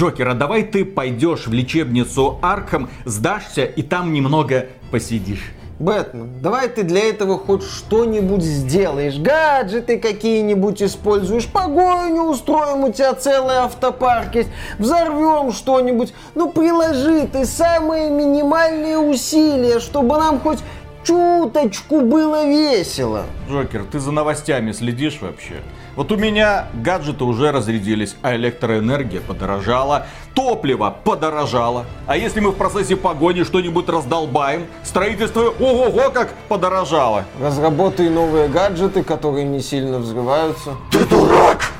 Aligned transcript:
Джокер, 0.00 0.30
а 0.30 0.34
давай 0.34 0.62
ты 0.62 0.86
пойдешь 0.86 1.46
в 1.46 1.52
лечебницу 1.52 2.38
Арkham, 2.40 2.88
сдашься 3.04 3.64
и 3.64 3.82
там 3.82 4.14
немного 4.14 4.68
посидишь. 4.90 5.52
Бэтмен, 5.78 6.40
давай 6.40 6.70
ты 6.70 6.84
для 6.84 7.10
этого 7.10 7.36
хоть 7.36 7.62
что-нибудь 7.62 8.42
сделаешь. 8.42 9.18
Гаджеты 9.18 9.98
какие-нибудь 9.98 10.82
используешь, 10.82 11.46
погоню 11.46 12.22
устроим, 12.22 12.84
у 12.84 12.92
тебя 12.92 13.12
целый 13.12 13.56
автопарк 13.56 14.36
есть, 14.36 14.48
взорвем 14.78 15.52
что-нибудь. 15.52 16.14
Ну, 16.34 16.50
приложи 16.50 17.26
ты 17.26 17.44
самые 17.44 18.08
минимальные 18.08 18.96
усилия, 18.96 19.80
чтобы 19.80 20.16
нам 20.16 20.40
хоть 20.40 20.60
чуточку 21.04 22.00
было 22.00 22.46
весело. 22.46 23.24
Джокер, 23.50 23.84
ты 23.84 23.98
за 23.98 24.12
новостями 24.12 24.72
следишь 24.72 25.20
вообще? 25.20 25.56
Вот 26.00 26.10
у 26.12 26.16
меня 26.16 26.64
гаджеты 26.72 27.24
уже 27.24 27.52
разрядились, 27.52 28.16
а 28.22 28.34
электроэнергия 28.34 29.20
подорожала, 29.20 30.06
топливо 30.32 30.96
подорожало. 31.04 31.84
А 32.06 32.16
если 32.16 32.40
мы 32.40 32.52
в 32.52 32.54
процессе 32.54 32.96
погони 32.96 33.42
что-нибудь 33.42 33.86
раздолбаем, 33.86 34.66
строительство 34.82 35.50
ого-го 35.60 36.10
как 36.10 36.32
подорожало. 36.48 37.26
Разработай 37.38 38.08
новые 38.08 38.48
гаджеты, 38.48 39.02
которые 39.02 39.44
не 39.44 39.60
сильно 39.60 39.98
взрываются. 39.98 40.70
Ты 40.90 41.04
дурак! 41.04 41.70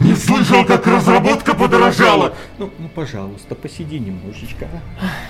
Не 0.00 0.16
слышал, 0.16 0.66
как 0.66 0.86
разработка 0.86 1.54
подорожала! 1.54 2.34
Ну, 2.58 2.68
ну 2.78 2.90
пожалуйста, 2.94 3.54
посиди 3.54 3.98
немножечко. 3.98 4.68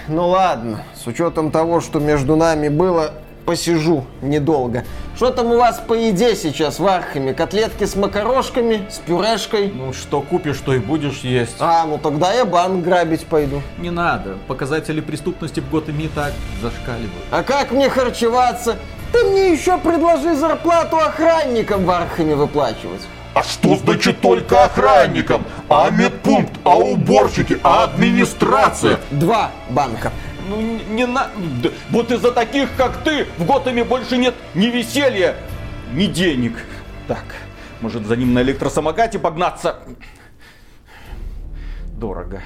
Ну 0.09 0.27
ладно, 0.27 0.83
с 0.97 1.07
учетом 1.07 1.53
того, 1.53 1.81
что 1.81 2.01
между 2.01 2.35
нами 2.35 2.69
было, 2.69 3.15
посижу 3.45 4.05
недолго. 4.21 4.85
Что 5.17 5.31
там 5.31 5.53
у 5.53 5.59
вас 5.59 5.81
по 5.87 5.95
еде 5.95 6.35
сейчас 6.35 6.79
в 6.79 6.87
Архаме? 6.87 7.35
Котлетки 7.35 7.85
с 7.85 7.97
макарошками, 7.97 8.87
с 8.91 8.99
пюрешкой? 8.99 9.73
Ну, 9.75 9.93
что 9.93 10.21
купишь, 10.21 10.59
то 10.59 10.75
и 10.75 10.79
будешь 10.79 11.21
есть. 11.21 11.57
А, 11.59 11.85
ну 11.87 11.99
тогда 11.99 12.33
я 12.33 12.45
банк 12.45 12.85
грабить 12.85 13.27
пойду. 13.27 13.63
Не 13.79 13.91
надо, 13.91 14.39
показатели 14.49 15.01
преступности 15.01 15.61
в 15.61 15.71
Готэме 15.71 16.07
и 16.07 16.09
так 16.09 16.33
зашкаливают. 16.61 17.13
А 17.31 17.43
как 17.43 17.73
мне 17.73 17.89
харчеваться? 17.89 18.79
Ты 19.13 19.25
мне 19.25 19.53
еще 19.53 19.77
предложи 19.79 20.35
зарплату 20.35 20.97
охранникам 20.97 21.85
в 21.85 21.91
Архаме 21.91 22.35
выплачивать. 22.35 23.03
А 23.35 23.43
что 23.43 23.77
значит 23.77 24.21
только 24.21 24.65
охранникам? 24.65 25.45
А 25.69 25.91
медпункт, 25.91 26.53
а 26.65 26.77
уборщики, 26.77 27.59
а 27.63 27.85
администрация? 27.85 28.99
Два 29.11 29.51
банка. 29.71 30.13
Ну, 30.49 30.61
не, 30.61 31.07
на... 31.07 31.31
вот 31.91 32.11
из-за 32.11 32.33
таких, 32.33 32.69
как 32.77 33.05
ты, 33.05 33.27
в 33.39 33.47
Готэме 33.47 33.85
больше 33.85 34.17
нет 34.17 34.35
ни 34.55 34.67
веселья, 34.67 35.37
ни 35.93 36.07
денег. 36.07 36.65
Так, 37.07 37.25
может 37.81 38.07
за 38.07 38.17
ним 38.17 38.35
на 38.35 38.43
электросамокате 38.43 39.19
погнаться? 39.19 39.79
Дорого. 41.97 42.43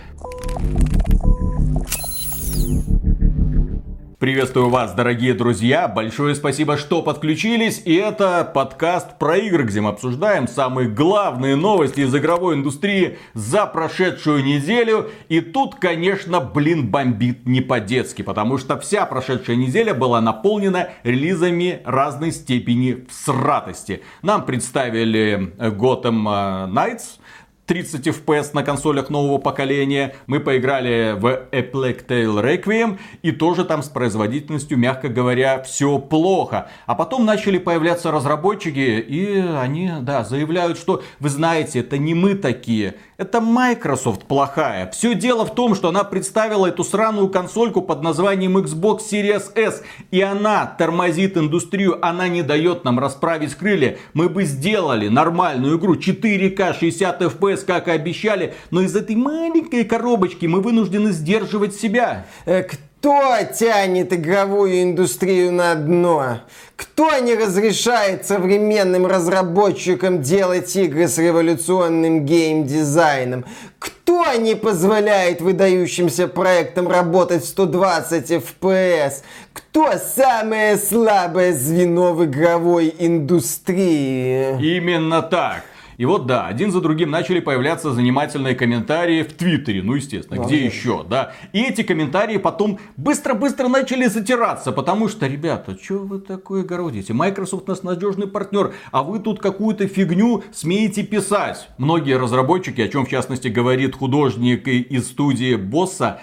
Приветствую 4.19 4.71
вас, 4.71 4.95
дорогие 4.95 5.35
друзья. 5.35 5.89
Большое 5.89 6.35
спасибо, 6.35 6.79
что 6.79 7.03
подключились. 7.03 7.83
И 7.85 7.95
это 7.97 8.51
подкаст 8.51 9.19
про 9.19 9.37
игры, 9.37 9.65
где 9.65 9.83
мы 9.83 9.91
обсуждаем 9.91 10.49
самые 10.49 10.89
главные 10.89 11.55
новости 11.55 12.01
из 12.01 12.17
игровой 12.17 12.55
индустрии 12.55 13.19
за 13.35 13.67
прошедшую 13.67 14.43
неделю. 14.43 15.11
И 15.29 15.43
тут, 15.43 15.75
конечно, 15.75 16.41
блин, 16.41 16.89
бомбит 16.89 17.45
не 17.45 17.61
по-детски, 17.61 18.23
потому 18.23 18.57
что 18.57 18.79
вся 18.79 19.05
прошедшая 19.05 19.57
неделя 19.57 19.93
была 19.93 20.23
наполнена 20.23 20.89
релизами 21.03 21.83
разной 21.85 22.33
степени 22.33 23.05
всратости. 23.11 24.01
Нам 24.23 24.47
представили 24.47 25.53
Gotham 25.59 26.73
Knights, 26.73 27.21
30 27.67 28.07
FPS 28.07 28.51
на 28.53 28.63
консолях 28.63 29.11
нового 29.11 29.39
поколения. 29.39 30.15
Мы 30.27 30.41
поиграли 30.41 31.17
в 31.19 31.27
A 31.27 31.61
Plague 31.61 32.07
Tale 32.07 32.43
Requiem. 32.43 32.99
И 33.23 33.33
тоже 33.33 33.65
там 33.65 33.83
с 33.83 33.89
производительностью, 33.89 34.79
мягко 34.79 35.09
говоря, 35.09 35.63
все 35.63 35.99
плохо. 35.99 36.69
А 36.87 36.95
потом 36.95 37.25
начали 37.25 37.59
появляться 37.59 38.11
разработчики. 38.11 39.01
И 39.01 39.39
они, 39.39 39.91
да, 40.01 40.25
заявляют, 40.25 40.79
что 40.79 41.03
вы 41.19 41.29
знаете, 41.29 41.81
это 41.81 41.99
не 41.99 42.15
мы 42.15 42.35
такие. 42.35 42.95
Это 43.17 43.41
Microsoft 43.41 44.25
плохая. 44.25 44.91
Все 44.91 45.15
дело 45.15 45.47
в 45.47 45.55
том, 45.55 45.75
что 45.75 45.89
она 45.89 46.05
представила 46.05 46.67
эту 46.67 46.85
сраную 46.85 47.29
консольку 47.29 47.81
под 47.81 48.03
названием 48.03 48.59
Xbox 48.59 49.01
Series 49.11 49.57
S. 49.57 49.83
И 50.11 50.21
она 50.21 50.67
тормозит 50.67 51.37
индустрию. 51.37 51.99
Она 52.05 52.29
не 52.29 52.43
дает 52.43 52.85
нам 52.85 52.99
расправить 52.99 53.55
крылья. 53.55 53.97
Мы 54.13 54.29
бы 54.29 54.45
сделали 54.45 55.09
нормальную 55.09 55.79
игру 55.79 55.95
4К 55.95 56.79
60 56.79 57.23
FPS, 57.23 57.56
как 57.65 57.89
и 57.89 57.93
обещали. 57.93 58.55
Но 58.71 58.83
из 58.83 58.95
этой 58.97 59.17
маленькой 59.17 59.85
коробочки 59.85 60.47
мы 60.47 60.61
вынуждены 60.61 61.13
сдерживать 61.13 61.75
себя. 61.75 62.27
Э, 62.45 62.63
Кто 62.63 63.37
тянет 63.59 64.13
игровую 64.13 64.83
индустрию 64.83 65.53
на 65.53 65.75
дно? 65.75 66.41
Кто 66.77 67.19
не 67.19 67.35
разрешает 67.35 68.27
современным 68.27 69.07
разработчикам 69.07 70.23
делать 70.23 70.75
игры 70.77 71.09
с 71.09 71.17
революционным 71.19 72.27
геймдизайном? 72.27 73.45
Кто 73.79 74.33
не 74.35 74.55
позволяет 74.57 75.41
выдающимся 75.41 76.27
проектам 76.29 76.89
работать 76.89 77.45
в 77.45 77.49
120 77.49 78.31
FPS? 78.31 79.23
Кто 79.53 79.93
самое 79.99 80.77
слабое 80.77 81.53
звено 81.53 82.13
в 82.13 82.25
игровой 82.25 82.95
индустрии? 82.99 84.57
Именно 84.77 85.23
так. 85.23 85.65
И 85.97 86.05
вот 86.05 86.27
да, 86.27 86.47
один 86.47 86.73
за 86.73 86.81
другим 86.81 87.11
начали 87.11 87.41
появляться 87.41 87.93
занимательные 87.93 88.55
комментарии 88.55 89.23
в 89.23 89.33
Твиттере, 89.33 89.83
ну 89.83 89.95
естественно, 89.95 90.45
где 90.45 90.65
еще, 90.65 91.05
да. 91.09 91.33
И 91.53 91.63
эти 91.63 91.83
комментарии 91.83 92.37
потом 92.37 92.79
быстро-быстро 92.97 93.69
начали 93.69 94.07
затираться, 94.07 94.73
потому 94.73 95.09
что, 95.09 95.27
ребята, 95.27 95.79
что 95.83 95.99
вы 95.99 96.21
такое 96.21 96.65
городите? 96.65 97.13
Microsoft 97.13 97.69
у 97.69 97.71
нас 97.71 97.83
надежный 97.83 98.27
партнер, 98.27 98.75
а 98.93 99.03
вы 99.03 99.21
тут 99.21 99.41
какую-то 99.41 99.89
фигню 99.89 100.45
смеете 100.53 101.03
писать. 101.03 101.69
Многие 101.79 102.19
разработчики, 102.19 102.81
о 102.81 102.89
чем 102.89 103.07
в 103.07 103.09
частности 103.09 103.49
говорит 103.49 103.97
художник 103.97 104.69
из 104.69 105.09
студии 105.09 105.55
Босса, 105.55 106.21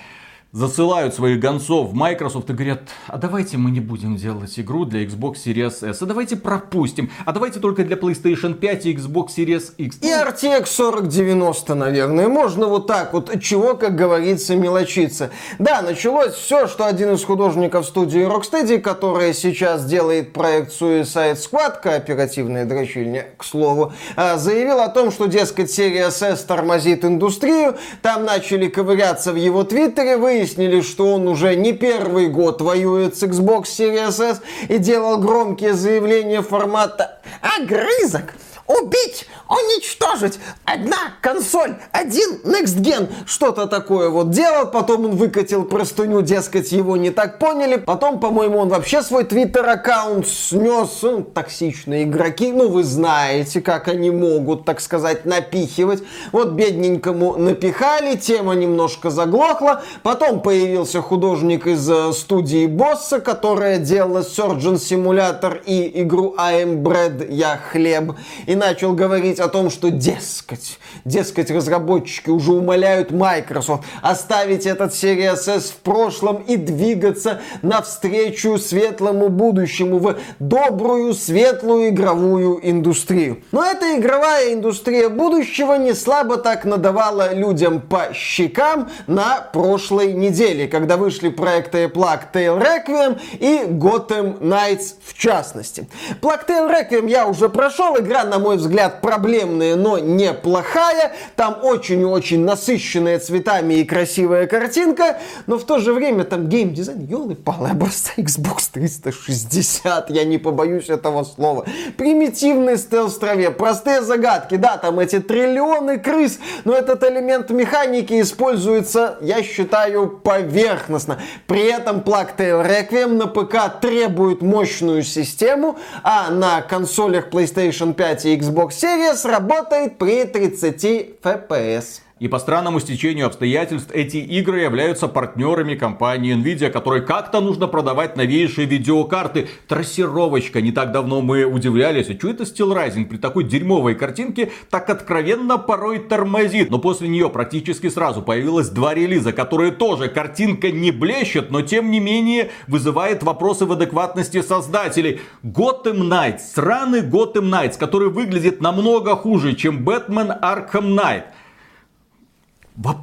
засылают 0.54 1.16
своих 1.16 1.40
гонцов 1.40 1.90
в 1.90 1.94
Microsoft 1.96 2.50
и 2.52 2.54
говорят, 2.54 2.84
а 3.08 3.18
давайте 3.18 3.58
мы 3.58 3.72
не 3.72 3.80
будем 3.80 4.16
делать 4.16 4.58
игру 4.60 4.86
для 4.86 5.04
Xbox 5.04 5.38
Series 5.44 5.90
S, 5.90 6.02
а 6.02 6.06
давайте 6.06 6.36
пропустим, 6.36 7.10
а 7.26 7.32
давайте 7.32 7.60
только 7.60 7.84
для 7.84 7.98
PlayStation 7.98 8.54
5 8.54 8.86
и 8.86 8.94
Xbox 8.94 9.30
Series 9.36 9.74
X. 9.78 9.98
И 10.02 10.08
RTX 10.08 10.66
4090, 10.66 11.74
наверное. 11.74 12.28
Можно 12.28 12.68
вот 12.68 12.86
так 12.86 13.14
вот, 13.14 13.42
чего, 13.42 13.74
как 13.74 13.96
говорится, 13.96 14.56
мелочиться. 14.56 15.32
Да, 15.58 15.82
началось 15.82 16.36
все, 16.36 16.68
что 16.68 16.86
один 16.86 17.14
из 17.14 17.24
художников 17.24 17.88
студии 17.88 18.22
Rocksteady, 18.22 18.80
которая 18.80 19.34
сейчас 19.34 19.86
делает 19.86 20.34
проект 20.34 20.80
Suicide 20.80 21.36
Squad, 21.36 21.82
кооперативная 21.82 22.66
дрочильня, 22.66 23.26
к 23.38 23.44
слову, 23.44 23.92
а, 24.16 24.38
заявил 24.38 24.82
о 24.82 24.90
том, 24.90 25.12
что, 25.12 25.26
дескать, 25.26 25.72
Series 25.76 26.24
S 26.24 26.44
тормозит 26.44 27.04
индустрию. 27.04 27.76
Там 28.04 28.24
начали 28.24 28.68
ковыряться 28.68 29.34
в 29.34 29.36
его 29.36 29.64
твиттере, 29.64 30.18
выяснили, 30.44 30.82
что 30.82 31.14
он 31.14 31.28
уже 31.30 31.56
не 31.56 31.72
первый 31.72 32.28
год 32.28 32.62
воюет 32.62 33.16
с 33.16 33.24
Xbox 33.24 33.64
Series 33.64 34.22
S 34.22 34.42
и 34.68 34.78
делал 34.78 35.18
громкие 35.18 35.74
заявления 35.74 36.42
формата 36.42 37.18
«Огрызок! 37.42 38.34
Убить! 38.68 39.28
Уничтожить! 39.50 40.40
Одна 40.64 41.14
консоль! 41.22 41.76
Один 41.92 42.40
Next 42.44 42.80
Gen!» 42.82 43.10
Что-то 43.26 43.68
такое 43.68 44.10
вот 44.10 44.32
делал, 44.32 44.68
потом 44.68 45.06
он 45.06 45.16
выкатил 45.18 45.66
простыню, 45.66 46.22
дескать, 46.22 46.72
его 46.72 46.96
не 46.96 47.10
так 47.10 47.40
поняли. 47.40 47.76
Потом, 47.76 48.20
по-моему, 48.20 48.60
он 48.60 48.70
вообще 48.70 49.02
свой 49.02 49.26
твиттер-аккаунт 49.26 50.28
снес. 50.28 51.00
Ну, 51.02 51.24
токсичные 51.24 52.04
игроки, 52.04 52.52
ну 52.54 52.70
вы 52.70 52.84
знаете, 52.84 53.60
как 53.62 53.88
они 53.90 54.12
могут, 54.12 54.64
так 54.64 54.80
сказать, 54.80 55.26
напихивать. 55.26 56.02
Вот 56.32 56.52
бедненькому 56.52 57.36
напихали, 57.38 58.16
тема 58.16 58.54
немножко 58.54 59.10
заглохла. 59.10 59.84
Потом 60.04 60.42
появился 60.42 61.02
художник 61.02 61.68
из 61.68 61.90
э, 61.90 62.14
студии 62.14 62.68
Босса, 62.68 63.20
которая 63.20 63.78
делала 63.78 64.20
Surgeon 64.20 64.76
Simulator 64.76 65.62
и 65.66 66.02
игру 66.02 66.36
I 66.38 66.64
am 66.64 66.82
Bread, 66.82 67.32
я 67.32 67.58
хлеб. 67.58 68.14
И 68.46 68.53
начал 68.56 68.94
говорить 68.94 69.40
о 69.40 69.48
том, 69.48 69.70
что 69.70 69.90
дескать, 69.90 70.80
дескать, 71.06 71.52
разработчики 71.52 72.30
уже 72.30 72.52
умоляют 72.52 73.12
Microsoft 73.12 73.84
оставить 74.02 74.66
этот 74.66 74.94
Series 74.94 75.48
S 75.48 75.72
в 75.72 75.78
прошлом 75.78 76.38
и 76.38 76.58
двигаться 76.58 77.42
навстречу 77.62 78.58
светлому 78.58 79.30
будущему 79.30 80.00
в 80.00 80.18
добрую, 80.40 81.14
светлую 81.14 81.90
игровую 81.90 82.60
индустрию. 82.62 83.44
Но 83.52 83.66
эта 83.66 83.98
игровая 83.98 84.54
индустрия 84.54 85.10
будущего 85.10 85.76
не 85.76 85.94
слабо 85.94 86.38
так 86.38 86.66
надавала 86.66 87.34
людям 87.34 87.82
по 87.82 88.14
щекам 88.14 88.90
на 89.08 89.42
прошлой 89.42 90.14
неделе, 90.14 90.68
когда 90.68 90.98
вышли 90.98 91.30
проекты 91.30 91.86
Plague 91.86 92.32
Tale 92.34 92.60
Requiem 92.62 93.20
и 93.40 93.64
Gotham 93.68 94.40
Knights 94.40 94.96
в 95.04 95.18
частности. 95.18 95.88
Plague 96.22 96.48
Tale 96.48 96.70
Requiem 96.70 97.10
я 97.10 97.28
уже 97.28 97.50
прошел, 97.50 97.98
игра, 97.98 98.24
на 98.24 98.40
мой 98.44 98.58
взгляд, 98.58 99.02
проблемная, 99.02 99.76
но 99.76 99.98
неплохая. 99.98 101.14
Там 101.36 101.60
очень 101.64 102.02
и 102.02 102.06
очень 102.06 102.44
насыщенная 102.44 103.20
цветами 103.20 103.76
и 103.76 103.86
красивая 103.86 104.48
картинка, 104.48 105.20
но 105.48 105.58
в 105.58 105.64
то 105.64 105.80
же 105.80 105.94
время 105.94 106.26
там 106.26 106.48
геймдизайн, 106.50 107.06
елы-палы, 107.06 107.70
образца 107.70 108.12
Xbox 108.18 108.70
360, 108.74 110.10
я 110.10 110.26
не 110.26 110.38
побоюсь 110.38 110.90
этого 110.90 111.24
слова. 111.24 111.66
Примитивный 111.98 112.78
стелс 112.78 113.16
в 113.16 113.20
траве, 113.20 113.50
простые 113.50 114.02
загадки, 114.02 114.56
да, 114.56 114.78
там 114.78 115.00
эти 115.00 115.20
триллионы 115.20 115.98
крыс, 116.00 116.40
но 116.66 116.74
этот 116.74 117.04
элемент 117.04 117.50
механики 117.50 118.20
используется, 118.22 119.18
я 119.22 119.42
считаю, 119.42 120.10
поверхностно. 120.10 121.20
При 121.48 121.64
этом 121.64 122.00
Plugtail 122.00 122.66
Requiem 122.68 123.14
на 123.14 123.28
ПК 123.28 123.80
требует 123.80 124.42
мощную 124.42 125.04
систему, 125.04 125.78
а 126.04 126.30
на 126.30 126.62
консолях 126.62 127.30
PlayStation 127.30 127.94
5 127.94 128.26
и 128.26 128.33
Xbox 128.38 128.70
Series 128.70 129.28
работает 129.28 129.98
при 129.98 130.26
30 130.26 131.20
FPS. 131.22 132.03
И 132.20 132.28
по 132.28 132.38
странному 132.38 132.80
стечению 132.80 133.26
обстоятельств 133.26 133.90
эти 133.92 134.18
игры 134.18 134.62
являются 134.62 135.08
партнерами 135.08 135.74
компании 135.74 136.36
Nvidia, 136.36 136.70
которой 136.70 137.04
как-то 137.04 137.42
нужно 137.42 137.68
продавать 137.68 138.16
новейшие 138.16 138.68
видеокарты. 138.68 139.48
Трассировочка. 139.68 140.62
Не 140.62 140.72
так 140.72 140.92
давно 140.92 141.22
мы 141.22 141.44
удивлялись, 141.44 142.10
а 142.10 142.14
что 142.14 142.30
это 142.30 142.44
Steel 142.44 142.72
Rising 142.72 143.06
при 143.06 143.18
такой 143.18 143.46
дерьмовой 143.46 143.96
картинке 143.96 144.52
так 144.70 144.92
откровенно 144.92 145.58
порой 145.58 146.00
тормозит. 146.00 146.70
Но 146.70 146.78
после 146.78 147.08
нее 147.08 147.32
практически 147.32 147.90
сразу 147.90 148.22
появилось 148.22 148.70
два 148.70 148.94
релиза, 148.94 149.34
которые 149.34 149.72
тоже 149.72 150.08
картинка 150.08 150.72
не 150.72 150.92
блещет, 150.92 151.50
но 151.50 151.64
тем 151.64 151.90
не 151.90 152.00
менее 152.00 152.52
вызывает 152.68 153.24
вопросы 153.24 153.66
в 153.66 153.72
адекватности 153.72 154.44
создателей. 154.44 155.20
Gotham 155.44 156.04
Knights, 156.04 156.42
сраный 156.54 157.02
Gotham 157.02 157.50
Knights, 157.50 157.80
который 157.80 158.10
выглядит 158.10 158.62
намного 158.62 159.16
хуже, 159.16 159.56
чем 159.56 159.84
Batman 159.84 160.40
Arkham 160.40 160.96
Knight. 160.96 161.24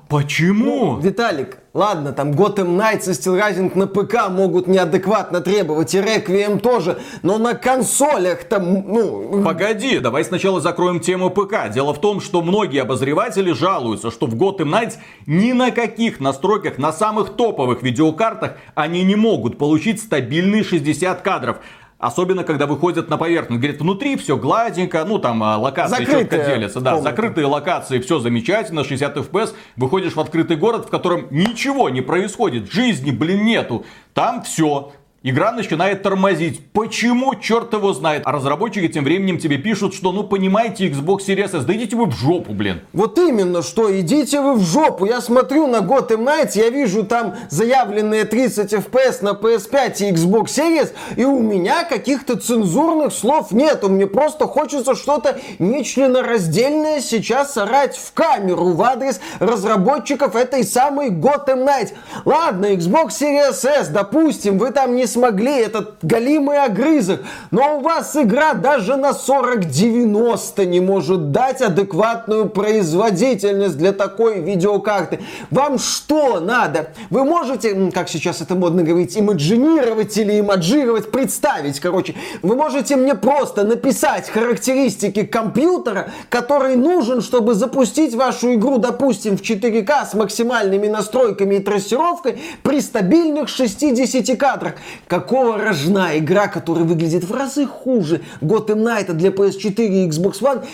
Почему? 0.09 0.97
Ну, 0.97 1.01
Виталик, 1.01 1.59
ладно, 1.75 2.13
там 2.13 2.33
Gotham 2.33 2.77
Knights 2.77 3.09
и 3.09 3.13
Steel 3.13 3.39
Rising 3.41 3.79
на 3.79 3.87
ПК 3.87 4.29
могут 4.29 4.67
неадекватно 4.67 5.41
требовать, 5.41 5.95
и 5.95 5.99
Requiem 5.99 6.59
тоже, 6.59 6.99
но 7.23 7.39
на 7.39 7.55
консолях 7.55 8.43
там, 8.45 8.85
ну... 8.89 9.45
Погоди, 9.45 10.01
давай 10.01 10.25
сначала 10.25 10.61
закроем 10.61 10.99
тему 10.99 11.31
ПК. 11.31 11.71
Дело 11.73 11.95
в 11.95 12.01
том, 12.01 12.21
что 12.21 12.43
многие 12.43 12.83
обозреватели 12.83 13.53
жалуются, 13.53 14.11
что 14.11 14.27
в 14.27 14.35
Gotham 14.35 14.73
Knights 14.73 14.95
ни 15.27 15.53
на 15.53 15.71
каких 15.71 16.19
настройках, 16.19 16.79
на 16.79 16.93
самых 16.93 17.37
топовых 17.37 17.83
видеокартах 17.83 18.57
они 18.75 19.05
не 19.05 19.15
могут 19.15 19.57
получить 19.57 20.03
стабильные 20.03 20.65
60 20.65 21.23
кадров. 21.23 21.59
Особенно, 22.01 22.45
когда 22.45 22.67
выходят 22.67 23.11
на 23.11 23.19
поверхность. 23.19 23.61
Говорит, 23.61 23.81
внутри 23.83 24.17
все 24.17 24.39
гладенько, 24.39 25.05
ну 25.05 25.19
там 25.19 25.43
а, 25.43 25.59
локации 25.59 25.97
Закрытые 26.05 26.23
четко 26.23 26.37
делятся. 26.39 26.81
Да, 26.81 26.93
комнаты. 26.93 27.11
закрытые 27.11 27.47
локации, 27.47 28.01
все 28.01 28.19
замечательно, 28.19 28.85
60 28.85 29.19
FPS. 29.19 29.55
Выходишь 29.77 30.15
в 30.15 30.21
открытый 30.21 30.57
город, 30.57 30.87
в 30.87 30.89
котором 30.89 31.27
ничего 31.31 31.91
не 31.91 32.01
происходит. 32.01 32.73
Жизни, 32.73 33.11
блин, 33.11 33.45
нету. 33.45 33.85
Там 34.15 34.43
все. 34.43 34.93
Игра 35.23 35.53
начинает 35.53 36.03
тормозить. 36.03 36.73
Почему? 36.73 37.35
Черт 37.35 37.75
его 37.75 37.93
знает. 37.93 38.23
А 38.25 38.33
разработчики 38.33 38.89
тем 38.89 39.05
временем 39.05 39.37
тебе 39.39 39.59
пишут, 39.59 39.93
что 39.93 40.13
ну 40.13 40.25
понимаете, 40.25 40.89
Xbox 40.89 41.27
Series 41.29 41.55
S, 41.59 41.65
да 41.67 41.75
идите 41.75 41.95
вы 41.95 42.07
в 42.07 42.13
жопу, 42.13 42.55
блин. 42.55 42.81
Вот 42.95 43.19
именно, 43.19 43.61
что 43.61 44.01
идите 44.01 44.41
вы 44.41 44.55
в 44.55 44.63
жопу. 44.63 45.05
Я 45.05 45.21
смотрю 45.21 45.67
на 45.67 45.81
Gotham 45.81 46.25
Knights, 46.25 46.53
я 46.55 46.71
вижу 46.71 47.05
там 47.05 47.35
заявленные 47.51 48.25
30 48.25 48.73
FPS 48.73 49.19
на 49.21 49.33
PS5 49.33 50.09
и 50.09 50.13
Xbox 50.13 50.45
Series, 50.47 50.93
и 51.17 51.27
у 51.27 51.39
меня 51.41 51.85
каких-то 51.85 52.39
цензурных 52.39 53.13
слов 53.13 53.53
нету. 53.53 53.91
Мне 53.91 54.07
просто 54.07 54.47
хочется 54.47 54.95
что-то 54.95 55.39
нечленораздельное 55.59 57.03
сейчас 57.03 57.59
орать 57.59 57.95
в 57.95 58.15
камеру 58.15 58.71
в 58.71 58.83
адрес 58.83 59.21
разработчиков 59.39 60.35
этой 60.35 60.65
самой 60.65 61.11
Gotham 61.11 61.67
Knights. 61.67 61.91
Ладно, 62.25 62.73
Xbox 62.73 63.09
Series 63.09 63.69
S, 63.69 63.89
допустим, 63.89 64.57
вы 64.57 64.71
там 64.71 64.97
не 64.97 65.10
смогли, 65.11 65.53
этот 65.53 65.97
голимый 66.03 66.63
огрызок, 66.63 67.21
но 67.51 67.79
у 67.79 67.81
вас 67.81 68.17
игра 68.17 68.55
даже 68.55 68.97
на 68.97 69.13
4090 69.13 70.67
не 70.67 70.81
может 70.81 71.33
дать 71.33 71.61
адекватную 71.61 72.49
производительность 72.49 73.77
для 73.77 73.93
такой 73.93 74.41
видеокарты. 74.41 75.21
Вам 75.51 75.79
что 75.79 76.41
надо? 76.41 76.93
Вы 77.11 77.25
можете, 77.25 77.91
как 77.93 78.09
сейчас 78.09 78.41
это 78.41 78.55
модно 78.55 78.83
говорить, 78.83 79.17
имаджинировать 79.17 80.17
или 80.17 80.39
имаджировать, 80.41 81.11
представить, 81.11 81.81
короче, 81.81 82.15
вы 82.43 82.57
можете 82.57 82.97
мне 82.97 83.15
просто 83.15 83.65
написать 83.65 84.29
характеристики 84.29 85.25
компьютера, 85.25 86.11
который 86.29 86.77
нужен, 86.77 87.21
чтобы 87.21 87.55
запустить 87.55 88.15
вашу 88.15 88.55
игру, 88.55 88.79
допустим, 88.79 89.37
в 89.37 89.43
4К 89.43 90.07
с 90.11 90.15
максимальными 90.15 90.89
настройками 90.89 91.57
и 91.57 91.61
трассировкой 91.61 92.39
при 92.63 92.81
стабильных 92.81 93.49
60 93.49 94.39
кадрах. 94.39 94.75
Какого 95.07 95.59
рожна 95.59 96.19
игра, 96.19 96.49
которая 96.49 96.85
выглядит 96.85 97.25
в 97.25 97.33
разы 97.35 97.67
хуже 97.67 98.23
Arkham 98.41 98.83
Knight 98.83 99.13
для 99.13 99.31
PS4 99.31 99.75
и 99.87 100.09
Xbox 100.09 100.41
One, 100.41 100.65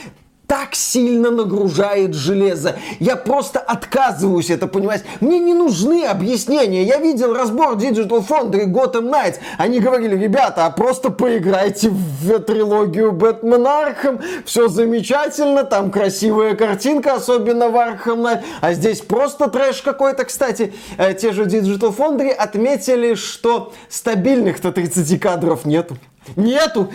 так 0.46 0.74
сильно 0.74 1.30
нагружает 1.30 2.14
железо. 2.14 2.76
Я 3.00 3.16
просто 3.16 3.58
отказываюсь 3.58 4.50
это 4.50 4.66
понимать. 4.66 5.04
Мне 5.20 5.40
не 5.40 5.54
нужны 5.54 6.04
объяснения. 6.04 6.84
Я 6.84 6.98
видел 6.98 7.34
разбор 7.34 7.76
Digital 7.76 8.24
Foundry 8.26 8.66
Gotham 8.66 9.10
Knights. 9.10 9.36
Они 9.58 9.80
говорили, 9.80 10.16
ребята, 10.16 10.66
а 10.66 10.70
просто 10.70 11.10
поиграйте 11.10 11.90
в 11.90 12.38
трилогию 12.40 13.12
Бэтмен 13.12 13.66
Архам. 13.66 14.20
Все 14.44 14.68
замечательно, 14.68 15.64
там 15.64 15.90
красивая 15.90 16.54
картинка, 16.54 17.14
особенно 17.14 17.68
в 17.68 17.74
Arkham 17.74 18.22
Knight. 18.22 18.44
А 18.60 18.72
здесь 18.72 19.00
просто 19.00 19.48
трэш 19.48 19.82
какой-то. 19.82 20.24
Кстати, 20.24 20.72
э, 20.96 21.14
те 21.14 21.32
же 21.32 21.44
Digital 21.44 21.94
Foundry 21.96 22.30
отметили, 22.30 23.14
что 23.14 23.72
стабильных-то 23.88 24.70
30 24.70 25.18
кадров 25.20 25.64
нету. 25.64 25.96
Нету! 26.36 26.90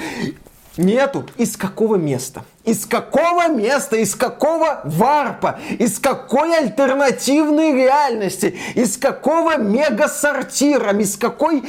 Нету. 0.78 1.26
Из 1.38 1.58
какого 1.58 1.96
места? 1.96 2.44
Из 2.64 2.86
какого 2.86 3.50
места? 3.50 3.98
Из 3.98 4.16
какого 4.16 4.82
варпа? 4.86 5.60
Из 5.80 6.00
какой 6.00 6.58
альтернативной 6.58 7.74
реальности? 7.74 8.58
Из 8.76 8.98
какого 8.98 9.58
мега-сортира? 9.58 10.98
Из 10.98 11.18
какой 11.18 11.64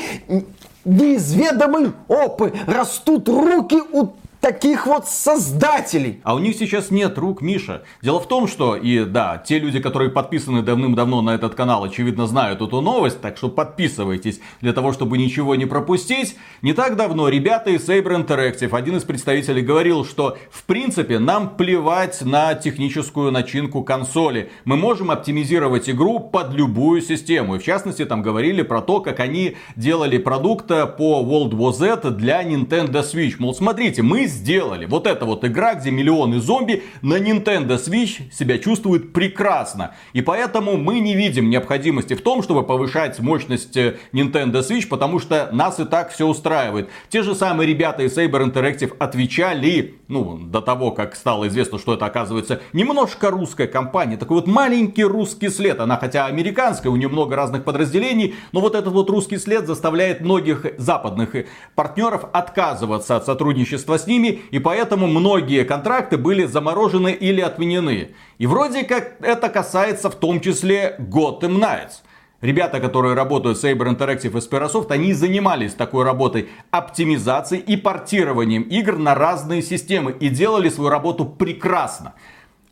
неизведомой 0.85 1.93
опы 2.09 2.53
растут 2.67 3.29
руки 3.29 3.81
у 3.93 4.09
таких 4.43 4.87
вот 4.89 5.07
создателей. 5.07 6.21
А 6.25 6.35
у 6.35 6.41
них 6.41 6.57
сейчас 6.57 6.91
нет 6.91 7.17
рук, 7.17 7.43
Миша. 7.43 7.85
Дело 8.03 8.19
в 8.19 8.27
том, 8.27 8.49
что, 8.49 8.75
и 8.75 9.05
да, 9.05 9.39
те 9.39 9.61
люди, 9.61 9.81
которые 9.81 10.11
подписаны 10.11 10.63
давным-давно 10.63 11.23
на 11.23 11.31
этот 11.37 11.55
канал, 11.55 11.85
очевидно 11.85 12.27
знают 12.27 12.61
эту 12.61 12.81
новость, 12.81 13.21
так 13.21 13.37
что 13.37 13.49
подписывайтесь 13.49 14.41
для 14.61 14.73
того, 14.73 14.93
чтобы 14.93 15.17
ничего 15.17 15.55
не 15.55 15.65
пропустить. 15.65 16.37
Не 16.61 16.73
так 16.73 16.97
давно 16.97 17.29
ребята 17.29 17.71
из 17.71 17.89
Saber 17.89 18.27
Interactive, 18.27 18.77
один 18.77 18.97
из 18.97 19.05
представителей 19.05 19.63
говорил, 19.63 20.05
что 20.05 20.37
в 20.51 20.65
принципе 20.65 21.21
нам 21.21 21.57
плевать 21.57 22.21
на 22.23 22.55
техническую 22.55 23.31
начинку 23.31 23.85
консоли. 23.85 24.51
Мы 24.65 24.77
можем 24.77 25.13
оптимизировать 25.13 25.89
игру 25.89 26.19
под 26.19 26.53
любую 26.53 27.01
систему. 27.01 27.55
И 27.55 27.59
в 27.61 27.63
частности 27.63 28.05
там 28.05 28.23
говорили 28.23 28.63
про 28.63 28.83
то, 28.83 29.01
как 29.01 29.21
они 29.21 29.57
делали 29.77 30.19
продукт 30.19 30.67
по 30.67 31.23
World 31.23 31.53
War 31.53 31.73
Z 31.73 32.11
для 32.11 32.43
Nintendo 32.43 33.05
Switch. 33.05 33.37
Мол, 33.39 33.55
смотрите, 33.55 34.03
мы 34.03 34.32
сделали. 34.33 34.87
Вот 34.87 35.07
эта 35.07 35.25
вот 35.25 35.45
игра, 35.45 35.75
где 35.75 35.91
миллионы 35.91 36.41
зомби 36.41 36.83
на 37.03 37.19
Nintendo 37.19 37.79
Switch 37.79 38.33
себя 38.33 38.59
чувствует 38.59 39.13
прекрасно. 39.13 39.95
И 40.13 40.23
поэтому 40.23 40.77
мы 40.77 41.01
не 41.01 41.15
видим 41.15 41.51
необходимости 41.51 42.15
в 42.15 42.23
том, 42.23 42.43
чтобы 42.43 42.65
повышать 42.65 43.21
мощность 43.21 43.77
э, 43.77 43.97
Nintendo 44.13 44.61
Switch, 44.61 44.89
потому 44.89 45.19
что 45.19 45.49
нас 45.53 45.79
и 45.79 45.85
так 45.85 46.11
все 46.11 46.27
устраивает. 46.27 46.89
Те 47.09 47.23
же 47.23 47.35
самые 47.35 47.69
ребята 47.69 48.03
из 48.03 48.17
Saber 48.17 48.45
Interactive 48.45 48.97
отвечали, 48.99 49.97
ну, 50.09 50.39
до 50.39 50.61
того, 50.61 50.91
как 50.91 51.15
стало 51.15 51.49
известно, 51.49 51.79
что 51.79 51.95
это 51.95 52.07
оказывается 52.07 52.61
немножко 52.73 53.31
русская 53.31 53.67
компания. 53.67 54.17
Такой 54.17 54.37
вот 54.37 54.47
маленький 54.47 55.05
русский 55.05 55.49
след. 55.49 55.81
Она 55.81 55.97
хотя 55.97 56.27
американская, 56.27 56.91
у 56.91 56.97
нее 56.97 57.09
много 57.09 57.37
разных 57.37 57.65
подразделений, 57.65 58.35
но 58.53 58.61
вот 58.61 58.75
этот 58.75 58.93
вот 58.93 59.11
русский 59.11 59.39
след 59.39 59.67
заставляет 59.67 60.21
многих 60.21 60.67
западных 60.79 61.35
партнеров 61.75 62.25
отказываться 62.33 63.17
от 63.17 63.27
сотрудничества 63.27 63.99
с 63.99 64.07
ними, 64.07 64.22
и 64.31 64.59
поэтому 64.59 65.07
многие 65.07 65.65
контракты 65.65 66.17
были 66.17 66.45
заморожены 66.45 67.13
или 67.13 67.41
отменены. 67.41 68.15
И 68.39 68.47
вроде 68.47 68.85
как 68.85 69.17
это 69.21 69.49
касается 69.49 70.11
в 70.11 70.15
том 70.15 70.41
числе 70.41 70.97
Gotham 70.99 71.59
Knights. 71.59 72.03
Ребята, 72.43 72.81
которые 72.81 73.15
работают 73.15 73.57
в 73.57 73.65
Saber 73.65 73.97
Interactive 73.97 74.37
и 74.37 74.41
Sperasoft, 74.41 74.91
они 74.91 75.13
занимались 75.13 75.75
такой 75.75 76.05
работой 76.05 76.49
оптимизацией 76.73 77.63
и 77.63 77.77
портированием 77.77 78.63
игр 78.63 78.99
на 78.99 79.15
разные 79.15 79.63
системы 79.63 80.11
и 80.19 80.29
делали 80.29 80.69
свою 80.69 80.91
работу 80.91 81.25
прекрасно. 81.25 82.15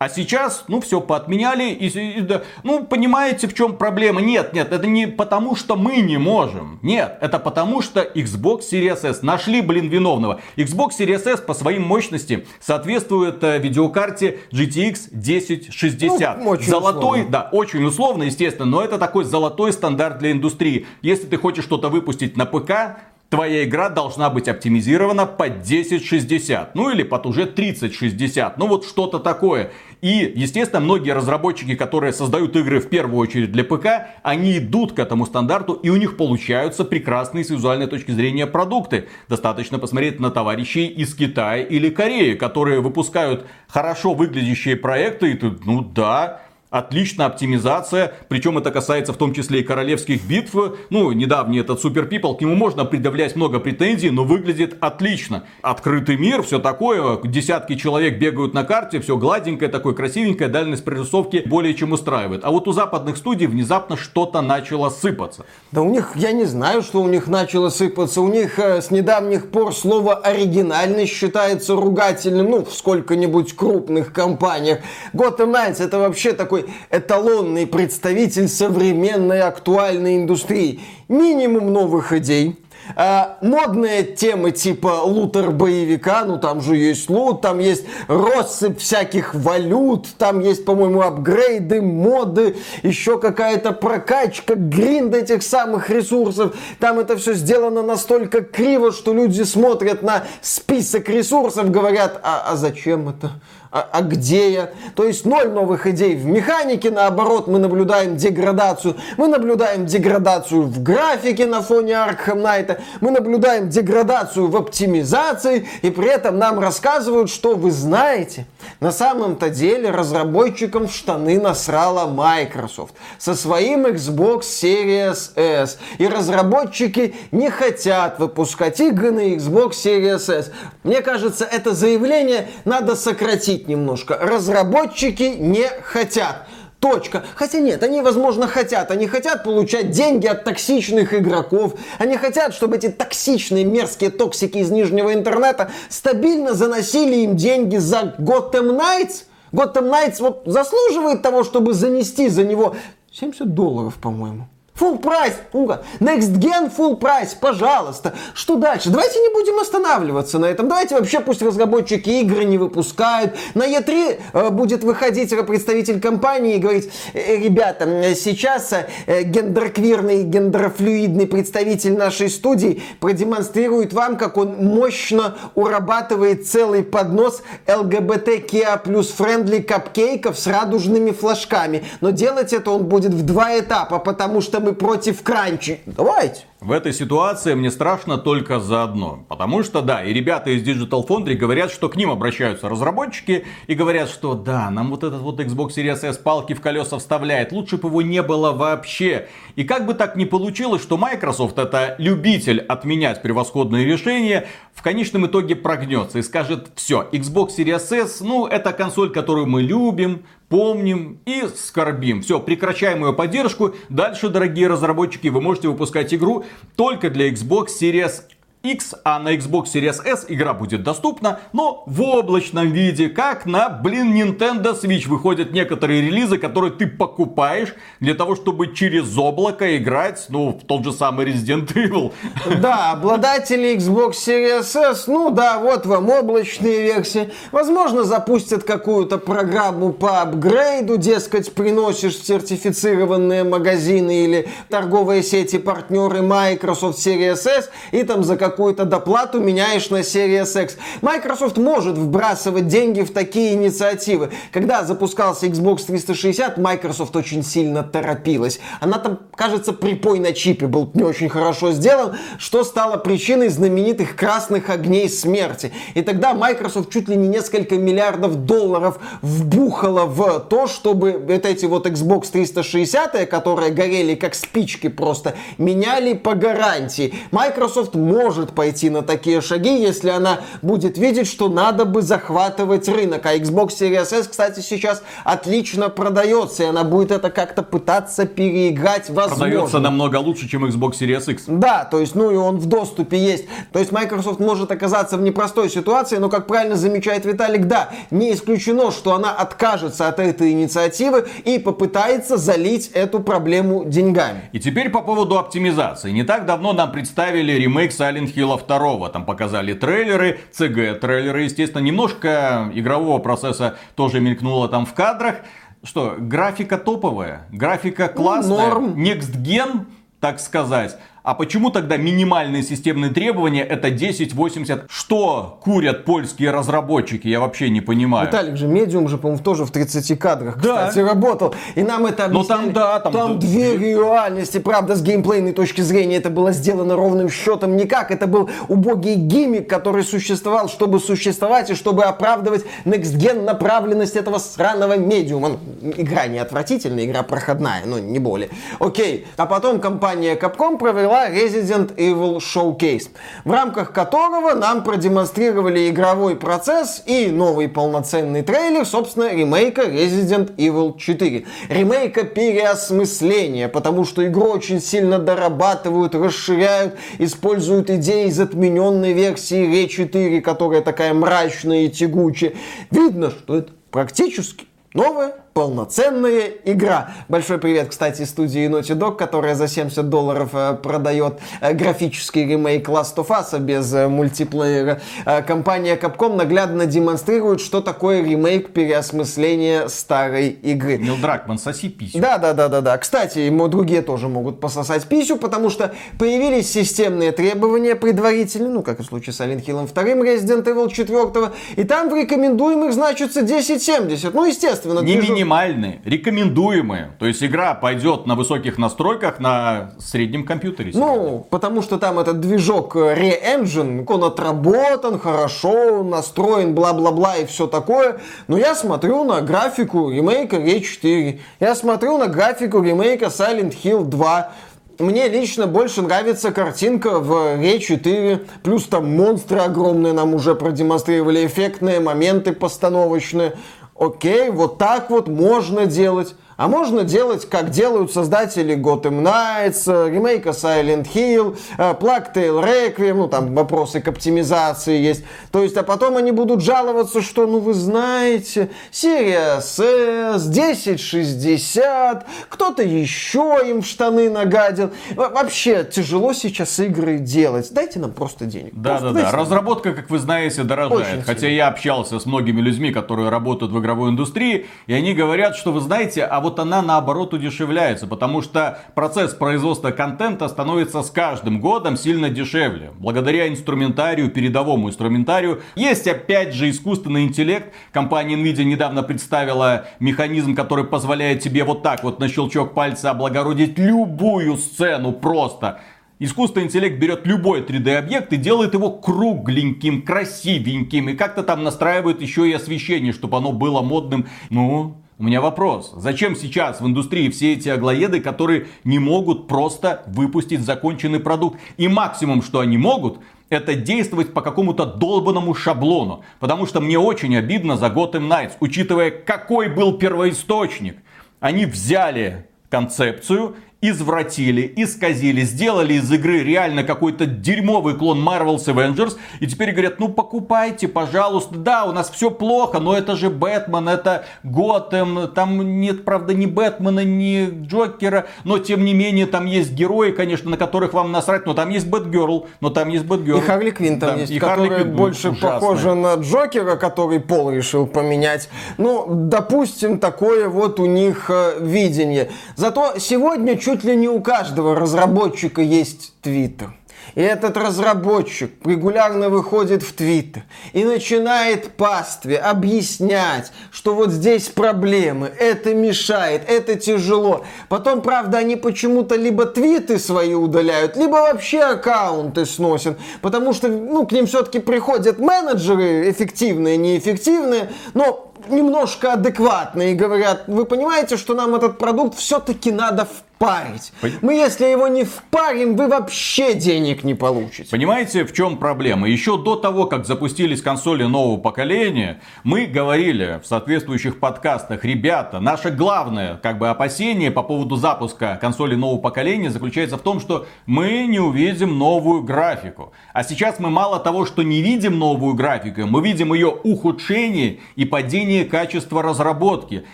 А 0.00 0.08
сейчас, 0.08 0.64
ну, 0.66 0.80
все 0.80 1.02
поотменяли. 1.02 1.72
И, 1.72 1.88
и, 1.88 2.20
да, 2.22 2.40
ну, 2.62 2.84
понимаете, 2.84 3.46
в 3.46 3.52
чем 3.52 3.76
проблема? 3.76 4.22
Нет, 4.22 4.54
нет, 4.54 4.72
это 4.72 4.86
не 4.86 5.06
потому, 5.06 5.54
что 5.54 5.76
мы 5.76 5.96
не 5.96 6.16
можем. 6.16 6.78
Нет, 6.80 7.18
это 7.20 7.38
потому, 7.38 7.82
что 7.82 8.00
Xbox 8.00 8.60
Series 8.72 9.06
S 9.06 9.20
нашли, 9.20 9.60
блин, 9.60 9.88
виновного. 9.88 10.40
Xbox 10.56 10.92
Series 10.98 11.28
S 11.28 11.40
по 11.42 11.52
своим 11.52 11.82
мощности 11.82 12.46
соответствует 12.60 13.44
э, 13.44 13.58
видеокарте 13.58 14.38
GTX 14.52 15.08
1060. 15.10 16.38
Ну, 16.44 16.56
Золотой, 16.56 17.20
условно. 17.20 17.30
да, 17.30 17.48
очень 17.52 17.84
условно, 17.84 18.22
естественно, 18.22 18.64
но 18.70 18.82
это 18.82 18.96
такой 18.96 19.24
золотой 19.24 19.70
стандарт 19.70 20.16
для 20.16 20.32
индустрии. 20.32 20.86
Если 21.02 21.26
ты 21.26 21.36
хочешь 21.36 21.64
что-то 21.64 21.90
выпустить 21.90 22.38
на 22.38 22.46
ПК, 22.46 23.02
твоя 23.30 23.64
игра 23.64 23.88
должна 23.88 24.28
быть 24.28 24.48
оптимизирована 24.48 25.24
под 25.24 25.62
1060, 25.62 26.74
ну 26.74 26.90
или 26.90 27.04
под 27.04 27.26
уже 27.26 27.46
3060, 27.46 28.58
ну 28.58 28.66
вот 28.66 28.84
что-то 28.84 29.20
такое. 29.20 29.70
И, 30.02 30.32
естественно, 30.34 30.80
многие 30.80 31.12
разработчики, 31.12 31.76
которые 31.76 32.12
создают 32.12 32.56
игры 32.56 32.80
в 32.80 32.88
первую 32.88 33.18
очередь 33.18 33.52
для 33.52 33.64
ПК, 33.64 34.08
они 34.22 34.58
идут 34.58 34.94
к 34.94 34.98
этому 34.98 35.26
стандарту, 35.26 35.74
и 35.74 35.90
у 35.90 35.96
них 35.96 36.16
получаются 36.16 36.84
прекрасные 36.84 37.44
с 37.44 37.50
визуальной 37.50 37.86
точки 37.86 38.10
зрения 38.10 38.46
продукты. 38.46 39.08
Достаточно 39.28 39.78
посмотреть 39.78 40.18
на 40.18 40.30
товарищей 40.30 40.86
из 40.86 41.14
Китая 41.14 41.62
или 41.62 41.90
Кореи, 41.90 42.34
которые 42.34 42.80
выпускают 42.80 43.46
хорошо 43.68 44.14
выглядящие 44.14 44.76
проекты, 44.76 45.32
и 45.32 45.34
ты, 45.34 45.52
ну 45.64 45.82
да, 45.82 46.40
Отличная 46.70 47.26
оптимизация, 47.26 48.12
причем 48.28 48.56
это 48.56 48.70
касается 48.70 49.12
в 49.12 49.16
том 49.16 49.34
числе 49.34 49.58
и 49.58 49.62
королевских 49.64 50.24
битв. 50.24 50.54
Ну, 50.88 51.10
недавний 51.10 51.58
этот 51.58 51.80
Супер 51.80 52.04
People, 52.04 52.36
к 52.36 52.40
нему 52.42 52.54
можно 52.54 52.84
предъявлять 52.84 53.34
много 53.34 53.58
претензий, 53.58 54.10
но 54.10 54.22
выглядит 54.22 54.76
отлично. 54.78 55.42
Открытый 55.62 56.16
мир, 56.16 56.44
все 56.44 56.60
такое, 56.60 57.18
десятки 57.24 57.74
человек 57.74 58.20
бегают 58.20 58.54
на 58.54 58.62
карте, 58.62 59.00
все 59.00 59.16
гладенькое, 59.16 59.68
такое 59.68 59.94
красивенькое, 59.94 60.48
дальность 60.48 60.84
прорисовки 60.84 61.42
более 61.44 61.74
чем 61.74 61.90
устраивает. 61.90 62.44
А 62.44 62.52
вот 62.52 62.68
у 62.68 62.72
западных 62.72 63.16
студий 63.16 63.48
внезапно 63.48 63.96
что-то 63.96 64.40
начало 64.40 64.90
сыпаться. 64.90 65.46
Да 65.72 65.82
у 65.82 65.90
них, 65.90 66.12
я 66.14 66.30
не 66.30 66.44
знаю, 66.44 66.82
что 66.82 67.02
у 67.02 67.08
них 67.08 67.26
начало 67.26 67.70
сыпаться. 67.70 68.20
У 68.20 68.28
них 68.28 68.60
э, 68.60 68.80
с 68.80 68.92
недавних 68.92 69.50
пор 69.50 69.74
слово 69.74 70.14
оригинальность 70.14 71.12
считается 71.12 71.74
ругательным, 71.74 72.48
ну, 72.48 72.64
в 72.64 72.72
сколько-нибудь 72.72 73.56
крупных 73.56 74.12
компаниях. 74.12 74.78
Gotham 75.12 75.52
Knights 75.52 75.82
это 75.82 75.98
вообще 75.98 76.32
такой 76.32 76.59
такой 76.60 76.74
эталонный 76.90 77.66
представитель 77.66 78.48
современной 78.48 79.42
актуальной 79.42 80.16
индустрии. 80.16 80.80
Минимум 81.08 81.72
новых 81.72 82.12
идей, 82.12 82.56
а, 82.96 83.38
модные 83.40 84.02
темы 84.02 84.50
типа 84.50 85.02
лутер-боевика, 85.04 86.24
ну 86.24 86.38
там 86.38 86.60
же 86.60 86.76
есть 86.76 87.08
лут, 87.08 87.40
там 87.40 87.58
есть 87.58 87.84
россыпь 88.08 88.78
всяких 88.78 89.34
валют, 89.34 90.08
там 90.18 90.40
есть, 90.40 90.64
по-моему, 90.64 91.02
апгрейды, 91.02 91.80
моды, 91.82 92.56
еще 92.82 93.18
какая-то 93.18 93.72
прокачка, 93.72 94.54
гринд 94.54 95.14
этих 95.14 95.42
самых 95.42 95.90
ресурсов. 95.90 96.54
Там 96.78 96.98
это 96.98 97.16
все 97.16 97.34
сделано 97.34 97.82
настолько 97.82 98.40
криво, 98.42 98.92
что 98.92 99.14
люди 99.14 99.42
смотрят 99.42 100.02
на 100.02 100.24
список 100.40 101.08
ресурсов, 101.08 101.70
говорят, 101.70 102.20
а, 102.22 102.44
а 102.52 102.56
зачем 102.56 103.08
это? 103.08 103.32
А, 103.72 103.88
а 103.92 104.02
где 104.02 104.52
я? 104.52 104.70
То 104.96 105.04
есть 105.04 105.24
ноль 105.24 105.48
новых 105.48 105.86
идей 105.86 106.16
в 106.16 106.26
механике, 106.26 106.90
наоборот, 106.90 107.46
мы 107.46 107.60
наблюдаем 107.60 108.16
деградацию. 108.16 108.96
Мы 109.16 109.28
наблюдаем 109.28 109.86
деградацию 109.86 110.62
в 110.62 110.82
графике 110.82 111.46
на 111.46 111.62
фоне 111.62 111.92
Arkham 111.92 112.42
Knight, 112.42 112.80
мы 113.00 113.12
наблюдаем 113.12 113.68
деградацию 113.68 114.48
в 114.48 114.56
оптимизации, 114.56 115.68
и 115.82 115.90
при 115.90 116.08
этом 116.08 116.38
нам 116.38 116.58
рассказывают, 116.58 117.30
что 117.30 117.54
вы 117.54 117.70
знаете, 117.70 118.46
на 118.80 118.90
самом-то 118.90 119.50
деле 119.50 119.90
разработчикам 119.90 120.88
в 120.88 120.92
штаны 120.92 121.40
насрала 121.40 122.06
Microsoft 122.08 122.94
со 123.18 123.36
своим 123.36 123.86
Xbox 123.86 124.40
Series 124.40 125.30
S. 125.36 125.78
И 125.98 126.08
разработчики 126.08 127.14
не 127.30 127.50
хотят 127.50 128.18
выпускать 128.18 128.80
игры 128.80 129.12
на 129.12 129.34
Xbox 129.34 129.72
Series 129.84 130.32
S. 130.32 130.50
Мне 130.82 131.02
кажется, 131.02 131.44
это 131.44 131.72
заявление 131.72 132.48
надо 132.64 132.96
сократить 132.96 133.59
объяснить 133.60 133.68
немножко. 133.68 134.16
Разработчики 134.20 135.34
не 135.38 135.68
хотят. 135.82 136.46
Точка. 136.78 137.22
Хотя 137.34 137.60
нет, 137.60 137.82
они, 137.82 138.00
возможно, 138.00 138.46
хотят. 138.46 138.90
Они 138.90 139.06
хотят 139.06 139.44
получать 139.44 139.90
деньги 139.90 140.26
от 140.26 140.44
токсичных 140.44 141.12
игроков. 141.12 141.74
Они 141.98 142.16
хотят, 142.16 142.54
чтобы 142.54 142.76
эти 142.76 142.88
токсичные, 142.88 143.64
мерзкие 143.66 144.10
токсики 144.10 144.58
из 144.58 144.70
нижнего 144.70 145.12
интернета 145.12 145.70
стабильно 145.90 146.54
заносили 146.54 147.16
им 147.16 147.36
деньги 147.36 147.76
за 147.76 148.14
Gotham 148.18 148.78
Knights. 148.78 149.24
Gotham 149.52 149.90
Knights 149.90 150.16
вот 150.20 150.42
заслуживает 150.46 151.20
того, 151.20 151.44
чтобы 151.44 151.74
занести 151.74 152.28
за 152.28 152.44
него 152.44 152.74
70 153.12 153.52
долларов, 153.54 153.96
по-моему. 154.00 154.48
Full 154.80 154.98
прайс, 154.98 155.34
Уга. 155.52 155.82
Next 156.00 156.38
Gen 156.38 156.74
full 156.74 156.96
прайс, 156.96 157.34
пожалуйста. 157.34 158.14
Что 158.32 158.56
дальше? 158.56 158.88
Давайте 158.88 159.18
не 159.18 159.28
будем 159.28 159.58
останавливаться 159.58 160.38
на 160.38 160.46
этом. 160.46 160.68
Давайте 160.68 160.94
вообще 160.94 161.20
пусть 161.20 161.42
разработчики 161.42 162.08
игры 162.08 162.44
не 162.44 162.56
выпускают. 162.56 163.34
На 163.52 163.66
E3 163.68 164.20
э, 164.32 164.50
будет 164.50 164.82
выходить 164.82 165.34
представитель 165.46 166.00
компании 166.00 166.56
и 166.56 166.58
говорить, 166.58 166.90
«Э, 167.12 167.36
ребята, 167.36 168.14
сейчас 168.14 168.72
э, 168.72 169.22
гендерквирный, 169.24 170.22
гендерфлюидный 170.22 171.26
представитель 171.26 171.96
нашей 171.98 172.30
студии 172.30 172.82
продемонстрирует 173.00 173.92
вам, 173.92 174.16
как 174.16 174.38
он 174.38 174.64
мощно 174.64 175.36
урабатывает 175.54 176.48
целый 176.48 176.84
поднос 176.84 177.42
ЛГБТКИА 177.68 178.78
плюс 178.78 179.10
френдли 179.10 179.58
капкейков 179.58 180.38
с 180.38 180.46
радужными 180.46 181.10
флажками. 181.10 181.84
Но 182.00 182.10
делать 182.10 182.54
это 182.54 182.70
он 182.70 182.84
будет 182.84 183.12
в 183.12 183.26
два 183.26 183.58
этапа, 183.58 183.98
потому 183.98 184.40
что 184.40 184.60
мы 184.60 184.69
мы 184.70 184.74
против 184.74 185.22
кранчи. 185.22 185.80
Давайте. 185.86 186.44
В 186.60 186.72
этой 186.72 186.92
ситуации 186.92 187.54
мне 187.54 187.70
страшно 187.70 188.18
только 188.18 188.60
за 188.60 188.82
одно. 188.82 189.24
Потому 189.28 189.62
что, 189.62 189.80
да, 189.80 190.04
и 190.04 190.12
ребята 190.12 190.50
из 190.50 190.62
Digital 190.62 191.06
Foundry 191.06 191.34
говорят, 191.34 191.72
что 191.72 191.88
к 191.88 191.96
ним 191.96 192.10
обращаются 192.10 192.68
разработчики 192.68 193.46
и 193.66 193.74
говорят, 193.74 194.10
что 194.10 194.34
да, 194.34 194.70
нам 194.70 194.90
вот 194.90 195.02
этот 195.02 195.22
вот 195.22 195.40
Xbox 195.40 195.70
Series 195.70 196.06
S 196.06 196.18
палки 196.18 196.52
в 196.52 196.60
колеса 196.60 196.98
вставляет. 196.98 197.52
Лучше 197.52 197.78
бы 197.78 197.88
его 197.88 198.02
не 198.02 198.22
было 198.22 198.52
вообще. 198.52 199.28
И 199.56 199.64
как 199.64 199.86
бы 199.86 199.94
так 199.94 200.16
ни 200.16 200.24
получилось, 200.24 200.82
что 200.82 200.98
Microsoft 200.98 201.58
это 201.58 201.96
любитель 201.98 202.60
отменять 202.60 203.22
превосходные 203.22 203.86
решения, 203.86 204.46
в 204.74 204.82
конечном 204.82 205.26
итоге 205.26 205.56
прогнется 205.56 206.18
и 206.18 206.22
скажет, 206.22 206.70
все, 206.74 207.08
Xbox 207.10 207.56
Series 207.58 207.92
S, 207.94 208.20
ну, 208.20 208.46
это 208.46 208.72
консоль, 208.72 209.10
которую 209.10 209.46
мы 209.46 209.62
любим, 209.62 210.24
помним 210.50 211.20
и 211.24 211.44
скорбим. 211.56 212.20
Все, 212.20 212.40
прекращаем 212.40 213.06
ее 213.06 213.14
поддержку. 213.14 213.74
Дальше, 213.88 214.28
дорогие 214.28 214.66
разработчики, 214.66 215.28
вы 215.28 215.40
можете 215.40 215.68
выпускать 215.68 216.12
игру 216.12 216.44
только 216.76 217.08
для 217.08 217.30
Xbox 217.30 217.68
Series 217.80 218.24
X, 218.62 218.94
а 219.04 219.18
на 219.18 219.34
Xbox 219.34 219.64
Series 219.74 220.04
S 220.04 220.26
игра 220.28 220.52
будет 220.52 220.82
доступна, 220.82 221.40
но 221.54 221.82
в 221.86 222.02
облачном 222.02 222.70
виде, 222.70 223.08
как 223.08 223.46
на, 223.46 223.70
блин, 223.70 224.14
Nintendo 224.14 224.78
Switch. 224.78 225.08
Выходят 225.08 225.52
некоторые 225.52 226.02
релизы, 226.02 226.36
которые 226.36 226.72
ты 226.72 226.86
покупаешь 226.86 227.74
для 228.00 228.14
того, 228.14 228.36
чтобы 228.36 228.74
через 228.74 229.16
облако 229.16 229.76
играть, 229.78 230.26
ну, 230.28 230.50
в 230.50 230.66
тот 230.66 230.84
же 230.84 230.92
самый 230.92 231.26
Resident 231.26 231.72
Evil. 231.72 232.12
Да, 232.60 232.92
обладатели 232.92 233.76
Xbox 233.76 234.12
Series 234.26 234.76
S, 234.76 235.06
ну 235.06 235.30
да, 235.30 235.58
вот 235.58 235.86
вам 235.86 236.10
облачные 236.10 236.82
версии. 236.82 237.30
Возможно, 237.52 238.04
запустят 238.04 238.64
какую-то 238.64 239.16
программу 239.18 239.92
по 239.92 240.20
апгрейду, 240.20 240.98
дескать, 240.98 241.52
приносишь 241.54 242.18
сертифицированные 242.18 243.44
магазины 243.44 244.24
или 244.24 244.48
торговые 244.68 245.22
сети 245.22 245.58
партнеры 245.58 246.20
Microsoft 246.20 246.98
Series 246.98 247.48
S, 247.48 247.70
и 247.92 248.02
там 248.02 248.22
за 248.22 248.36
какую-то 248.50 248.84
доплату 248.84 249.40
меняешь 249.40 249.90
на 249.90 250.00
Series 250.00 250.62
X. 250.62 250.76
Microsoft 251.02 251.56
может 251.56 251.96
вбрасывать 251.96 252.66
деньги 252.66 253.02
в 253.02 253.12
такие 253.12 253.54
инициативы. 253.54 254.30
Когда 254.52 254.84
запускался 254.84 255.46
Xbox 255.46 255.84
360, 255.86 256.58
Microsoft 256.58 257.14
очень 257.14 257.44
сильно 257.44 257.82
торопилась. 257.82 258.60
Она 258.80 258.98
там, 258.98 259.20
кажется, 259.36 259.72
припой 259.72 260.18
на 260.18 260.32
чипе 260.32 260.66
был 260.66 260.90
не 260.94 261.04
очень 261.04 261.28
хорошо 261.28 261.72
сделан, 261.72 262.16
что 262.38 262.64
стало 262.64 262.96
причиной 262.96 263.48
знаменитых 263.48 264.16
красных 264.16 264.68
огней 264.68 265.08
смерти. 265.08 265.72
И 265.94 266.02
тогда 266.02 266.34
Microsoft 266.34 266.90
чуть 266.90 267.08
ли 267.08 267.16
не 267.16 267.28
несколько 267.28 267.76
миллиардов 267.76 268.44
долларов 268.46 268.98
вбухала 269.22 270.06
в 270.06 270.40
то, 270.40 270.66
чтобы 270.66 271.12
вот 271.12 271.46
эти 271.46 271.66
вот 271.66 271.86
Xbox 271.86 272.30
360, 272.32 273.28
которые 273.28 273.70
горели 273.70 274.14
как 274.14 274.34
спички 274.34 274.88
просто, 274.88 275.34
меняли 275.58 276.14
по 276.14 276.34
гарантии. 276.34 277.14
Microsoft 277.30 277.94
может 277.94 278.39
может 278.40 278.54
пойти 278.54 278.88
на 278.88 279.02
такие 279.02 279.42
шаги, 279.42 279.82
если 279.82 280.08
она 280.08 280.40
будет 280.62 280.96
видеть, 280.96 281.28
что 281.28 281.50
надо 281.50 281.84
бы 281.84 282.00
захватывать 282.00 282.88
рынок. 282.88 283.26
А 283.26 283.36
Xbox 283.36 283.78
Series 283.78 284.14
S, 284.18 284.28
кстати, 284.28 284.60
сейчас 284.60 285.02
отлично 285.24 285.90
продается, 285.90 286.62
и 286.62 286.66
она 286.66 286.84
будет 286.84 287.10
это 287.10 287.28
как-то 287.28 287.62
пытаться 287.62 288.24
переиграть 288.24 289.10
возможно. 289.10 289.44
Продается 289.44 289.78
намного 289.78 290.16
лучше, 290.16 290.48
чем 290.48 290.64
Xbox 290.64 290.92
Series 291.00 291.30
X. 291.30 291.44
Да, 291.48 291.84
то 291.84 292.00
есть, 292.00 292.14
ну 292.14 292.30
и 292.30 292.36
он 292.36 292.56
в 292.56 292.66
доступе 292.66 293.18
есть. 293.18 293.44
То 293.72 293.78
есть 293.78 293.92
Microsoft 293.92 294.40
может 294.40 294.70
оказаться 294.70 295.18
в 295.18 295.22
непростой 295.22 295.68
ситуации, 295.68 296.16
но, 296.16 296.30
как 296.30 296.46
правильно 296.46 296.76
замечает 296.76 297.26
Виталик, 297.26 297.66
да, 297.66 297.90
не 298.10 298.32
исключено, 298.32 298.90
что 298.90 299.14
она 299.14 299.32
откажется 299.32 300.08
от 300.08 300.18
этой 300.18 300.52
инициативы 300.52 301.28
и 301.44 301.58
попытается 301.58 302.38
залить 302.38 302.88
эту 302.94 303.20
проблему 303.20 303.84
деньгами. 303.84 304.48
И 304.52 304.60
теперь 304.60 304.88
по 304.88 305.02
поводу 305.02 305.38
оптимизации. 305.38 306.10
Не 306.10 306.22
так 306.22 306.46
давно 306.46 306.72
нам 306.72 306.90
представили 306.90 307.52
ремейк 307.52 307.92
Silent 307.92 308.29
Hill 308.34 308.58
2. 308.66 309.08
Там 309.10 309.24
показали 309.24 309.72
трейлеры, 309.74 310.40
CG-трейлеры, 310.52 311.42
естественно. 311.42 311.82
Немножко 311.82 312.70
игрового 312.74 313.18
процесса 313.18 313.76
тоже 313.94 314.20
мелькнуло 314.20 314.68
там 314.68 314.86
в 314.86 314.94
кадрах. 314.94 315.36
Что, 315.82 316.16
графика 316.18 316.76
топовая, 316.76 317.46
графика 317.50 318.08
классная, 318.08 318.68
норм. 318.68 318.94
next 319.02 319.36
gen, 319.42 319.86
так 320.20 320.38
сказать. 320.38 320.98
А 321.30 321.34
почему 321.34 321.70
тогда 321.70 321.96
минимальные 321.96 322.64
системные 322.64 323.12
требования 323.12 323.62
это 323.62 323.86
1080? 323.86 324.86
Что 324.90 325.60
курят 325.62 326.04
польские 326.04 326.50
разработчики? 326.50 327.28
Я 327.28 327.38
вообще 327.38 327.70
не 327.70 327.80
понимаю. 327.80 328.26
Виталик 328.26 328.56
же, 328.56 328.66
медиум 328.66 329.06
же, 329.06 329.16
по-моему, 329.16 329.40
тоже 329.40 329.64
в 329.64 329.70
30 329.70 330.16
кадрах, 330.16 330.60
Да. 330.60 330.88
кстати, 330.88 330.98
работал. 331.06 331.54
И 331.76 331.84
нам 331.84 332.06
это 332.06 332.26
Ну, 332.26 332.40
объясняли. 332.40 332.62
там, 332.64 332.72
да, 332.72 332.98
там- 332.98 333.12
Там 333.12 333.38
две 333.38 333.76
реальности. 333.78 334.58
Правда, 334.58 334.96
с 334.96 335.02
геймплейной 335.04 335.52
точки 335.52 335.82
зрения 335.82 336.16
это 336.16 336.30
было 336.30 336.50
сделано 336.50 336.96
ровным 336.96 337.30
счетом 337.30 337.76
никак. 337.76 338.10
Это 338.10 338.26
был 338.26 338.50
убогий 338.66 339.14
гиммик, 339.14 339.70
который 339.70 340.02
существовал, 340.02 340.68
чтобы 340.68 340.98
существовать 340.98 341.70
и 341.70 341.76
чтобы 341.76 342.02
оправдывать 342.02 342.64
next-gen 342.84 343.44
направленность 343.44 344.16
этого 344.16 344.38
сраного 344.38 344.96
медиума. 344.96 345.50
Ну, 345.80 345.92
Игра 345.96 346.26
не 346.26 346.40
отвратительная, 346.40 347.04
игра 347.04 347.22
проходная, 347.22 347.82
но 347.86 348.00
не 348.00 348.18
более. 348.18 348.48
Окей. 348.80 349.28
А 349.36 349.46
потом 349.46 349.78
компания 349.78 350.34
Capcom 350.34 350.76
провела 350.76 351.19
Resident 351.28 351.94
Evil 351.96 352.38
Showcase, 352.38 353.08
в 353.44 353.52
рамках 353.52 353.92
которого 353.92 354.54
нам 354.54 354.82
продемонстрировали 354.84 355.90
игровой 355.90 356.36
процесс 356.36 357.02
и 357.06 357.28
новый 357.28 357.68
полноценный 357.68 358.42
трейлер, 358.42 358.86
собственно, 358.86 359.32
ремейка 359.32 359.82
Resident 359.82 360.54
Evil 360.56 360.96
4. 360.96 361.44
Ремейка 361.68 362.24
переосмысления, 362.24 363.68
потому 363.68 364.04
что 364.04 364.26
игру 364.26 364.46
очень 364.46 364.80
сильно 364.80 365.18
дорабатывают, 365.18 366.14
расширяют, 366.14 366.96
используют 367.18 367.90
идеи 367.90 368.28
из 368.28 368.40
отмененной 368.40 369.12
версии 369.12 369.66
Re 369.66 369.88
4, 369.88 370.40
которая 370.40 370.80
такая 370.80 371.12
мрачная 371.14 371.82
и 371.82 371.88
тягучая. 371.88 372.54
Видно, 372.90 373.30
что 373.30 373.56
это 373.56 373.72
практически 373.90 374.66
новая 374.94 375.34
полноценная 375.52 376.50
игра. 376.64 377.10
Большой 377.28 377.58
привет, 377.58 377.88
кстати, 377.90 378.22
студии 378.22 378.68
Naughty 378.68 378.96
Dog, 378.96 379.16
которая 379.16 379.54
за 379.54 379.68
70 379.68 380.08
долларов 380.08 380.50
э, 380.52 380.74
продает 380.74 381.34
э, 381.60 381.72
графический 381.72 382.46
ремейк 382.46 382.88
Last 382.88 383.16
of 383.16 383.28
Us 383.28 383.58
без 383.58 383.92
э, 383.92 384.08
мультиплеера. 384.08 385.00
Компания 385.46 385.96
Capcom 385.96 386.36
наглядно 386.36 386.86
демонстрирует, 386.86 387.60
что 387.60 387.80
такое 387.80 388.22
ремейк 388.22 388.72
переосмысления 388.72 389.88
старой 389.88 390.48
игры. 390.50 390.98
Нил 390.98 391.16
Дракман, 391.16 391.58
соси 391.58 391.88
писю. 391.88 392.20
Да, 392.20 392.38
да, 392.38 392.52
да, 392.52 392.68
да, 392.68 392.80
да. 392.80 392.98
Кстати, 392.98 393.40
ему 393.40 393.68
другие 393.68 394.02
тоже 394.02 394.28
могут 394.28 394.60
пососать 394.60 395.04
писю, 395.06 395.36
потому 395.36 395.70
что 395.70 395.94
появились 396.18 396.70
системные 396.70 397.32
требования 397.32 397.96
предварительные, 397.96 398.70
ну, 398.70 398.82
как 398.82 399.00
и 399.00 399.02
в 399.02 399.06
случае 399.06 399.32
с 399.32 399.40
Silent 399.40 399.64
Hill 399.64 399.92
2, 399.92 400.02
Resident 400.02 400.64
Evil 400.64 400.90
4, 400.90 401.50
и 401.76 401.84
там 401.84 402.08
в 402.08 402.14
рекомендуемых 402.14 402.92
значится 402.92 403.40
1070. 403.40 404.32
Ну, 404.34 404.44
естественно, 404.44 405.00
Не 405.00 405.14
движок- 405.16 405.39
минимальные, 405.40 406.00
рекомендуемые. 406.04 407.12
То 407.18 407.26
есть 407.26 407.42
игра 407.42 407.74
пойдет 407.74 408.26
на 408.26 408.34
высоких 408.34 408.78
настройках 408.78 409.40
на 409.40 409.92
среднем 409.98 410.44
компьютере. 410.44 410.92
сегодня. 410.92 411.14
Ну, 411.14 411.46
потому 411.50 411.82
что 411.82 411.98
там 411.98 412.18
этот 412.18 412.40
движок 412.40 412.96
э, 412.96 413.14
Re-Engine, 413.14 414.04
он 414.06 414.24
отработан, 414.24 415.18
хорошо, 415.18 416.02
настроен, 416.02 416.74
бла-бла-бла 416.74 417.38
и 417.38 417.46
все 417.46 417.66
такое. 417.66 418.20
Но 418.48 418.58
я 418.58 418.74
смотрю 418.74 419.24
на 419.24 419.40
графику 419.40 420.10
ремейка 420.10 420.56
Re 420.56 420.80
4. 420.80 421.40
Я 421.60 421.74
смотрю 421.74 422.18
на 422.18 422.26
графику 422.26 422.82
ремейка 422.82 423.26
Silent 423.26 423.74
Hill 423.82 424.04
2. 424.04 424.52
Мне 424.98 425.28
лично 425.28 425.66
больше 425.66 426.02
нравится 426.02 426.52
картинка 426.52 427.20
в 427.20 427.32
Re 427.32 427.78
4. 427.78 428.42
Плюс 428.62 428.84
там 428.84 429.16
монстры 429.16 429.60
огромные 429.60 430.12
нам 430.12 430.34
уже 430.34 430.54
продемонстрировали, 430.54 431.46
эффектные 431.46 432.00
моменты 432.00 432.52
постановочные. 432.52 433.54
Окей, 434.00 434.48
вот 434.48 434.78
так 434.78 435.10
вот 435.10 435.28
можно 435.28 435.84
делать. 435.84 436.34
А 436.60 436.68
можно 436.68 437.04
делать, 437.04 437.48
как 437.48 437.70
делают 437.70 438.12
создатели 438.12 438.76
Gotham 438.76 439.22
Knights, 439.22 439.84
э, 439.86 440.10
ремейка 440.10 440.50
Silent 440.50 441.06
Hill, 441.14 441.56
э, 441.78 441.94
Plague 441.98 442.34
Tale 442.34 442.62
Requiem, 442.62 443.14
ну 443.14 443.28
там 443.28 443.54
вопросы 443.54 444.02
к 444.02 444.08
оптимизации 444.08 444.98
есть. 445.00 445.24
То 445.52 445.62
есть, 445.62 445.74
а 445.78 445.82
потом 445.82 446.18
они 446.18 446.32
будут 446.32 446.60
жаловаться, 446.62 447.22
что, 447.22 447.46
ну 447.46 447.60
вы 447.60 447.72
знаете, 447.72 448.68
серия 448.90 449.56
S, 449.60 449.80
1060, 449.80 452.26
кто-то 452.50 452.82
еще 452.82 453.58
им 453.66 453.80
в 453.80 453.86
штаны 453.86 454.28
нагадил. 454.28 454.90
Во- 455.16 455.30
Вообще, 455.30 455.82
тяжело 455.90 456.34
сейчас 456.34 456.78
игры 456.78 457.20
делать. 457.20 457.68
Дайте 457.72 458.00
нам 458.00 458.12
просто 458.12 458.44
денег. 458.44 458.72
Да, 458.74 458.98
Просто 458.98 459.06
да, 459.06 459.12
да. 459.14 459.20
дайте 459.22 459.32
нам. 459.36 459.40
Разработка, 459.46 459.94
как 459.94 460.10
вы 460.10 460.18
знаете, 460.18 460.62
дорожает. 460.62 461.06
Очень 461.14 461.22
Хотя 461.22 461.40
сильно. 461.40 461.54
я 461.54 461.68
общался 461.68 462.20
с 462.20 462.26
многими 462.26 462.60
людьми, 462.60 462.92
которые 462.92 463.30
работают 463.30 463.72
в 463.72 463.78
игровой 463.80 464.10
индустрии, 464.10 464.66
и 464.86 464.92
они 464.92 465.14
говорят, 465.14 465.56
что 465.56 465.72
вы 465.72 465.80
знаете, 465.80 466.22
а 466.24 466.38
вот 466.40 466.49
она 466.58 466.82
наоборот 466.82 467.34
удешевляется, 467.34 468.06
потому 468.06 468.42
что 468.42 468.80
процесс 468.94 469.34
производства 469.34 469.90
контента 469.90 470.48
становится 470.48 471.02
с 471.02 471.10
каждым 471.10 471.60
годом 471.60 471.96
сильно 471.96 472.30
дешевле. 472.30 472.92
Благодаря 472.98 473.48
инструментарию, 473.48 474.30
передовому 474.30 474.88
инструментарию, 474.88 475.62
есть 475.76 476.06
опять 476.06 476.54
же 476.54 476.70
искусственный 476.70 477.24
интеллект. 477.24 477.72
Компания 477.92 478.36
Nvidia 478.36 478.64
недавно 478.64 479.02
представила 479.02 479.86
механизм, 480.00 480.54
который 480.54 480.84
позволяет 480.84 481.40
тебе 481.40 481.64
вот 481.64 481.82
так 481.82 482.02
вот 482.02 482.18
на 482.18 482.28
щелчок 482.28 482.74
пальца 482.74 483.10
облагородить 483.10 483.78
любую 483.78 484.56
сцену 484.56 485.12
просто. 485.12 485.80
Искусственный 486.22 486.66
интеллект 486.66 486.98
берет 486.98 487.26
любой 487.26 487.62
3D-объект 487.62 488.30
и 488.34 488.36
делает 488.36 488.74
его 488.74 488.90
кругленьким, 488.90 490.02
красивеньким. 490.02 491.08
И 491.08 491.14
как-то 491.14 491.42
там 491.42 491.62
настраивает 491.64 492.20
еще 492.20 492.46
и 492.46 492.52
освещение, 492.52 493.14
чтобы 493.14 493.38
оно 493.38 493.52
было 493.52 493.80
модным. 493.80 494.26
Ну, 494.50 494.98
у 495.20 495.22
меня 495.22 495.42
вопрос. 495.42 495.92
Зачем 495.96 496.34
сейчас 496.34 496.80
в 496.80 496.86
индустрии 496.86 497.28
все 497.28 497.52
эти 497.52 497.68
аглоеды, 497.68 498.20
которые 498.20 498.68
не 498.84 498.98
могут 498.98 499.48
просто 499.48 500.02
выпустить 500.06 500.62
законченный 500.62 501.20
продукт? 501.20 501.60
И 501.76 501.88
максимум, 501.88 502.40
что 502.40 502.60
они 502.60 502.78
могут, 502.78 503.18
это 503.50 503.74
действовать 503.74 504.32
по 504.32 504.40
какому-то 504.40 504.86
долбанному 504.86 505.54
шаблону. 505.54 506.24
Потому 506.38 506.64
что 506.64 506.80
мне 506.80 506.98
очень 506.98 507.36
обидно 507.36 507.76
за 507.76 507.88
Gotham 507.88 508.28
Knights, 508.28 508.52
учитывая, 508.60 509.10
какой 509.10 509.68
был 509.68 509.98
первоисточник. 509.98 510.96
Они 511.38 511.66
взяли 511.66 512.46
концепцию, 512.70 513.56
извратили, 513.82 514.72
исказили, 514.76 515.42
сделали 515.42 515.94
из 515.94 516.10
игры 516.12 516.42
реально 516.42 516.84
какой-то 516.84 517.26
дерьмовый 517.26 517.94
клон 517.94 518.26
Marvel's 518.26 518.66
Avengers. 518.66 519.16
И 519.40 519.46
теперь 519.46 519.72
говорят, 519.72 519.98
ну 519.98 520.08
покупайте, 520.08 520.86
пожалуйста. 520.88 521.56
Да, 521.56 521.84
у 521.84 521.92
нас 521.92 522.10
все 522.10 522.30
плохо, 522.30 522.78
но 522.78 522.96
это 522.96 523.16
же 523.16 523.30
Бэтмен, 523.30 523.88
это 523.88 524.24
Готэм. 524.42 525.28
Там 525.34 525.80
нет, 525.80 526.04
правда, 526.04 526.34
ни 526.34 526.46
Бэтмена, 526.46 527.04
ни 527.04 527.64
Джокера. 527.66 528.26
Но 528.44 528.58
тем 528.58 528.84
не 528.84 528.92
менее, 528.92 529.26
там 529.26 529.46
есть 529.46 529.72
герои, 529.72 530.10
конечно, 530.10 530.50
на 530.50 530.56
которых 530.56 530.92
вам 530.92 531.10
насрать. 531.10 531.46
Но 531.46 531.54
там 531.54 531.70
есть 531.70 531.86
Бэтгерл, 531.86 532.48
но 532.60 532.70
там 532.70 532.88
есть 532.90 533.04
Бэтгерл. 533.06 533.38
И 533.38 533.40
Харли 533.40 533.70
Квинн 533.70 533.98
там 533.98 534.16
Да, 534.16 534.20
есть, 534.20 534.32
и 534.32 534.38
Харли 534.38 534.64
которая 534.64 534.82
Квинн 534.84 534.96
больше 534.96 535.30
ужасная. 535.30 535.52
похожа 535.52 535.94
на 535.94 536.14
Джокера, 536.14 536.76
который 536.76 537.20
пол 537.20 537.50
решил 537.50 537.86
поменять. 537.86 538.50
Ну, 538.76 539.06
допустим, 539.08 539.98
такое 539.98 540.48
вот 540.48 540.78
у 540.80 540.86
них 540.86 541.30
э, 541.30 541.56
видение. 541.60 542.30
Зато 542.56 542.98
сегодня 542.98 543.56
чуть 543.70 543.84
ли 543.84 543.94
не 543.94 544.08
у 544.08 544.20
каждого 544.20 544.74
разработчика 544.74 545.62
есть 545.62 546.12
Твиттер. 546.22 546.74
И 547.14 547.20
этот 547.20 547.56
разработчик 547.56 548.52
регулярно 548.64 549.28
выходит 549.28 549.82
в 549.82 549.92
Твиттер 549.92 550.42
и 550.72 550.84
начинает 550.84 551.72
пастве 551.72 552.36
объяснять, 552.36 553.52
что 553.70 553.94
вот 553.94 554.10
здесь 554.10 554.48
проблемы, 554.48 555.30
это 555.38 555.72
мешает, 555.72 556.42
это 556.48 556.74
тяжело. 556.74 557.44
Потом, 557.68 558.02
правда, 558.02 558.38
они 558.38 558.56
почему-то 558.56 559.14
либо 559.14 559.46
твиты 559.46 559.98
свои 559.98 560.34
удаляют, 560.34 560.96
либо 560.96 561.12
вообще 561.12 561.60
аккаунты 561.60 562.46
сносят, 562.46 562.98
потому 563.22 563.52
что, 563.52 563.68
ну, 563.68 564.04
к 564.04 564.12
ним 564.12 564.26
все-таки 564.26 564.58
приходят 564.58 565.20
менеджеры, 565.20 566.10
эффективные, 566.10 566.76
неэффективные, 566.76 567.70
но 567.94 568.29
немножко 568.48 569.14
адекватны 569.14 569.92
и 569.92 569.94
говорят, 569.94 570.44
вы 570.46 570.64
понимаете, 570.64 571.16
что 571.16 571.34
нам 571.34 571.54
этот 571.54 571.78
продукт 571.78 572.16
все-таки 572.16 572.70
надо 572.70 573.06
впарить. 573.06 573.92
Пон... 574.02 574.10
Мы, 574.20 574.34
если 574.34 574.66
его 574.66 574.86
не 574.88 575.04
впарим, 575.04 575.74
вы 575.76 575.88
вообще 575.88 576.54
денег 576.54 577.04
не 577.04 577.14
получите. 577.14 577.70
Понимаете, 577.70 578.24
в 578.24 578.34
чем 578.34 578.58
проблема? 578.58 579.08
Еще 579.08 579.38
до 579.38 579.56
того, 579.56 579.86
как 579.86 580.04
запустились 580.04 580.60
консоли 580.60 581.04
нового 581.04 581.38
поколения, 581.38 582.20
мы 582.44 582.66
говорили 582.66 583.40
в 583.42 583.46
соответствующих 583.46 584.20
подкастах, 584.20 584.84
ребята, 584.84 585.40
наше 585.40 585.70
главное 585.70 586.36
как 586.36 586.58
бы 586.58 586.68
опасение 586.68 587.30
по 587.30 587.42
поводу 587.42 587.76
запуска 587.76 588.38
консоли 588.40 588.74
нового 588.74 589.00
поколения 589.00 589.50
заключается 589.50 589.96
в 589.96 590.02
том, 590.02 590.20
что 590.20 590.46
мы 590.66 591.06
не 591.06 591.18
увидим 591.18 591.78
новую 591.78 592.22
графику. 592.22 592.92
А 593.14 593.24
сейчас 593.24 593.58
мы 593.58 593.70
мало 593.70 594.00
того, 594.00 594.26
что 594.26 594.42
не 594.42 594.60
видим 594.60 594.98
новую 594.98 595.34
графику, 595.34 595.86
мы 595.86 596.02
видим 596.02 596.34
ее 596.34 596.48
ухудшение 596.48 597.60
и 597.74 597.86
падение 597.86 598.29
качества 598.38 599.02
разработки. 599.02 599.84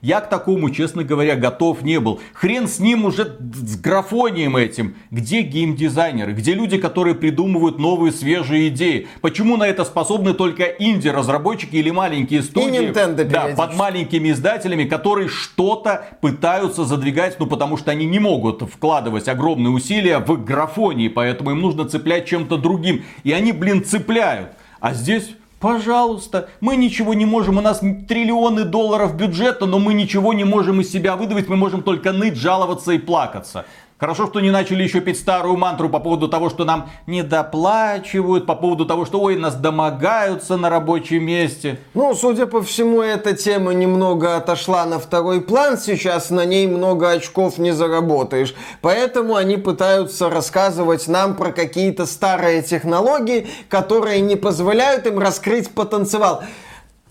Я 0.00 0.20
к 0.20 0.28
такому, 0.28 0.70
честно 0.70 1.04
говоря, 1.04 1.36
готов 1.36 1.82
не 1.82 2.00
был. 2.00 2.20
Хрен 2.32 2.66
с 2.66 2.78
ним 2.78 3.04
уже 3.04 3.24
с 3.24 3.76
графонием 3.80 4.56
этим. 4.56 4.96
Где 5.10 5.42
геймдизайнеры? 5.42 6.32
Где 6.32 6.54
люди, 6.54 6.78
которые 6.78 7.14
придумывают 7.14 7.78
новые 7.78 8.12
свежие 8.12 8.68
идеи? 8.68 9.08
Почему 9.20 9.56
на 9.56 9.64
это 9.64 9.84
способны 9.84 10.34
только 10.34 10.64
инди-разработчики 10.64 11.76
или 11.76 11.90
маленькие 11.90 12.42
студии? 12.42 12.84
И 12.84 12.86
Nintendo 12.88 13.24
да, 13.24 13.48
под 13.56 13.76
маленькими 13.76 14.30
издателями, 14.30 14.84
которые 14.84 15.28
что-то 15.28 16.06
пытаются 16.20 16.84
задвигать, 16.84 17.38
ну 17.38 17.46
потому 17.46 17.76
что 17.76 17.90
они 17.90 18.06
не 18.06 18.18
могут 18.18 18.62
вкладывать 18.62 19.28
огромные 19.28 19.70
усилия 19.70 20.18
в 20.18 20.44
графонии, 20.44 21.08
поэтому 21.08 21.52
им 21.52 21.60
нужно 21.60 21.88
цеплять 21.88 22.26
чем-то 22.26 22.56
другим. 22.56 23.04
И 23.22 23.32
они, 23.32 23.52
блин, 23.52 23.84
цепляют. 23.84 24.50
А 24.80 24.92
здесь 24.92 25.30
Пожалуйста, 25.64 26.50
мы 26.60 26.76
ничего 26.76 27.14
не 27.14 27.24
можем, 27.24 27.56
у 27.56 27.62
нас 27.62 27.78
триллионы 27.78 28.64
долларов 28.64 29.16
бюджета, 29.16 29.64
но 29.64 29.78
мы 29.78 29.94
ничего 29.94 30.34
не 30.34 30.44
можем 30.44 30.82
из 30.82 30.92
себя 30.92 31.16
выдавить, 31.16 31.48
мы 31.48 31.56
можем 31.56 31.82
только 31.82 32.12
ныть, 32.12 32.36
жаловаться 32.36 32.92
и 32.92 32.98
плакаться. 32.98 33.64
Хорошо, 34.04 34.26
что 34.26 34.40
не 34.40 34.50
начали 34.50 34.82
еще 34.82 35.00
петь 35.00 35.18
старую 35.18 35.56
мантру 35.56 35.88
по 35.88 35.98
поводу 35.98 36.28
того, 36.28 36.50
что 36.50 36.66
нам 36.66 36.90
не 37.06 37.22
доплачивают, 37.22 38.44
по 38.44 38.54
поводу 38.54 38.84
того, 38.84 39.06
что 39.06 39.18
ой, 39.18 39.36
нас 39.36 39.54
домогаются 39.54 40.58
на 40.58 40.68
рабочем 40.68 41.24
месте. 41.24 41.80
Ну, 41.94 42.14
судя 42.14 42.44
по 42.44 42.62
всему, 42.62 43.00
эта 43.00 43.34
тема 43.34 43.72
немного 43.72 44.36
отошла 44.36 44.84
на 44.84 44.98
второй 44.98 45.40
план. 45.40 45.78
Сейчас 45.78 46.28
на 46.28 46.44
ней 46.44 46.66
много 46.66 47.12
очков 47.12 47.56
не 47.56 47.70
заработаешь. 47.72 48.54
Поэтому 48.82 49.36
они 49.36 49.56
пытаются 49.56 50.28
рассказывать 50.28 51.08
нам 51.08 51.34
про 51.34 51.50
какие-то 51.50 52.04
старые 52.04 52.60
технологии, 52.60 53.46
которые 53.70 54.20
не 54.20 54.36
позволяют 54.36 55.06
им 55.06 55.18
раскрыть 55.18 55.70
потенциал 55.70 56.44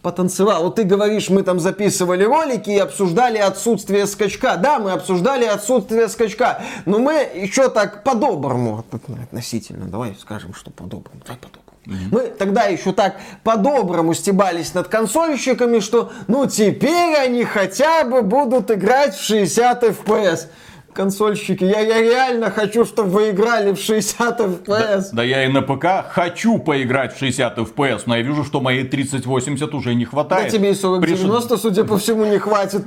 потанцевал. 0.03 0.63
Вот 0.63 0.75
ты 0.75 0.83
говоришь, 0.83 1.29
мы 1.29 1.41
там 1.41 1.59
записывали 1.59 2.23
ролики 2.23 2.69
и 2.69 2.77
обсуждали 2.77 3.39
отсутствие 3.39 4.05
скачка. 4.05 4.57
Да, 4.57 4.77
мы 4.77 4.91
обсуждали 4.91 5.45
отсутствие 5.45 6.09
скачка, 6.09 6.61
но 6.85 6.99
мы 6.99 7.27
еще 7.33 7.69
так 7.69 8.03
по-доброму 8.03 8.85
относительно. 9.23 9.85
Давай 9.85 10.15
скажем, 10.21 10.53
что 10.53 10.69
по-доброму. 10.69 11.21
Давай 11.25 11.39
по-доброму. 11.39 11.63
Mm-hmm. 11.85 12.07
Мы 12.11 12.21
тогда 12.27 12.63
еще 12.65 12.93
так 12.93 13.17
по-доброму 13.43 14.13
стебались 14.13 14.73
над 14.73 14.87
консольщиками, 14.87 15.79
что 15.79 16.13
ну 16.27 16.45
теперь 16.45 17.17
они 17.17 17.43
хотя 17.43 18.05
бы 18.05 18.21
будут 18.21 18.71
играть 18.71 19.15
в 19.15 19.21
60 19.21 19.83
FPS 19.83 20.47
консольщики, 20.93 21.63
я, 21.63 21.79
я 21.79 22.01
реально 22.01 22.51
хочу, 22.51 22.85
чтобы 22.85 23.09
вы 23.09 23.29
играли 23.31 23.73
в 23.73 23.79
60 23.79 24.39
FPS. 24.39 24.65
Да, 24.67 25.09
да 25.13 25.23
я 25.23 25.45
и 25.45 25.47
на 25.47 25.61
ПК 25.61 26.09
хочу 26.09 26.59
поиграть 26.59 27.15
в 27.15 27.19
60 27.19 27.57
FPS, 27.57 28.03
но 28.05 28.15
я 28.15 28.21
вижу, 28.21 28.43
что 28.43 28.61
моей 28.61 28.83
3080 28.83 29.73
уже 29.73 29.95
не 29.95 30.05
хватает. 30.05 30.45
Да 30.45 30.49
тебе 30.49 30.71
и 30.71 30.75
4090, 30.75 31.49
Приш... 31.49 31.61
судя 31.61 31.83
по 31.83 31.97
всему, 31.97 32.25
не 32.25 32.37
хватит. 32.37 32.83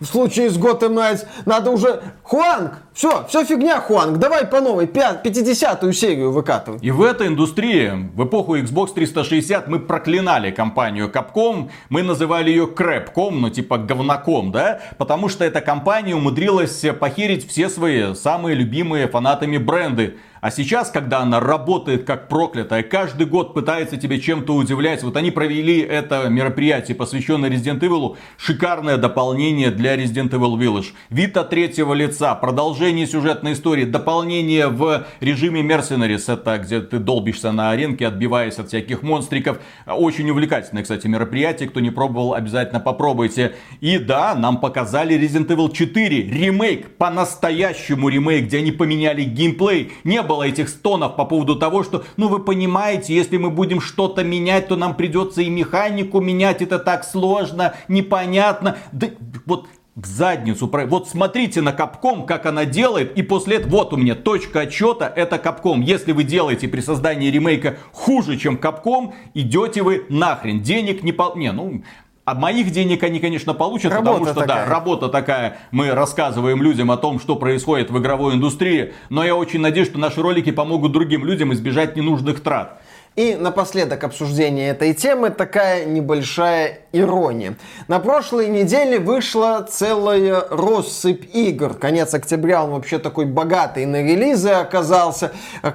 В 0.00 0.06
случае 0.06 0.50
с 0.50 0.56
Gotham 0.56 0.94
Knights 0.94 1.26
надо 1.46 1.70
уже... 1.70 2.02
Хуанг! 2.22 2.72
Все, 2.92 3.24
все 3.28 3.44
фигня, 3.44 3.80
Хуанг, 3.80 4.18
давай 4.18 4.46
по 4.46 4.60
новой 4.60 4.86
50-ю 4.86 5.92
серию 5.92 6.32
выкатывай. 6.32 6.80
И 6.82 6.90
в 6.90 7.02
этой 7.02 7.28
индустрии, 7.28 8.10
в 8.14 8.24
эпоху 8.24 8.58
Xbox 8.58 8.92
360, 8.94 9.68
мы 9.68 9.78
проклинали 9.78 10.50
компанию 10.50 11.10
Capcom, 11.10 11.70
мы 11.88 12.02
называли 12.02 12.50
ее 12.50 12.66
Crapcom, 12.66 13.30
ну 13.30 13.48
типа 13.48 13.78
говноком, 13.78 14.52
да? 14.52 14.80
Потому 14.98 15.28
что 15.28 15.44
эта 15.44 15.60
компания 15.60 16.14
умудрилась 16.14 16.84
похерить 16.98 17.46
все 17.50 17.68
свои 17.68 18.14
самые 18.14 18.54
любимые 18.54 19.08
фанатами 19.08 19.58
бренды. 19.58 20.18
А 20.40 20.50
сейчас, 20.50 20.90
когда 20.90 21.20
она 21.20 21.38
работает 21.38 22.04
как 22.04 22.28
проклятая, 22.28 22.82
каждый 22.82 23.26
год 23.26 23.52
пытается 23.52 23.98
тебя 23.98 24.18
чем-то 24.18 24.54
удивлять. 24.54 25.02
Вот 25.02 25.16
они 25.16 25.30
провели 25.30 25.80
это 25.80 26.28
мероприятие, 26.28 26.94
посвященное 26.94 27.50
Resident 27.50 27.80
Evil. 27.80 28.16
Шикарное 28.38 28.96
дополнение 28.96 29.70
для 29.70 29.96
Resident 29.96 30.30
Evil 30.30 30.56
Village. 30.56 30.92
Вид 31.10 31.36
от 31.36 31.50
третьего 31.50 31.92
лица, 31.92 32.34
продолжение 32.34 33.06
сюжетной 33.06 33.52
истории, 33.52 33.84
дополнение 33.84 34.68
в 34.68 35.04
режиме 35.20 35.60
Mercenaries. 35.60 36.32
Это 36.32 36.56
где 36.58 36.80
ты 36.80 36.98
долбишься 36.98 37.52
на 37.52 37.70
аренке, 37.70 38.06
отбиваясь 38.06 38.58
от 38.58 38.68
всяких 38.68 39.02
монстриков. 39.02 39.58
Очень 39.86 40.30
увлекательное, 40.30 40.82
кстати, 40.82 41.06
мероприятие. 41.06 41.68
Кто 41.68 41.80
не 41.80 41.90
пробовал, 41.90 42.32
обязательно 42.32 42.80
попробуйте. 42.80 43.56
И 43.80 43.98
да, 43.98 44.34
нам 44.34 44.58
показали 44.58 45.20
Resident 45.20 45.48
Evil 45.48 45.70
4. 45.70 46.22
Ремейк, 46.22 46.96
по-настоящему 46.96 48.08
ремейк, 48.08 48.46
где 48.46 48.58
они 48.58 48.72
поменяли 48.72 49.24
геймплей. 49.24 49.92
Не 50.04 50.22
было 50.30 50.44
этих 50.44 50.68
стонов 50.68 51.16
по 51.16 51.24
поводу 51.24 51.56
того, 51.56 51.82
что, 51.82 52.04
ну 52.16 52.28
вы 52.28 52.38
понимаете, 52.38 53.14
если 53.16 53.36
мы 53.36 53.50
будем 53.50 53.80
что-то 53.80 54.22
менять, 54.22 54.68
то 54.68 54.76
нам 54.76 54.94
придется 54.94 55.42
и 55.42 55.50
механику 55.50 56.20
менять, 56.20 56.62
это 56.62 56.78
так 56.78 57.04
сложно, 57.04 57.74
непонятно. 57.88 58.76
Да 58.92 59.08
вот 59.44 59.66
в 59.96 60.06
задницу. 60.06 60.70
Вот 60.86 61.08
смотрите 61.08 61.62
на 61.62 61.72
Капком, 61.72 62.24
как 62.26 62.46
она 62.46 62.64
делает, 62.64 63.18
и 63.18 63.22
после 63.22 63.56
этого, 63.56 63.70
вот 63.70 63.92
у 63.92 63.96
меня 63.96 64.14
точка 64.14 64.60
отчета, 64.60 65.12
это 65.14 65.38
Капком. 65.38 65.80
Если 65.80 66.12
вы 66.12 66.22
делаете 66.22 66.68
при 66.68 66.80
создании 66.80 67.28
ремейка 67.28 67.76
хуже, 67.92 68.36
чем 68.38 68.56
Капком, 68.56 69.14
идете 69.34 69.82
вы 69.82 70.06
нахрен. 70.08 70.62
Денег 70.62 71.02
не 71.02 71.12
по... 71.12 71.32
Не, 71.34 71.50
ну, 71.50 71.82
а 72.30 72.34
моих 72.34 72.70
денег 72.70 73.02
они, 73.02 73.18
конечно, 73.18 73.54
получат, 73.54 73.92
работа 73.92 74.18
потому 74.18 74.26
что, 74.26 74.40
такая. 74.40 74.64
да, 74.64 74.70
работа 74.70 75.08
такая. 75.08 75.58
Мы 75.72 75.90
рассказываем 75.90 76.62
людям 76.62 76.92
о 76.92 76.96
том, 76.96 77.18
что 77.18 77.34
происходит 77.34 77.90
в 77.90 77.98
игровой 77.98 78.34
индустрии. 78.34 78.92
Но 79.08 79.24
я 79.24 79.34
очень 79.34 79.60
надеюсь, 79.60 79.88
что 79.88 79.98
наши 79.98 80.22
ролики 80.22 80.52
помогут 80.52 80.92
другим 80.92 81.24
людям 81.24 81.52
избежать 81.52 81.96
ненужных 81.96 82.40
трат. 82.40 82.80
И 83.16 83.34
напоследок 83.34 84.04
обсуждения 84.04 84.68
этой 84.68 84.94
темы 84.94 85.30
такая 85.30 85.84
небольшая 85.84 86.78
ирония. 86.92 87.56
На 87.88 87.98
прошлой 87.98 88.46
неделе 88.48 89.00
вышла 89.00 89.66
целая 89.68 90.44
россыпь 90.48 91.34
игр. 91.34 91.74
Конец 91.74 92.14
октября 92.14 92.62
он 92.62 92.70
вообще 92.70 93.00
такой 93.00 93.26
богатый 93.26 93.84
на 93.84 94.00
релизы 94.02 94.50
оказался, 94.50 95.32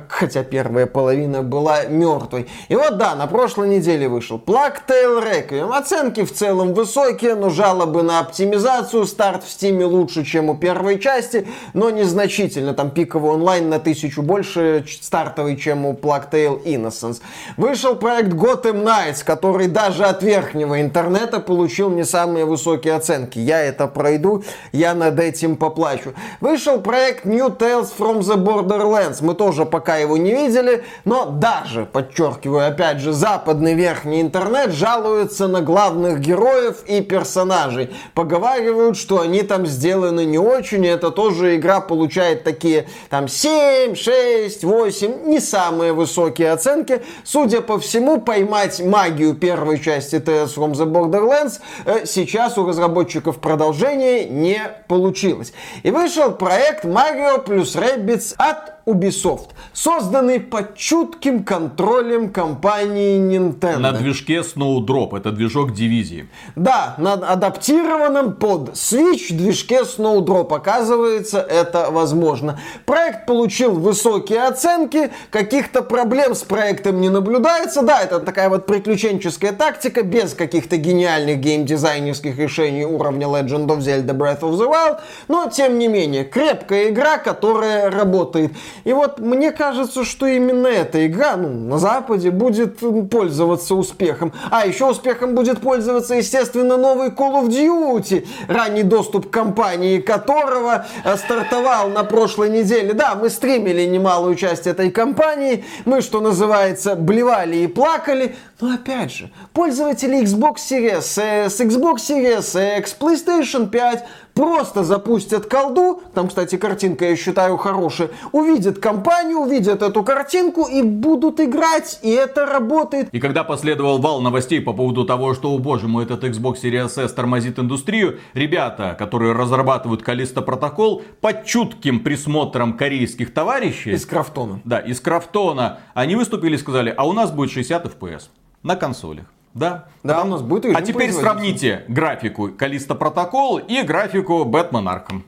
хотя 0.08 0.44
первая 0.44 0.86
половина 0.86 1.44
была 1.44 1.84
мертвой. 1.84 2.48
И 2.70 2.76
вот 2.76 2.98
да, 2.98 3.16
на 3.16 3.28
прошлой 3.28 3.68
неделе 3.68 4.08
вышел 4.08 4.38
Plague 4.38 4.78
Tale 4.88 5.22
Requiem. 5.22 5.76
Оценки 5.76 6.24
в 6.24 6.34
целом 6.34 6.74
высокие, 6.74 7.36
но 7.36 7.50
жалобы 7.50 8.02
на 8.02 8.20
оптимизацию. 8.20 9.06
Старт 9.06 9.44
в 9.44 9.48
Steam 9.48 9.84
лучше, 9.84 10.24
чем 10.24 10.50
у 10.50 10.56
первой 10.56 11.00
части, 11.00 11.46
но 11.74 11.90
незначительно. 11.90 12.74
Там 12.74 12.92
пиковый 12.92 13.32
онлайн 13.32 13.68
на 13.68 13.80
тысячу 13.80 14.22
больше 14.22 14.86
стартовый, 15.02 15.58
чем 15.58 15.86
у 15.86 15.94
Plague 15.94 16.32
Tale 16.32 16.64
Innocence. 16.64 17.22
Вышел 17.58 17.96
проект 17.96 18.30
Gotham 18.30 18.84
Knights, 18.84 19.24
который 19.24 19.68
даже 19.68 20.06
от 20.06 20.24
верхнего 20.24 20.82
интернета 20.82 21.40
получил 21.40 21.90
не 21.90 22.04
самые 22.04 22.46
высокие 22.46 22.96
оценки. 22.96 23.40
Я 23.40 23.62
это 23.62 23.88
пройду, 23.88 24.44
я 24.72 24.94
над 24.94 25.20
этим 25.20 25.56
поплачу. 25.56 26.14
Вышел 26.42 26.82
проект 26.82 27.26
New 27.26 27.48
Tales 27.50 27.90
from 27.98 28.20
the 28.20 28.36
Borderlands. 28.36 29.18
Мы 29.22 29.34
тоже 29.36 29.66
пока 29.66 29.98
его 29.98 30.18
не 30.18 30.32
видели, 30.32 30.84
но 31.06 31.26
даже, 31.26 31.86
подчеркиваю, 31.86 32.68
опять 32.68 33.00
же, 33.00 33.14
западный 33.14 33.74
верхний 33.74 34.22
интернет 34.22 34.72
жалуется 34.72 35.48
на 35.48 35.62
главных 35.62 36.20
героев 36.20 36.84
и 36.86 37.02
персонажей. 37.02 37.92
Поговаривают, 38.14 38.98
что 38.98 39.22
они 39.22 39.42
там 39.42 39.66
сделаны 39.66 40.26
не 40.26 40.38
очень, 40.38 40.86
и 40.86 40.88
это 40.88 41.12
тоже 41.12 41.56
игра 41.56 41.82
получает 41.82 42.44
такие 42.44 42.88
там 43.10 43.28
7, 43.28 43.96
6, 43.96 44.64
8, 44.64 45.26
не 45.26 45.40
самые 45.40 45.94
высокие 45.94 46.52
оценки. 46.52 47.02
Судя 47.24 47.62
по 47.62 47.80
всему, 47.80 48.22
поймать 48.22 48.80
магию 48.80 49.36
первой 49.36 49.80
части 49.80 50.16
Tales 50.16 50.56
from 50.56 50.74
the 50.74 50.86
Borderlands 50.86 51.60
э, 51.86 52.06
сейчас 52.06 52.58
у 52.58 52.66
разработчиков 52.66 53.40
продолжения 53.40 54.26
не 54.26 54.62
получилось. 54.88 55.54
И 55.84 55.92
вышел 55.92 56.32
проект 56.32 56.86
Mario 56.86 57.42
плюс 57.44 57.76
Rabbids 57.76 58.36
от 58.38 58.75
Ubisoft, 58.86 59.50
созданный 59.74 60.40
под 60.40 60.76
чутким 60.76 61.44
контролем 61.44 62.30
компании 62.30 63.18
Nintendo. 63.20 63.80
На 63.80 63.92
движке 63.92 64.42
Snowdrop, 64.42 65.18
это 65.18 65.32
движок 65.32 65.74
дивизии. 65.74 66.30
Да, 66.56 66.96
на 66.98 67.14
адаптированном 67.14 68.34
под 68.34 68.74
Switch 68.74 69.34
движке 69.34 69.82
Snowdrop. 69.82 70.54
Оказывается, 70.54 71.40
это 71.40 71.90
возможно. 71.90 72.60
Проект 72.86 73.26
получил 73.26 73.72
высокие 73.72 74.44
оценки, 74.44 75.12
каких-то 75.32 75.82
проблем 75.82 76.36
с 76.36 76.44
проектом 76.44 77.02
не 77.02 77.10
наблюдается. 77.10 77.82
Да, 77.82 78.02
это 78.02 78.20
такая 78.20 78.50
вот 78.50 78.68
приключенческая 78.68 79.52
тактика, 79.52 80.04
без 80.04 80.34
каких-то 80.36 80.78
гениальных 80.78 81.40
геймдизайнерских 81.40 82.38
решений 82.38 82.86
уровня 82.86 83.26
Legend 83.28 83.66
of 83.68 83.80
Zelda 83.80 84.16
Breath 84.16 84.42
of 84.42 84.52
the 84.58 84.70
Wild, 84.70 85.00
но 85.28 85.50
тем 85.50 85.80
не 85.80 85.88
менее, 85.88 86.24
крепкая 86.24 86.90
игра, 86.90 87.18
которая 87.18 87.90
работает. 87.90 88.52
И 88.84 88.94
вот 88.94 89.20
мне 89.20 89.52
кажется, 89.52 90.04
что 90.04 90.26
именно 90.28 90.68
эта 90.68 91.06
игра 91.08 91.36
ну, 91.38 91.50
на 91.50 91.78
Западе 91.78 92.32
будет 92.32 92.80
пользоваться 93.10 93.76
успехом. 93.76 94.34
А 94.52 94.66
еще 94.66 94.90
успехом 94.90 95.36
будет 95.36 95.62
пользоваться, 95.62 96.16
естественно, 96.16 96.78
новый 96.78 97.10
Call 97.10 97.44
of 97.44 97.48
Duty, 97.48 98.28
ранний 98.48 98.84
доступ 98.84 99.30
к 99.30 99.34
компании 99.34 100.00
которого 100.00 100.86
э, 101.04 101.18
стартовал 101.18 101.90
на 101.90 102.04
прошлой 102.04 102.50
неделе. 102.50 102.94
Да, 102.94 103.16
мы 103.16 103.30
стримили 103.30 103.84
немалую 103.86 104.36
часть 104.36 104.68
этой 104.68 104.92
компании, 104.92 105.66
мы, 105.86 106.02
что 106.02 106.22
называется, 106.22 106.96
блевали 106.96 107.58
и 107.58 107.68
плакали, 107.68 108.36
но 108.62 108.74
опять 108.74 109.12
же, 109.12 109.32
пользователи 109.54 110.22
Xbox 110.24 110.58
Series 110.70 111.20
S, 111.20 111.60
Xbox 111.60 111.98
Series 111.98 112.78
X, 112.80 112.96
PlayStation 113.00 113.70
5 113.70 114.06
просто 114.36 114.84
запустят 114.84 115.48
колду, 115.48 116.04
там, 116.14 116.28
кстати, 116.28 116.58
картинка, 116.58 117.10
я 117.10 117.16
считаю, 117.16 117.58
хорошая, 117.58 118.12
увидят 118.34 118.78
компанию, 118.80 119.40
увидят 119.40 119.82
эту 119.82 120.04
картинку 120.04 120.68
и 120.68 120.84
будут 120.84 121.40
играть, 121.40 122.00
и 122.04 122.12
это 122.12 122.46
работает. 122.46 123.08
И 123.12 123.20
когда 123.20 123.44
последовал 123.44 123.98
вал 123.98 124.22
новостей 124.22 124.62
по 124.62 124.74
поводу 124.74 125.06
того, 125.06 125.34
что, 125.34 125.52
о 125.52 125.58
боже 125.58 125.88
мой, 125.88 126.04
этот 126.04 126.24
Xbox 126.24 126.62
Series 126.62 127.04
S 127.04 127.14
тормозит 127.14 127.58
индустрию, 127.58 128.20
ребята, 128.34 128.96
которые 129.00 129.32
разрабатывают 129.32 130.04
Калиста 130.04 130.42
протокол, 130.42 131.02
под 131.22 131.46
чутким 131.46 132.02
присмотром 132.02 132.74
корейских 132.74 133.34
товарищей... 133.34 133.92
Из 133.92 134.06
Крафтона. 134.06 134.60
Да, 134.66 134.80
из 134.80 135.00
Крафтона, 135.00 135.80
они 135.94 136.16
выступили 136.16 136.56
и 136.56 136.58
сказали, 136.58 136.94
а 136.96 137.08
у 137.08 137.14
нас 137.14 137.32
будет 137.32 137.52
60 137.52 137.86
FPS 137.86 138.24
на 138.64 138.76
консолях. 138.76 139.26
Да. 139.56 139.86
Да, 140.04 140.22
у 140.24 140.28
нас 140.28 140.42
будет 140.42 140.76
А 140.76 140.82
теперь 140.82 141.12
сравните 141.12 141.86
графику 141.88 142.50
Калиста 142.50 142.94
Протокол 142.94 143.58
и 143.58 143.82
графику 143.82 144.44
Бэтмен 144.44 144.88
Арком. 144.88 145.24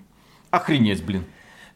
Охренеть, 0.52 1.04
блин. 1.04 1.24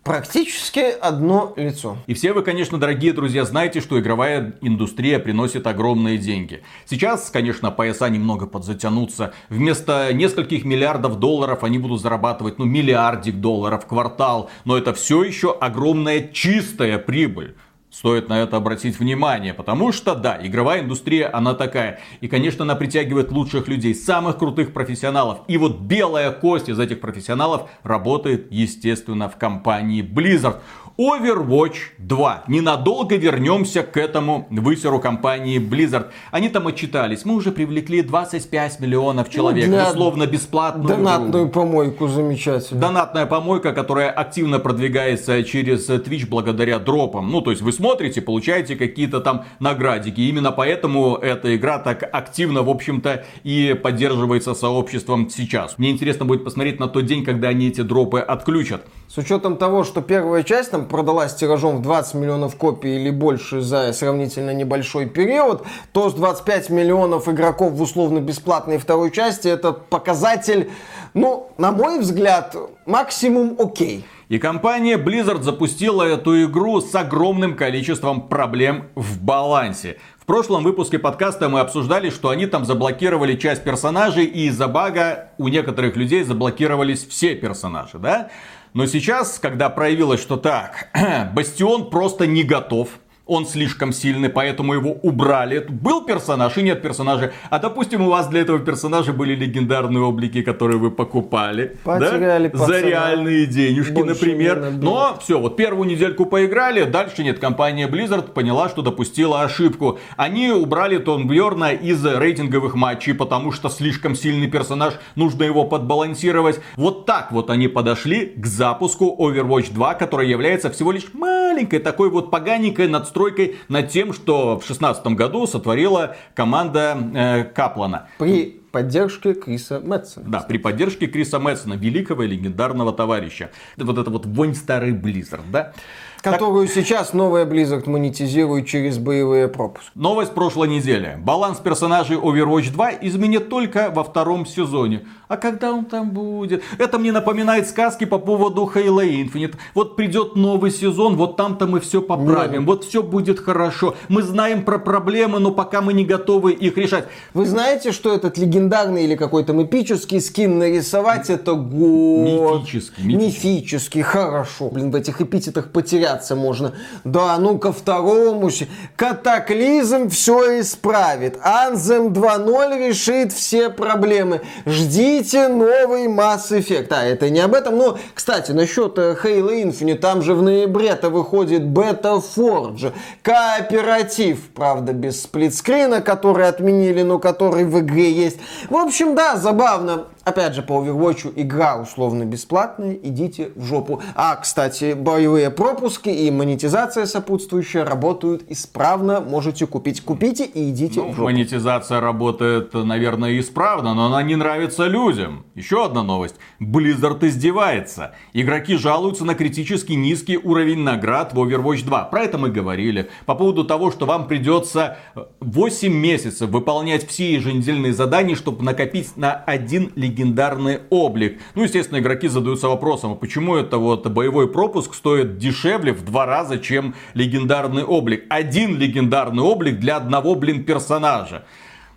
Практически 0.03 0.79
одно 0.79 1.53
лицо. 1.55 1.97
И 2.07 2.15
все 2.15 2.33
вы, 2.33 2.41
конечно, 2.41 2.79
дорогие 2.79 3.13
друзья, 3.13 3.45
знаете, 3.45 3.81
что 3.81 3.99
игровая 3.99 4.55
индустрия 4.61 5.19
приносит 5.19 5.67
огромные 5.67 6.17
деньги. 6.17 6.63
Сейчас, 6.85 7.29
конечно, 7.29 7.69
пояса 7.69 8.09
немного 8.09 8.47
подзатянутся. 8.47 9.31
Вместо 9.49 10.11
нескольких 10.11 10.65
миллиардов 10.65 11.19
долларов 11.19 11.63
они 11.63 11.77
будут 11.77 12.01
зарабатывать, 12.01 12.57
ну, 12.57 12.65
миллиардик 12.65 13.35
долларов 13.35 13.83
в 13.83 13.87
квартал. 13.87 14.49
Но 14.65 14.75
это 14.75 14.93
все 14.93 15.23
еще 15.23 15.55
огромная 15.55 16.29
чистая 16.33 16.97
прибыль. 16.97 17.55
Стоит 17.91 18.29
на 18.29 18.41
это 18.41 18.55
обратить 18.55 18.97
внимание, 18.97 19.53
потому 19.53 19.91
что, 19.91 20.15
да, 20.15 20.39
игровая 20.41 20.79
индустрия, 20.79 21.29
она 21.33 21.53
такая. 21.53 21.99
И, 22.21 22.29
конечно, 22.29 22.63
она 22.63 22.75
притягивает 22.75 23.33
лучших 23.33 23.67
людей, 23.67 23.93
самых 23.93 24.37
крутых 24.37 24.71
профессионалов. 24.71 25.39
И 25.49 25.57
вот 25.57 25.81
белая 25.81 26.31
кость 26.31 26.69
из 26.69 26.79
этих 26.79 27.01
профессионалов 27.01 27.69
работает, 27.83 28.47
естественно, 28.49 29.27
в 29.27 29.35
компании 29.35 30.03
Blizzard. 30.03 30.61
Overwatch 31.01 31.77
2. 31.97 32.43
Ненадолго 32.47 33.15
вернемся 33.15 33.81
к 33.81 33.97
этому 33.97 34.45
высеру 34.51 34.99
компании 34.99 35.57
Blizzard. 35.59 36.11
Они 36.29 36.47
там 36.47 36.67
отчитались. 36.67 37.25
Мы 37.25 37.33
уже 37.33 37.51
привлекли 37.51 38.03
25 38.03 38.79
миллионов 38.79 39.31
человек. 39.31 39.65
для 39.65 39.89
Условно 39.89 40.27
бесплатную 40.27 40.85
игру. 40.85 40.97
Донатную 40.97 41.49
помойку 41.49 42.07
замечательно. 42.07 42.79
Донатная 42.79 43.25
помойка, 43.25 43.73
которая 43.73 44.11
активно 44.11 44.59
продвигается 44.59 45.43
через 45.43 45.89
Twitch 45.89 46.27
благодаря 46.29 46.77
дропам. 46.77 47.31
Ну, 47.31 47.41
то 47.41 47.49
есть 47.49 47.63
вы 47.63 47.71
смотрите, 47.71 48.21
получаете 48.21 48.75
какие-то 48.75 49.21
там 49.21 49.45
наградики. 49.59 50.21
Именно 50.21 50.51
поэтому 50.51 51.15
эта 51.15 51.55
игра 51.55 51.79
так 51.79 52.07
активно, 52.13 52.61
в 52.61 52.69
общем-то, 52.69 53.25
и 53.43 53.73
поддерживается 53.81 54.53
сообществом 54.53 55.31
сейчас. 55.31 55.79
Мне 55.79 55.89
интересно 55.89 56.25
будет 56.25 56.43
посмотреть 56.43 56.79
на 56.79 56.87
тот 56.87 57.07
день, 57.07 57.25
когда 57.25 57.47
они 57.47 57.69
эти 57.69 57.81
дропы 57.81 58.19
отключат. 58.19 58.83
С 59.07 59.17
учетом 59.17 59.57
того, 59.57 59.83
что 59.83 60.01
первая 60.01 60.43
часть 60.43 60.69
там 60.71 60.90
продалась 60.91 61.33
тиражом 61.33 61.77
в 61.77 61.81
20 61.81 62.13
миллионов 62.15 62.55
копий 62.55 62.97
или 62.97 63.09
больше 63.09 63.61
за 63.61 63.91
сравнительно 63.93 64.53
небольшой 64.53 65.07
период, 65.07 65.63
то 65.93 66.09
с 66.09 66.13
25 66.13 66.69
миллионов 66.69 67.27
игроков 67.27 67.73
в 67.73 67.81
условно-бесплатной 67.81 68.77
второй 68.77 69.09
части 69.09 69.47
это 69.47 69.71
показатель, 69.71 70.69
ну, 71.13 71.49
на 71.57 71.71
мой 71.71 71.99
взгляд, 71.99 72.55
максимум 72.85 73.55
окей. 73.57 74.05
И 74.27 74.37
компания 74.37 74.97
Blizzard 74.97 75.41
запустила 75.41 76.03
эту 76.03 76.43
игру 76.43 76.79
с 76.79 76.93
огромным 76.95 77.55
количеством 77.55 78.29
проблем 78.29 78.85
в 78.95 79.21
балансе. 79.21 79.97
В 80.17 80.25
прошлом 80.25 80.63
выпуске 80.63 80.99
подкаста 80.99 81.49
мы 81.49 81.59
обсуждали, 81.59 82.09
что 82.09 82.29
они 82.29 82.45
там 82.45 82.63
заблокировали 82.63 83.35
часть 83.35 83.63
персонажей, 83.63 84.25
и 84.25 84.47
из-за 84.47 84.67
бага 84.67 85.31
у 85.37 85.49
некоторых 85.49 85.97
людей 85.97 86.23
заблокировались 86.23 87.05
все 87.05 87.35
персонажи, 87.35 87.97
да? 87.97 88.29
Но 88.73 88.85
сейчас, 88.85 89.37
когда 89.37 89.69
проявилось, 89.69 90.21
что 90.21 90.37
так, 90.37 90.89
Бастион 91.33 91.89
просто 91.89 92.25
не 92.25 92.43
готов, 92.43 93.00
он 93.31 93.45
слишком 93.45 93.93
сильный, 93.93 94.27
поэтому 94.27 94.73
его 94.73 94.91
убрали. 94.91 95.65
Был 95.69 96.03
персонаж 96.03 96.57
и 96.57 96.61
нет 96.63 96.81
персонажа. 96.81 97.31
А 97.49 97.59
допустим, 97.59 98.01
у 98.01 98.09
вас 98.09 98.27
для 98.27 98.41
этого 98.41 98.59
персонажа 98.59 99.13
были 99.13 99.35
легендарные 99.35 100.03
облики, 100.03 100.41
которые 100.41 100.79
вы 100.79 100.91
покупали. 100.91 101.77
Потеряли 101.85 102.49
да? 102.49 102.65
За 102.65 102.81
реальные 102.81 103.45
денежки, 103.45 103.93
Больше 103.93 104.09
например. 104.09 104.73
Но 104.81 105.17
все, 105.21 105.39
вот 105.39 105.55
первую 105.55 105.87
недельку 105.87 106.25
поиграли, 106.25 106.83
дальше 106.83 107.23
нет. 107.23 107.39
Компания 107.39 107.87
Blizzard 107.87 108.33
поняла, 108.33 108.67
что 108.67 108.81
допустила 108.81 109.43
ошибку. 109.43 109.97
Они 110.17 110.49
убрали 110.49 110.97
Тон 110.97 111.25
Бьорна 111.25 111.71
из 111.71 112.05
рейтинговых 112.05 112.75
матчей, 112.75 113.13
потому 113.13 113.53
что 113.53 113.69
слишком 113.69 114.13
сильный 114.13 114.47
персонаж, 114.47 114.95
нужно 115.15 115.43
его 115.43 115.63
подбалансировать. 115.63 116.59
Вот 116.75 117.05
так 117.05 117.31
вот 117.31 117.49
они 117.49 117.69
подошли 117.69 118.33
к 118.35 118.45
запуску 118.45 119.15
Overwatch 119.17 119.71
2, 119.71 119.93
который 119.93 120.27
является 120.27 120.69
всего 120.69 120.91
лишь 120.91 121.13
маленькой 121.13 121.79
такой 121.79 122.09
вот 122.09 122.29
поганенькой 122.29 122.89
надстройкой 122.89 123.20
над 123.67 123.89
тем, 123.89 124.13
что 124.13 124.55
в 124.55 124.65
2016 124.65 125.05
году 125.07 125.47
сотворила 125.47 126.15
команда 126.33 126.97
э, 127.13 127.43
Каплана. 127.45 128.07
При 128.17 128.61
поддержке 128.71 129.33
Криса 129.33 129.79
Мэтсона. 129.79 130.29
Да, 130.29 130.39
при 130.39 130.57
поддержке 130.57 131.07
Криса 131.07 131.39
Мэтсона, 131.39 131.73
великого 131.73 132.23
и 132.23 132.27
легендарного 132.27 132.93
товарища. 132.93 133.51
Вот 133.77 133.97
это 133.97 134.09
вот 134.09 134.25
вонь 134.25 134.55
старый 134.55 134.93
Blizzard, 134.93 135.43
да? 135.51 135.73
Которую 136.21 136.67
сейчас 136.67 137.13
новая 137.13 137.45
Blizzard 137.45 137.89
монетизирует 137.89 138.67
через 138.67 138.99
боевые 138.99 139.47
пропуски. 139.47 139.89
Новость 139.95 140.33
прошлой 140.33 140.67
недели. 140.67 141.17
Баланс 141.19 141.57
персонажей 141.57 142.15
Overwatch 142.15 142.71
2 142.71 142.91
изменит 143.01 143.49
только 143.49 143.89
во 143.89 144.03
втором 144.03 144.45
сезоне. 144.45 145.07
А 145.31 145.37
когда 145.37 145.71
он 145.71 145.85
там 145.85 146.09
будет? 146.09 146.61
Это 146.77 146.99
мне 146.99 147.13
напоминает 147.13 147.65
сказки 147.65 148.03
по 148.03 148.17
поводу 148.17 148.69
Halo 148.75 149.01
Infinite. 149.01 149.55
Вот 149.73 149.95
придет 149.95 150.35
новый 150.35 150.71
сезон, 150.71 151.15
вот 151.15 151.37
там-то 151.37 151.67
мы 151.67 151.79
все 151.79 152.01
поправим. 152.01 152.65
Вот 152.65 152.83
все 152.83 153.01
будет 153.01 153.39
хорошо. 153.39 153.95
Мы 154.09 154.23
знаем 154.23 154.65
про 154.65 154.77
проблемы, 154.77 155.39
но 155.39 155.51
пока 155.51 155.81
мы 155.81 155.93
не 155.93 156.03
готовы 156.03 156.51
их 156.51 156.75
решать. 156.77 157.05
Вы 157.33 157.45
знаете, 157.45 157.93
что 157.93 158.13
этот 158.13 158.37
легендарный 158.37 159.05
или 159.05 159.15
какой-то 159.15 159.53
эпический 159.63 160.19
скин 160.19 160.59
нарисовать 160.59 161.29
это 161.29 161.53
год. 161.53 162.63
Мифический, 162.63 163.03
Мифический. 163.05 163.49
мифический. 163.55 164.01
хорошо. 164.01 164.67
Блин, 164.69 164.91
в 164.91 164.95
этих 164.97 165.21
эпитетах 165.21 165.71
потеряться 165.71 166.35
можно. 166.35 166.73
Да, 167.05 167.37
ну 167.37 167.57
ко 167.57 167.71
второму. 167.71 168.49
Катаклизм 168.97 170.09
все 170.09 170.59
исправит. 170.59 171.39
Анзем 171.41 172.07
2.0 172.07 172.89
решит 172.89 173.31
все 173.31 173.69
проблемы. 173.69 174.41
Ждите 174.65 175.20
новый 175.47 176.07
Mass 176.07 176.49
Effect. 176.51 176.87
А, 176.91 177.03
это 177.03 177.29
не 177.29 177.39
об 177.39 177.53
этом. 177.53 177.77
Но, 177.77 177.97
кстати, 178.13 178.51
насчет 178.51 178.97
э, 178.97 179.15
Halo 179.23 179.63
Infinite, 179.63 179.95
там 179.95 180.21
же 180.21 180.33
в 180.33 180.41
ноябре-то 180.41 181.09
выходит 181.09 181.61
Beta 181.63 182.21
Forge. 182.35 182.91
Кооператив, 183.23 184.49
правда, 184.53 184.93
без 184.93 185.21
сплитскрина, 185.23 186.01
который 186.01 186.47
отменили, 186.47 187.01
но 187.01 187.19
который 187.19 187.65
в 187.65 187.79
игре 187.79 188.11
есть. 188.11 188.37
В 188.69 188.75
общем, 188.75 189.15
да, 189.15 189.35
забавно. 189.35 190.05
Опять 190.23 190.53
же, 190.53 190.61
по 190.61 190.73
Overwatch 190.73 191.33
игра 191.35 191.77
условно 191.77 192.25
бесплатная, 192.25 192.93
идите 192.93 193.49
в 193.55 193.65
жопу. 193.65 194.01
А, 194.13 194.35
кстати, 194.35 194.93
боевые 194.93 195.49
пропуски 195.49 196.09
и 196.09 196.29
монетизация 196.29 197.07
сопутствующая 197.07 197.83
работают 197.83 198.43
исправно. 198.47 199.19
Можете 199.19 199.65
купить. 199.65 200.01
Купите 200.01 200.45
и 200.45 200.69
идите 200.69 200.99
Ну, 201.01 201.07
в 201.07 201.15
жопу. 201.15 201.23
монетизация 201.23 201.99
работает, 202.01 202.71
наверное, 202.75 203.39
исправно, 203.39 203.95
но 203.95 204.05
она 204.05 204.21
не 204.21 204.35
нравится 204.35 204.85
людям. 204.85 205.10
Еще 205.55 205.85
одна 205.85 206.03
новость. 206.03 206.35
Blizzard 206.59 207.25
издевается. 207.27 208.15
Игроки 208.33 208.77
жалуются 208.77 209.25
на 209.25 209.35
критически 209.35 209.93
низкий 209.93 210.37
уровень 210.37 210.79
наград 210.79 211.33
в 211.33 211.39
Overwatch 211.39 211.83
2. 211.85 212.03
Про 212.05 212.23
это 212.23 212.37
мы 212.37 212.49
говорили. 212.49 213.09
По 213.25 213.35
поводу 213.35 213.63
того, 213.63 213.91
что 213.91 214.05
вам 214.05 214.27
придется 214.27 214.97
8 215.39 215.93
месяцев 215.93 216.49
выполнять 216.49 217.07
все 217.07 217.33
еженедельные 217.33 217.93
задания, 217.93 218.35
чтобы 218.35 218.63
накопить 218.63 219.17
на 219.17 219.33
один 219.33 219.91
легендарный 219.95 220.81
облик. 220.89 221.39
Ну, 221.55 221.63
естественно, 221.63 221.99
игроки 221.99 222.27
задаются 222.27 222.67
вопросом, 222.67 223.13
а 223.13 223.15
почему 223.15 223.55
это 223.55 223.77
вот 223.77 224.07
боевой 224.07 224.47
пропуск 224.51 224.93
стоит 224.93 225.37
дешевле 225.37 225.93
в 225.93 226.03
два 226.03 226.25
раза, 226.25 226.59
чем 226.59 226.95
легендарный 227.13 227.83
облик. 227.83 228.25
Один 228.29 228.77
легендарный 228.77 229.43
облик 229.43 229.79
для 229.79 229.97
одного, 229.97 230.35
блин, 230.35 230.63
персонажа. 230.63 231.45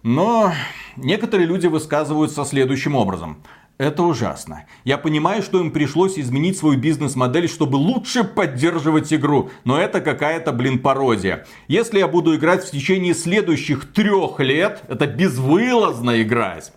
Но 0.05 0.53
некоторые 0.97 1.47
люди 1.47 1.67
высказываются 1.67 2.45
следующим 2.45 2.95
образом. 2.95 3.43
Это 3.79 4.03
ужасно. 4.03 4.67
Я 4.85 4.99
понимаю, 4.99 5.43
что 5.43 5.59
им 5.59 5.71
пришлось 5.71 6.19
изменить 6.19 6.59
свою 6.59 6.79
бизнес-модель, 6.79 7.49
чтобы 7.49 7.77
лучше 7.77 8.23
поддерживать 8.23 9.15
игру. 9.15 9.49
Но 9.65 9.81
это 9.81 10.03
какая-то, 10.03 10.53
блин, 10.53 10.79
пародия. 10.79 11.47
Если 11.69 11.99
я 11.99 12.07
буду 12.07 12.37
играть 12.37 12.65
в 12.65 12.71
течение 12.71 13.15
следующих 13.15 13.95
трех 13.95 14.41
лет, 14.41 14.83
это 14.89 15.07
безвылазно 15.07 16.23
играть, 16.23 16.73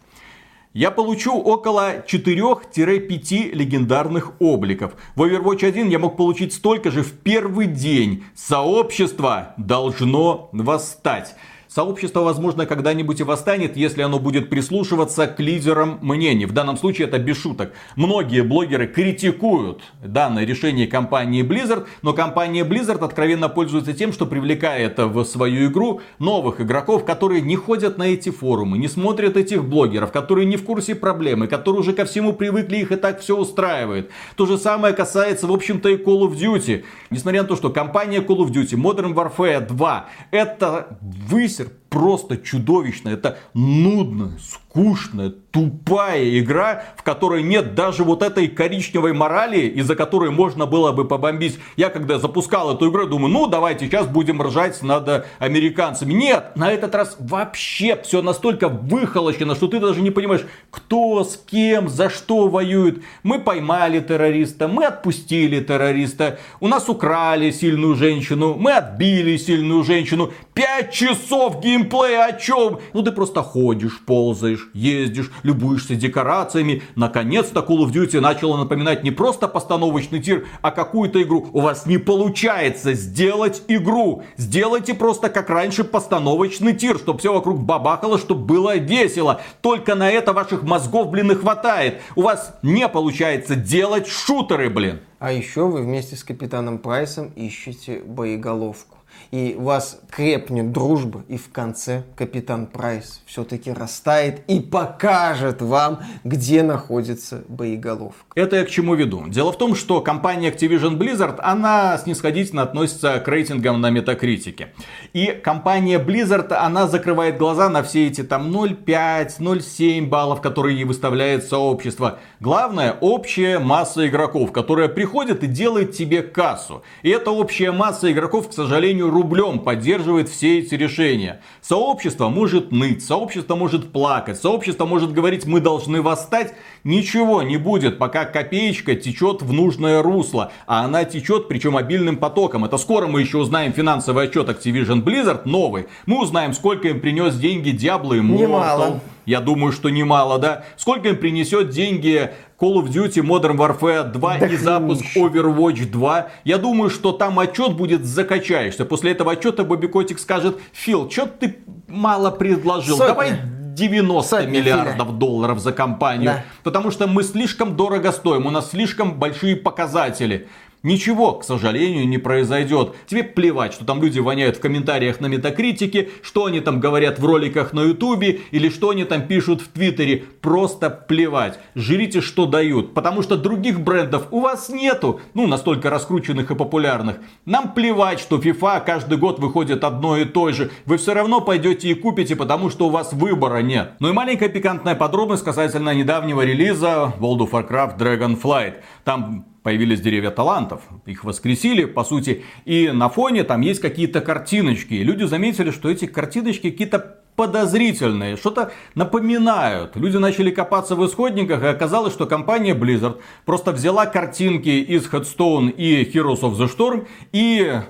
я 0.73 0.89
получу 0.89 1.33
около 1.33 2.05
4-5 2.07 3.51
легендарных 3.51 4.39
обликов. 4.39 4.93
В 5.15 5.23
Overwatch 5.23 5.65
1 5.65 5.89
я 5.89 5.99
мог 5.99 6.15
получить 6.15 6.53
столько 6.53 6.91
же 6.91 7.03
в 7.03 7.11
первый 7.13 7.65
день. 7.65 8.23
Сообщество 8.35 9.53
должно 9.57 10.49
восстать. 10.53 11.35
Сообщество, 11.77 12.21
возможно, 12.21 12.65
когда-нибудь 12.65 13.19
и 13.19 13.23
восстанет, 13.23 13.77
если 13.77 14.01
оно 14.01 14.17
будет 14.17 14.49
прислушиваться 14.49 15.27
к 15.27 15.39
лидерам 15.39 15.99
мнений. 16.01 16.47
В 16.47 16.51
данном 16.51 16.75
случае 16.75 17.07
это 17.07 17.19
без 17.19 17.37
шуток. 17.37 17.71
Многие 17.95 18.41
блогеры 18.41 18.87
критикуют 18.87 19.83
данное 20.03 20.43
решение 20.43 20.87
компании 20.87 21.43
Blizzard, 21.43 21.85
но 22.01 22.13
компания 22.13 22.63
Blizzard 22.63 23.05
откровенно 23.05 23.47
пользуется 23.47 23.93
тем, 23.93 24.11
что 24.11 24.25
привлекает 24.25 24.97
в 24.97 25.23
свою 25.23 25.69
игру 25.69 26.01
новых 26.17 26.61
игроков, 26.61 27.05
которые 27.05 27.41
не 27.41 27.55
ходят 27.55 27.99
на 27.99 28.07
эти 28.07 28.31
форумы, 28.31 28.79
не 28.79 28.87
смотрят 28.87 29.37
этих 29.37 29.63
блогеров, 29.63 30.11
которые 30.11 30.47
не 30.47 30.57
в 30.57 30.63
курсе 30.63 30.95
проблемы, 30.95 31.45
которые 31.45 31.81
уже 31.81 31.93
ко 31.93 32.05
всему 32.05 32.33
привыкли, 32.33 32.77
их 32.77 32.91
и 32.91 32.95
так 32.95 33.19
все 33.19 33.37
устраивает. 33.37 34.09
То 34.35 34.47
же 34.47 34.57
самое 34.57 34.95
касается, 34.95 35.45
в 35.45 35.51
общем-то, 35.51 35.89
и 35.89 35.97
Call 35.97 36.21
of 36.21 36.33
Duty. 36.33 36.85
Несмотря 37.11 37.43
на 37.43 37.47
то, 37.47 37.55
что 37.55 37.69
компания 37.69 38.21
Call 38.21 38.37
of 38.37 38.49
Duty 38.49 38.73
Modern 38.73 39.13
Warfare 39.13 39.63
2 39.63 40.09
это 40.31 40.97
высер 41.01 41.66
hacer 41.67 41.87
просто 41.89 42.38
чудовищно. 42.38 43.10
Это 43.10 43.38
нудно, 43.54 44.38
скучная, 44.39 45.34
тупая 45.52 46.39
игра, 46.39 46.84
в 46.97 47.04
которой 47.04 47.41
нет 47.41 47.73
даже 47.73 48.04
вот 48.04 48.21
этой 48.21 48.47
коричневой 48.47 49.13
морали, 49.13 49.62
из-за 49.62 49.95
которой 49.95 50.30
можно 50.30 50.65
было 50.65 50.91
бы 50.91 51.06
побомбить. 51.06 51.58
Я 51.78 51.89
когда 51.89 52.19
запускал 52.19 52.76
эту 52.76 52.89
игру, 52.91 53.08
думаю, 53.08 53.34
ну 53.34 53.47
давайте 53.47 53.88
сейчас 53.88 54.08
будем 54.08 54.41
ржать 54.41 54.82
над 54.84 55.26
американцами. 55.39 56.13
Нет, 56.13 56.56
на 56.56 56.71
этот 56.71 56.93
раз 56.93 57.15
вообще 57.19 58.00
все 58.04 58.21
настолько 58.21 58.69
выхолощено, 58.69 59.56
что 59.56 59.67
ты 59.67 59.80
даже 59.80 60.02
не 60.02 60.12
понимаешь, 60.12 60.45
кто 60.69 61.23
с 61.23 61.38
кем, 61.38 61.89
за 61.89 62.10
что 62.10 62.47
воюет. 62.47 63.02
Мы 63.23 63.39
поймали 63.39 64.00
террориста, 64.00 64.67
мы 64.67 64.86
отпустили 64.86 65.60
террориста, 65.60 66.39
у 66.60 66.67
нас 66.67 66.88
украли 66.88 67.52
сильную 67.52 67.95
женщину, 67.95 68.56
мы 68.56 68.73
отбили 68.73 69.38
сильную 69.38 69.84
женщину. 69.84 70.32
Пять 70.54 70.91
часов 70.91 71.62
геймплея 71.77 72.25
о 72.25 72.33
чем? 72.33 72.79
Ну 72.93 73.03
ты 73.03 73.11
просто 73.11 73.41
ходишь, 73.43 73.99
ползаешь, 74.05 74.69
ездишь, 74.73 75.31
любуешься 75.43 75.95
декорациями. 75.95 76.81
Наконец-то 76.95 77.59
Call 77.59 77.85
of 77.85 77.91
Duty 77.91 78.19
начала 78.19 78.57
напоминать 78.57 79.03
не 79.03 79.11
просто 79.11 79.47
постановочный 79.47 80.21
тир, 80.21 80.47
а 80.61 80.71
какую-то 80.71 81.21
игру. 81.21 81.47
У 81.53 81.61
вас 81.61 81.85
не 81.85 81.97
получается 81.97 82.93
сделать 82.93 83.63
игру. 83.67 84.23
Сделайте 84.37 84.93
просто 84.93 85.29
как 85.29 85.49
раньше 85.49 85.83
постановочный 85.83 86.73
тир, 86.73 86.97
чтобы 86.97 87.19
все 87.19 87.33
вокруг 87.33 87.59
бабахало, 87.61 88.17
чтобы 88.17 88.45
было 88.45 88.77
весело. 88.77 89.41
Только 89.61 89.95
на 89.95 90.09
это 90.09 90.33
ваших 90.33 90.63
мозгов, 90.63 91.09
блин, 91.09 91.31
и 91.31 91.35
хватает. 91.35 92.01
У 92.15 92.21
вас 92.21 92.57
не 92.61 92.87
получается 92.87 93.55
делать 93.55 94.07
шутеры, 94.07 94.69
блин. 94.69 94.99
А 95.19 95.31
еще 95.31 95.65
вы 95.67 95.81
вместе 95.81 96.15
с 96.15 96.23
капитаном 96.23 96.77
Прайсом 96.77 97.31
ищете 97.35 98.01
боеголовку. 98.05 98.96
И 99.31 99.55
у 99.57 99.63
вас 99.63 99.99
крепнет 100.09 100.71
дружба, 100.71 101.23
и 101.27 101.37
в 101.37 101.51
конце 101.51 102.03
капитан 102.15 102.67
Прайс 102.67 103.21
все-таки 103.25 103.71
растает 103.71 104.41
и 104.47 104.59
покажет 104.59 105.61
вам, 105.61 105.99
где 106.23 106.63
находится 106.63 107.43
боеголовка. 107.47 108.25
Это 108.35 108.57
я 108.57 108.65
к 108.65 108.69
чему 108.69 108.95
веду? 108.95 109.27
Дело 109.27 109.51
в 109.51 109.57
том, 109.57 109.75
что 109.75 110.01
компания 110.01 110.49
Activision 110.49 110.97
Blizzard, 110.97 111.39
она 111.39 111.97
снисходительно 111.97 112.61
относится 112.61 113.19
к 113.19 113.27
рейтингам 113.27 113.81
на 113.81 113.89
метакритике. 113.89 114.73
И 115.13 115.27
компания 115.27 115.99
Blizzard, 115.99 116.53
она 116.53 116.87
закрывает 116.87 117.37
глаза 117.37 117.69
на 117.69 117.83
все 117.83 118.07
эти 118.07 118.23
там 118.23 118.55
0,5, 118.55 119.39
0,7 119.39 120.07
баллов, 120.07 120.41
которые 120.41 120.77
ей 120.77 120.85
выставляет 120.85 121.43
сообщество. 121.45 122.19
Главное, 122.39 122.95
общая 123.01 123.59
масса 123.59 124.07
игроков, 124.07 124.51
которая 124.51 124.87
приходит 124.87 125.43
и 125.43 125.47
делает 125.47 125.93
тебе 125.93 126.21
кассу. 126.21 126.83
И 127.01 127.09
эта 127.09 127.31
общая 127.31 127.71
масса 127.71 128.11
игроков, 128.11 128.49
к 128.49 128.53
сожалению, 128.53 129.11
рублем 129.17 129.60
поддерживает 129.60 130.30
все 130.30 130.60
эти 130.60 130.75
решения. 130.75 131.41
Сообщество 131.62 132.30
может 132.30 132.71
ныть, 132.71 133.03
сообщество 133.03 133.56
может 133.56 133.91
плакать, 133.91 134.38
сообщество 134.38 134.86
может 134.86 135.12
говорить, 135.12 135.45
мы 135.45 135.60
должны 135.60 136.01
восстать. 136.01 136.53
Ничего 136.84 137.41
не 137.41 137.58
будет, 137.58 137.97
пока 137.97 138.25
копеечка 138.25 138.95
течет 138.95 139.41
в 139.41 139.51
нужное 139.51 140.03
русло. 140.03 140.51
А 140.67 140.86
она 140.86 141.03
течет, 141.03 141.47
причем 141.47 141.75
обильным 141.75 142.17
потоком. 142.17 142.65
Это 142.65 142.77
скоро 142.77 143.08
мы 143.08 143.21
еще 143.21 143.39
узнаем 143.39 143.73
финансовый 143.73 144.25
отчет 144.25 144.49
Activision 144.49 145.03
Blizzard 145.03 145.41
новый. 145.45 145.88
Мы 146.06 146.21
узнаем, 146.21 146.53
сколько 146.53 146.88
им 146.88 147.01
принес 147.01 147.36
деньги 147.36 147.69
Diablo 147.69 148.15
и 148.15 148.19
Immortal. 148.19 148.38
Немало. 148.38 149.01
Я 149.25 149.41
думаю, 149.41 149.73
что 149.73 149.89
немало, 149.89 150.39
да. 150.39 150.63
Сколько 150.77 151.10
им 151.10 151.17
принесет 151.17 151.69
деньги 151.69 152.32
Call 152.59 152.81
of 152.81 152.89
Duty 152.89 153.21
Modern 153.21 153.55
Warfare 153.55 154.11
2 154.11 154.37
Да 154.39 154.47
и 154.47 154.57
запуск. 154.57 155.05
Overwatch 155.15 155.85
2. 155.91 156.27
Я 156.43 156.57
думаю, 156.57 156.89
что 156.89 157.11
там 157.11 157.37
отчет 157.37 157.73
будет 157.75 158.05
закачаешься. 158.05 158.83
После 158.85 159.11
этого 159.11 159.33
отчета 159.33 159.63
Бобби 159.63 159.87
Котик 159.87 160.17
скажет, 160.17 160.57
Фил, 160.73 161.09
что 161.09 161.27
ты 161.27 161.57
мало 161.87 162.31
предложил? 162.31 162.97
Сотня. 162.97 163.13
Давай 163.13 163.39
90 163.77 164.27
Сотня, 164.27 164.47
миллиардов 164.47 165.19
долларов 165.19 165.59
за 165.59 165.71
компанию. 165.71 166.31
Да. 166.31 166.43
Потому 166.63 166.89
что 166.89 167.05
мы 167.05 167.21
слишком 167.23 167.75
дорого 167.75 168.11
стоим, 168.11 168.47
у 168.47 168.49
нас 168.49 168.71
слишком 168.71 169.19
большие 169.19 169.55
показатели. 169.55 170.47
Ничего, 170.83 171.33
к 171.33 171.43
сожалению, 171.43 172.07
не 172.07 172.17
произойдет. 172.17 172.95
Тебе 173.07 173.23
плевать, 173.23 173.73
что 173.73 173.85
там 173.85 174.01
люди 174.01 174.19
воняют 174.19 174.57
в 174.57 174.59
комментариях 174.59 175.19
на 175.19 175.25
Метакритике, 175.25 176.09
что 176.21 176.45
они 176.45 176.59
там 176.59 176.79
говорят 176.79 177.19
в 177.19 177.25
роликах 177.25 177.73
на 177.73 177.81
Ютубе 177.81 178.41
или 178.51 178.69
что 178.69 178.91
они 178.91 179.03
там 179.03 179.27
пишут 179.27 179.61
в 179.61 179.69
Твиттере. 179.69 180.23
Просто 180.41 180.89
плевать. 180.89 181.59
Жрите, 181.75 182.21
что 182.21 182.45
дают. 182.45 182.93
Потому 182.93 183.23
что 183.23 183.37
других 183.37 183.79
брендов 183.81 184.27
у 184.31 184.39
вас 184.39 184.69
нету. 184.69 185.19
Ну, 185.33 185.47
настолько 185.47 185.89
раскрученных 185.89 186.51
и 186.51 186.55
популярных. 186.55 187.17
Нам 187.45 187.73
плевать, 187.73 188.19
что 188.19 188.37
FIFA 188.37 188.85
каждый 188.85 189.17
год 189.17 189.39
выходит 189.39 189.83
одно 189.83 190.17
и 190.17 190.25
то 190.25 190.51
же. 190.51 190.69
Вы 190.85 190.97
все 190.97 191.13
равно 191.13 191.41
пойдете 191.41 191.89
и 191.89 191.95
купите, 191.95 192.35
потому 192.35 192.69
что 192.69 192.87
у 192.87 192.89
вас 192.89 193.13
выбора 193.13 193.61
нет. 193.61 193.93
Ну 193.99 194.09
и 194.09 194.13
маленькая 194.13 194.49
пикантная 194.49 194.95
подробность 194.95 195.43
касательно 195.43 195.93
недавнего 195.93 196.41
релиза 196.41 197.13
World 197.19 197.49
of 197.49 197.51
Warcraft 197.51 197.97
Dragonflight. 197.97 198.75
Там 199.03 199.45
появились 199.67 199.99
деревья 199.99 200.32
талантов, 200.32 200.80
их 201.06 201.25
воскресили, 201.25 201.84
по 201.84 202.06
сути, 202.06 202.45
и 202.63 202.89
на 202.89 203.10
фоне 203.10 203.43
там 203.43 203.60
есть 203.60 203.82
какие-то 203.82 204.21
картиночки. 204.21 204.93
И 204.93 205.03
люди 205.03 205.25
заметили, 205.25 205.71
что 205.71 205.89
эти 205.89 206.06
картиночки 206.06 206.71
какие-то 206.71 207.17
подозрительные, 207.36 208.38
что-то 208.38 208.71
напоминают. 208.95 209.97
Люди 209.97 210.15
начали 210.15 210.51
копаться 210.51 210.95
в 210.95 211.06
исходниках, 211.06 211.63
и 211.63 211.67
оказалось, 211.67 212.13
что 212.13 212.25
компания 212.27 212.75
Blizzard 212.75 213.19
просто 213.43 213.73
взяла 213.73 214.06
картинки 214.06 214.69
из 214.69 215.06
Headstone 215.10 215.69
и 215.71 216.10
Heroes 216.10 216.43
of 216.43 216.56
the 216.58 216.69
Storm 216.73 217.06
и 217.34 217.82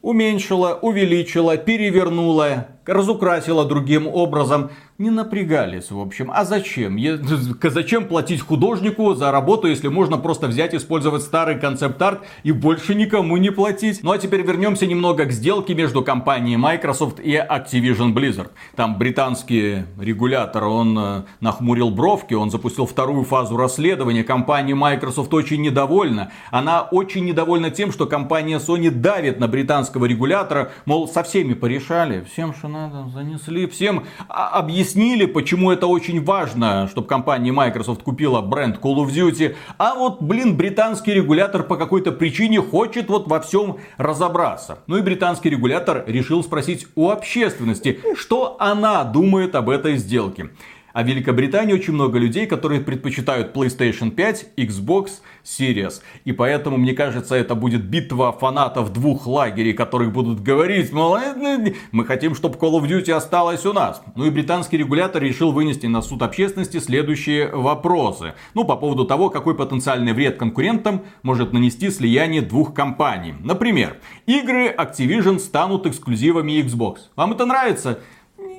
уменьшила, 0.00 0.78
увеличила, 0.80 1.58
перевернула 1.58 2.68
разукрасила 2.88 3.64
другим 3.64 4.06
образом 4.06 4.70
не 4.98 5.10
напрягались, 5.10 5.92
в 5.92 6.00
общем. 6.00 6.30
А 6.34 6.44
зачем? 6.44 6.96
Я, 6.96 7.18
зачем 7.62 8.08
платить 8.08 8.40
художнику 8.40 9.14
за 9.14 9.30
работу, 9.30 9.68
если 9.68 9.86
можно 9.86 10.18
просто 10.18 10.48
взять, 10.48 10.74
использовать 10.74 11.22
старый 11.22 11.56
концепт-арт 11.56 12.22
и 12.42 12.50
больше 12.50 12.96
никому 12.96 13.36
не 13.36 13.50
платить? 13.50 14.00
Ну 14.02 14.10
а 14.10 14.18
теперь 14.18 14.42
вернемся 14.42 14.88
немного 14.88 15.24
к 15.26 15.30
сделке 15.30 15.74
между 15.74 16.02
компанией 16.02 16.56
Microsoft 16.56 17.20
и 17.20 17.34
Activision 17.34 18.12
Blizzard. 18.12 18.50
Там 18.74 18.98
британский 18.98 19.84
регулятор, 20.00 20.64
он 20.64 20.98
э, 20.98 21.22
нахмурил 21.40 21.90
бровки, 21.90 22.34
он 22.34 22.50
запустил 22.50 22.84
вторую 22.86 23.22
фазу 23.22 23.56
расследования. 23.56 24.24
Компания 24.24 24.74
Microsoft 24.74 25.32
очень 25.32 25.62
недовольна. 25.62 26.32
Она 26.50 26.82
очень 26.82 27.24
недовольна 27.24 27.70
тем, 27.70 27.92
что 27.92 28.06
компания 28.06 28.58
Sony 28.58 28.90
давит 28.90 29.38
на 29.38 29.46
британского 29.46 30.06
регулятора, 30.06 30.72
мол, 30.86 31.06
со 31.06 31.22
всеми 31.22 31.54
порешали, 31.54 32.24
всем, 32.24 32.52
что 32.52 32.66
надо, 32.78 33.08
занесли, 33.10 33.66
всем 33.66 34.04
объяснили 34.28 34.88
объяснили, 34.88 35.26
почему 35.26 35.72
это 35.72 35.86
очень 35.86 36.22
важно, 36.24 36.88
чтобы 36.88 37.08
компания 37.08 37.52
Microsoft 37.52 38.02
купила 38.02 38.40
бренд 38.40 38.78
Call 38.78 38.96
of 38.96 39.08
Duty. 39.08 39.56
А 39.76 39.94
вот, 39.94 40.22
блин, 40.22 40.56
британский 40.56 41.14
регулятор 41.14 41.62
по 41.62 41.76
какой-то 41.76 42.12
причине 42.12 42.60
хочет 42.60 43.08
вот 43.08 43.26
во 43.26 43.40
всем 43.40 43.78
разобраться. 43.96 44.78
Ну 44.86 44.96
и 44.96 45.02
британский 45.02 45.50
регулятор 45.50 46.04
решил 46.06 46.42
спросить 46.44 46.86
у 46.94 47.10
общественности, 47.10 48.00
что 48.16 48.56
она 48.60 49.04
думает 49.04 49.54
об 49.54 49.68
этой 49.68 49.96
сделке. 49.96 50.50
А 50.98 51.04
в 51.04 51.06
Великобритании 51.06 51.74
очень 51.74 51.92
много 51.92 52.18
людей, 52.18 52.46
которые 52.46 52.80
предпочитают 52.80 53.54
PlayStation 53.54 54.10
5, 54.10 54.46
Xbox 54.56 55.20
Series. 55.44 56.02
И 56.24 56.32
поэтому, 56.32 56.76
мне 56.76 56.92
кажется, 56.92 57.36
это 57.36 57.54
будет 57.54 57.84
битва 57.84 58.32
фанатов 58.32 58.92
двух 58.92 59.28
лагерей, 59.28 59.74
которые 59.74 60.10
будут 60.10 60.42
говорить, 60.42 60.92
мол, 60.92 61.14
«Э, 61.14 61.36
э, 61.36 61.74
мы 61.92 62.04
хотим, 62.04 62.34
чтобы 62.34 62.56
Call 62.56 62.80
of 62.80 62.88
Duty 62.88 63.12
осталось 63.12 63.64
у 63.64 63.72
нас. 63.72 64.02
Ну 64.16 64.26
и 64.26 64.30
британский 64.30 64.76
регулятор 64.76 65.22
решил 65.22 65.52
вынести 65.52 65.86
на 65.86 66.02
суд 66.02 66.20
общественности 66.20 66.80
следующие 66.80 67.48
вопросы. 67.48 68.34
Ну, 68.54 68.64
по 68.64 68.74
поводу 68.74 69.04
того, 69.04 69.30
какой 69.30 69.54
потенциальный 69.54 70.12
вред 70.12 70.36
конкурентам 70.36 71.04
может 71.22 71.52
нанести 71.52 71.90
слияние 71.90 72.42
двух 72.42 72.74
компаний. 72.74 73.36
Например, 73.38 73.98
игры 74.26 74.74
Activision 74.76 75.38
станут 75.38 75.86
эксклюзивами 75.86 76.60
Xbox. 76.60 76.96
Вам 77.14 77.34
это 77.34 77.46
нравится? 77.46 78.00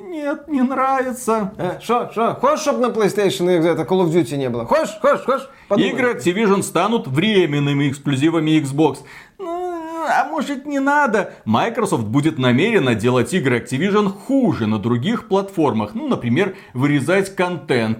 Нет, 0.10 0.48
не 0.48 0.62
нравится. 0.62 1.54
Что, 1.82 2.10
что? 2.12 2.34
Хочешь, 2.34 2.62
чтобы 2.62 2.80
на 2.80 2.92
PlayStation 2.92 3.48
это 3.48 3.84
Call 3.84 4.06
of 4.06 4.12
Duty 4.12 4.38
не 4.38 4.50
было? 4.50 4.66
Хочешь, 4.66 4.98
хочешь, 5.00 5.24
хочешь? 5.24 5.50
Подумай. 5.68 5.92
Игры 5.92 6.14
Activision 6.16 6.64
станут 6.64 7.08
временными 7.08 7.90
эксклюзивами 7.90 8.60
Xbox. 8.60 8.98
Ну, 9.38 10.06
а 10.10 10.26
может 10.26 10.66
не 10.66 10.80
надо? 10.80 11.36
Microsoft 11.46 12.06
будет 12.06 12.40
намеренно 12.40 12.96
делать 12.96 13.32
игры 13.36 13.60
Activision 13.60 14.10
хуже 14.10 14.66
на 14.66 14.80
других 14.80 15.28
платформах. 15.28 15.94
Ну, 15.94 16.08
например, 16.08 16.56
вырезать 16.74 17.36
контент. 17.36 18.00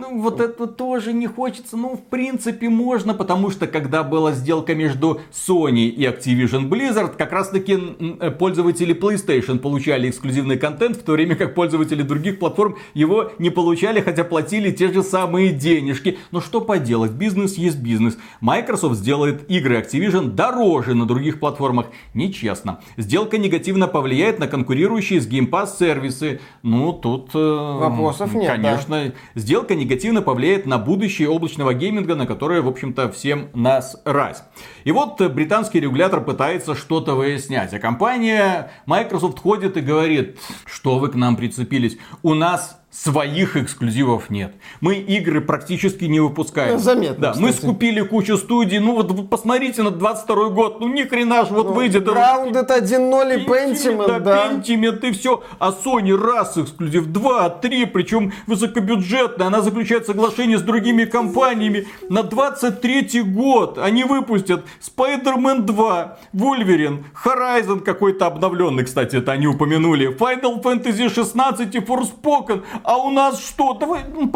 Ну, 0.00 0.20
вот 0.20 0.40
это 0.40 0.68
тоже 0.68 1.12
не 1.12 1.26
хочется. 1.26 1.76
Ну, 1.76 1.96
в 1.96 2.02
принципе, 2.02 2.68
можно, 2.68 3.14
потому 3.14 3.50
что 3.50 3.66
когда 3.66 4.04
была 4.04 4.32
сделка 4.32 4.76
между 4.76 5.20
Sony 5.32 5.88
и 5.88 6.04
Activision 6.04 6.68
Blizzard, 6.68 7.16
как 7.16 7.32
раз 7.32 7.48
таки 7.48 7.76
э, 8.20 8.30
пользователи 8.30 8.94
PlayStation 8.94 9.58
получали 9.58 10.08
эксклюзивный 10.08 10.56
контент, 10.56 10.98
в 10.98 11.02
то 11.02 11.12
время 11.12 11.34
как 11.34 11.56
пользователи 11.56 12.02
других 12.02 12.38
платформ 12.38 12.76
его 12.94 13.32
не 13.40 13.50
получали, 13.50 14.00
хотя 14.00 14.22
платили 14.22 14.70
те 14.70 14.92
же 14.92 15.02
самые 15.02 15.50
денежки. 15.50 16.18
Но 16.30 16.40
что 16.40 16.60
поделать, 16.60 17.10
бизнес 17.12 17.58
есть 17.58 17.80
бизнес. 17.80 18.16
Microsoft 18.40 18.96
сделает 18.96 19.50
игры 19.50 19.80
Activision 19.80 20.28
дороже 20.28 20.94
на 20.94 21.06
других 21.06 21.40
платформах. 21.40 21.86
Нечестно. 22.14 22.80
Сделка 22.96 23.36
негативно 23.36 23.88
повлияет 23.88 24.38
на 24.38 24.46
конкурирующие 24.46 25.20
с 25.20 25.28
Game 25.28 25.50
Pass 25.50 25.76
сервисы. 25.76 26.40
Ну, 26.62 26.92
тут... 26.92 27.30
Э, 27.34 27.78
Вопросов 27.80 28.32
нет, 28.32 28.52
Конечно. 28.52 29.06
Да. 29.06 29.40
Сделка 29.40 29.74
негативно 29.74 29.87
негативно 29.88 30.20
повлияет 30.20 30.66
на 30.66 30.76
будущее 30.76 31.30
облачного 31.30 31.72
гейминга, 31.72 32.14
на 32.14 32.26
которое, 32.26 32.60
в 32.60 32.68
общем-то, 32.68 33.10
всем 33.10 33.48
нас 33.54 33.96
раз. 34.04 34.46
И 34.84 34.92
вот 34.92 35.18
британский 35.32 35.80
регулятор 35.80 36.22
пытается 36.22 36.74
что-то 36.74 37.14
выяснять, 37.14 37.72
а 37.72 37.78
компания 37.78 38.70
Microsoft 38.84 39.38
ходит 39.38 39.78
и 39.78 39.80
говорит, 39.80 40.38
что 40.66 40.98
вы 40.98 41.08
к 41.08 41.14
нам 41.14 41.36
прицепились. 41.36 41.96
У 42.22 42.34
нас 42.34 42.78
своих 43.02 43.56
эксклюзивов 43.56 44.28
нет. 44.28 44.54
Мы 44.80 44.96
игры 44.96 45.40
практически 45.40 46.04
не 46.04 46.20
выпускаем. 46.20 46.74
Ну, 46.74 46.78
заметно, 46.78 47.32
Да, 47.32 47.34
мы 47.38 47.52
скупили 47.52 48.00
кучу 48.00 48.36
студий. 48.36 48.78
Ну 48.78 48.94
вот 48.96 49.12
вы 49.12 49.24
посмотрите 49.24 49.82
на 49.82 49.90
22 49.90 50.48
год. 50.48 50.80
Ну 50.80 50.88
ни 50.88 51.02
хрена 51.02 51.44
ж 51.44 51.50
вот 51.50 51.68
ну, 51.68 51.72
выйдет. 51.74 52.06
Grounded 52.06 52.68
1.0 52.68 53.36
и 53.36 53.46
Pentiment, 53.46 54.20
да. 54.20 54.50
Pentiment 54.50 55.08
и 55.08 55.12
все. 55.12 55.42
А 55.58 55.70
Sony 55.70 56.16
раз 56.16 56.58
эксклюзив, 56.58 57.06
два, 57.06 57.48
три, 57.50 57.86
причем 57.86 58.32
высокобюджетная. 58.46 59.46
Она 59.46 59.62
заключает 59.62 60.06
соглашение 60.06 60.58
с 60.58 60.62
другими 60.62 61.04
компаниями. 61.04 61.86
На 62.08 62.22
23 62.22 63.22
год 63.22 63.78
они 63.78 64.04
выпустят 64.04 64.64
Spider-Man 64.80 65.62
2, 65.62 66.18
Wolverine, 66.34 67.04
Horizon 67.24 67.80
какой-то 67.80 68.26
обновленный, 68.26 68.84
кстати, 68.84 69.16
это 69.16 69.32
они 69.32 69.46
упомянули, 69.46 70.08
Final 70.16 70.62
Fantasy 70.62 71.08
16 71.08 71.74
и 71.74 71.78
Forspoken 71.78 72.64
а 72.88 72.96
у 72.96 73.10
нас 73.10 73.38
что? 73.38 73.74
Давай, 73.74 74.00
ну, 74.10 74.32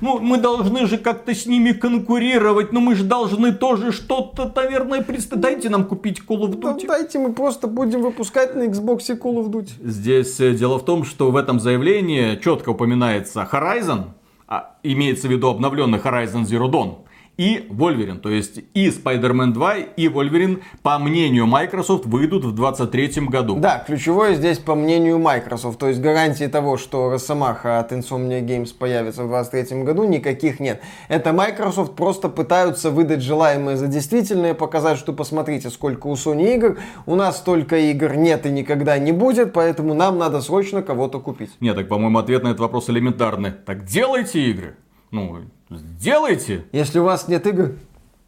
ну, 0.00 0.18
мы 0.18 0.38
должны 0.38 0.86
же 0.86 0.96
как-то 0.96 1.34
с 1.34 1.44
ними 1.44 1.72
конкурировать, 1.72 2.72
но 2.72 2.80
мы 2.80 2.94
же 2.94 3.04
должны 3.04 3.52
тоже 3.52 3.92
что-то, 3.92 4.50
наверное, 4.56 5.02
представить. 5.02 5.42
Дайте 5.42 5.68
нам 5.68 5.84
купить 5.84 6.22
Call 6.26 6.48
of 6.48 6.58
Duty. 6.58 6.86
дайте 6.86 7.18
мы 7.18 7.34
просто 7.34 7.66
будем 7.66 8.00
выпускать 8.00 8.54
на 8.56 8.62
Xbox 8.62 9.00
Call 9.10 9.44
of 9.44 9.50
Duty. 9.50 9.72
Здесь 9.82 10.40
э, 10.40 10.54
дело 10.54 10.78
в 10.78 10.86
том, 10.86 11.04
что 11.04 11.30
в 11.30 11.36
этом 11.36 11.60
заявлении 11.60 12.36
четко 12.36 12.70
упоминается 12.70 13.46
Horizon, 13.52 14.04
а 14.48 14.76
имеется 14.82 15.28
в 15.28 15.30
виду 15.30 15.50
обновленный 15.50 15.98
Horizon 15.98 16.44
Zero 16.44 16.70
Dawn 16.70 16.94
и 17.40 17.66
Wolverine. 17.70 18.18
То 18.18 18.28
есть 18.28 18.60
и 18.74 18.88
Spider-Man 18.88 19.52
2, 19.52 19.76
и 19.96 20.08
Wolverine, 20.08 20.62
по 20.82 20.98
мнению 20.98 21.46
Microsoft, 21.46 22.04
выйдут 22.04 22.44
в 22.44 22.54
2023 22.54 23.28
году. 23.28 23.56
Да, 23.56 23.82
ключевое 23.86 24.34
здесь 24.34 24.58
по 24.58 24.74
мнению 24.74 25.18
Microsoft. 25.18 25.78
То 25.78 25.88
есть 25.88 26.02
гарантии 26.02 26.48
того, 26.48 26.76
что 26.76 27.08
Росомаха 27.08 27.78
от 27.78 27.92
Insomnia 27.92 28.42
Games 28.44 28.74
появится 28.78 29.24
в 29.24 29.28
2023 29.28 29.84
году, 29.84 30.04
никаких 30.04 30.60
нет. 30.60 30.82
Это 31.08 31.32
Microsoft 31.32 31.96
просто 31.96 32.28
пытаются 32.28 32.90
выдать 32.90 33.22
желаемое 33.22 33.76
за 33.76 33.86
действительное, 33.86 34.52
показать, 34.52 34.98
что 34.98 35.14
посмотрите, 35.14 35.70
сколько 35.70 36.08
у 36.08 36.16
Sony 36.16 36.54
игр, 36.56 36.76
у 37.06 37.14
нас 37.14 37.38
столько 37.38 37.78
игр 37.78 38.16
нет 38.16 38.44
и 38.44 38.50
никогда 38.50 38.98
не 38.98 39.12
будет, 39.12 39.54
поэтому 39.54 39.94
нам 39.94 40.18
надо 40.18 40.42
срочно 40.42 40.82
кого-то 40.82 41.20
купить. 41.20 41.52
Нет, 41.60 41.74
так, 41.74 41.88
по-моему, 41.88 42.18
ответ 42.18 42.42
на 42.42 42.48
этот 42.48 42.60
вопрос 42.60 42.90
элементарный. 42.90 43.52
Так 43.52 43.86
делайте 43.86 44.42
игры. 44.50 44.76
Ну, 45.10 45.40
сделайте. 45.70 46.64
Если 46.72 46.98
у 46.98 47.04
вас 47.04 47.28
нет 47.28 47.46
игр, 47.46 47.72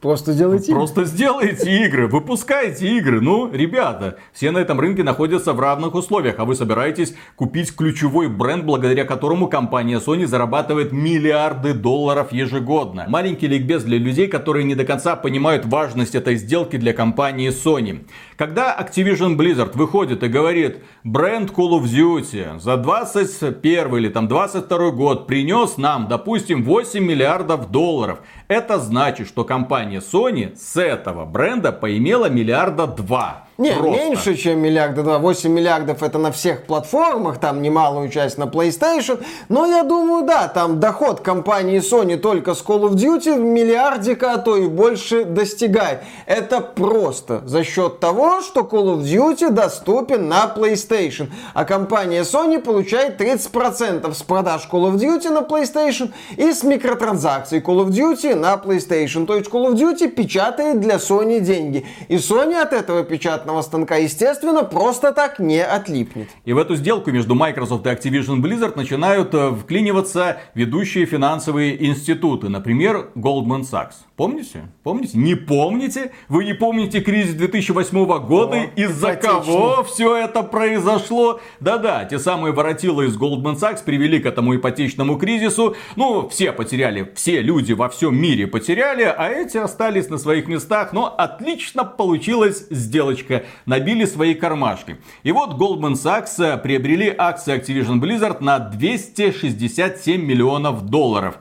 Просто 0.03 0.33
сделайте 0.33 0.73
Просто 0.73 1.05
сделайте 1.05 1.85
игры, 1.85 2.09
выпускайте 2.09 2.89
игры. 2.99 3.21
Ну, 3.21 3.49
ребята, 3.53 4.19
все 4.33 4.51
на 4.51 4.59
этом 4.59 4.81
рынке 4.81 5.05
находятся 5.05 5.53
в 5.53 5.61
равных 5.61 5.95
условиях, 5.95 6.41
а 6.41 6.45
вы 6.45 6.57
собираетесь 6.57 7.15
купить 7.37 7.77
ключевой 7.77 8.29
бренд, 8.29 8.65
благодаря 8.65 9.05
которому 9.05 9.47
компания 9.47 10.01
Sony 10.01 10.27
зарабатывает 10.27 10.91
миллиарды 10.91 11.73
долларов 11.73 12.33
ежегодно. 12.33 13.05
Маленький 13.07 13.47
ликбез 13.47 13.85
для 13.85 13.97
людей, 13.97 14.27
которые 14.27 14.65
не 14.65 14.75
до 14.75 14.85
конца 14.85 15.15
понимают 15.15 15.67
важность 15.67 16.17
этой 16.17 16.35
сделки 16.35 16.79
для 16.79 16.93
компании 16.93 17.51
Sony. 17.51 18.05
Когда 18.43 18.77
Activision 18.77 19.37
Blizzard 19.37 19.77
выходит 19.79 20.25
и 20.25 20.27
говорит, 20.27 20.83
бренд 21.05 21.53
Call 21.53 21.81
of 21.81 21.85
Duty 21.85 22.59
за 22.59 22.77
21 22.77 23.97
или 23.99 24.09
там 24.09 24.27
22 24.27 24.91
год 24.91 25.29
принес 25.29 25.77
нам, 25.77 26.09
допустим, 26.09 26.65
8 26.65 27.05
миллиардов 27.05 27.71
долларов. 27.71 28.19
Это 28.49 28.81
значит, 28.81 29.29
что 29.29 29.45
компания 29.45 30.01
Sony 30.01 30.57
с 30.57 30.77
этого 30.77 31.25
бренда 31.25 31.71
поимела 31.71 32.29
миллиарда 32.29 32.89
два. 32.89 33.47
Не, 33.63 33.75
Просто. 33.75 33.91
меньше, 33.91 34.35
чем 34.35 34.59
миллиарда 34.59 35.05
два. 35.05 35.19
8 35.21 35.49
миллиардов 35.49 36.03
это 36.03 36.19
на 36.19 36.33
всех 36.33 36.65
платформах, 36.65 37.39
там 37.39 37.63
немалую 37.63 38.09
часть 38.09 38.37
на 38.37 38.45
PlayStation. 38.45 39.23
Но 39.49 39.67
я 39.67 39.85
думаю, 39.85 40.27
да, 40.27 40.49
там 40.49 40.81
доход 40.81 41.21
компании 41.21 41.79
Sony 41.79 42.17
только 42.17 42.55
с 42.55 42.65
Call 42.65 42.91
of 42.91 42.95
Duty 42.95 43.39
миллиардика, 43.39 44.33
а 44.33 44.39
то 44.39 44.57
и 44.57 44.67
больше 44.67 45.25
достигает. 45.25 46.01
Это 46.27 46.61
просто 46.61 47.43
за 47.47 47.63
счет 47.63 48.01
того, 48.01 48.41
что 48.41 48.63
Call 48.63 48.97
of 48.97 49.03
Duty 49.03 49.51
доступен 49.51 50.29
на 50.29 50.53
PlayStation. 50.57 51.29
А 51.55 51.65
компания 51.65 52.23
Sony 52.23 52.59
получает 52.59 53.21
30% 53.21 54.13
с 54.13 54.23
продаж 54.25 54.69
Call 54.69 54.93
of 54.93 54.97
Duty 54.97 55.31
на 55.31 55.43
PlayStation 55.43 56.11
и 56.37 56.53
с 56.53 56.65
микротранзакций 56.65 57.61
Call 57.61 57.87
of 57.87 57.91
Duty 57.91 58.35
на 58.35 58.55
PlayStation. 58.55 59.25
То 59.25 59.37
есть 59.37 59.49
Call 59.49 59.71
of 59.71 59.75
Duty 59.75 60.09
печатает 60.09 60.81
для 60.81 60.97
Sony 60.97 61.39
деньги. 61.39 61.87
И 62.09 62.17
Sony 62.17 62.61
от 62.61 62.73
этого 62.73 63.05
печатного 63.05 63.52
аппаратного 63.53 63.63
станка, 63.63 63.97
естественно, 63.97 64.65
просто 64.65 65.13
так 65.13 65.39
не 65.39 65.63
отлипнет. 65.63 66.29
И 66.45 66.53
в 66.53 66.59
эту 66.59 66.77
сделку 66.77 67.11
между 67.11 67.35
Microsoft 67.35 67.87
и 67.87 67.91
Activision 67.91 68.41
Blizzard 68.41 68.77
начинают 68.77 69.35
э, 69.35 69.53
вклиниваться 69.53 70.39
ведущие 70.55 71.07
финансовые 71.07 71.85
институты, 71.87 72.49
например, 72.49 73.11
Goldman 73.15 73.63
Sachs. 73.63 73.95
Помните? 74.17 74.69
Помните? 74.83 75.19
Не 75.19 75.35
помните? 75.35 76.13
Вы 76.29 76.45
не 76.45 76.55
помните 76.55 77.01
кризис 77.01 77.35
2008 77.35 78.27
года? 78.27 78.63
Из-за 78.77 79.17
кого 79.17 79.83
все 79.85 80.17
это 80.17 80.43
произошло? 80.43 81.41
Да-да, 81.61 82.05
те 82.05 82.19
самые 82.19 82.53
воротилы 82.53 83.07
из 83.07 83.17
Goldman 83.17 83.57
Sachs 83.57 83.83
привели 83.85 84.21
к 84.21 84.27
этому 84.27 84.57
ипотечному 84.57 85.19
кризису. 85.19 85.77
Ну, 85.97 86.29
все 86.29 86.53
потеряли, 86.53 87.11
все 87.15 87.41
люди 87.43 87.73
во 87.73 87.89
всем 87.89 88.15
мире 88.17 88.47
потеряли, 88.47 89.03
а 89.03 89.29
эти 89.29 89.57
остались 89.57 90.09
на 90.09 90.19
своих 90.19 90.47
местах. 90.47 90.93
Но 90.93 91.07
отлично 91.07 91.85
получилась 91.85 92.67
сделочка. 92.71 93.42
Набили 93.67 94.05
свои 94.05 94.35
кармашки. 94.35 94.99
И 95.23 95.33
вот 95.33 95.59
Goldman 95.59 95.95
Sachs 95.95 96.61
приобрели 96.63 97.15
акции 97.17 97.57
Activision 97.57 98.01
Blizzard 98.01 98.43
на 98.43 98.59
267 98.59 100.21
миллионов 100.23 100.87
долларов. 100.87 101.39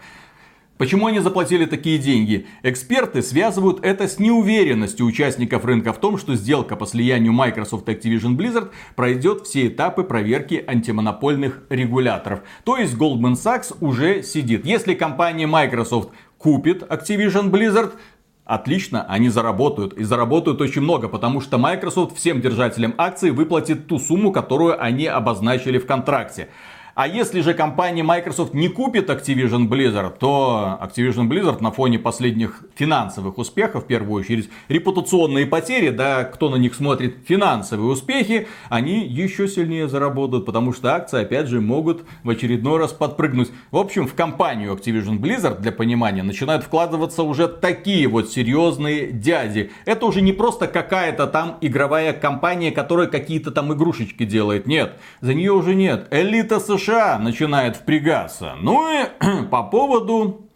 Почему 0.81 1.05
они 1.05 1.19
заплатили 1.19 1.65
такие 1.65 1.99
деньги? 1.99 2.47
Эксперты 2.63 3.21
связывают 3.21 3.85
это 3.85 4.07
с 4.07 4.17
неуверенностью 4.17 5.05
участников 5.05 5.63
рынка 5.63 5.93
в 5.93 5.99
том, 5.99 6.17
что 6.17 6.33
сделка 6.33 6.75
по 6.75 6.87
слиянию 6.87 7.33
Microsoft 7.33 7.87
и 7.87 7.91
Activision 7.91 8.35
Blizzard 8.35 8.71
пройдет 8.95 9.45
все 9.45 9.67
этапы 9.67 10.03
проверки 10.03 10.63
антимонопольных 10.65 11.61
регуляторов. 11.69 12.41
То 12.63 12.77
есть 12.77 12.95
Goldman 12.95 13.33
Sachs 13.33 13.75
уже 13.79 14.23
сидит. 14.23 14.65
Если 14.65 14.95
компания 14.95 15.45
Microsoft 15.45 16.09
купит 16.39 16.81
Activision 16.81 17.51
Blizzard, 17.51 17.91
Отлично, 18.51 19.05
они 19.07 19.29
заработают. 19.29 19.93
И 19.93 20.03
заработают 20.03 20.59
очень 20.59 20.81
много, 20.81 21.07
потому 21.07 21.39
что 21.39 21.57
Microsoft 21.57 22.17
всем 22.17 22.41
держателям 22.41 22.93
акций 22.97 23.31
выплатит 23.31 23.87
ту 23.87 23.97
сумму, 23.97 24.33
которую 24.33 24.75
они 24.83 25.05
обозначили 25.05 25.77
в 25.77 25.85
контракте. 25.85 26.49
А 26.93 27.07
если 27.07 27.39
же 27.41 27.53
компания 27.53 28.03
Microsoft 28.03 28.53
не 28.53 28.67
купит 28.67 29.09
Activision 29.09 29.69
Blizzard, 29.69 30.17
то 30.19 30.77
Activision 30.81 31.29
Blizzard 31.29 31.61
на 31.63 31.71
фоне 31.71 31.99
последних 31.99 32.63
финансовых 32.75 33.37
успехов, 33.37 33.85
в 33.85 33.87
первую 33.87 34.21
очередь, 34.21 34.49
репутационные 34.67 35.45
потери, 35.45 35.89
да, 35.89 36.25
кто 36.25 36.49
на 36.49 36.57
них 36.57 36.75
смотрит, 36.75 37.19
финансовые 37.25 37.91
успехи, 37.91 38.47
они 38.69 39.05
еще 39.05 39.47
сильнее 39.47 39.87
заработают, 39.87 40.45
потому 40.45 40.73
что 40.73 40.93
акции, 40.93 41.21
опять 41.21 41.47
же, 41.47 41.61
могут 41.61 42.03
в 42.23 42.29
очередной 42.29 42.77
раз 42.77 42.91
подпрыгнуть. 42.91 43.51
В 43.71 43.77
общем, 43.77 44.05
в 44.05 44.13
компанию 44.13 44.73
Activision 44.73 45.17
Blizzard, 45.17 45.61
для 45.61 45.71
понимания, 45.71 46.23
начинают 46.23 46.63
вкладываться 46.63 47.23
уже 47.23 47.47
такие 47.47 48.07
вот 48.09 48.29
серьезные 48.29 49.11
дяди. 49.11 49.71
Это 49.85 50.05
уже 50.05 50.21
не 50.21 50.33
просто 50.33 50.67
какая-то 50.67 51.27
там 51.27 51.57
игровая 51.61 52.11
компания, 52.11 52.71
которая 52.71 53.07
какие-то 53.07 53.51
там 53.51 53.71
игрушечки 53.73 54.25
делает. 54.25 54.67
Нет, 54.67 54.99
за 55.21 55.33
нее 55.33 55.53
уже 55.53 55.73
нет. 55.73 56.07
Элита 56.11 56.59
США 56.59 56.80
США 56.81 57.19
начинает 57.19 57.75
впрягаться. 57.77 58.55
Ну 58.59 58.89
и 58.91 59.05
по 59.51 59.63
поводу 59.63 60.47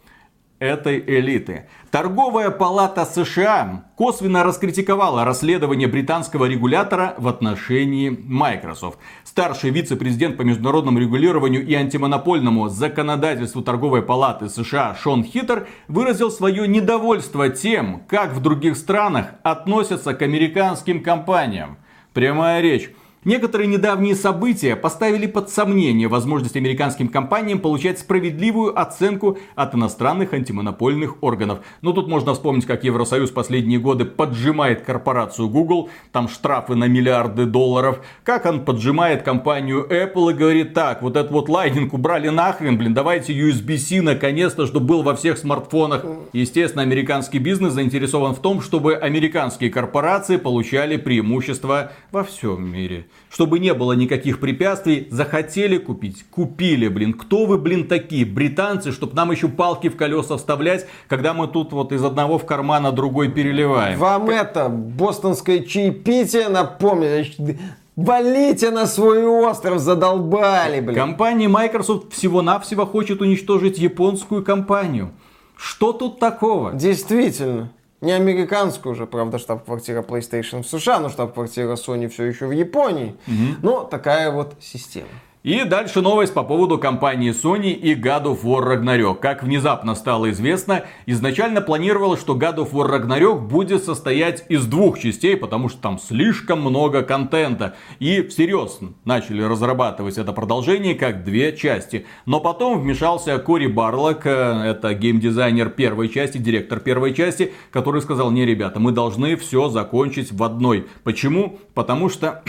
этой 0.58 0.98
элиты. 0.98 1.68
Торговая 1.90 2.50
палата 2.50 3.04
США 3.04 3.84
косвенно 3.94 4.42
раскритиковала 4.42 5.24
расследование 5.24 5.86
британского 5.86 6.46
регулятора 6.46 7.14
в 7.18 7.28
отношении 7.28 8.08
Microsoft. 8.08 8.98
Старший 9.22 9.70
вице-президент 9.70 10.38
по 10.38 10.42
международному 10.42 10.98
регулированию 10.98 11.64
и 11.64 11.74
антимонопольному 11.74 12.68
законодательству 12.68 13.62
торговой 13.62 14.02
палаты 14.02 14.48
США 14.48 14.96
Шон 15.00 15.24
Хиттер 15.24 15.68
выразил 15.88 16.30
свое 16.30 16.66
недовольство 16.66 17.50
тем, 17.50 18.02
как 18.08 18.32
в 18.32 18.40
других 18.40 18.76
странах 18.76 19.34
относятся 19.42 20.14
к 20.14 20.22
американским 20.22 21.02
компаниям. 21.02 21.76
Прямая 22.14 22.62
речь. 22.62 22.90
Некоторые 23.26 23.66
недавние 23.66 24.14
события 24.14 24.76
поставили 24.76 25.26
под 25.26 25.50
сомнение 25.50 26.06
возможность 26.06 26.54
американским 26.54 27.08
компаниям 27.08 27.58
получать 27.58 27.98
справедливую 27.98 28.80
оценку 28.80 29.36
от 29.56 29.74
иностранных 29.74 30.32
антимонопольных 30.32 31.24
органов. 31.24 31.58
Но 31.82 31.90
тут 31.92 32.06
можно 32.06 32.34
вспомнить, 32.34 32.66
как 32.66 32.84
Евросоюз 32.84 33.32
последние 33.32 33.80
годы 33.80 34.04
поджимает 34.04 34.82
корпорацию 34.82 35.48
Google, 35.48 35.90
там 36.12 36.28
штрафы 36.28 36.76
на 36.76 36.84
миллиарды 36.84 37.46
долларов, 37.46 37.98
как 38.22 38.46
он 38.46 38.64
поджимает 38.64 39.24
компанию 39.24 39.84
Apple 39.90 40.30
и 40.30 40.34
говорит, 40.34 40.72
так, 40.72 41.02
вот 41.02 41.16
этот 41.16 41.32
вот 41.32 41.48
лайнинг 41.48 41.94
убрали 41.94 42.28
нахрен, 42.28 42.78
блин, 42.78 42.94
давайте 42.94 43.32
USB-C 43.32 44.02
наконец-то, 44.02 44.68
чтобы 44.68 44.86
был 44.86 45.02
во 45.02 45.16
всех 45.16 45.36
смартфонах. 45.38 46.04
Естественно, 46.32 46.84
американский 46.84 47.40
бизнес 47.40 47.72
заинтересован 47.72 48.36
в 48.36 48.38
том, 48.38 48.60
чтобы 48.60 48.94
американские 48.94 49.70
корпорации 49.70 50.36
получали 50.36 50.96
преимущества 50.96 51.90
во 52.12 52.22
всем 52.22 52.70
мире 52.70 53.06
чтобы 53.30 53.58
не 53.58 53.74
было 53.74 53.92
никаких 53.92 54.40
препятствий, 54.40 55.08
захотели 55.10 55.78
купить, 55.78 56.24
купили, 56.30 56.88
блин. 56.88 57.12
Кто 57.12 57.46
вы, 57.46 57.58
блин, 57.58 57.86
такие, 57.86 58.24
британцы, 58.24 58.92
чтобы 58.92 59.14
нам 59.14 59.30
еще 59.30 59.48
палки 59.48 59.88
в 59.88 59.96
колеса 59.96 60.36
вставлять, 60.36 60.86
когда 61.08 61.34
мы 61.34 61.48
тут 61.48 61.72
вот 61.72 61.92
из 61.92 62.02
одного 62.04 62.38
в 62.38 62.46
карман, 62.46 62.86
а 62.86 62.92
другой 62.92 63.30
переливаем. 63.30 63.98
Вам 63.98 64.30
это, 64.30 64.68
бостонское 64.68 65.60
чаепитие 65.60 66.48
напомнили. 66.48 67.58
Валите 67.96 68.70
на 68.70 68.86
свой 68.86 69.24
остров, 69.24 69.78
задолбали, 69.80 70.80
блин. 70.80 70.94
Компания 70.94 71.48
Microsoft 71.48 72.12
всего-навсего 72.12 72.84
хочет 72.84 73.22
уничтожить 73.22 73.78
японскую 73.78 74.44
компанию. 74.44 75.12
Что 75.56 75.92
тут 75.92 76.18
такого? 76.18 76.74
Действительно. 76.74 77.72
Не 78.00 78.12
американскую 78.12 78.92
уже, 78.92 79.06
правда, 79.06 79.38
штаб-квартира 79.38 80.02
PlayStation 80.02 80.62
в 80.62 80.68
США, 80.68 81.00
но 81.00 81.08
штаб-квартира 81.08 81.72
Sony 81.74 82.08
все 82.08 82.24
еще 82.24 82.46
в 82.46 82.50
Японии. 82.50 83.16
Угу. 83.26 83.56
Но 83.62 83.84
такая 83.84 84.30
вот 84.30 84.56
система. 84.60 85.08
И 85.46 85.62
дальше 85.62 86.00
новость 86.00 86.34
по 86.34 86.42
поводу 86.42 86.76
компании 86.76 87.30
Sony 87.30 87.70
и 87.70 87.94
God 87.94 88.24
of 88.24 88.42
War 88.42 88.66
Ragnarok. 88.66 89.20
Как 89.20 89.44
внезапно 89.44 89.94
стало 89.94 90.32
известно, 90.32 90.86
изначально 91.06 91.60
планировалось, 91.60 92.18
что 92.18 92.36
God 92.36 92.56
of 92.56 92.72
War 92.72 92.90
Ragnarok 92.90 93.42
будет 93.42 93.84
состоять 93.84 94.44
из 94.48 94.66
двух 94.66 94.98
частей, 94.98 95.36
потому 95.36 95.68
что 95.68 95.80
там 95.80 96.00
слишком 96.00 96.62
много 96.62 97.04
контента. 97.04 97.76
И 98.00 98.22
всерьез 98.22 98.80
начали 99.04 99.40
разрабатывать 99.40 100.18
это 100.18 100.32
продолжение 100.32 100.96
как 100.96 101.22
две 101.22 101.56
части. 101.56 102.06
Но 102.24 102.40
потом 102.40 102.80
вмешался 102.80 103.38
Кори 103.38 103.68
Барлок, 103.68 104.26
э, 104.26 104.30
это 104.30 104.94
геймдизайнер 104.94 105.70
первой 105.70 106.08
части, 106.08 106.38
директор 106.38 106.80
первой 106.80 107.14
части, 107.14 107.52
который 107.70 108.02
сказал, 108.02 108.32
не, 108.32 108.44
ребята, 108.44 108.80
мы 108.80 108.90
должны 108.90 109.36
все 109.36 109.68
закончить 109.68 110.32
в 110.32 110.42
одной. 110.42 110.88
Почему? 111.04 111.60
Потому 111.72 112.08
что 112.08 112.42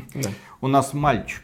у 0.60 0.66
нас 0.66 0.94
мальчик 0.94 1.42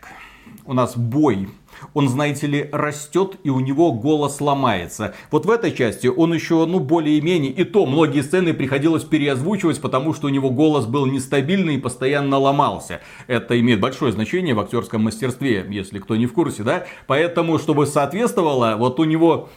у 0.66 0.74
нас 0.74 0.96
бой 0.96 1.48
он, 1.94 2.08
знаете 2.08 2.46
ли, 2.46 2.68
растет 2.72 3.36
и 3.44 3.50
у 3.50 3.60
него 3.60 3.92
голос 3.92 4.40
ломается. 4.40 5.14
Вот 5.30 5.46
в 5.46 5.50
этой 5.50 5.72
части 5.72 6.06
он 6.06 6.34
еще, 6.34 6.64
ну, 6.66 6.80
более-менее, 6.80 7.52
и 7.52 7.64
то 7.64 7.86
многие 7.86 8.22
сцены 8.22 8.54
приходилось 8.54 9.04
переозвучивать, 9.04 9.80
потому 9.80 10.14
что 10.14 10.26
у 10.26 10.30
него 10.30 10.50
голос 10.50 10.86
был 10.86 11.06
нестабильный 11.06 11.76
и 11.76 11.78
постоянно 11.78 12.38
ломался. 12.38 13.00
Это 13.26 13.58
имеет 13.60 13.80
большое 13.80 14.12
значение 14.12 14.54
в 14.54 14.60
актерском 14.60 15.02
мастерстве, 15.02 15.66
если 15.68 15.98
кто 15.98 16.16
не 16.16 16.26
в 16.26 16.32
курсе, 16.32 16.62
да? 16.62 16.86
Поэтому, 17.06 17.58
чтобы 17.58 17.86
соответствовало, 17.86 18.76
вот 18.78 19.00
у 19.00 19.04
него 19.04 19.48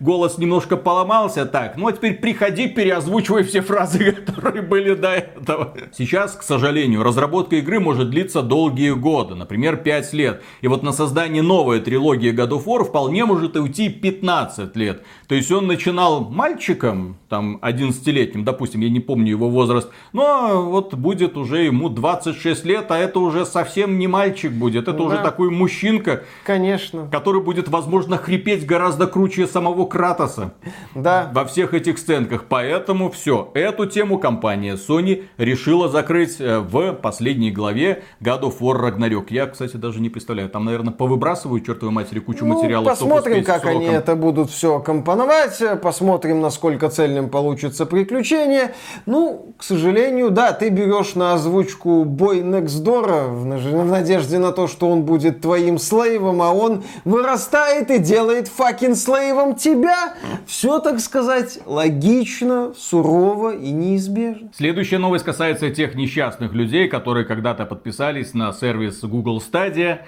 голос 0.00 0.38
немножко 0.38 0.76
поломался, 0.76 1.46
так, 1.46 1.76
ну 1.76 1.88
а 1.88 1.92
теперь 1.92 2.14
приходи, 2.14 2.68
переозвучивай 2.68 3.42
все 3.42 3.60
фразы, 3.60 4.12
которые 4.26 4.62
были 4.62 4.94
до 4.94 5.10
этого. 5.10 5.74
Сейчас, 5.92 6.32
к 6.32 6.42
сожалению, 6.42 7.02
разработка 7.02 7.56
игры 7.56 7.80
может 7.80 8.10
длиться 8.10 8.42
долгие 8.42 8.92
годы, 8.92 9.34
например, 9.34 9.76
5 9.76 10.12
лет. 10.12 10.42
И 10.60 10.68
вот 10.68 10.82
на 10.82 10.92
создание 10.92 11.42
нового 11.42 11.77
новая 11.78 11.84
трилогия 11.84 12.32
God 12.32 12.50
of 12.50 12.64
War 12.64 12.84
вполне 12.84 13.24
может 13.24 13.56
уйти 13.56 13.88
15 13.88 14.76
лет. 14.76 15.02
То 15.28 15.34
есть 15.34 15.50
он 15.50 15.66
начинал 15.66 16.28
мальчиком, 16.30 17.16
там 17.28 17.58
11-летним, 17.62 18.44
допустим, 18.44 18.80
я 18.80 18.90
не 18.90 19.00
помню 19.00 19.30
его 19.30 19.48
возраст, 19.48 19.90
но 20.12 20.62
вот 20.70 20.94
будет 20.94 21.36
уже 21.36 21.64
ему 21.64 21.88
26 21.88 22.64
лет, 22.64 22.90
а 22.90 22.98
это 22.98 23.20
уже 23.20 23.46
совсем 23.46 23.98
не 23.98 24.08
мальчик 24.08 24.52
будет, 24.52 24.88
это 24.88 24.98
да. 24.98 25.04
уже 25.04 25.18
такой 25.18 25.50
мужчинка. 25.50 26.24
Конечно. 26.44 27.08
Который 27.12 27.42
будет, 27.42 27.68
возможно, 27.68 28.16
хрипеть 28.16 28.66
гораздо 28.66 29.06
круче 29.06 29.46
самого 29.46 29.86
Кратоса. 29.86 30.54
Да. 30.94 31.30
Во 31.32 31.44
всех 31.44 31.74
этих 31.74 31.98
сценках. 31.98 32.44
Поэтому 32.48 33.10
все, 33.10 33.50
эту 33.54 33.86
тему 33.86 34.18
компания 34.18 34.74
Sony 34.76 35.24
решила 35.36 35.88
закрыть 35.88 36.40
э, 36.40 36.58
в 36.58 36.92
последней 36.94 37.50
главе 37.50 38.02
God 38.20 38.42
of 38.42 38.58
War 38.60 38.80
Ragnarok. 38.80 39.26
Я, 39.30 39.46
кстати, 39.46 39.76
даже 39.76 40.00
не 40.00 40.08
представляю, 40.08 40.48
там, 40.48 40.64
наверное, 40.64 40.92
повыбрасывают 40.92 41.67
чертовой 41.68 41.92
матери 41.92 42.18
кучу 42.20 42.46
Ну, 42.46 42.54
материалов. 42.54 42.88
посмотрим, 42.88 43.44
как 43.44 43.66
они 43.66 43.84
сроком. 43.86 43.94
это 44.02 44.16
будут 44.16 44.50
все 44.50 44.80
компоновать, 44.80 45.62
посмотрим, 45.82 46.40
насколько 46.40 46.88
цельным 46.88 47.28
получится 47.28 47.84
приключение. 47.84 48.72
Ну, 49.06 49.52
к 49.58 49.62
сожалению, 49.62 50.30
да, 50.30 50.52
ты 50.52 50.70
берешь 50.70 51.14
на 51.14 51.34
озвучку 51.34 52.04
Бой 52.04 52.40
наж- 52.42 52.68
в 52.78 53.90
надежде 53.90 54.38
на 54.38 54.52
то, 54.52 54.66
что 54.66 54.88
он 54.88 55.02
будет 55.02 55.40
твоим 55.42 55.78
слейвом, 55.78 56.40
а 56.40 56.52
он 56.52 56.84
вырастает 57.04 57.90
и 57.90 57.98
делает 57.98 58.48
факин 58.48 58.94
слейвом 58.96 59.54
тебя. 59.54 60.14
Все, 60.46 60.78
так 60.78 61.00
сказать, 61.00 61.58
логично, 61.66 62.72
сурово 62.78 63.54
и 63.54 63.70
неизбежно. 63.70 64.48
Следующая 64.56 64.98
новость 64.98 65.24
касается 65.24 65.70
тех 65.70 65.94
несчастных 65.94 66.52
людей, 66.54 66.88
которые 66.88 67.26
когда-то 67.26 67.66
подписались 67.66 68.32
на 68.34 68.52
сервис 68.52 69.00
Google 69.02 69.42
Stadia, 69.42 69.98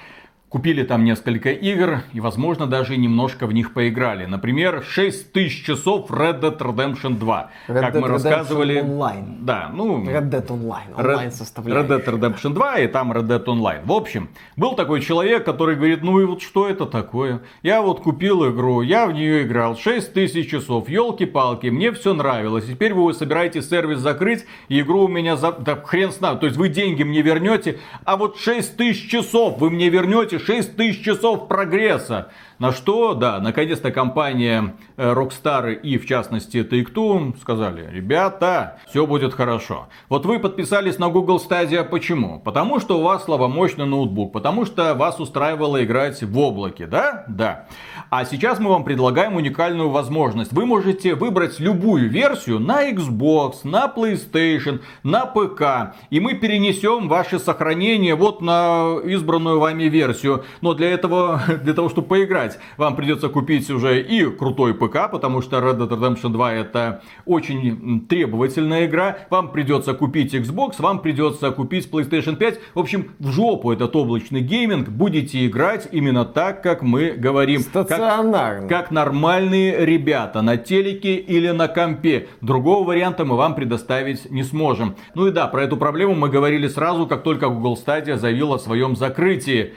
купили 0.51 0.83
там 0.83 1.05
несколько 1.05 1.51
игр 1.51 2.03
и, 2.13 2.21
возможно, 2.21 2.67
даже 2.67 2.99
немножко 2.99 3.47
в 3.47 3.55
них 3.55 3.73
поиграли. 3.73 4.27
Например, 4.27 4.85
6000 4.87 5.65
часов 5.65 6.11
Red 6.11 6.41
Dead 6.41 6.59
Redemption 6.59 7.17
2. 7.19 7.51
Red 7.69 7.81
как 7.81 7.95
Dead 7.95 8.01
мы 8.01 8.09
Redemption 8.09 8.13
рассказывали... 8.13 8.83
Online. 8.83 9.39
Да, 9.41 9.71
ну... 9.73 10.05
Red 10.05 10.29
Dead 10.29 10.47
Online, 10.47 10.95
Red, 10.97 11.13
онлайн 11.13 11.29
Red 11.29 11.31
составляет. 11.31 11.91
Dead 11.91 12.05
Redemption 12.05 12.53
2 12.53 12.79
и 12.81 12.89
там 12.89 13.13
Red 13.13 13.29
Dead 13.29 13.45
Online. 13.45 13.81
В 13.85 13.93
общем, 13.93 14.29
был 14.57 14.75
такой 14.75 15.01
человек, 15.01 15.45
который 15.45 15.77
говорит, 15.77 16.03
ну 16.03 16.21
и 16.21 16.25
вот 16.25 16.43
что 16.43 16.69
это 16.69 16.85
такое? 16.85 17.41
Я 17.63 17.81
вот 17.81 18.01
купил 18.01 18.51
игру, 18.51 18.83
я 18.83 19.07
в 19.07 19.13
нее 19.13 19.45
играл 19.45 19.77
6 19.77 20.13
тысяч 20.13 20.51
часов, 20.51 20.89
елки-палки, 20.89 21.69
мне 21.69 21.93
все 21.93 22.13
нравилось. 22.13 22.69
И 22.69 22.75
Теперь 22.81 22.95
вы 22.95 23.13
собираетесь 23.13 23.69
сервис 23.69 23.99
закрыть, 23.99 24.47
и 24.69 24.81
игру 24.81 25.03
у 25.03 25.09
меня 25.09 25.37
за... 25.37 25.53
Да 25.53 25.77
хрен 25.77 26.11
с 26.11 26.21
нами. 26.21 26.39
То 26.39 26.47
есть 26.47 26.57
вы 26.57 26.71
деньги 26.71 27.03
мне 27.03 27.21
вернете, 27.21 27.79
а 28.07 28.17
вот 28.17 28.39
6 28.39 28.77
тысяч 28.79 29.11
часов 29.11 29.59
вы 29.59 29.69
мне 29.69 29.91
вернете, 29.91 30.39
6 30.45 30.77
тысяч 30.77 31.05
часов 31.05 31.49
прогресса. 31.49 32.31
На 32.61 32.73
что, 32.73 33.15
да, 33.15 33.41
наконец-то 33.41 33.91
компания 33.91 34.77
э, 34.99 35.15
Rockstar 35.15 35.73
и, 35.73 35.97
в 35.97 36.07
частности, 36.07 36.59
Take-Two 36.59 37.41
сказали, 37.41 37.89
ребята, 37.91 38.79
все 38.91 39.07
будет 39.07 39.33
хорошо. 39.33 39.89
Вот 40.11 40.27
вы 40.27 40.39
подписались 40.39 40.99
на 40.99 41.09
Google 41.09 41.41
Stadia, 41.41 41.83
почему? 41.85 42.39
Потому 42.39 42.79
что 42.79 42.99
у 42.99 43.03
вас 43.03 43.25
слабомощный 43.25 43.87
ноутбук, 43.87 44.35
потому 44.35 44.67
что 44.67 44.95
вас 44.95 45.19
устраивало 45.21 45.83
играть 45.83 46.23
в 46.23 46.39
облаке, 46.39 46.87
да? 46.87 47.25
Да. 47.29 47.67
А 48.11 48.25
сейчас 48.25 48.59
мы 48.59 48.71
вам 48.71 48.83
предлагаем 48.83 49.37
уникальную 49.37 49.89
возможность. 49.89 50.53
Вы 50.53 50.67
можете 50.67 51.15
выбрать 51.15 51.61
любую 51.61 52.11
версию 52.11 52.59
на 52.59 52.91
Xbox, 52.91 53.61
на 53.63 53.87
PlayStation, 53.87 54.81
на 55.05 55.27
ПК. 55.27 55.95
И 56.11 56.19
мы 56.19 56.35
перенесем 56.35 57.09
ваше 57.09 57.39
сохранение 57.39 58.17
вот 58.17 58.43
на 58.43 58.99
избранную 59.05 59.61
вами 59.61 59.85
версию. 59.85 60.45
Но 60.61 60.75
для 60.75 60.91
этого, 60.91 61.41
для 61.63 61.73
того, 61.73 61.89
чтобы 61.89 62.09
поиграть, 62.09 62.50
вам 62.77 62.97
придется 62.97 63.29
купить 63.29 63.69
уже 63.71 64.01
и 64.03 64.25
крутой 64.25 64.75
ПК, 64.75 65.11
потому 65.11 65.43
что 65.43 65.59
Red 65.59 65.79
Dead 65.79 65.89
Redemption 65.89 66.31
2 66.31 66.53
это 66.53 67.03
очень 67.27 68.07
требовательная 68.09 68.87
игра. 68.87 69.19
Вам 69.31 69.53
придется 69.53 69.95
купить 69.95 70.35
Xbox, 70.35 70.75
вам 70.79 71.01
придется 71.01 71.51
купить 71.51 71.91
PlayStation 71.91 72.37
5. 72.37 72.61
В 72.75 72.79
общем, 72.79 73.11
в 73.19 73.31
жопу 73.31 73.73
этот 73.73 73.95
облачный 73.97 74.41
гейминг. 74.41 74.89
Будете 74.89 75.47
играть 75.47 75.89
именно 75.93 76.25
так, 76.25 76.63
как 76.63 76.83
мы 76.83 77.13
говорим. 77.13 77.63
Как 77.73 77.87
Стационарно. 77.87 78.69
как 78.69 78.91
нормальные 78.91 79.85
ребята 79.85 80.43
на 80.43 80.57
телеке 80.57 81.15
или 81.17 81.51
на 81.51 81.69
компе. 81.69 82.29
Другого 82.41 82.87
варианта 82.87 83.25
мы 83.25 83.37
вам 83.37 83.55
предоставить 83.55 84.31
не 84.31 84.43
сможем. 84.43 84.97
Ну 85.15 85.27
и 85.27 85.31
да, 85.31 85.47
про 85.47 85.63
эту 85.63 85.77
проблему 85.77 86.15
мы 86.15 86.29
говорили 86.29 86.69
сразу, 86.69 87.07
как 87.07 87.23
только 87.23 87.49
Google 87.49 87.79
Stadia 87.85 88.17
заявила 88.17 88.57
о 88.57 88.59
своем 88.59 88.97
закрытии. 88.97 89.75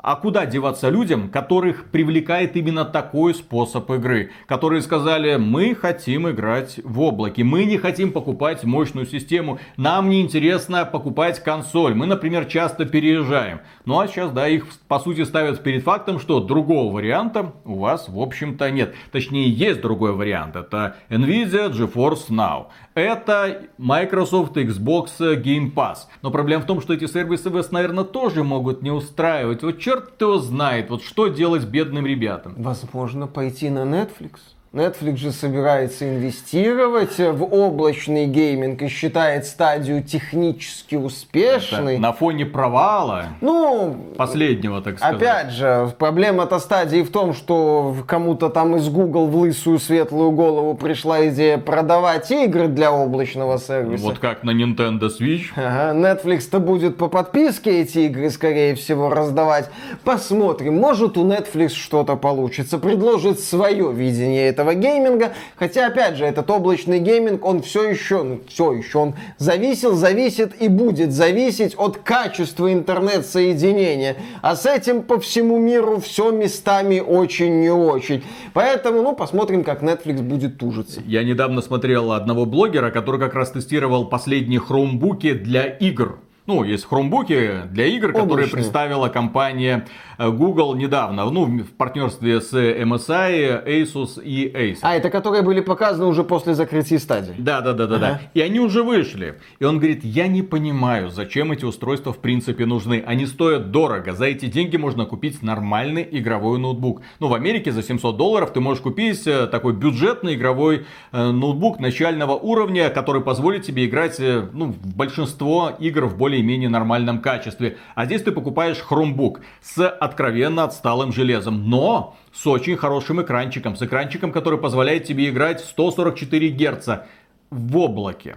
А 0.00 0.14
куда 0.14 0.46
деваться 0.46 0.90
людям, 0.90 1.28
которых 1.28 1.86
привлекает 1.90 2.56
именно 2.56 2.84
такой 2.84 3.34
способ 3.34 3.90
игры? 3.90 4.30
Которые 4.46 4.80
сказали, 4.80 5.34
мы 5.38 5.74
хотим 5.74 6.30
играть 6.30 6.78
в 6.84 7.00
облаке, 7.00 7.42
мы 7.42 7.64
не 7.64 7.78
хотим 7.78 8.12
покупать 8.12 8.62
мощную 8.62 9.06
систему, 9.06 9.58
нам 9.76 10.08
не 10.08 10.22
интересно 10.22 10.84
покупать 10.84 11.42
консоль, 11.42 11.94
мы, 11.94 12.06
например, 12.06 12.44
часто 12.44 12.84
переезжаем. 12.84 13.58
Ну 13.86 13.98
а 13.98 14.06
сейчас, 14.06 14.30
да, 14.30 14.46
их 14.46 14.66
по 14.86 15.00
сути 15.00 15.24
ставят 15.24 15.64
перед 15.64 15.82
фактом, 15.82 16.20
что 16.20 16.38
другого 16.38 16.94
варианта 16.94 17.54
у 17.64 17.80
вас, 17.80 18.08
в 18.08 18.20
общем-то, 18.20 18.70
нет. 18.70 18.94
Точнее, 19.10 19.50
есть 19.50 19.80
другой 19.80 20.12
вариант, 20.12 20.54
это 20.54 20.94
Nvidia 21.08 21.72
GeForce 21.72 22.28
Now. 22.28 22.66
Это 22.98 23.68
Microsoft 23.78 24.56
Xbox 24.56 25.18
Game 25.20 25.72
Pass. 25.72 25.98
Но 26.22 26.32
проблема 26.32 26.64
в 26.64 26.66
том, 26.66 26.80
что 26.80 26.94
эти 26.94 27.06
сервисы 27.06 27.48
вас, 27.48 27.70
наверное, 27.70 28.02
тоже 28.02 28.42
могут 28.42 28.82
не 28.82 28.90
устраивать. 28.90 29.62
Вот 29.62 29.78
черт 29.78 30.20
его 30.20 30.38
знает, 30.38 30.90
вот 30.90 31.02
что 31.04 31.28
делать 31.28 31.64
бедным 31.64 32.06
ребятам. 32.06 32.54
Возможно, 32.56 33.28
пойти 33.28 33.70
на 33.70 33.84
Netflix. 33.84 34.40
Netflix 34.78 35.16
же 35.16 35.32
собирается 35.32 36.08
инвестировать 36.08 37.18
в 37.18 37.42
облачный 37.44 38.26
гейминг 38.26 38.82
и 38.82 38.88
считает 38.88 39.46
стадию 39.46 40.02
технически 40.02 40.94
успешной. 40.94 41.94
Это 41.94 42.02
на 42.02 42.12
фоне 42.12 42.46
провала 42.46 43.26
Ну, 43.40 43.96
последнего, 44.16 44.80
так 44.80 44.98
сказать. 44.98 45.16
Опять 45.16 45.50
же, 45.50 45.92
проблема-то 45.98 46.58
стадии 46.58 47.02
в 47.02 47.10
том, 47.10 47.34
что 47.34 47.94
кому-то 48.06 48.48
там 48.48 48.76
из 48.76 48.88
Google 48.88 49.26
в 49.26 49.36
лысую 49.36 49.78
светлую 49.78 50.30
голову 50.30 50.74
пришла 50.74 51.28
идея 51.28 51.58
продавать 51.58 52.30
игры 52.30 52.68
для 52.68 52.92
облачного 52.92 53.58
сервиса. 53.58 54.04
Вот 54.04 54.18
как 54.18 54.44
на 54.44 54.50
Nintendo 54.50 55.08
Switch. 55.08 55.46
Ага, 55.56 55.98
Netflix-то 55.98 56.60
будет 56.60 56.96
по 56.96 57.08
подписке 57.08 57.82
эти 57.82 58.00
игры, 58.00 58.30
скорее 58.30 58.74
всего, 58.74 59.10
раздавать. 59.10 59.70
Посмотрим, 60.04 60.76
может 60.76 61.16
у 61.16 61.26
Netflix 61.26 61.70
что-то 61.70 62.16
получится, 62.16 62.78
предложит 62.78 63.40
свое 63.40 63.92
видение 63.92 64.46
этого 64.46 64.67
гейминга. 64.74 65.32
Хотя, 65.56 65.86
опять 65.86 66.16
же, 66.16 66.24
этот 66.24 66.50
облачный 66.50 66.98
гейминг, 66.98 67.44
он 67.44 67.62
все 67.62 67.88
еще, 67.88 68.22
ну, 68.22 68.40
все 68.48 68.72
еще, 68.72 68.98
он 68.98 69.14
зависел, 69.38 69.94
зависит 69.94 70.60
и 70.60 70.68
будет 70.68 71.12
зависеть 71.12 71.74
от 71.76 71.98
качества 71.98 72.72
интернет-соединения. 72.72 74.16
А 74.42 74.56
с 74.56 74.66
этим 74.66 75.02
по 75.02 75.18
всему 75.18 75.58
миру 75.58 76.00
все 76.00 76.30
местами 76.30 77.00
очень 77.00 77.60
не 77.60 77.70
очень. 77.70 78.22
Поэтому, 78.52 79.02
ну, 79.02 79.14
посмотрим, 79.14 79.64
как 79.64 79.82
Netflix 79.82 80.22
будет 80.22 80.58
тужиться. 80.58 81.02
Я 81.06 81.24
недавно 81.24 81.62
смотрел 81.62 82.12
одного 82.12 82.44
блогера, 82.44 82.90
который 82.90 83.20
как 83.20 83.34
раз 83.34 83.50
тестировал 83.50 84.06
последние 84.08 84.60
хромбуки 84.60 85.32
для 85.32 85.64
игр. 85.64 86.18
Ну, 86.48 86.64
есть 86.64 86.86
хромбуки 86.86 87.64
для 87.70 87.84
игр, 87.84 88.06
которые 88.06 88.24
Облачные. 88.24 88.54
представила 88.54 89.08
компания 89.10 89.86
э, 90.16 90.30
Google 90.30 90.74
недавно, 90.76 91.28
ну, 91.30 91.44
в 91.44 91.72
партнерстве 91.76 92.40
с 92.40 92.54
MSI, 92.54 93.66
Asus 93.66 94.22
и 94.22 94.50
Acer. 94.50 94.78
А, 94.80 94.96
это 94.96 95.10
которые 95.10 95.42
были 95.42 95.60
показаны 95.60 96.06
уже 96.06 96.24
после 96.24 96.54
закрытия 96.54 96.98
стадии. 96.98 97.34
Да, 97.36 97.60
да, 97.60 97.74
да, 97.74 97.86
да, 97.86 97.98
да. 97.98 98.20
И 98.32 98.40
они 98.40 98.60
уже 98.60 98.82
вышли. 98.82 99.38
И 99.58 99.64
он 99.64 99.76
говорит, 99.76 100.02
я 100.04 100.26
не 100.26 100.40
понимаю, 100.40 101.10
зачем 101.10 101.52
эти 101.52 101.66
устройства 101.66 102.14
в 102.14 102.18
принципе 102.18 102.64
нужны. 102.64 103.04
Они 103.06 103.26
стоят 103.26 103.70
дорого. 103.70 104.14
За 104.14 104.24
эти 104.24 104.46
деньги 104.46 104.78
можно 104.78 105.04
купить 105.04 105.42
нормальный 105.42 106.08
игровой 106.10 106.58
ноутбук. 106.58 107.02
Ну, 107.20 107.28
в 107.28 107.34
Америке 107.34 107.72
за 107.72 107.82
700 107.82 108.16
долларов 108.16 108.54
ты 108.54 108.60
можешь 108.60 108.82
купить 108.82 109.26
э, 109.26 109.48
такой 109.48 109.74
бюджетный 109.74 110.34
игровой 110.34 110.86
э, 111.12 111.30
ноутбук 111.30 111.78
начального 111.78 112.32
уровня, 112.32 112.88
который 112.88 113.20
позволит 113.20 113.64
тебе 113.64 113.84
играть 113.84 114.18
ну, 114.18 114.72
в 114.72 114.96
большинство 114.96 115.72
игр 115.78 116.06
в 116.06 116.16
более-менее 116.38 116.68
нормальном 116.68 117.20
качестве. 117.20 117.78
А 117.94 118.06
здесь 118.06 118.22
ты 118.22 118.32
покупаешь 118.32 118.78
хромбук 118.78 119.40
с 119.60 119.88
откровенно 119.88 120.64
отсталым 120.64 121.12
железом. 121.12 121.68
Но 121.68 122.16
с 122.32 122.46
очень 122.46 122.76
хорошим 122.76 123.20
экранчиком. 123.20 123.76
С 123.76 123.82
экранчиком, 123.82 124.32
который 124.32 124.58
позволяет 124.58 125.04
тебе 125.04 125.28
играть 125.28 125.60
144 125.60 126.48
герца 126.48 127.06
в 127.50 127.76
облаке. 127.76 128.36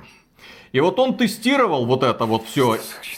И 0.72 0.80
вот 0.80 1.00
он 1.00 1.18
тестировал 1.18 1.86
вот 1.86 2.04
это 2.04 2.26
вот 2.26 2.46
все. 2.46 2.78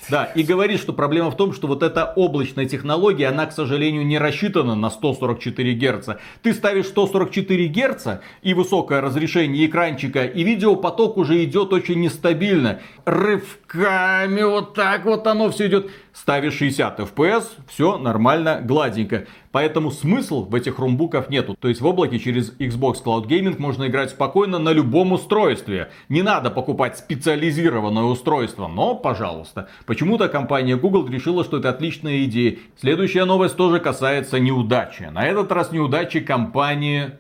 Да, 0.10 0.26
и 0.26 0.44
говорит, 0.44 0.80
что 0.80 0.92
проблема 0.92 1.30
в 1.30 1.38
том, 1.38 1.54
что 1.54 1.68
вот 1.68 1.84
эта 1.84 2.12
облачная 2.16 2.66
технология, 2.66 3.28
она, 3.28 3.46
к 3.46 3.52
сожалению, 3.52 4.06
не 4.06 4.18
рассчитана 4.18 4.76
на 4.76 4.90
144 4.90 5.74
герца. 5.74 6.20
Ты 6.42 6.54
ставишь 6.54 6.88
144 6.88 7.68
герца 7.68 8.22
и 8.42 8.54
высокое 8.54 9.02
разрешение 9.02 9.68
экранчика, 9.68 10.26
и 10.26 10.44
видеопоток 10.44 11.18
уже 11.18 11.44
идет 11.44 11.74
очень 11.74 12.00
нестабильно. 12.02 12.82
Рывками 13.06 14.42
вот 14.42 14.74
так 14.74 15.06
вот 15.06 15.28
оно 15.28 15.52
все 15.52 15.68
идет. 15.68 15.92
Ставишь 16.14 16.54
60 16.54 17.00
FPS, 17.00 17.46
все 17.68 17.98
нормально, 17.98 18.62
гладенько. 18.64 19.26
Поэтому 19.52 19.90
смысл 19.90 20.46
в 20.46 20.54
этих 20.54 20.78
румбуках 20.78 21.30
нету. 21.30 21.56
То 21.60 21.68
есть 21.68 21.82
в 21.82 21.86
облаке 21.88 22.20
через 22.20 22.52
Xbox 22.60 23.04
Cloud 23.04 23.28
Gaming 23.28 23.60
можно 23.60 23.88
играть 23.88 24.12
спокойно 24.12 24.60
на 24.60 24.70
любом 24.70 25.12
устройстве. 25.12 25.92
Не 26.10 26.22
надо 26.22 26.52
покупать 26.52 27.00
специализированное 27.00 28.04
устройство, 28.04 28.68
но, 28.68 28.94
пожалуйста. 28.94 29.70
Почему-то 29.88 30.30
компания 30.30 30.78
Google 30.78 31.08
решила, 31.08 31.44
что 31.44 31.58
это 31.58 31.70
отличная 31.70 32.26
идея. 32.26 32.58
Следующая 32.80 33.26
новость 33.26 33.58
тоже 33.58 33.80
касается 33.80 34.40
неудачи. 34.40 35.10
На 35.12 35.26
этот 35.26 35.52
раз 35.52 35.72
неудачи 35.72 36.20
компании 36.20 37.14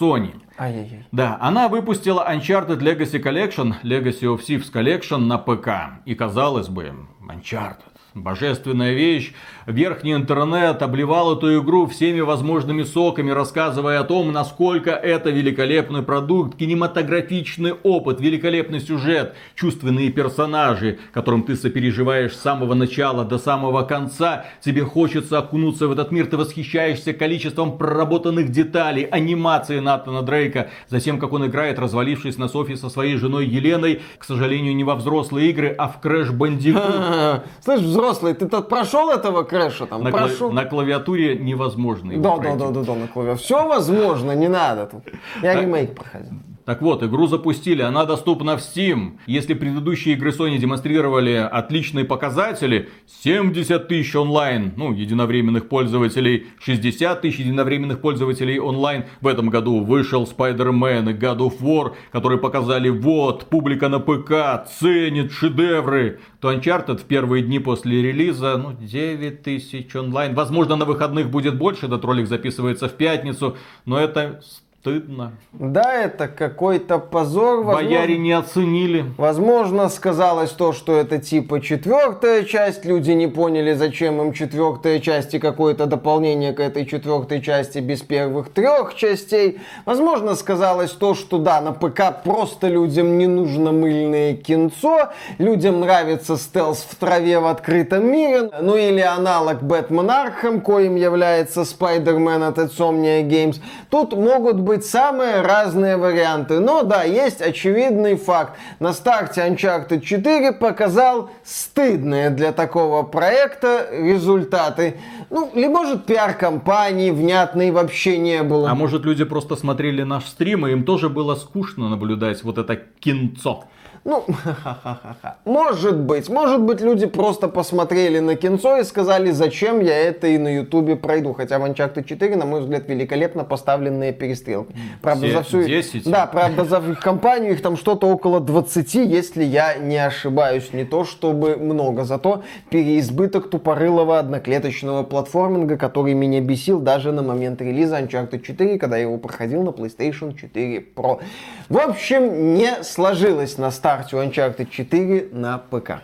Sony. 0.00 0.34
Ай-яй-яй. 0.58 1.06
Да, 1.12 1.38
она 1.40 1.68
выпустила 1.68 2.26
Uncharted 2.28 2.78
Legacy 2.78 3.22
Collection, 3.22 3.74
Legacy 3.82 4.22
of 4.22 4.40
Thieves 4.40 4.72
Collection 4.72 5.18
на 5.18 5.38
ПК. 5.38 6.00
И 6.06 6.14
казалось 6.14 6.68
бы, 6.68 6.92
Uncharted, 7.28 7.82
божественная 8.22 8.92
вещь. 8.92 9.32
Верхний 9.66 10.14
интернет 10.14 10.80
обливал 10.80 11.36
эту 11.36 11.60
игру 11.60 11.86
всеми 11.86 12.20
возможными 12.20 12.84
соками, 12.84 13.32
рассказывая 13.32 13.98
о 13.98 14.04
том, 14.04 14.30
насколько 14.30 14.90
это 14.92 15.30
великолепный 15.30 16.02
продукт, 16.02 16.56
кинематографичный 16.56 17.72
опыт, 17.82 18.20
великолепный 18.20 18.78
сюжет, 18.78 19.34
чувственные 19.56 20.10
персонажи, 20.12 21.00
которым 21.12 21.42
ты 21.42 21.56
сопереживаешь 21.56 22.36
с 22.36 22.40
самого 22.40 22.74
начала 22.74 23.24
до 23.24 23.38
самого 23.38 23.82
конца. 23.82 24.44
Тебе 24.60 24.84
хочется 24.84 25.38
окунуться 25.38 25.88
в 25.88 25.92
этот 25.92 26.12
мир, 26.12 26.26
ты 26.26 26.36
восхищаешься 26.36 27.12
количеством 27.12 27.76
проработанных 27.76 28.52
деталей, 28.52 29.02
анимации 29.02 29.80
Натана 29.80 30.22
Дрейка, 30.22 30.70
затем 30.88 31.18
как 31.18 31.32
он 31.32 31.44
играет, 31.46 31.80
развалившись 31.80 32.38
на 32.38 32.46
софе 32.46 32.76
со 32.76 32.88
своей 32.88 33.16
женой 33.16 33.46
Еленой, 33.46 34.00
к 34.18 34.24
сожалению, 34.24 34.76
не 34.76 34.84
во 34.84 34.94
взрослые 34.94 35.50
игры, 35.50 35.74
а 35.76 35.88
в 35.88 36.00
Crash 36.00 36.30
Bandicoot. 36.30 37.42
Слышь, 37.64 37.80
взрослый, 37.80 38.34
ты 38.34 38.46
прошел 38.46 39.10
этого 39.10 39.42
крэша 39.60 39.86
там? 39.86 40.02
На, 40.02 40.10
прошел? 40.10 40.52
на 40.52 40.64
клавиатуре 40.64 41.36
невозможно 41.36 42.12
Да, 42.16 42.36
да, 42.38 42.54
да, 42.54 42.70
да, 42.70 42.82
да, 42.82 42.94
на 42.94 43.08
клавиатуре. 43.08 43.44
Все 43.44 43.66
возможно, 43.66 44.32
не 44.32 44.48
надо 44.48 44.86
тут. 44.86 45.02
Я 45.42 45.52
Так. 45.54 45.62
ремейк 45.62 45.94
проходил. 45.94 46.32
Так 46.66 46.82
вот, 46.82 47.04
игру 47.04 47.28
запустили, 47.28 47.80
она 47.80 48.04
доступна 48.04 48.56
в 48.56 48.60
Steam. 48.60 49.18
Если 49.28 49.54
предыдущие 49.54 50.16
игры 50.16 50.30
Sony 50.30 50.58
демонстрировали 50.58 51.34
отличные 51.34 52.04
показатели, 52.04 52.88
70 53.22 53.86
тысяч 53.86 54.16
онлайн, 54.16 54.72
ну, 54.76 54.92
единовременных 54.92 55.68
пользователей, 55.68 56.48
60 56.58 57.20
тысяч 57.20 57.38
единовременных 57.38 58.00
пользователей 58.00 58.58
онлайн. 58.58 59.04
В 59.20 59.28
этом 59.28 59.48
году 59.48 59.84
вышел 59.84 60.24
Spider-Man 60.24 61.12
и 61.12 61.14
God 61.14 61.38
of 61.38 61.60
War, 61.60 61.94
которые 62.10 62.40
показали, 62.40 62.88
вот, 62.88 63.44
публика 63.44 63.88
на 63.88 64.00
ПК 64.00 64.68
ценит 64.68 65.30
шедевры. 65.30 66.18
То 66.40 66.52
Uncharted 66.52 66.98
в 66.98 67.04
первые 67.04 67.44
дни 67.44 67.60
после 67.60 68.02
релиза, 68.02 68.56
ну, 68.56 68.72
9 68.72 69.42
тысяч 69.44 69.94
онлайн. 69.94 70.34
Возможно, 70.34 70.74
на 70.74 70.84
выходных 70.84 71.30
будет 71.30 71.56
больше, 71.56 71.86
этот 71.86 72.04
ролик 72.04 72.26
записывается 72.26 72.88
в 72.88 72.94
пятницу, 72.94 73.56
но 73.84 74.00
это 74.00 74.40
стыдно. 74.86 75.32
Да, 75.52 75.94
это 75.94 76.28
какой-то 76.28 76.98
позор. 76.98 77.64
возможно- 77.64 77.88
Бояре 77.88 78.18
не 78.18 78.32
оценили. 78.32 79.04
Возможно, 79.18 79.88
сказалось 79.88 80.50
то, 80.50 80.72
что 80.72 80.96
это 80.96 81.18
типа 81.18 81.60
четвертая 81.60 82.44
часть, 82.44 82.84
люди 82.84 83.10
не 83.12 83.26
поняли, 83.26 83.72
зачем 83.74 84.20
им 84.20 84.32
четвертая 84.32 85.00
часть 85.00 85.34
и 85.34 85.38
какое-то 85.38 85.86
дополнение 85.86 86.52
к 86.52 86.60
этой 86.60 86.86
четвертой 86.86 87.40
части 87.40 87.78
без 87.78 88.02
первых 88.02 88.50
трех 88.50 88.94
частей. 88.94 89.58
Возможно, 89.86 90.34
сказалось 90.34 90.92
то, 90.92 91.14
что 91.14 91.38
да, 91.38 91.60
на 91.60 91.72
ПК 91.72 92.22
просто 92.24 92.68
людям 92.68 93.18
не 93.18 93.26
нужно 93.26 93.72
мыльное 93.72 94.34
кинцо, 94.34 95.08
людям 95.38 95.80
нравится 95.80 96.36
стелс 96.36 96.86
в 96.88 96.94
траве 96.96 97.40
в 97.40 97.46
открытом 97.46 98.06
мире, 98.06 98.50
ну 98.60 98.76
или 98.76 99.00
аналог 99.00 99.62
Batman 99.62 100.10
Arkham, 100.10 100.60
коим 100.60 100.94
является 100.96 101.62
Spider-Man 101.62 102.46
от 102.46 102.58
Insomniac 102.58 103.22
Games. 103.26 103.56
Тут 103.90 104.12
могут 104.14 104.60
быть 104.60 104.75
самые 104.84 105.40
разные 105.40 105.96
варианты. 105.96 106.60
Но 106.60 106.82
да, 106.82 107.04
есть 107.04 107.40
очевидный 107.40 108.16
факт. 108.16 108.58
На 108.80 108.92
старте 108.92 109.40
Uncharted 109.42 110.00
4 110.00 110.52
показал 110.52 111.30
стыдные 111.44 112.30
для 112.30 112.52
такого 112.52 113.02
проекта 113.02 113.88
результаты. 113.90 114.96
Ну, 115.30 115.50
или 115.54 115.66
может 115.66 116.06
пиар-компании 116.06 117.10
внятной 117.10 117.70
вообще 117.70 118.18
не 118.18 118.42
было. 118.42 118.70
А 118.70 118.74
может 118.74 119.04
люди 119.04 119.24
просто 119.24 119.56
смотрели 119.56 120.02
наш 120.02 120.26
стрим, 120.26 120.66
и 120.66 120.72
им 120.72 120.84
тоже 120.84 121.08
было 121.08 121.34
скучно 121.34 121.88
наблюдать 121.88 122.42
вот 122.44 122.58
это 122.58 122.76
кинцо. 122.76 123.64
Ну, 124.06 124.24
ха-ха-ха-ха. 124.28 125.36
Может 125.44 125.98
быть. 125.98 126.28
Может 126.28 126.60
быть, 126.60 126.80
люди 126.80 127.06
просто 127.06 127.48
посмотрели 127.48 128.20
на 128.20 128.36
кинцо 128.36 128.78
и 128.78 128.84
сказали, 128.84 129.32
зачем 129.32 129.80
я 129.80 129.98
это 129.98 130.28
и 130.28 130.38
на 130.38 130.46
Ютубе 130.46 130.94
пройду. 130.94 131.32
Хотя 131.32 131.58
в 131.58 131.64
Uncharted 131.64 132.04
4, 132.04 132.36
на 132.36 132.44
мой 132.44 132.60
взгляд, 132.60 132.88
великолепно 132.88 133.42
поставленные 133.42 134.12
перестрелки. 134.12 134.72
Правда, 135.02 135.26
Все 135.26 135.36
за 135.36 135.42
всю... 135.42 135.64
10? 135.64 136.08
Да, 136.08 136.26
правда, 136.26 136.64
за 136.64 136.78
их 136.78 137.00
компанию 137.00 137.54
их 137.54 137.62
там 137.62 137.76
что-то 137.76 138.06
около 138.06 138.38
20, 138.38 138.94
если 138.94 139.42
я 139.42 139.74
не 139.74 139.96
ошибаюсь. 139.96 140.72
Не 140.72 140.84
то 140.84 141.04
чтобы 141.04 141.56
много, 141.56 142.04
зато 142.04 142.44
переизбыток 142.70 143.50
тупорылого 143.50 144.20
одноклеточного 144.20 145.02
платформинга, 145.02 145.76
который 145.76 146.14
меня 146.14 146.40
бесил 146.40 146.78
даже 146.78 147.10
на 147.10 147.22
момент 147.22 147.60
релиза 147.60 147.98
Uncharted 147.98 148.40
4, 148.42 148.78
когда 148.78 148.98
я 148.98 149.02
его 149.02 149.18
проходил 149.18 149.64
на 149.64 149.70
PlayStation 149.70 150.32
4 150.38 150.84
Pro. 150.94 151.20
В 151.68 151.78
общем, 151.78 152.54
не 152.54 152.84
сложилось 152.84 153.58
на 153.58 153.72
старте 153.96 154.16
у 154.16 154.20
Uncharted 154.20 154.68
4 154.70 155.28
на 155.32 155.58
ПК. 155.58 156.02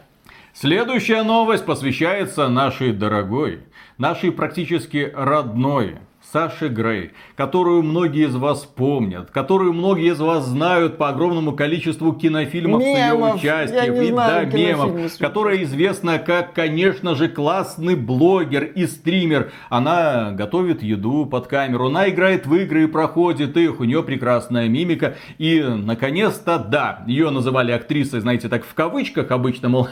Следующая 0.55 1.23
новость 1.23 1.67
посвящается 1.67 2.49
нашей 2.49 2.93
дорогой, 2.93 3.61
нашей 3.99 4.33
практически 4.33 5.13
родной 5.15 5.99
Саше 6.33 6.69
Грей, 6.69 7.11
которую 7.37 7.83
многие 7.83 8.27
из 8.27 8.35
вас 8.35 8.61
помнят, 8.65 9.31
которую 9.31 9.75
многие 9.75 10.13
из 10.13 10.21
вас 10.21 10.47
знают 10.47 10.97
по 10.97 11.11
огромному 11.11 11.53
количеству 11.53 12.15
кинофильмов 12.15 12.83
с 12.83 12.87
ее 12.87 13.13
Мемов. 13.13 13.37
участием, 13.37 13.95
и 13.95 14.07
знаю 14.07 14.51
да, 14.51 14.57
мемов, 14.57 15.19
которая 15.19 15.63
известна 15.63 16.19
как, 16.19 16.55
конечно 16.55 17.15
же, 17.17 17.29
классный 17.29 17.97
блогер 17.97 18.65
и 18.65 18.87
стример. 18.87 19.53
Она 19.69 20.31
готовит 20.31 20.83
еду 20.83 21.27
под 21.27 21.49
камеру, 21.49 21.89
она 21.89 22.09
играет 22.09 22.47
в 22.47 22.55
игры 22.55 22.85
и 22.85 22.87
проходит 22.87 23.55
их, 23.59 23.81
у 23.81 23.85
нее 23.85 24.03
прекрасная 24.03 24.69
мимика. 24.69 25.17
И, 25.37 25.61
наконец-то, 25.61 26.59
да, 26.59 27.05
ее 27.07 27.29
называли 27.29 27.73
актрисой, 27.73 28.21
знаете, 28.21 28.49
так 28.49 28.65
в 28.65 28.73
кавычках 28.73 29.31
обычно, 29.33 29.69
мол, 29.69 29.89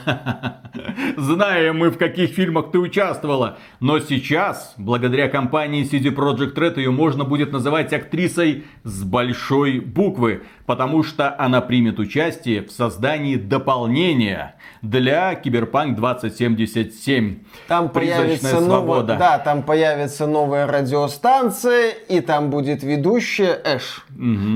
знаем 1.18 1.78
мы, 1.78 1.90
в 1.90 1.98
каких 1.98 2.30
фильмах 2.30 2.70
ты 2.70 2.78
участвовала. 2.78 3.58
Но 3.78 3.98
сейчас, 3.98 4.72
благодаря 4.78 5.28
компании 5.28 5.84
CD 5.84 6.14
Projekt 6.14 6.29
Red, 6.38 6.78
ее 6.78 6.90
можно 6.90 7.24
будет 7.24 7.52
называть 7.52 7.92
актрисой 7.92 8.64
с 8.84 9.02
большой 9.02 9.80
буквы, 9.80 10.42
потому 10.66 11.02
что 11.02 11.34
она 11.38 11.60
примет 11.60 11.98
участие 11.98 12.62
в 12.62 12.70
создании 12.70 13.36
дополнения 13.36 14.54
для 14.82 15.34
Киберпанк 15.34 15.96
2077. 15.96 17.38
Там 17.68 17.88
появится 17.88 18.60
новая, 18.60 18.66
свобода. 18.66 19.16
да, 19.16 19.38
там 19.38 19.62
появится 19.62 20.26
новая 20.26 20.66
радиостанция, 20.66 21.90
и 21.90 22.20
там 22.20 22.50
будет 22.50 22.82
ведущая 22.82 23.60
Эш, 23.64 24.06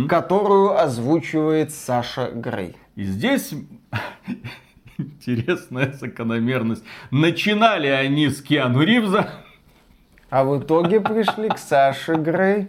которую 0.09 0.79
озвучивает 0.79 1.73
Саша 1.73 2.31
Грей. 2.33 2.77
И 2.97 3.05
здесь 3.05 3.53
интересная 4.99 5.93
закономерность. 5.93 6.85
Начинали 7.11 7.89
они 7.89 8.29
с 8.29 8.41
Киану 8.43 8.83
Ривза, 8.83 9.44
А 10.35 10.43
в 10.43 10.59
итоге 10.59 11.01
пришли 11.01 11.49
к 11.49 11.59
Саше 11.59 12.17
Грей. 12.17 12.67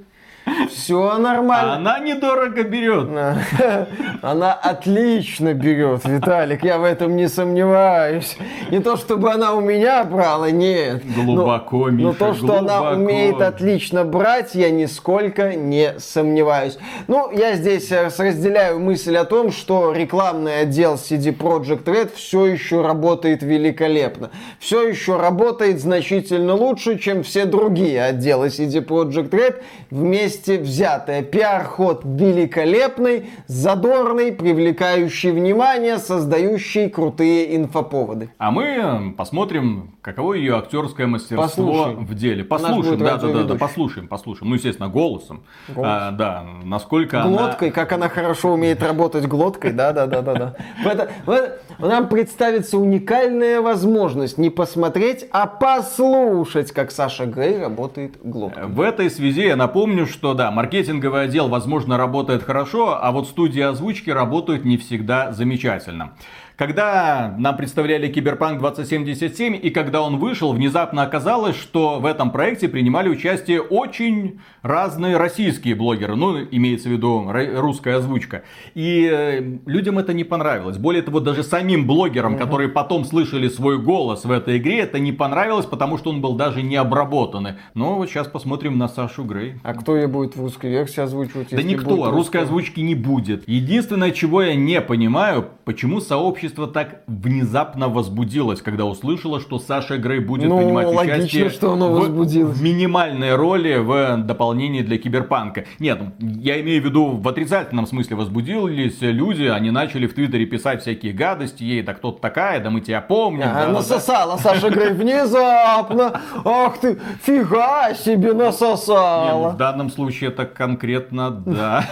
Все 0.69 1.17
нормально. 1.17 1.75
она 1.75 1.99
недорого 1.99 2.63
берет. 2.63 3.09
Она 4.21 4.53
отлично 4.53 5.53
берет, 5.53 6.05
Виталик, 6.05 6.63
я 6.63 6.77
в 6.77 6.83
этом 6.83 7.15
не 7.15 7.27
сомневаюсь. 7.27 8.37
Не 8.71 8.79
то, 8.79 8.97
чтобы 8.97 9.31
она 9.31 9.53
у 9.53 9.61
меня 9.61 10.03
брала, 10.03 10.49
нет. 10.49 11.03
Глубоко, 11.15 11.77
но, 11.77 11.91
но 11.91 12.09
Миша, 12.09 12.19
то, 12.19 12.33
что 12.33 12.57
она 12.59 12.79
глубоко. 12.79 12.95
умеет 12.95 13.41
отлично 13.41 14.03
брать, 14.03 14.55
я 14.55 14.71
нисколько 14.71 15.55
не 15.55 15.99
сомневаюсь. 15.99 16.77
Ну, 17.07 17.31
я 17.31 17.55
здесь 17.55 17.91
э, 17.91 18.09
разделяю 18.17 18.79
мысль 18.79 19.15
о 19.17 19.25
том, 19.25 19.51
что 19.51 19.91
рекламный 19.91 20.61
отдел 20.61 20.95
CD 20.95 21.35
Projekt 21.35 21.83
Red 21.85 22.11
все 22.15 22.45
еще 22.45 22.81
работает 22.81 23.43
великолепно. 23.43 24.31
Все 24.59 24.87
еще 24.87 25.17
работает 25.17 25.79
значительно 25.79 26.55
лучше, 26.55 26.97
чем 26.97 27.23
все 27.23 27.45
другие 27.45 28.03
отделы 28.03 28.47
CD 28.47 28.83
Projekt 28.85 29.29
Red 29.29 29.61
вместе 29.91 30.34
взятые. 30.59 31.23
Пиар-ход 31.23 32.01
великолепный, 32.03 33.29
задорный, 33.47 34.31
привлекающий 34.31 35.31
внимание, 35.31 35.97
создающий 35.97 36.89
крутые 36.89 37.55
инфоповоды. 37.55 38.29
А 38.37 38.51
мы 38.51 39.13
посмотрим, 39.17 39.95
каково 40.01 40.33
ее 40.33 40.57
актерское 40.57 41.07
мастерство 41.07 41.43
Послушаем. 41.47 42.05
в 42.05 42.13
деле. 42.15 42.43
Послушаем, 42.43 42.99
да, 42.99 43.17
да, 43.17 43.27
да, 43.27 43.43
да, 43.43 43.55
послушаем, 43.55 44.07
послушаем. 44.07 44.49
Ну, 44.49 44.55
естественно, 44.55 44.89
голосом. 44.89 45.43
Голос. 45.67 45.89
А, 45.91 46.11
да, 46.11 46.45
насколько 46.63 47.23
Глоткой, 47.23 47.71
как 47.71 47.91
она 47.91 48.09
хорошо 48.09 48.53
умеет 48.53 48.81
работать 48.83 49.25
глоткой, 49.27 49.71
да, 49.71 49.91
да, 49.93 50.05
да, 50.05 50.21
да, 50.21 50.55
да. 50.85 51.55
Нам 51.79 52.07
представится 52.07 52.77
уникальная 52.77 53.61
возможность 53.61 54.37
не 54.37 54.49
посмотреть, 54.49 55.25
а 55.31 55.47
послушать, 55.47 56.71
как 56.71 56.91
Саша 56.91 57.25
Грей 57.25 57.59
работает 57.59 58.17
глоткой. 58.23 58.63
она... 58.63 58.73
В 58.73 58.81
этой 58.81 59.09
связи 59.09 59.47
я 59.47 59.55
напомню, 59.55 60.05
что 60.05 60.24
да, 60.33 60.51
маркетинговый 60.51 61.25
отдел, 61.25 61.47
возможно, 61.47 61.97
работает 61.97 62.43
хорошо, 62.43 62.97
а 63.01 63.11
вот 63.11 63.27
студии 63.27 63.61
озвучки 63.61 64.09
работают 64.09 64.65
не 64.65 64.77
всегда 64.77 65.31
замечательно. 65.31 66.13
Когда 66.57 67.35
нам 67.37 67.57
представляли 67.57 68.07
Киберпанк 68.07 68.59
2077 68.59 69.59
и 69.61 69.69
когда 69.71 70.01
он 70.01 70.17
вышел, 70.17 70.53
внезапно 70.53 71.03
оказалось, 71.03 71.57
что 71.57 71.99
в 71.99 72.05
этом 72.05 72.31
проекте 72.31 72.69
принимали 72.69 73.09
участие 73.09 73.61
очень 73.61 74.39
разные 74.61 75.17
российские 75.17 75.75
блогеры. 75.75 76.15
Ну, 76.15 76.41
имеется 76.49 76.87
в 76.87 76.93
виду 76.93 77.29
русская 77.55 77.97
озвучка. 77.97 78.43
И 78.73 79.09
э, 79.11 79.41
людям 79.65 79.99
это 79.99 80.13
не 80.13 80.23
понравилось. 80.23 80.77
Более 80.77 81.01
того, 81.01 81.19
даже 81.19 81.43
самим 81.43 81.85
блогерам, 81.85 82.37
которые 82.37 82.69
потом 82.69 83.03
слышали 83.03 83.49
свой 83.49 83.77
голос 83.77 84.23
в 84.23 84.31
этой 84.31 84.57
игре, 84.57 84.79
это 84.79 84.97
не 84.97 85.11
понравилось, 85.11 85.65
потому 85.65 85.97
что 85.97 86.09
он 86.09 86.21
был 86.21 86.35
даже 86.35 86.61
не 86.63 86.77
обработанный. 86.77 87.55
Но 87.73 87.95
вот 87.95 88.09
сейчас 88.09 88.27
посмотрим 88.27 88.77
на 88.77 88.87
Сашу 88.87 89.25
Грей. 89.25 89.55
А 89.63 89.73
кто 89.73 89.95
ее 89.95 90.07
будет 90.07 90.37
в 90.37 90.41
русской 90.41 90.69
версии 90.69 91.01
озвучивать? 91.01 91.49
Да 91.51 91.61
никто, 91.61 92.11
русской 92.11 92.43
озвучки 92.43 92.79
не 92.79 92.95
будет. 92.95 93.43
Единственное, 93.45 94.11
чего 94.11 94.41
я 94.41 94.55
не 94.55 94.79
понимаю, 94.79 95.49
почему 95.65 95.99
сообщество 95.99 96.44
так 96.49 97.01
внезапно 97.07 97.89
возбудилось, 97.89 98.61
когда 98.61 98.85
услышало, 98.85 99.39
что 99.39 99.59
Саша 99.59 99.97
Грей 99.97 100.19
будет 100.19 100.49
ну, 100.49 100.57
принимать 100.57 100.87
логично, 100.87 101.15
участие 101.15 101.49
что 101.49 101.73
оно 101.73 101.91
в, 101.91 102.07
в 102.07 102.61
минимальной 102.61 103.35
роли 103.35 103.77
в 103.77 104.17
дополнении 104.23 104.81
для 104.81 104.97
Киберпанка. 104.97 105.65
Нет, 105.79 105.99
я 106.19 106.59
имею 106.61 106.81
в 106.81 106.85
виду 106.85 107.07
в 107.11 107.27
отрицательном 107.27 107.87
смысле 107.87 108.15
возбудились 108.15 109.01
люди, 109.01 109.43
они 109.43 109.71
начали 109.71 110.07
в 110.07 110.13
Твиттере 110.13 110.45
писать 110.45 110.81
всякие 110.81 111.13
гадости 111.13 111.63
ей, 111.63 111.81
да 111.81 111.93
кто-то 111.93 112.21
такая, 112.21 112.59
да 112.59 112.69
мы 112.69 112.81
тебя 112.81 113.01
помним. 113.01 113.47
Ага, 113.47 113.65
да, 113.67 113.71
насосала 113.71 114.37
да. 114.37 114.43
Саша 114.43 114.69
Грей 114.69 114.91
внезапно. 114.93 116.21
Ах 116.43 116.77
ты, 116.79 116.99
фига 117.21 117.93
себе 117.95 118.33
насосала. 118.33 119.25
Не, 119.25 119.43
ну, 119.43 119.49
в 119.49 119.57
данном 119.57 119.89
случае 119.89 120.29
это 120.29 120.45
конкретно 120.45 121.31
да. 121.31 121.85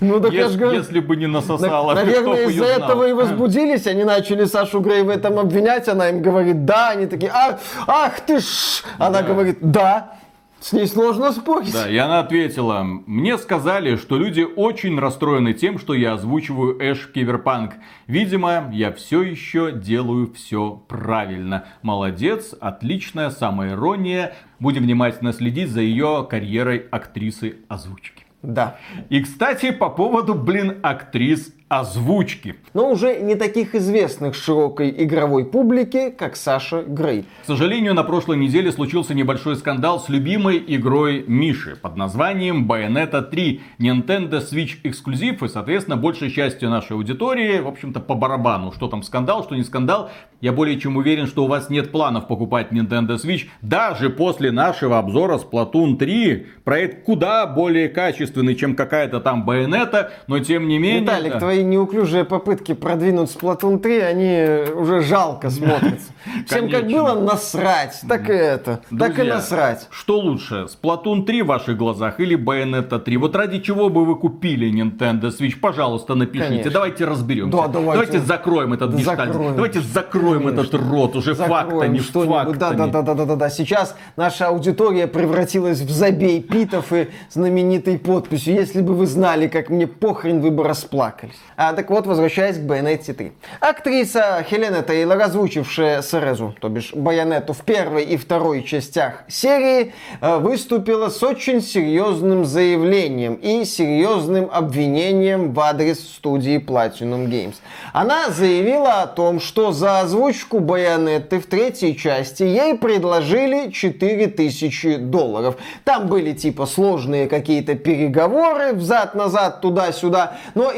Ну, 0.00 0.20
так 0.20 0.32
я 0.32 0.48
говорю, 0.48 0.78
если 0.78 1.00
бы 1.00 1.16
не 1.16 1.26
насосала, 1.26 1.94
Наверное, 2.02 2.48
из-за 2.48 2.64
этого 2.64 3.08
и 3.08 3.12
возбудились. 3.42 3.86
Они 3.86 4.04
начали 4.04 4.44
Сашу 4.44 4.80
Грей 4.80 5.02
в 5.02 5.08
этом 5.08 5.38
обвинять. 5.38 5.88
Она 5.88 6.08
им 6.08 6.22
говорит, 6.22 6.64
да. 6.64 6.90
Они 6.90 7.06
такие, 7.06 7.30
ах, 7.32 7.58
ах 7.86 8.20
ты 8.20 8.40
ж. 8.40 8.82
Она 8.98 9.22
говорит, 9.22 9.58
да. 9.60 10.18
С 10.60 10.72
ней 10.72 10.86
сложно 10.86 11.32
спорить. 11.32 11.72
Да, 11.72 11.90
и 11.90 11.96
она 11.96 12.20
ответила, 12.20 12.84
мне 12.84 13.36
сказали, 13.36 13.96
что 13.96 14.16
люди 14.16 14.42
очень 14.42 14.96
расстроены 14.96 15.54
тем, 15.54 15.80
что 15.80 15.92
я 15.92 16.12
озвучиваю 16.12 16.78
Эш 16.80 17.10
Киверпанк. 17.12 17.72
Видимо, 18.06 18.70
я 18.72 18.92
все 18.92 19.22
еще 19.22 19.72
делаю 19.72 20.32
все 20.32 20.80
правильно. 20.86 21.64
Молодец, 21.82 22.54
отличная 22.60 23.30
самоирония. 23.30 24.34
Будем 24.60 24.84
внимательно 24.84 25.32
следить 25.32 25.68
за 25.68 25.80
ее 25.80 26.24
карьерой 26.30 26.86
актрисы 26.92 27.56
озвучки. 27.66 28.22
Да. 28.42 28.76
И, 29.08 29.20
кстати, 29.20 29.72
по 29.72 29.88
поводу, 29.88 30.34
блин, 30.34 30.78
актрис 30.82 31.52
озвучки. 31.72 32.56
Но 32.74 32.90
уже 32.90 33.18
не 33.20 33.34
таких 33.34 33.74
известных 33.74 34.34
широкой 34.34 34.90
игровой 35.04 35.46
публике, 35.46 36.10
как 36.10 36.36
Саша 36.36 36.82
Грей. 36.82 37.24
К 37.44 37.46
сожалению, 37.46 37.94
на 37.94 38.02
прошлой 38.04 38.36
неделе 38.36 38.70
случился 38.70 39.14
небольшой 39.14 39.56
скандал 39.56 39.98
с 39.98 40.10
любимой 40.10 40.62
игрой 40.66 41.24
Миши 41.26 41.76
под 41.76 41.96
названием 41.96 42.70
Bayonetta 42.70 43.22
3. 43.22 43.62
Nintendo 43.78 44.42
Switch 44.42 44.80
эксклюзив 44.82 45.42
и, 45.42 45.48
соответственно, 45.48 45.96
большей 45.96 46.30
частью 46.30 46.68
нашей 46.68 46.92
аудитории, 46.92 47.60
в 47.60 47.68
общем-то, 47.68 48.00
по 48.00 48.14
барабану. 48.14 48.72
Что 48.72 48.88
там 48.88 49.02
скандал, 49.02 49.42
что 49.42 49.54
не 49.54 49.64
скандал. 49.64 50.10
Я 50.42 50.52
более 50.52 50.78
чем 50.78 50.98
уверен, 50.98 51.26
что 51.26 51.44
у 51.44 51.46
вас 51.46 51.70
нет 51.70 51.90
планов 51.90 52.26
покупать 52.26 52.70
Nintendo 52.70 53.16
Switch. 53.16 53.46
Даже 53.62 54.10
после 54.10 54.50
нашего 54.50 54.98
обзора 54.98 55.38
Splatoon 55.38 55.96
3 55.96 56.46
проект 56.64 57.04
куда 57.06 57.46
более 57.46 57.88
качественный, 57.88 58.56
чем 58.56 58.76
какая-то 58.76 59.20
там 59.20 59.48
Bayonetta, 59.48 60.10
но 60.26 60.38
тем 60.40 60.68
не 60.68 60.78
менее... 60.78 61.00
Виталик, 61.00 61.38
твои 61.38 61.61
неуклюжие 61.62 62.24
попытки 62.24 62.74
продвинуть 62.74 63.30
Splatoon 63.30 63.78
3, 63.78 63.98
они 64.00 64.72
уже 64.74 65.02
жалко 65.02 65.50
смотрятся. 65.50 66.12
Всем 66.46 66.70
как 66.70 66.86
было 66.86 67.14
насрать, 67.14 68.00
так 68.08 68.28
и 68.28 68.32
это. 68.32 68.80
Так 68.98 69.18
и 69.18 69.22
насрать. 69.22 69.88
Что 69.90 70.18
лучше, 70.18 70.66
Splatoon 70.66 71.24
3 71.24 71.42
в 71.42 71.46
ваших 71.46 71.76
глазах 71.76 72.20
или 72.20 72.36
Bayonetta 72.36 72.98
3? 72.98 73.16
Вот 73.16 73.36
ради 73.36 73.60
чего 73.60 73.88
бы 73.88 74.04
вы 74.04 74.16
купили 74.16 74.70
Nintendo 74.70 75.30
Switch? 75.30 75.58
Пожалуйста, 75.60 76.14
напишите. 76.14 76.70
Давайте 76.70 77.04
разберемся. 77.04 77.56
Да, 77.56 77.68
давайте. 77.68 78.20
закроем 78.20 78.72
этот 78.72 78.94
гештальт. 78.94 79.32
Давайте 79.32 79.80
закроем 79.80 80.48
этот 80.48 80.74
рот. 80.74 81.16
Уже 81.16 81.34
фактами, 81.34 81.98
фактами. 81.98 82.58
Да, 82.58 82.72
да, 82.72 82.86
да, 82.86 83.14
да, 83.14 83.24
да, 83.26 83.36
да. 83.36 83.50
Сейчас 83.50 83.96
наша 84.16 84.48
аудитория 84.48 85.06
превратилась 85.06 85.80
в 85.80 85.90
забей 85.90 86.40
питов 86.40 86.92
и 86.92 87.08
знаменитой 87.30 87.98
подписью. 87.98 88.54
Если 88.54 88.80
бы 88.80 88.94
вы 88.94 89.06
знали, 89.06 89.48
как 89.48 89.70
мне 89.70 89.86
похрен, 89.86 90.40
вы 90.40 90.50
бы 90.50 90.64
расплакались. 90.64 91.36
А, 91.56 91.72
так 91.74 91.90
вот, 91.90 92.06
возвращаясь 92.06 92.56
к 92.56 92.60
Bayonetta 92.60 93.12
3. 93.12 93.32
Актриса 93.60 94.44
Хелена 94.48 94.82
Тейлор, 94.82 95.20
озвучившая 95.20 96.02
Серезу, 96.02 96.54
то 96.60 96.68
бишь 96.68 96.92
Байонету 96.94 97.52
в 97.52 97.62
первой 97.62 98.04
и 98.04 98.16
второй 98.16 98.62
частях 98.62 99.24
серии, 99.28 99.92
э, 100.20 100.38
выступила 100.38 101.08
с 101.08 101.22
очень 101.22 101.60
серьезным 101.60 102.44
заявлением 102.44 103.34
и 103.34 103.64
серьезным 103.64 104.48
обвинением 104.50 105.52
в 105.52 105.60
адрес 105.60 106.00
студии 106.00 106.58
Platinum 106.58 107.28
Games. 107.28 107.56
Она 107.92 108.30
заявила 108.30 109.02
о 109.02 109.06
том, 109.06 109.40
что 109.40 109.72
за 109.72 110.00
озвучку 110.00 110.60
Байонеты 110.60 111.40
в 111.40 111.46
третьей 111.46 111.96
части 111.96 112.42
ей 112.42 112.74
предложили 112.74 113.70
4000 113.70 114.96
долларов. 114.96 115.56
Там 115.84 116.06
были 116.06 116.32
типа 116.32 116.66
сложные 116.66 117.28
какие-то 117.28 117.74
переговоры 117.74 118.72
взад-назад, 118.72 119.60
туда-сюда, 119.60 120.38
но 120.54 120.70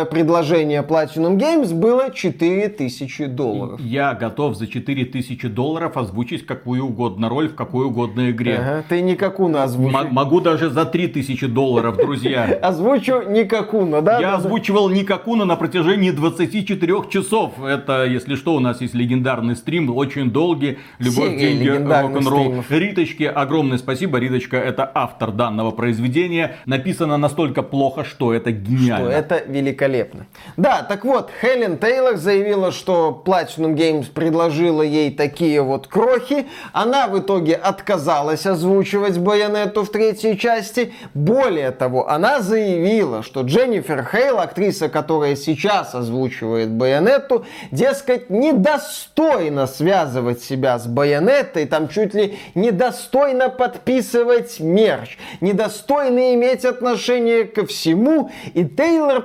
итоговое 0.00 0.04
предложение 0.04 0.82
Platinum 0.82 1.36
Games 1.36 1.72
было 1.74 2.10
4000 2.10 3.26
долларов. 3.26 3.80
Я 3.80 4.14
готов 4.14 4.56
за 4.56 4.66
4000 4.66 5.48
долларов 5.48 5.96
озвучить 5.96 6.46
какую 6.46 6.84
угодно 6.86 7.28
роль 7.28 7.48
в 7.48 7.54
какой 7.54 7.86
угодно 7.86 8.30
игре. 8.30 8.56
Ага, 8.56 8.84
ты 8.88 9.00
Никакуна 9.02 9.64
озвучишь. 9.64 9.98
М- 9.98 10.12
могу 10.12 10.40
даже 10.40 10.70
за 10.70 10.84
3000 10.84 11.46
долларов, 11.46 11.96
друзья. 11.96 12.44
Озвучу 12.62 13.22
Никакуна, 13.28 14.00
да? 14.02 14.20
Я 14.20 14.36
озвучивал 14.36 14.88
Никакуна 14.88 15.44
на 15.44 15.56
протяжении 15.56 16.10
24 16.10 16.92
часов. 17.10 17.52
Это, 17.62 18.04
если 18.04 18.34
что, 18.36 18.54
у 18.54 18.60
нас 18.60 18.80
есть 18.80 18.94
легендарный 18.94 19.56
стрим, 19.56 19.94
очень 19.96 20.30
долгий. 20.30 20.78
Любовь, 20.98 21.38
деньги, 21.38 21.68
рок-н-ролл. 21.68 22.64
Риточке 22.68 23.28
огромное 23.28 23.78
спасибо. 23.78 24.18
Риточка 24.18 24.56
это 24.56 24.90
автор 24.94 25.32
данного 25.32 25.70
произведения. 25.70 26.56
Написано 26.66 27.16
настолько 27.16 27.62
плохо, 27.62 28.04
что 28.04 28.32
это 28.32 28.52
гениально. 28.52 29.10
Что 29.10 29.18
это 29.18 29.42
великолепно. 29.46 29.89
Да, 30.56 30.82
так 30.82 31.04
вот, 31.04 31.30
Хелен 31.40 31.78
Тейлор 31.78 32.16
заявила, 32.16 32.72
что 32.72 33.22
Platinum 33.24 33.74
Games 33.74 34.10
предложила 34.12 34.82
ей 34.82 35.10
такие 35.10 35.62
вот 35.62 35.86
крохи. 35.86 36.46
Она 36.72 37.08
в 37.08 37.18
итоге 37.18 37.54
отказалась 37.54 38.46
озвучивать 38.46 39.18
Байонету 39.18 39.84
в 39.84 39.90
третьей 39.90 40.38
части. 40.38 40.92
Более 41.14 41.70
того, 41.70 42.08
она 42.08 42.40
заявила, 42.40 43.22
что 43.22 43.42
Дженнифер 43.42 44.04
Хейл, 44.04 44.38
актриса, 44.38 44.88
которая 44.88 45.36
сейчас 45.36 45.94
озвучивает 45.94 46.70
Байонету, 46.70 47.44
дескать, 47.70 48.30
недостойно 48.30 49.66
связывать 49.66 50.42
себя 50.42 50.78
с 50.78 50.86
Байонетой, 50.86 51.66
там 51.66 51.88
чуть 51.88 52.14
ли 52.14 52.38
недостойно 52.54 53.48
подписывать 53.48 54.60
мерч, 54.60 55.18
недостойно 55.40 56.34
иметь 56.34 56.64
отношение 56.64 57.44
ко 57.44 57.66
всему. 57.66 58.30
И 58.54 58.64
Тейлор 58.64 59.22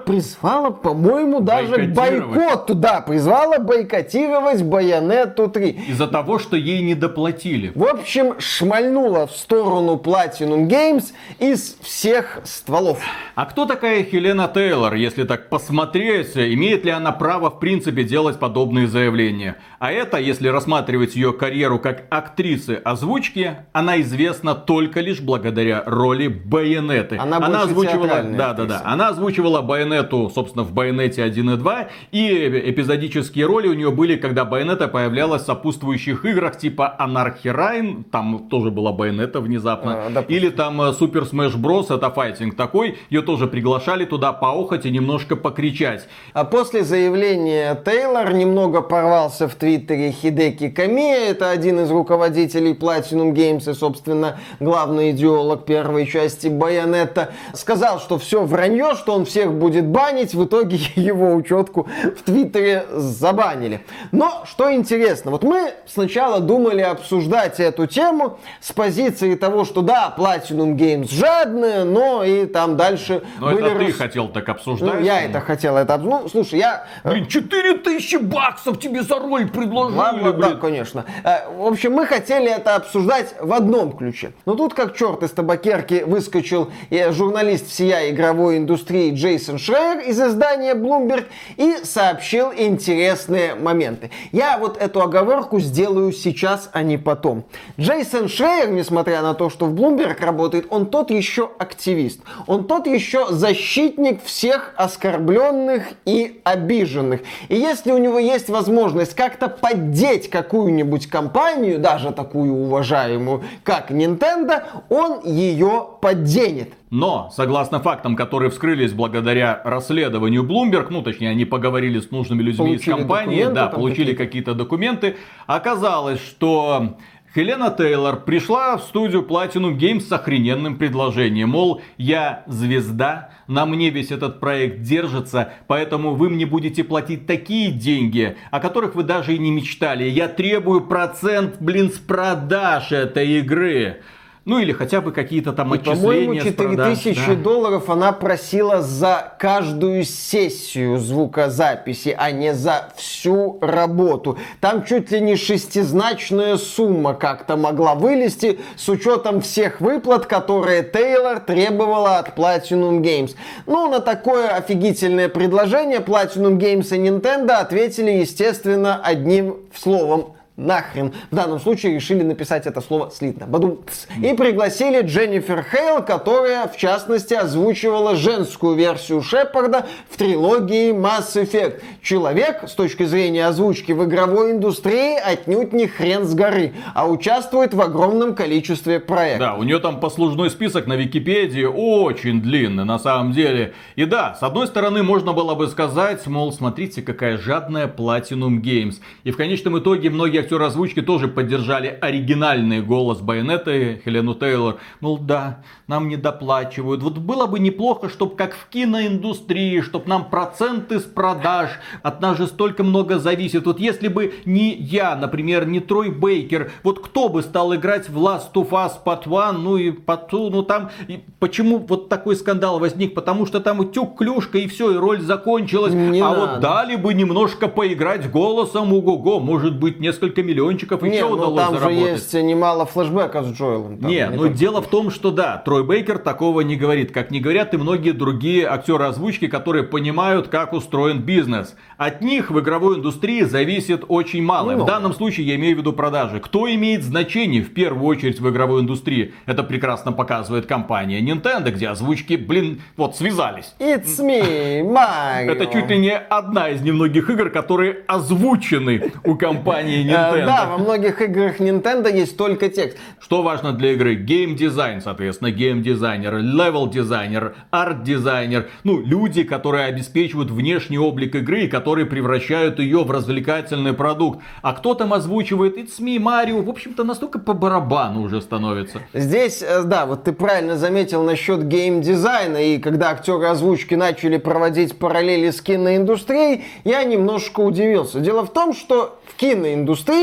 призвала, 0.55 0.71
по-моему, 0.71 1.41
даже 1.41 1.87
бойкот, 1.87 2.79
да, 2.79 3.01
призвала 3.01 3.59
бойкотировать 3.59 4.63
Байонету 4.63 5.49
3. 5.49 5.69
Из-за 5.89 6.07
того, 6.07 6.39
что 6.39 6.55
ей 6.55 6.81
не 6.81 6.95
доплатили. 6.95 7.71
В 7.75 7.83
общем, 7.83 8.35
шмальнула 8.39 9.27
в 9.27 9.31
сторону 9.31 10.01
Platinum 10.03 10.67
Games 10.67 11.13
из 11.39 11.77
всех 11.81 12.39
стволов. 12.43 12.99
А 13.35 13.45
кто 13.45 13.65
такая 13.65 14.03
Хелена 14.03 14.49
Тейлор, 14.53 14.95
если 14.95 15.23
так 15.23 15.49
посмотреть, 15.49 16.35
имеет 16.35 16.85
ли 16.85 16.91
она 16.91 17.11
право 17.11 17.49
в 17.49 17.59
принципе 17.59 18.03
делать 18.03 18.39
подобные 18.39 18.87
заявления? 18.87 19.57
А 19.79 19.91
это, 19.91 20.17
если 20.17 20.47
рассматривать 20.47 21.15
ее 21.15 21.33
карьеру 21.33 21.79
как 21.79 22.05
актрисы 22.09 22.81
озвучки, 22.83 23.57
она 23.73 23.99
известна 24.01 24.55
только 24.55 25.01
лишь 25.01 25.19
благодаря 25.19 25.83
роли 25.85 26.27
Байонеты. 26.27 27.17
Она, 27.17 27.37
она 27.37 27.63
озвучивала, 27.63 28.23
да, 28.23 28.53
да, 28.53 28.65
да, 28.65 28.81
она 28.85 29.09
озвучивала 29.09 29.61
Байонету, 29.61 30.31
собственно, 30.33 30.44
в 30.53 30.73
Байонете 30.73 31.23
1 31.23 31.49
и 31.49 31.57
2, 31.57 31.87
и 32.11 32.61
эпизодические 32.69 33.45
роли 33.45 33.67
у 33.67 33.73
нее 33.73 33.91
были, 33.91 34.15
когда 34.15 34.45
Байонета 34.45 34.87
появлялась 34.87 35.43
в 35.43 35.45
сопутствующих 35.45 36.25
играх, 36.25 36.57
типа 36.57 36.95
Anarchy 36.99 37.51
Райн, 37.51 38.03
там 38.03 38.47
тоже 38.49 38.71
была 38.71 38.91
Байонета 38.91 39.41
внезапно, 39.41 40.05
а, 40.05 40.09
да, 40.09 40.21
или 40.27 40.49
там 40.49 40.81
э, 40.81 40.85
Super 40.91 41.29
Smash 41.29 41.55
Bros, 41.55 41.95
это 41.95 42.09
файтинг 42.11 42.55
такой, 42.55 42.97
ее 43.09 43.21
тоже 43.21 43.47
приглашали 43.47 44.05
туда 44.05 44.33
поохать 44.33 44.85
и 44.85 44.91
немножко 44.91 45.35
покричать. 45.35 46.07
А 46.33 46.43
после 46.43 46.83
заявления 46.83 47.75
Тейлор 47.83 48.33
немного 48.33 48.81
порвался 48.81 49.47
в 49.47 49.55
твиттере 49.55 50.11
Хидеки 50.11 50.69
Камия, 50.69 51.31
это 51.31 51.49
один 51.49 51.79
из 51.79 51.89
руководителей 51.89 52.73
Platinum 52.73 53.33
Games 53.33 53.69
и, 53.69 53.73
собственно, 53.73 54.39
главный 54.59 55.11
идеолог 55.11 55.65
первой 55.65 56.05
части 56.05 56.47
Байонет 56.47 56.75
Байонетта, 56.75 57.29
сказал, 57.53 57.99
что 57.99 58.17
все 58.17 58.43
вранье, 58.43 58.95
что 58.95 59.13
он 59.13 59.25
всех 59.25 59.53
будет 59.53 59.85
банить, 59.87 60.33
в 60.35 60.45
итоге 60.45 60.77
его 60.95 61.33
учетку 61.33 61.87
в 62.17 62.21
Твиттере 62.23 62.85
забанили. 62.91 63.81
Но 64.11 64.43
что 64.45 64.73
интересно, 64.73 65.31
вот 65.31 65.43
мы 65.43 65.73
сначала 65.87 66.39
думали 66.39 66.81
обсуждать 66.81 67.59
эту 67.59 67.87
тему 67.87 68.37
с 68.61 68.71
позиции 68.71 69.35
того, 69.35 69.65
что 69.65 69.81
да, 69.81 70.13
Platinum 70.15 70.75
Games 70.75 71.11
жадные, 71.11 71.83
но 71.83 72.23
и 72.23 72.45
там 72.45 72.77
дальше 72.77 73.23
но 73.39 73.51
были... 73.51 73.65
это 73.67 73.79
ты 73.79 73.87
рас... 73.87 73.95
хотел 73.95 74.27
так 74.27 74.47
обсуждать. 74.49 74.95
Ну, 74.95 74.99
я 75.01 75.21
это 75.21 75.39
хотел, 75.39 75.77
это... 75.77 75.97
Ну, 75.97 76.27
слушай, 76.29 76.59
я... 76.59 76.85
Э, 77.03 77.11
блин, 77.11 77.27
4000 77.27 78.17
баксов 78.17 78.79
тебе 78.79 79.03
за 79.03 79.19
роль 79.19 79.49
предложили, 79.49 79.97
Ладно, 79.97 80.31
блин. 80.33 80.41
да, 80.41 80.55
конечно. 80.55 81.05
Э, 81.23 81.49
в 81.55 81.65
общем, 81.65 81.93
мы 81.93 82.05
хотели 82.05 82.49
это 82.49 82.75
обсуждать 82.75 83.35
в 83.39 83.53
одном 83.53 83.93
ключе. 83.95 84.33
Но 84.45 84.55
тут 84.55 84.73
как 84.73 84.95
черт 84.95 85.23
из 85.23 85.31
табакерки 85.31 86.03
выскочил 86.05 86.71
журналист 86.91 87.67
всея 87.67 88.09
игровой 88.09 88.57
индустрии 88.57 89.13
Джейсон 89.13 89.57
Шрейер 89.57 89.99
из 89.99 90.19
издания 90.27 90.73
Bloomberg 90.73 91.25
и 91.57 91.77
сообщил 91.83 92.51
интересные 92.55 93.55
моменты. 93.55 94.11
Я 94.31 94.57
вот 94.57 94.77
эту 94.81 95.01
оговорку 95.01 95.59
сделаю 95.59 96.11
сейчас, 96.11 96.69
а 96.73 96.83
не 96.83 96.97
потом. 96.97 97.45
Джейсон 97.79 98.29
Шрейер, 98.29 98.69
несмотря 98.69 99.21
на 99.21 99.33
то, 99.33 99.49
что 99.49 99.65
в 99.65 99.73
Bloomberg 99.73 100.23
работает, 100.23 100.67
он 100.69 100.87
тот 100.87 101.11
еще 101.11 101.49
активист. 101.57 102.21
Он 102.47 102.65
тот 102.65 102.87
еще 102.87 103.27
защитник 103.31 104.23
всех 104.23 104.73
оскорбленных 104.75 105.83
и 106.05 106.41
обиженных. 106.43 107.21
И 107.49 107.55
если 107.55 107.91
у 107.91 107.97
него 107.97 108.19
есть 108.19 108.49
возможность 108.49 109.15
как-то 109.15 109.47
поддеть 109.47 110.29
какую-нибудь 110.29 111.07
компанию, 111.07 111.79
даже 111.79 112.11
такую 112.11 112.53
уважаемую, 112.53 113.43
как 113.63 113.91
Nintendo, 113.91 114.63
он 114.89 115.21
ее 115.23 115.87
подденет. 116.01 116.69
Но, 116.95 117.29
согласно 117.29 117.81
фактам, 117.81 118.15
которые 118.15 118.49
вскрылись 118.49 118.93
благодаря 118.93 119.61
расследованию 119.65 120.43
Bloomberg, 120.43 120.87
ну, 120.91 121.01
точнее, 121.01 121.29
они 121.29 121.43
поговорили 121.43 121.99
с 121.99 122.09
нужными 122.09 122.41
людьми 122.41 122.57
получили 122.57 122.77
из 122.77 122.85
компании, 122.85 123.47
да, 123.53 123.67
получили 123.67 124.13
какие-то 124.13 124.53
документы, 124.53 125.17
оказалось, 125.45 126.21
что 126.25 126.95
Хелена 127.35 127.69
Тейлор 127.69 128.21
пришла 128.21 128.77
в 128.77 128.83
студию 128.83 129.23
Platinum 129.23 129.77
Games 129.77 130.07
с 130.07 130.11
охрененным 130.13 130.77
предложением. 130.77 131.49
Мол, 131.49 131.81
я 131.97 132.45
звезда, 132.47 133.31
на 133.47 133.65
мне 133.65 133.89
весь 133.89 134.11
этот 134.11 134.39
проект 134.39 134.81
держится, 134.81 135.51
поэтому 135.67 136.15
вы 136.15 136.29
мне 136.29 136.45
будете 136.45 136.85
платить 136.85 137.27
такие 137.27 137.71
деньги, 137.71 138.37
о 138.51 138.61
которых 138.61 138.95
вы 138.95 139.03
даже 139.03 139.35
и 139.35 139.37
не 139.37 139.51
мечтали. 139.51 140.05
Я 140.05 140.29
требую 140.29 140.87
процент, 140.87 141.57
блин, 141.59 141.91
с 141.91 141.97
продаж 141.97 142.93
этой 142.93 143.39
игры. 143.39 144.01
Ну 144.45 144.59
или 144.59 144.73
хотя 144.73 145.01
бы 145.01 145.11
какие-то 145.11 145.53
там 145.53 145.73
и, 145.73 145.79
отчисления. 145.79 146.01
По-моему, 146.01 146.35
4000 146.35 147.15
да. 147.15 147.35
долларов 147.35 147.89
она 147.89 148.11
просила 148.11 148.83
за 148.83 149.33
каждую 149.39 150.03
сессию 150.03 150.99
звукозаписи, 150.99 152.15
а 152.15 152.29
не 152.29 152.53
за 152.53 152.91
всю 152.95 153.57
работу. 153.59 154.37
Там 154.61 154.85
чуть 154.85 155.09
ли 155.09 155.19
не 155.19 155.35
шестизначная 155.35 156.57
сумма 156.57 157.15
как-то 157.15 157.57
могла 157.57 157.95
вылезти 157.95 158.59
с 158.75 158.87
учетом 158.87 159.41
всех 159.41 159.81
выплат, 159.81 160.27
которые 160.27 160.83
Тейлор 160.83 161.39
требовала 161.39 162.19
от 162.19 162.37
Platinum 162.37 163.01
Games. 163.01 163.35
Ну, 163.65 163.89
на 163.89 163.99
такое 163.99 164.49
офигительное 164.49 165.27
предложение 165.27 166.01
Platinum 166.01 166.59
Games 166.59 166.95
и 166.95 166.99
Nintendo 166.99 167.53
ответили, 167.53 168.11
естественно, 168.11 169.01
одним 169.03 169.57
словом 169.73 170.35
нахрен. 170.57 171.13
В 171.31 171.35
данном 171.35 171.59
случае 171.59 171.95
решили 171.95 172.23
написать 172.23 172.65
это 172.65 172.81
слово 172.81 173.11
слитно. 173.11 173.45
Бадум. 173.45 173.79
И 174.21 174.33
пригласили 174.33 175.01
Дженнифер 175.01 175.63
Хейл, 175.63 176.01
которая, 176.01 176.67
в 176.67 176.77
частности, 176.77 177.33
озвучивала 177.33 178.15
женскую 178.15 178.75
версию 178.75 179.21
Шепарда 179.21 179.85
в 180.09 180.17
трилогии 180.17 180.93
Mass 180.93 181.35
Effect. 181.35 181.81
Человек, 182.01 182.63
с 182.67 182.73
точки 182.73 183.03
зрения 183.03 183.47
озвучки 183.47 183.91
в 183.91 184.05
игровой 184.05 184.51
индустрии, 184.51 185.17
отнюдь 185.17 185.73
не 185.73 185.87
хрен 185.87 186.25
с 186.25 186.33
горы, 186.33 186.73
а 186.93 187.07
участвует 187.07 187.73
в 187.73 187.81
огромном 187.81 188.33
количестве 188.33 188.99
проектов. 188.99 189.39
Да, 189.39 189.55
у 189.55 189.63
нее 189.63 189.79
там 189.79 189.99
послужной 189.99 190.49
список 190.49 190.87
на 190.87 190.93
Википедии 190.93 191.65
очень 191.65 192.41
длинный, 192.41 192.85
на 192.85 192.97
самом 192.97 193.33
деле. 193.33 193.73
И 193.95 194.05
да, 194.05 194.35
с 194.35 194.43
одной 194.43 194.67
стороны, 194.67 195.03
можно 195.03 195.33
было 195.33 195.55
бы 195.55 195.67
сказать, 195.67 196.25
мол, 196.27 196.53
смотрите, 196.53 197.01
какая 197.01 197.37
жадная 197.37 197.87
Platinum 197.87 198.61
Games. 198.61 198.95
И 199.23 199.31
в 199.31 199.37
конечном 199.37 199.77
итоге 199.79 200.09
многие 200.09 200.44
актеры 200.45 200.65
озвучки 200.65 201.01
тоже 201.01 201.27
поддержали 201.27 201.97
оригинальный 201.99 202.81
голос 202.81 203.19
Байонетты, 203.19 203.99
Хелену 204.05 204.35
Тейлор. 204.35 204.77
Мол, 204.99 205.17
да, 205.17 205.63
нам 205.87 206.07
не 206.07 206.17
доплачивают. 206.17 207.01
Вот 207.01 207.17
было 207.17 207.47
бы 207.47 207.57
неплохо, 207.57 208.09
чтобы 208.09 208.35
как 208.35 208.53
в 208.53 208.69
киноиндустрии, 208.69 209.81
чтобы 209.81 210.07
нам 210.07 210.29
проценты 210.29 210.99
с 210.99 211.03
продаж, 211.03 211.71
от 212.03 212.21
нас 212.21 212.37
же 212.37 212.45
столько 212.45 212.83
много 212.83 213.17
зависит. 213.17 213.65
Вот 213.65 213.79
если 213.79 214.07
бы 214.07 214.35
не 214.45 214.75
я, 214.75 215.15
например, 215.15 215.65
не 215.65 215.79
Трой 215.79 216.11
Бейкер, 216.11 216.71
вот 216.83 217.03
кто 217.03 217.27
бы 217.27 217.41
стал 217.41 217.73
играть 217.73 218.07
в 218.07 218.17
Last 218.19 218.53
of 218.53 218.69
Us 218.69 218.91
Part 219.03 219.23
1, 219.25 219.63
ну 219.63 219.77
и 219.77 219.91
2, 219.91 220.19
ну 220.31 220.61
там, 220.61 220.91
и 221.07 221.23
почему 221.39 221.79
вот 221.79 222.07
такой 222.07 222.35
скандал 222.35 222.77
возник? 222.77 223.15
Потому 223.15 223.47
что 223.47 223.59
там 223.59 223.91
тюк 223.91 224.15
клюшка 224.17 224.59
и 224.59 224.67
все, 224.67 224.91
и 224.91 224.97
роль 224.97 225.21
закончилась. 225.21 225.93
Не 225.93 226.21
а 226.21 226.29
надо. 226.29 226.39
вот 226.39 226.59
дали 226.59 226.95
бы 226.97 227.15
немножко 227.15 227.67
поиграть 227.67 228.29
голосом, 228.29 228.93
ого-го, 228.93 229.39
может 229.39 229.79
быть 229.79 229.99
несколько 229.99 230.34
миллиончиков 230.43 231.03
еще 231.03 231.15
не, 231.15 231.25
удалось 231.25 231.49
ну, 231.49 231.55
там 231.57 231.73
заработать. 231.73 232.03
же 232.03 232.11
есть 232.11 232.33
немало 232.33 232.85
флешбеков 232.85 233.47
с 233.47 233.53
Джоэлом. 233.53 233.97
Там, 233.97 234.09
не, 234.09 234.17
не 234.17 234.29
но 234.29 234.47
дело 234.47 234.81
в 234.81 234.87
том, 234.87 235.11
что 235.11 235.31
да, 235.31 235.57
Трой 235.57 235.83
Бейкер 235.83 236.17
такого 236.17 236.61
не 236.61 236.75
говорит, 236.75 237.11
как 237.11 237.31
не 237.31 237.39
говорят 237.39 237.73
и 237.73 237.77
многие 237.77 238.11
другие 238.11 238.67
актеры 238.67 239.05
озвучки, 239.05 239.47
которые 239.47 239.83
понимают, 239.83 240.47
как 240.47 240.73
устроен 240.73 241.21
бизнес. 241.21 241.75
От 241.97 242.21
них 242.21 242.51
в 242.51 242.59
игровой 242.59 242.97
индустрии 242.97 243.41
зависит 243.41 244.03
очень 244.07 244.43
мало. 244.43 244.71
Ну, 244.71 244.83
в 244.83 244.85
данном 244.85 245.13
случае 245.13 245.47
я 245.47 245.55
имею 245.55 245.75
в 245.75 245.79
виду 245.79 245.93
продажи. 245.93 246.39
Кто 246.39 246.71
имеет 246.73 247.03
значение 247.03 247.61
в 247.61 247.73
первую 247.73 248.05
очередь 248.05 248.39
в 248.39 248.49
игровой 248.49 248.81
индустрии? 248.81 249.33
Это 249.45 249.63
прекрасно 249.63 250.11
показывает 250.11 250.65
компания 250.65 251.21
Nintendo, 251.21 251.71
где 251.71 251.89
озвучки, 251.89 252.35
блин, 252.35 252.81
вот 252.97 253.15
связались. 253.15 253.73
It's 253.79 254.19
me, 254.19 254.81
Mario. 254.81 255.51
Это 255.51 255.65
чуть 255.67 255.89
ли 255.89 255.97
не 255.97 256.17
одна 256.17 256.69
из 256.69 256.81
немногих 256.81 257.29
игр, 257.29 257.49
которые 257.49 257.99
озвучены 258.07 259.11
у 259.23 259.35
компании 259.35 260.05
э, 260.05 260.05
Nintendo. 260.33 260.45
Да, 260.45 260.65
во 260.65 260.77
многих 260.77 261.21
играх 261.21 261.59
Nintendo 261.59 262.13
есть 262.13 262.37
только 262.37 262.69
текст. 262.69 262.97
Что 263.19 263.41
важно 263.41 263.73
для 263.73 263.93
игры? 263.93 264.15
Геймдизайн, 264.15 265.01
соответственно, 265.01 265.51
геймдизайнер, 265.51 266.37
левел-дизайнер, 266.37 267.55
арт-дизайнер. 267.71 268.69
Ну, 268.83 269.01
люди, 269.01 269.43
которые 269.43 269.85
обеспечивают 269.85 270.51
внешний 270.51 270.97
облик 270.97 271.35
игры 271.35 271.63
и 271.63 271.67
которые 271.67 272.05
превращают 272.05 272.79
ее 272.79 273.03
в 273.03 273.11
развлекательный 273.11 273.93
продукт. 273.93 274.41
А 274.61 274.73
кто 274.73 274.93
там 274.93 275.13
озвучивает 275.13 275.77
It's 275.77 275.99
me, 275.99 276.17
Mario, 276.17 276.61
в 276.61 276.69
общем-то, 276.69 277.03
настолько 277.03 277.39
по 277.39 277.53
барабану 277.53 278.21
уже 278.21 278.41
становится. 278.41 279.01
Здесь, 279.13 279.61
э, 279.61 279.83
да, 279.83 280.05
вот 280.05 280.23
ты 280.23 280.31
правильно 280.31 280.77
заметил 280.77 281.23
насчет 281.23 281.67
геймдизайна, 281.67 282.57
и 282.57 282.77
когда 282.77 283.11
актеры 283.11 283.45
озвучки 283.47 283.95
начали 283.95 284.37
проводить 284.37 284.97
параллели 284.97 285.49
с 285.49 285.61
киноиндустрией, 285.61 286.63
я 286.83 287.03
немножко 287.03 287.59
удивился. 287.59 288.19
Дело 288.19 288.45
в 288.45 288.53
том, 288.53 288.73
что 288.73 289.19
в 289.25 289.35
киноиндустрии 289.35 290.14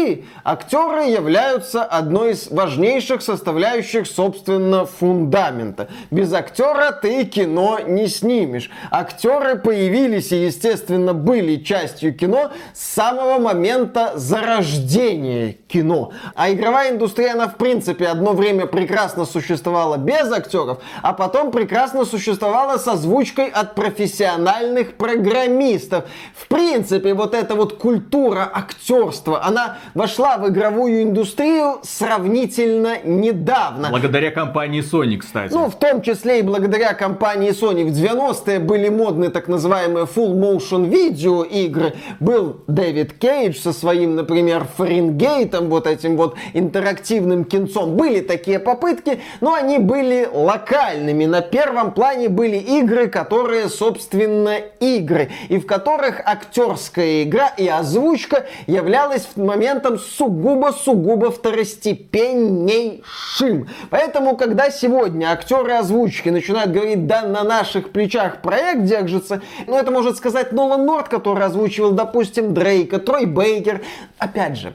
актеры 0.45 1.05
являются 1.05 1.85
одной 1.85 2.33
из 2.33 2.51
важнейших 2.51 3.23
составляющих, 3.23 4.07
собственно, 4.07 4.87
фундамента. 4.87 5.89
Без 6.11 6.33
актера 6.33 6.93
ты 6.93 7.25
кино 7.25 7.79
не 7.87 8.07
снимешь. 8.09 8.71
Актеры 8.91 9.57
появились 9.57 10.33
и, 10.33 10.45
естественно, 10.45 11.15
были 11.15 11.57
частью 11.57 12.15
кино 12.15 12.51
с 12.75 12.95
самого 12.95 13.39
момента 13.39 14.13
зарождения 14.17 15.57
кино. 15.69 16.13
А 16.35 16.51
игровая 16.51 16.93
индустрия, 16.93 17.33
она 17.33 17.49
в 17.49 17.57
принципе 17.57 18.07
одно 18.09 18.33
время 18.33 18.67
прекрасно 18.67 19.25
существовала 19.25 19.97
без 19.97 20.31
актеров, 20.33 20.79
а 21.03 21.13
потом 21.13 21.51
прекрасно 21.51 22.05
существовала 22.05 22.79
с 22.79 22.89
озвучкой 22.89 23.49
от 23.49 23.75
профессиональных 23.75 24.97
программистов. 24.97 26.05
В 26.35 26.47
принципе, 26.49 27.15
вот 27.15 27.35
эта 27.35 27.55
вот 27.55 27.79
культура 27.79 28.51
актерства, 28.53 29.45
она 29.45 29.79
вошла 29.95 30.39
в 30.39 30.49
игровую 30.49 31.03
индустрию 31.03 31.81
сравнительно 31.83 32.99
недавно. 33.05 33.91
Благодаря 33.91 34.31
компании 34.31 34.83
Sony, 34.83 35.19
кстати. 35.19 35.53
Ну, 35.53 35.69
в 35.69 35.77
том 35.77 36.03
числе 36.03 36.41
и 36.41 36.43
благодаря 36.43 36.95
компании 36.95 37.51
Sony. 37.51 37.85
В 37.85 37.93
90-е 37.93 38.59
были 38.59 38.89
модны 38.89 39.31
так 39.31 39.49
называемые 39.49 40.07
full 40.07 40.35
motion 40.35 40.89
video, 40.89 41.13
видеоигры. 41.23 41.95
Был 42.21 42.63
Дэвид 42.67 43.13
Кейдж 43.15 43.59
со 43.59 43.73
своим, 43.73 44.17
например, 44.17 44.67
Фаренгейтом, 44.77 45.69
вот 45.69 45.87
этим 45.87 46.17
вот 46.17 46.37
интерактивным 46.55 47.45
кинцом. 47.45 47.97
Были 47.97 48.21
такие 48.21 48.59
попытки, 48.59 49.21
но 49.41 49.55
они 49.55 49.79
были 49.79 50.29
локальными. 50.33 51.27
На 51.27 51.41
первом 51.41 51.93
плане 51.93 52.29
были 52.29 52.57
игры, 52.57 53.09
которые, 53.09 53.69
собственно, 53.69 54.59
игры, 54.81 55.31
и 55.49 55.59
в 55.59 55.67
которых 55.67 56.21
актерская 56.25 57.23
игра 57.23 57.49
и 57.49 57.67
озвучка 57.69 58.47
являлась 58.67 59.29
в 59.35 59.43
момент 59.43 59.72
моментом 59.73 59.99
сугубо-сугубо 59.99 61.31
второстепеннейшим. 61.31 63.69
Поэтому, 63.91 64.37
когда 64.37 64.71
сегодня 64.71 65.33
актеры 65.33 65.73
озвучки 65.73 66.29
начинают 66.29 66.73
говорить, 66.73 67.07
да 67.07 67.23
на 67.23 67.43
наших 67.43 67.89
плечах 67.91 68.43
проект 68.43 68.85
держится, 68.85 69.41
ну 69.67 69.79
это 69.79 69.91
может 69.91 70.19
сказать 70.19 70.53
Нолан 70.53 70.85
Норт, 70.85 71.09
который 71.09 71.45
озвучивал, 71.45 71.93
допустим, 71.93 72.53
Дрейка, 72.55 72.99
Трой 72.99 73.25
Бейкер. 73.27 73.83
Опять 74.19 74.59
же, 74.59 74.75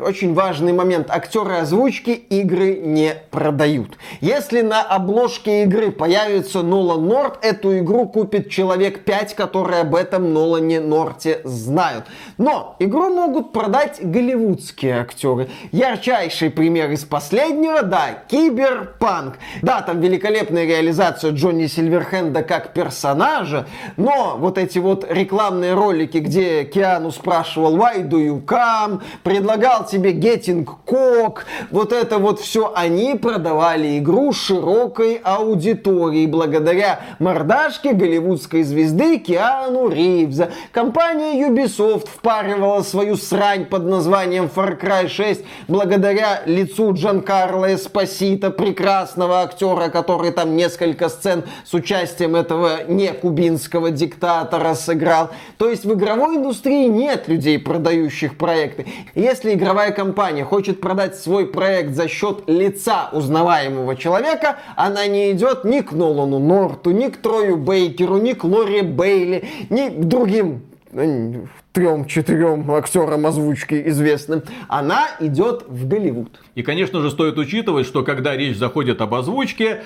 очень 0.00 0.34
важный 0.34 0.72
момент. 0.72 1.10
Актеры 1.10 1.56
озвучки 1.56 2.10
игры 2.10 2.76
не 2.76 3.14
продают. 3.30 3.96
Если 4.20 4.60
на 4.60 4.82
обложке 4.82 5.62
игры 5.62 5.90
появится 5.90 6.62
Нолан 6.62 7.06
Норт, 7.06 7.38
эту 7.42 7.78
игру 7.78 8.08
купит 8.08 8.50
человек 8.50 9.04
5, 9.04 9.34
которые 9.34 9.82
об 9.82 9.94
этом 9.94 10.34
Нолане 10.34 10.80
Норте 10.80 11.40
знают. 11.44 12.04
Но 12.36 12.76
игру 12.78 13.10
могут 13.10 13.52
продать 13.52 13.98
голливудские 14.00 15.00
актеры. 15.00 15.48
Ярчайший 15.72 16.50
пример 16.50 16.90
из 16.90 17.04
последнего, 17.04 17.82
да, 17.82 18.22
Киберпанк. 18.28 19.38
Да, 19.62 19.82
там 19.82 20.00
великолепная 20.00 20.66
реализация 20.66 21.32
Джонни 21.32 21.66
Сильверхенда 21.66 22.42
как 22.42 22.72
персонажа, 22.72 23.66
но 23.96 24.36
вот 24.38 24.58
эти 24.58 24.78
вот 24.78 25.06
рекламные 25.10 25.74
ролики, 25.74 26.18
где 26.18 26.64
Киану 26.64 27.10
спрашивал 27.10 27.76
«Why 27.76 28.02
do 28.02 28.18
you 28.18 28.44
come?», 28.44 29.00
предлагал 29.22 29.69
предлагал 29.70 29.86
тебе 29.86 30.12
Getting 30.12 30.66
Cock, 30.86 31.40
вот 31.70 31.92
это 31.92 32.18
вот 32.18 32.40
все, 32.40 32.72
они 32.74 33.14
продавали 33.14 33.98
игру 33.98 34.32
широкой 34.32 35.20
аудитории 35.22 36.26
благодаря 36.26 37.00
мордашке 37.18 37.92
голливудской 37.92 38.62
звезды 38.62 39.18
Киану 39.18 39.88
Ривза. 39.88 40.50
Компания 40.72 41.46
Ubisoft 41.48 42.08
впаривала 42.08 42.82
свою 42.82 43.16
срань 43.16 43.66
под 43.66 43.84
названием 43.84 44.50
Far 44.54 44.80
Cry 44.80 45.08
6 45.08 45.44
благодаря 45.68 46.42
лицу 46.46 46.92
Джанкарло 46.92 47.74
Эспосита, 47.74 48.50
прекрасного 48.50 49.42
актера, 49.42 49.88
который 49.88 50.32
там 50.32 50.56
несколько 50.56 51.08
сцен 51.08 51.44
с 51.64 51.74
участием 51.74 52.34
этого 52.34 52.84
не 52.88 53.12
кубинского 53.12 53.90
диктатора 53.90 54.74
сыграл. 54.74 55.30
То 55.58 55.68
есть 55.68 55.84
в 55.84 55.94
игровой 55.94 56.36
индустрии 56.36 56.86
нет 56.86 57.28
людей, 57.28 57.58
продающих 57.58 58.36
проекты. 58.36 58.86
Если 59.14 59.54
игровая 59.60 59.92
компания 59.92 60.44
хочет 60.44 60.80
продать 60.80 61.16
свой 61.16 61.46
проект 61.46 61.90
за 61.94 62.08
счет 62.08 62.44
лица 62.46 63.10
узнаваемого 63.12 63.94
человека, 63.94 64.56
она 64.74 65.06
не 65.06 65.32
идет 65.32 65.64
ни 65.64 65.80
к 65.80 65.92
Нолану 65.92 66.38
Норту, 66.38 66.90
ни 66.90 67.08
к 67.08 67.18
Трою 67.18 67.56
Бейкеру, 67.56 68.16
ни 68.16 68.32
к 68.32 68.44
Лори 68.44 68.80
Бейли, 68.80 69.44
ни 69.68 69.88
к 69.90 70.00
другим 70.00 70.62
ну, 70.92 71.46
трем-четырем 71.72 72.70
актерам 72.72 73.26
озвучки 73.26 73.80
известным, 73.88 74.42
она 74.68 75.08
идет 75.20 75.64
в 75.68 75.86
Голливуд. 75.86 76.40
И, 76.54 76.62
конечно 76.62 77.00
же, 77.00 77.10
стоит 77.10 77.38
учитывать, 77.38 77.86
что 77.86 78.02
когда 78.02 78.36
речь 78.36 78.56
заходит 78.56 79.00
об 79.00 79.14
озвучке, 79.14 79.82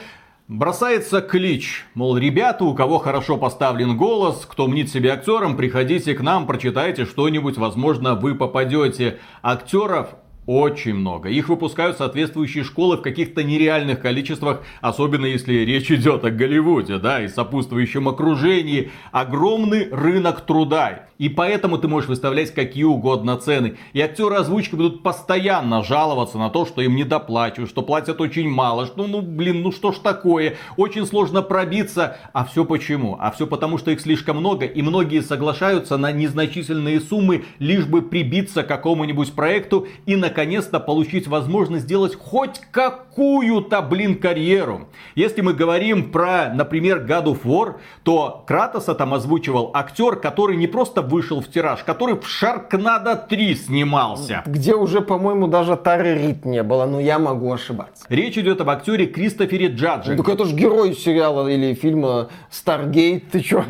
Бросается 0.46 1.22
клич, 1.22 1.86
мол, 1.94 2.18
ребята, 2.18 2.64
у 2.66 2.74
кого 2.74 2.98
хорошо 2.98 3.38
поставлен 3.38 3.96
голос, 3.96 4.44
кто 4.46 4.66
мнит 4.66 4.90
себя 4.90 5.14
актером, 5.14 5.56
приходите 5.56 6.12
к 6.12 6.20
нам, 6.20 6.46
прочитайте 6.46 7.06
что-нибудь, 7.06 7.56
возможно, 7.56 8.14
вы 8.14 8.34
попадете. 8.34 9.20
Актеров 9.40 10.16
очень 10.44 10.96
много. 10.96 11.30
Их 11.30 11.48
выпускают 11.48 11.96
соответствующие 11.96 12.62
школы 12.62 12.98
в 12.98 13.00
каких-то 13.00 13.42
нереальных 13.42 14.00
количествах, 14.00 14.62
особенно 14.82 15.24
если 15.24 15.54
речь 15.54 15.90
идет 15.90 16.26
о 16.26 16.30
Голливуде, 16.30 16.98
да, 16.98 17.22
и 17.22 17.28
сопутствующем 17.28 18.06
окружении. 18.06 18.90
Огромный 19.12 19.88
рынок 19.90 20.42
труда. 20.42 21.06
И 21.24 21.30
поэтому 21.30 21.78
ты 21.78 21.88
можешь 21.88 22.10
выставлять 22.10 22.52
какие 22.52 22.84
угодно 22.84 23.38
цены. 23.38 23.78
И 23.94 24.00
актеры 24.02 24.34
озвучки 24.34 24.74
будут 24.74 25.02
постоянно 25.02 25.82
жаловаться 25.82 26.36
на 26.36 26.50
то, 26.50 26.66
что 26.66 26.82
им 26.82 26.96
не 26.96 27.04
доплачивают, 27.04 27.70
что 27.70 27.80
платят 27.80 28.20
очень 28.20 28.46
мало, 28.46 28.84
что 28.84 29.06
ну 29.06 29.22
блин, 29.22 29.62
ну 29.62 29.72
что 29.72 29.92
ж 29.92 30.00
такое, 30.00 30.56
очень 30.76 31.06
сложно 31.06 31.40
пробиться. 31.40 32.18
А 32.34 32.44
все 32.44 32.66
почему? 32.66 33.16
А 33.18 33.30
все 33.30 33.46
потому, 33.46 33.78
что 33.78 33.90
их 33.90 34.02
слишком 34.02 34.36
много, 34.36 34.66
и 34.66 34.82
многие 34.82 35.22
соглашаются 35.22 35.96
на 35.96 36.12
незначительные 36.12 37.00
суммы, 37.00 37.46
лишь 37.58 37.86
бы 37.86 38.02
прибиться 38.02 38.62
к 38.62 38.66
какому-нибудь 38.68 39.32
проекту 39.32 39.86
и 40.04 40.16
на 40.16 40.28
наконец-то 40.34 40.80
получить 40.80 41.28
возможность 41.28 41.84
сделать 41.84 42.16
хоть 42.16 42.60
какую-то, 42.72 43.80
блин, 43.82 44.18
карьеру. 44.18 44.88
Если 45.14 45.42
мы 45.42 45.54
говорим 45.54 46.10
про, 46.10 46.52
например, 46.52 47.06
God 47.08 47.26
of 47.26 47.44
War, 47.44 47.76
то 48.02 48.42
Кратоса 48.46 48.96
там 48.96 49.14
озвучивал 49.14 49.70
актер, 49.72 50.16
который 50.16 50.56
не 50.56 50.66
просто 50.66 51.02
вышел 51.14 51.40
в 51.40 51.48
тираж, 51.48 51.84
который 51.84 52.16
в 52.16 52.26
Шаркнадо 52.26 53.14
3 53.14 53.54
снимался. 53.54 54.42
Где 54.46 54.74
уже, 54.74 55.00
по-моему, 55.00 55.46
даже 55.46 55.76
Тары 55.76 56.14
Рид 56.18 56.44
не 56.44 56.64
было, 56.64 56.86
но 56.86 56.98
я 56.98 57.20
могу 57.20 57.52
ошибаться. 57.52 58.04
Речь 58.08 58.36
идет 58.36 58.60
об 58.60 58.70
актере 58.70 59.06
Кристофере 59.06 59.68
Джаджи. 59.68 60.16
Ну, 60.16 60.24
так 60.24 60.34
это 60.34 60.44
же 60.44 60.56
герой 60.56 60.94
сериала 60.94 61.46
или 61.46 61.74
фильма 61.74 62.30
Старгейт, 62.50 63.30
ты 63.30 63.40
чё? 63.40 63.64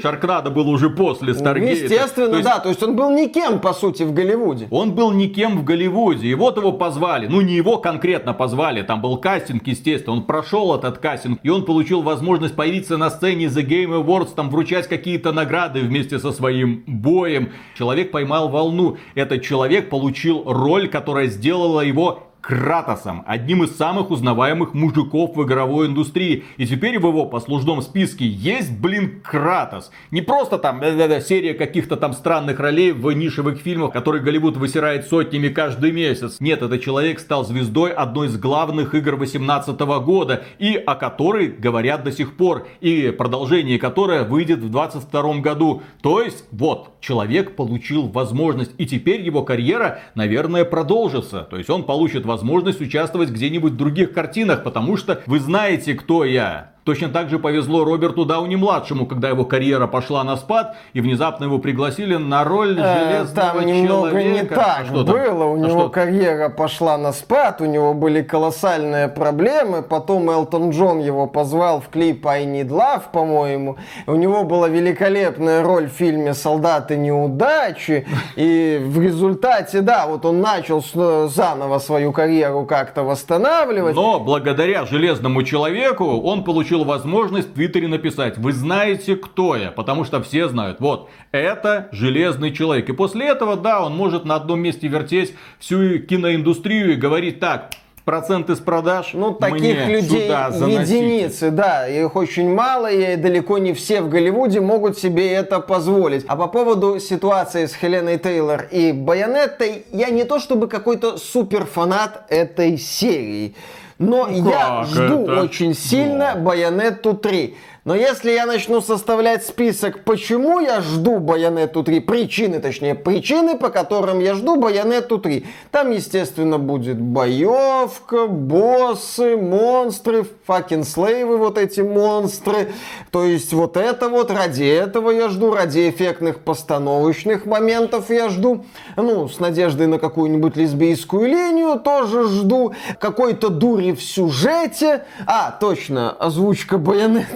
Шаркнадо 0.00 0.50
был 0.50 0.68
уже 0.68 0.90
после 0.90 1.34
Старгейта. 1.34 1.80
Ну, 1.80 1.84
естественно, 1.84 2.28
то 2.28 2.36
есть, 2.36 2.48
да. 2.48 2.58
То 2.58 2.68
есть 2.68 2.82
он 2.82 2.96
был 2.96 3.10
никем, 3.10 3.60
по 3.60 3.72
сути, 3.72 4.02
в 4.02 4.12
Голливуде. 4.12 4.68
Он 4.70 4.92
был 4.94 5.12
никем 5.12 5.58
в 5.58 5.64
Голливуде. 5.64 6.28
И 6.28 6.34
вот 6.34 6.56
его 6.56 6.72
позвали. 6.72 7.26
Ну, 7.26 7.40
не 7.40 7.54
его 7.54 7.78
конкретно 7.78 8.34
позвали. 8.34 8.82
Там 8.82 9.00
был 9.00 9.16
кастинг, 9.16 9.66
естественно. 9.66 10.16
Он 10.16 10.24
прошел 10.24 10.74
этот 10.74 10.98
кастинг. 10.98 11.40
И 11.42 11.48
он 11.48 11.64
получил 11.64 12.02
возможность 12.02 12.56
появиться 12.56 12.96
на 12.96 13.10
сцене 13.10 13.46
The 13.46 13.66
Game 13.66 14.04
Awards, 14.04 14.30
там 14.34 14.50
вручать 14.50 14.88
какие-то 14.88 15.32
награды 15.32 15.80
вместе 15.80 16.18
со 16.18 16.32
своим 16.32 16.84
боем. 16.86 17.50
Человек 17.76 18.10
поймал 18.10 18.48
волну. 18.48 18.96
Этот 19.14 19.42
человек 19.42 19.90
получил 19.90 20.44
роль, 20.46 20.88
которая 20.88 21.26
сделала 21.26 21.80
его 21.80 22.31
Кратосом, 22.42 23.22
одним 23.24 23.62
из 23.62 23.76
самых 23.76 24.10
узнаваемых 24.10 24.74
мужиков 24.74 25.36
в 25.36 25.44
игровой 25.44 25.86
индустрии. 25.86 26.42
И 26.56 26.66
теперь 26.66 26.98
в 26.98 27.06
его 27.06 27.24
послужном 27.24 27.80
списке 27.82 28.26
есть, 28.26 28.72
блин, 28.72 29.22
Кратос. 29.22 29.92
Не 30.10 30.22
просто 30.22 30.58
там 30.58 30.82
серия 31.20 31.54
каких-то 31.54 31.96
там 31.96 32.12
странных 32.12 32.58
ролей 32.58 32.90
в 32.90 33.12
нишевых 33.12 33.60
фильмах, 33.60 33.92
которые 33.92 34.24
Голливуд 34.24 34.56
высирает 34.56 35.06
сотнями 35.06 35.50
каждый 35.50 35.92
месяц. 35.92 36.40
Нет, 36.40 36.62
этот 36.62 36.82
человек 36.82 37.20
стал 37.20 37.44
звездой 37.44 37.92
одной 37.92 38.26
из 38.26 38.36
главных 38.36 38.96
игр 38.96 39.16
2018 39.16 39.78
года, 40.04 40.42
и 40.58 40.74
о 40.74 40.96
которой 40.96 41.46
говорят 41.46 42.02
до 42.02 42.10
сих 42.10 42.36
пор, 42.36 42.66
и 42.80 43.14
продолжение 43.16 43.78
которое 43.78 44.24
выйдет 44.24 44.58
в 44.58 44.68
2022 44.68 45.34
году. 45.42 45.82
То 46.02 46.20
есть, 46.20 46.44
вот, 46.50 46.90
человек 47.00 47.54
получил 47.54 48.08
возможность, 48.08 48.72
и 48.78 48.86
теперь 48.86 49.20
его 49.20 49.44
карьера, 49.44 50.00
наверное, 50.16 50.64
продолжится. 50.64 51.46
То 51.48 51.56
есть 51.56 51.70
он 51.70 51.84
получит 51.84 52.26
возможность 52.32 52.80
участвовать 52.80 53.28
где-нибудь 53.28 53.74
в 53.74 53.76
других 53.76 54.12
картинах, 54.12 54.64
потому 54.64 54.96
что 54.96 55.22
вы 55.26 55.38
знаете, 55.38 55.94
кто 55.94 56.24
я. 56.24 56.72
Точно 56.84 57.08
так 57.08 57.30
же 57.30 57.38
повезло 57.38 57.84
Роберту 57.84 58.24
Дауни-младшему, 58.24 59.06
когда 59.06 59.28
его 59.28 59.44
карьера 59.44 59.86
пошла 59.86 60.24
на 60.24 60.36
спад, 60.36 60.74
и 60.94 61.00
внезапно 61.00 61.44
его 61.44 61.60
пригласили 61.60 62.16
на 62.16 62.42
роль 62.42 62.76
э, 62.76 62.82
железного 62.82 63.52
Там 63.52 63.66
немного 63.66 64.10
человека. 64.10 64.32
не 64.32 64.48
так 64.48 64.78
а 64.80 64.84
что 64.86 65.04
было, 65.04 65.04
там? 65.04 65.48
у 65.48 65.54
а 65.54 65.58
него 65.58 65.80
что? 65.82 65.88
карьера 65.90 66.48
пошла 66.48 66.98
на 66.98 67.12
спад, 67.12 67.60
у 67.60 67.66
него 67.66 67.94
были 67.94 68.22
колоссальные 68.22 69.06
проблемы, 69.06 69.82
потом 69.82 70.28
Элтон 70.28 70.70
Джон 70.70 70.98
его 70.98 71.28
позвал 71.28 71.80
в 71.80 71.88
клип 71.88 72.26
I 72.26 72.46
Need 72.46 72.70
Love, 72.70 73.04
по-моему, 73.12 73.76
у 74.08 74.16
него 74.16 74.42
была 74.42 74.68
великолепная 74.68 75.62
роль 75.62 75.88
в 75.88 75.92
фильме 75.92 76.34
«Солдаты 76.34 76.96
неудачи», 76.96 78.08
и 78.34 78.80
в 78.84 79.00
результате, 79.00 79.82
да, 79.82 80.08
вот 80.08 80.26
он 80.26 80.40
начал 80.40 80.82
заново 81.28 81.78
свою 81.78 82.12
карьеру 82.12 82.64
как-то 82.64 83.04
восстанавливать. 83.04 83.94
Но 83.94 84.18
благодаря 84.18 84.84
железному 84.84 85.44
человеку 85.44 86.20
он 86.22 86.42
получил 86.42 86.71
получил 86.72 86.84
возможность 86.84 87.48
в 87.48 87.52
Твиттере 87.52 87.86
написать, 87.86 88.38
вы 88.38 88.52
знаете, 88.52 89.16
кто 89.16 89.56
я, 89.56 89.70
потому 89.70 90.04
что 90.04 90.22
все 90.22 90.48
знают, 90.48 90.80
вот, 90.80 91.10
это 91.30 91.88
Железный 91.92 92.50
Человек. 92.50 92.88
И 92.88 92.92
после 92.92 93.26
этого, 93.26 93.56
да, 93.56 93.84
он 93.84 93.94
может 93.94 94.24
на 94.24 94.36
одном 94.36 94.60
месте 94.60 94.88
вертеть 94.88 95.34
всю 95.58 95.98
киноиндустрию 95.98 96.94
и 96.94 96.96
говорить 96.96 97.40
так, 97.40 97.72
проценты 98.06 98.56
с 98.56 98.58
продаж. 98.58 99.10
Ну, 99.12 99.34
таких 99.34 99.86
людей 99.86 100.30
единицы, 100.30 101.50
да, 101.50 101.86
их 101.86 102.16
очень 102.16 102.54
мало, 102.54 102.90
и 102.90 103.16
далеко 103.16 103.58
не 103.58 103.74
все 103.74 104.00
в 104.00 104.08
Голливуде 104.08 104.60
могут 104.60 104.96
себе 104.96 105.30
это 105.30 105.60
позволить. 105.60 106.24
А 106.26 106.36
по 106.36 106.46
поводу 106.48 106.98
ситуации 107.00 107.66
с 107.66 107.74
Хеленой 107.74 108.18
Тейлор 108.18 108.66
и 108.70 108.92
Байонеттой, 108.92 109.84
я 109.92 110.08
не 110.08 110.24
то 110.24 110.38
чтобы 110.38 110.68
какой-то 110.68 111.18
супер 111.18 111.66
фанат 111.66 112.24
этой 112.30 112.78
серии. 112.78 113.54
Но 114.02 114.26
ну, 114.26 114.50
я 114.50 114.84
жду 114.84 115.22
это? 115.22 115.40
очень 115.42 115.74
сильно 115.74 116.32
Но. 116.34 116.42
Байонетту 116.42 117.14
3. 117.14 117.54
Но 117.84 117.96
если 117.96 118.30
я 118.30 118.46
начну 118.46 118.80
составлять 118.80 119.44
список, 119.44 120.04
почему 120.04 120.60
я 120.60 120.80
жду 120.82 121.18
Байонету 121.18 121.82
3, 121.82 121.98
причины, 121.98 122.60
точнее, 122.60 122.94
причины, 122.94 123.58
по 123.58 123.70
которым 123.70 124.20
я 124.20 124.34
жду 124.34 124.54
Байонету 124.54 125.18
3, 125.18 125.44
там, 125.72 125.90
естественно, 125.90 126.60
будет 126.60 127.00
боевка, 127.00 128.28
боссы, 128.28 129.36
монстры, 129.36 130.24
факин 130.46 130.84
слейвы, 130.84 131.38
вот 131.38 131.58
эти 131.58 131.80
монстры. 131.80 132.72
То 133.10 133.24
есть 133.24 133.52
вот 133.52 133.76
это 133.76 134.08
вот, 134.08 134.30
ради 134.30 134.62
этого 134.62 135.10
я 135.10 135.28
жду, 135.28 135.52
ради 135.52 135.90
эффектных 135.90 136.38
постановочных 136.38 137.46
моментов 137.46 138.10
я 138.10 138.28
жду. 138.28 138.64
Ну, 138.96 139.28
с 139.28 139.40
надеждой 139.40 139.88
на 139.88 139.98
какую-нибудь 139.98 140.56
лесбийскую 140.56 141.28
линию 141.28 141.80
тоже 141.80 142.28
жду. 142.28 142.74
Какой-то 143.00 143.48
дури 143.48 143.90
в 143.90 144.00
сюжете. 144.04 145.04
А, 145.26 145.50
точно, 145.50 146.12
озвучка 146.12 146.78
Байонет. 146.78 147.26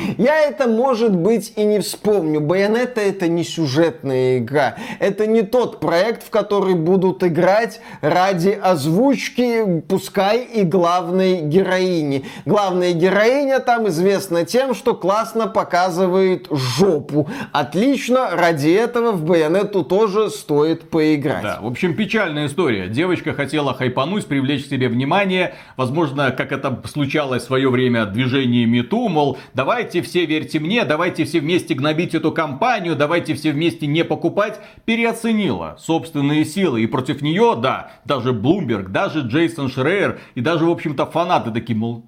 Я 0.18 0.40
это, 0.40 0.68
может 0.68 1.14
быть, 1.14 1.52
и 1.56 1.64
не 1.64 1.80
вспомню. 1.80 2.40
Байонета 2.40 3.00
это 3.00 3.28
не 3.28 3.44
сюжетная 3.44 4.38
игра. 4.38 4.76
Это 4.98 5.26
не 5.26 5.42
тот 5.42 5.80
проект, 5.80 6.24
в 6.24 6.30
который 6.30 6.74
будут 6.74 7.22
играть 7.22 7.80
ради 8.00 8.50
озвучки, 8.50 9.82
пускай 9.88 10.44
и 10.44 10.62
главной 10.62 11.40
героини. 11.40 12.24
Главная 12.44 12.92
героиня 12.92 13.60
там 13.60 13.88
известна 13.88 14.44
тем, 14.44 14.74
что 14.74 14.94
классно 14.94 15.46
показывает 15.46 16.46
жопу. 16.50 17.28
Отлично, 17.52 18.30
ради 18.32 18.70
этого 18.70 19.12
в 19.12 19.24
Байонету 19.24 19.84
тоже 19.84 20.30
стоит 20.30 20.88
поиграть. 20.90 21.42
Да, 21.42 21.58
в 21.60 21.66
общем, 21.66 21.94
печальная 21.94 22.46
история. 22.46 22.88
Девочка 22.88 23.32
хотела 23.32 23.74
хайпануть, 23.74 24.26
привлечь 24.26 24.64
к 24.64 24.68
себе 24.68 24.88
внимание. 24.88 25.54
Возможно, 25.76 26.30
как 26.30 26.52
это 26.52 26.82
случалось 26.86 27.42
в 27.42 27.46
свое 27.46 27.68
время 27.70 28.06
движение 28.06 28.66
Мету, 28.66 29.08
мол, 29.08 29.38
давай 29.54 29.81
давайте 29.82 30.02
все 30.02 30.26
верьте 30.26 30.60
мне, 30.60 30.84
давайте 30.84 31.24
все 31.24 31.40
вместе 31.40 31.74
гнобить 31.74 32.14
эту 32.14 32.30
компанию, 32.30 32.94
давайте 32.94 33.34
все 33.34 33.50
вместе 33.50 33.88
не 33.88 34.04
покупать, 34.04 34.60
переоценила 34.84 35.76
собственные 35.80 36.44
силы. 36.44 36.82
И 36.82 36.86
против 36.86 37.20
нее, 37.20 37.58
да, 37.60 37.90
даже 38.04 38.32
Блумберг, 38.32 38.92
даже 38.92 39.22
Джейсон 39.22 39.68
Шрейер 39.68 40.20
и 40.36 40.40
даже, 40.40 40.66
в 40.66 40.70
общем-то, 40.70 41.06
фанаты 41.06 41.50
такие, 41.50 41.76
мол, 41.76 42.04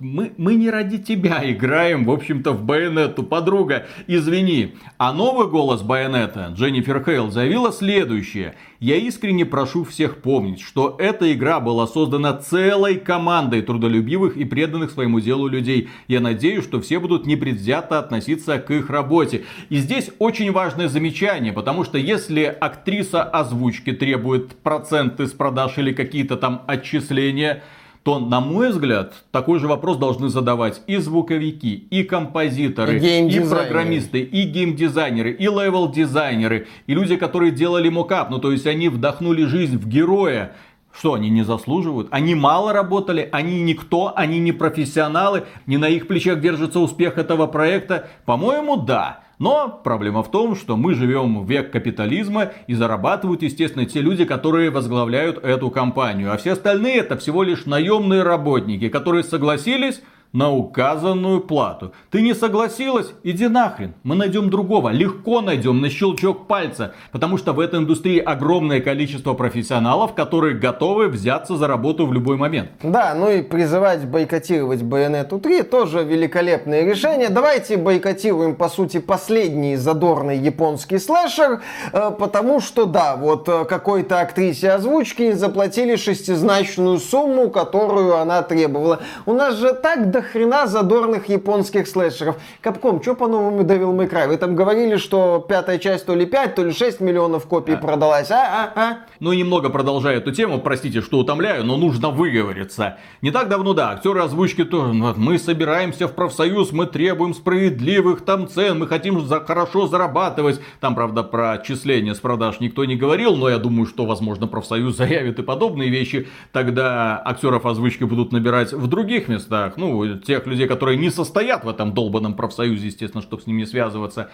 мы, 0.00 0.32
мы 0.38 0.54
не 0.54 0.70
ради 0.70 0.96
тебя 0.96 1.42
играем, 1.42 2.06
в 2.06 2.10
общем-то, 2.10 2.52
в 2.52 2.64
Байонету, 2.64 3.22
подруга, 3.22 3.84
извини. 4.06 4.76
А 4.96 5.12
новый 5.12 5.48
голос 5.48 5.82
Байонета, 5.82 6.54
Дженнифер 6.54 7.04
Хейл, 7.04 7.30
заявила 7.30 7.70
следующее. 7.70 8.54
Я 8.80 8.96
искренне 8.96 9.46
прошу 9.46 9.84
всех 9.84 10.20
помнить, 10.20 10.60
что 10.60 10.96
эта 10.98 11.32
игра 11.32 11.60
была 11.60 11.86
создана 11.86 12.32
целой 12.34 12.96
командой 12.96 13.62
трудолюбивых 13.62 14.36
и 14.36 14.44
преданных 14.44 14.90
своему 14.90 15.20
делу 15.20 15.46
людей. 15.46 15.88
Я 16.08 16.20
надеюсь, 16.20 16.64
что 16.64 16.80
все 16.80 16.98
будут 16.98 17.24
непредвзято 17.26 17.98
относиться 17.98 18.58
к 18.58 18.70
их 18.72 18.90
работе. 18.90 19.44
И 19.68 19.76
здесь 19.76 20.10
очень 20.18 20.50
важное 20.50 20.88
замечание, 20.88 21.52
потому 21.52 21.84
что 21.84 21.98
если 21.98 22.44
актриса 22.44 23.22
озвучки 23.22 23.92
требует 23.92 24.56
проценты 24.56 25.28
с 25.28 25.32
продаж 25.32 25.78
или 25.78 25.92
какие-то 25.92 26.36
там 26.36 26.62
отчисления, 26.66 27.62
то, 28.04 28.18
на 28.18 28.40
мой 28.40 28.70
взгляд, 28.70 29.14
такой 29.32 29.58
же 29.58 29.66
вопрос 29.66 29.96
должны 29.96 30.28
задавать 30.28 30.82
и 30.86 30.98
звуковики, 30.98 31.74
и 31.74 32.02
композиторы, 32.02 32.98
и, 32.98 33.26
и 33.28 33.40
программисты, 33.40 34.20
и 34.20 34.42
геймдизайнеры, 34.42 35.32
и 35.32 35.44
левел-дизайнеры, 35.44 36.66
и 36.86 36.94
люди, 36.94 37.16
которые 37.16 37.50
делали 37.50 37.88
мокап, 37.88 38.28
ну 38.28 38.38
то 38.38 38.52
есть 38.52 38.66
они 38.66 38.90
вдохнули 38.90 39.44
жизнь 39.46 39.78
в 39.78 39.88
героя. 39.88 40.52
Что, 40.96 41.14
они 41.14 41.28
не 41.28 41.42
заслуживают? 41.42 42.08
Они 42.10 42.34
мало 42.34 42.72
работали, 42.72 43.28
они 43.32 43.62
никто, 43.62 44.12
они 44.14 44.38
не 44.38 44.52
профессионалы, 44.52 45.44
не 45.66 45.76
на 45.76 45.88
их 45.88 46.06
плечах 46.06 46.40
держится 46.40 46.78
успех 46.78 47.18
этого 47.18 47.46
проекта? 47.46 48.08
По-моему, 48.24 48.76
да. 48.76 49.20
Но 49.40 49.80
проблема 49.82 50.22
в 50.22 50.30
том, 50.30 50.54
что 50.54 50.76
мы 50.76 50.94
живем 50.94 51.44
в 51.44 51.50
век 51.50 51.72
капитализма 51.72 52.52
и 52.68 52.74
зарабатывают, 52.74 53.42
естественно, 53.42 53.84
те 53.84 54.00
люди, 54.00 54.24
которые 54.24 54.70
возглавляют 54.70 55.42
эту 55.42 55.70
компанию. 55.70 56.32
А 56.32 56.36
все 56.36 56.52
остальные 56.52 56.98
это 56.98 57.16
всего 57.16 57.42
лишь 57.42 57.66
наемные 57.66 58.22
работники, 58.22 58.88
которые 58.88 59.24
согласились 59.24 60.00
на 60.34 60.50
указанную 60.52 61.40
плату. 61.40 61.92
Ты 62.10 62.20
не 62.20 62.34
согласилась? 62.34 63.12
Иди 63.22 63.46
нахрен. 63.46 63.94
Мы 64.02 64.16
найдем 64.16 64.50
другого. 64.50 64.90
Легко 64.90 65.40
найдем 65.40 65.80
на 65.80 65.88
щелчок 65.88 66.48
пальца. 66.48 66.92
Потому 67.12 67.38
что 67.38 67.52
в 67.52 67.60
этой 67.60 67.78
индустрии 67.78 68.18
огромное 68.18 68.80
количество 68.80 69.34
профессионалов, 69.34 70.14
которые 70.14 70.56
готовы 70.56 71.06
взяться 71.06 71.56
за 71.56 71.68
работу 71.68 72.04
в 72.04 72.12
любой 72.12 72.36
момент. 72.36 72.70
Да, 72.82 73.14
ну 73.14 73.30
и 73.30 73.42
призывать 73.42 74.04
бойкотировать 74.06 74.82
Bayonetta 74.82 75.40
3 75.40 75.62
тоже 75.62 76.02
великолепное 76.02 76.84
решение. 76.84 77.28
Давайте 77.28 77.76
бойкотируем, 77.76 78.56
по 78.56 78.68
сути, 78.68 78.98
последний 78.98 79.76
задорный 79.76 80.38
японский 80.38 80.98
слэшер, 80.98 81.62
э, 81.92 82.10
потому 82.18 82.60
что, 82.60 82.86
да, 82.86 83.14
вот 83.14 83.48
э, 83.48 83.64
какой-то 83.66 84.20
актрисе 84.20 84.72
озвучки 84.72 85.30
заплатили 85.30 85.94
шестизначную 85.94 86.98
сумму, 86.98 87.50
которую 87.50 88.16
она 88.16 88.42
требовала. 88.42 88.98
У 89.26 89.32
нас 89.32 89.54
же 89.54 89.72
так 89.74 90.10
до 90.10 90.23
хрена 90.32 90.66
задорных 90.66 91.28
японских 91.28 91.88
слэшеров. 91.88 92.36
Капком, 92.60 93.02
что 93.02 93.14
по-новому 93.14 93.62
Devil 93.62 93.94
May 93.96 94.10
Cry? 94.10 94.28
Вы 94.28 94.36
там 94.36 94.54
говорили, 94.54 94.96
что 94.96 95.44
пятая 95.48 95.78
часть 95.78 96.06
то 96.06 96.14
ли 96.14 96.26
5, 96.26 96.54
то 96.54 96.64
ли 96.64 96.72
6 96.72 97.00
миллионов 97.00 97.46
копий 97.46 97.74
а. 97.74 97.76
продалась. 97.76 98.30
А, 98.30 98.72
а, 98.74 98.80
а? 98.80 98.98
Ну, 99.20 99.32
немного 99.32 99.70
продолжая 99.70 100.18
эту 100.18 100.32
тему, 100.32 100.60
простите, 100.60 101.00
что 101.00 101.18
утомляю, 101.18 101.64
но 101.64 101.76
нужно 101.76 102.10
выговориться. 102.10 102.98
Не 103.22 103.30
так 103.30 103.48
давно, 103.48 103.74
да, 103.74 103.90
актеры 103.90 104.20
озвучки 104.20 104.64
тоже, 104.64 104.92
ну, 104.92 105.14
мы 105.16 105.38
собираемся 105.38 106.08
в 106.08 106.12
профсоюз, 106.12 106.72
мы 106.72 106.86
требуем 106.86 107.34
справедливых 107.34 108.24
там 108.24 108.48
цен, 108.48 108.78
мы 108.78 108.86
хотим 108.86 109.20
за 109.20 109.40
хорошо 109.40 109.86
зарабатывать. 109.86 110.60
Там, 110.80 110.94
правда, 110.94 111.22
про 111.22 111.52
отчисления 111.52 112.14
с 112.14 112.18
продаж 112.18 112.60
никто 112.60 112.84
не 112.84 112.96
говорил, 112.96 113.36
но 113.36 113.48
я 113.48 113.58
думаю, 113.58 113.86
что, 113.86 114.06
возможно, 114.06 114.46
профсоюз 114.46 114.96
заявит 114.96 115.38
и 115.38 115.42
подобные 115.42 115.90
вещи. 115.90 116.28
Тогда 116.52 117.20
актеров 117.24 117.66
озвучки 117.66 118.04
будут 118.04 118.32
набирать 118.32 118.72
в 118.72 118.86
других 118.86 119.28
местах. 119.28 119.74
Ну, 119.76 120.04
тех 120.16 120.46
людей, 120.46 120.66
которые 120.66 120.98
не 120.98 121.10
состоят 121.10 121.64
в 121.64 121.68
этом 121.68 121.94
долбанном 121.94 122.34
профсоюзе, 122.34 122.86
естественно, 122.86 123.22
чтобы 123.22 123.42
с 123.42 123.46
ними 123.46 123.64
связываться. 123.64 124.30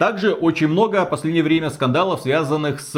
Также 0.00 0.32
очень 0.32 0.68
много 0.68 1.04
в 1.04 1.10
последнее 1.10 1.42
время 1.42 1.68
скандалов, 1.68 2.22
связанных 2.22 2.80
с 2.80 2.96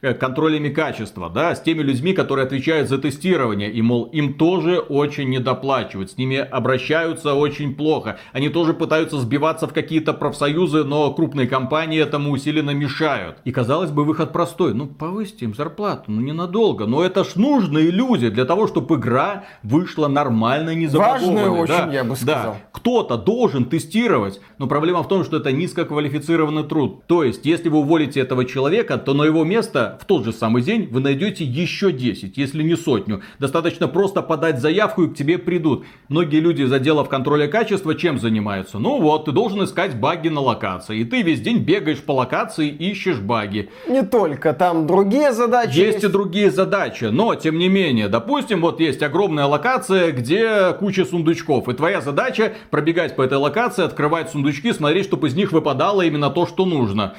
э, 0.00 0.14
контролями 0.14 0.70
качества, 0.70 1.30
да, 1.30 1.54
с 1.54 1.62
теми 1.62 1.82
людьми, 1.82 2.14
которые 2.14 2.46
отвечают 2.46 2.88
за 2.88 2.98
тестирование, 2.98 3.70
и, 3.70 3.80
мол, 3.80 4.06
им 4.06 4.34
тоже 4.34 4.80
очень 4.80 5.30
недоплачивают, 5.30 6.10
с 6.10 6.18
ними 6.18 6.38
обращаются 6.38 7.34
очень 7.34 7.76
плохо. 7.76 8.18
Они 8.32 8.48
тоже 8.48 8.74
пытаются 8.74 9.20
сбиваться 9.20 9.68
в 9.68 9.72
какие-то 9.72 10.14
профсоюзы, 10.14 10.82
но 10.82 11.14
крупные 11.14 11.46
компании 11.46 12.00
этому 12.00 12.32
усиленно 12.32 12.72
мешают. 12.72 13.36
И, 13.44 13.52
казалось 13.52 13.92
бы, 13.92 14.02
выход 14.02 14.32
простой, 14.32 14.74
ну, 14.74 14.88
повысьте 14.88 15.44
им 15.44 15.54
зарплату, 15.54 16.10
ну, 16.10 16.20
ненадолго, 16.20 16.86
но 16.86 17.04
это 17.04 17.22
ж 17.22 17.36
нужные 17.36 17.92
люди 17.92 18.30
для 18.30 18.46
того, 18.46 18.66
чтобы 18.66 18.96
игра 18.96 19.44
вышла 19.62 20.08
нормально, 20.08 20.74
не 20.74 20.88
очень, 20.88 21.68
да, 21.68 21.92
я 21.92 22.02
бы 22.02 22.16
сказал. 22.16 22.54
Да, 22.54 22.60
кто-то 22.72 23.16
должен 23.16 23.66
тестировать, 23.66 24.40
но 24.58 24.66
проблема 24.66 25.04
в 25.04 25.08
том, 25.08 25.22
что 25.22 25.36
это 25.36 25.52
низкоквалифицированные 25.52 26.31
квалифицированный 26.32 26.64
труд. 26.64 27.04
То 27.06 27.24
есть, 27.24 27.44
если 27.44 27.68
вы 27.68 27.78
уволите 27.78 28.20
этого 28.20 28.44
человека, 28.44 28.96
то 28.98 29.14
на 29.14 29.24
его 29.24 29.44
место 29.44 29.98
в 30.00 30.04
тот 30.06 30.24
же 30.24 30.32
самый 30.32 30.62
день 30.62 30.88
вы 30.90 31.00
найдете 31.00 31.44
еще 31.44 31.92
10, 31.92 32.36
если 32.36 32.62
не 32.62 32.76
сотню. 32.76 33.22
Достаточно 33.38 33.88
просто 33.88 34.22
подать 34.22 34.60
заявку 34.60 35.04
и 35.04 35.08
к 35.08 35.14
тебе 35.14 35.38
придут. 35.38 35.84
Многие 36.08 36.40
люди 36.40 36.62
из 36.62 36.72
отделов 36.72 37.08
контроля 37.08 37.48
качества 37.48 37.94
чем 37.94 38.18
занимаются? 38.18 38.78
Ну 38.78 39.00
вот, 39.00 39.26
ты 39.26 39.32
должен 39.32 39.64
искать 39.64 39.98
баги 39.98 40.28
на 40.28 40.40
локации. 40.40 41.00
И 41.00 41.04
ты 41.04 41.22
весь 41.22 41.40
день 41.40 41.58
бегаешь 41.58 42.02
по 42.02 42.12
локации 42.12 42.68
ищешь 42.68 43.18
баги. 43.18 43.68
Не 43.88 44.02
только, 44.02 44.52
там 44.52 44.86
другие 44.86 45.32
задачи. 45.32 45.78
Есть, 45.78 45.94
есть 45.94 46.04
и 46.04 46.08
другие 46.08 46.50
задачи, 46.50 47.04
но 47.04 47.34
тем 47.34 47.58
не 47.58 47.68
менее, 47.68 48.08
допустим, 48.08 48.60
вот 48.60 48.80
есть 48.80 49.02
огромная 49.02 49.46
локация, 49.46 50.12
где 50.12 50.72
куча 50.78 51.04
сундучков. 51.04 51.68
И 51.68 51.72
твоя 51.74 52.00
задача 52.00 52.54
пробегать 52.70 53.16
по 53.16 53.22
этой 53.22 53.38
локации, 53.38 53.84
открывать 53.84 54.30
сундучки, 54.30 54.72
смотреть, 54.72 55.04
чтобы 55.06 55.28
из 55.28 55.34
них 55.34 55.52
выпадало 55.52 56.02
именно 56.02 56.21
на 56.22 56.30
то, 56.30 56.46
что 56.46 56.64
нужно. 56.64 57.14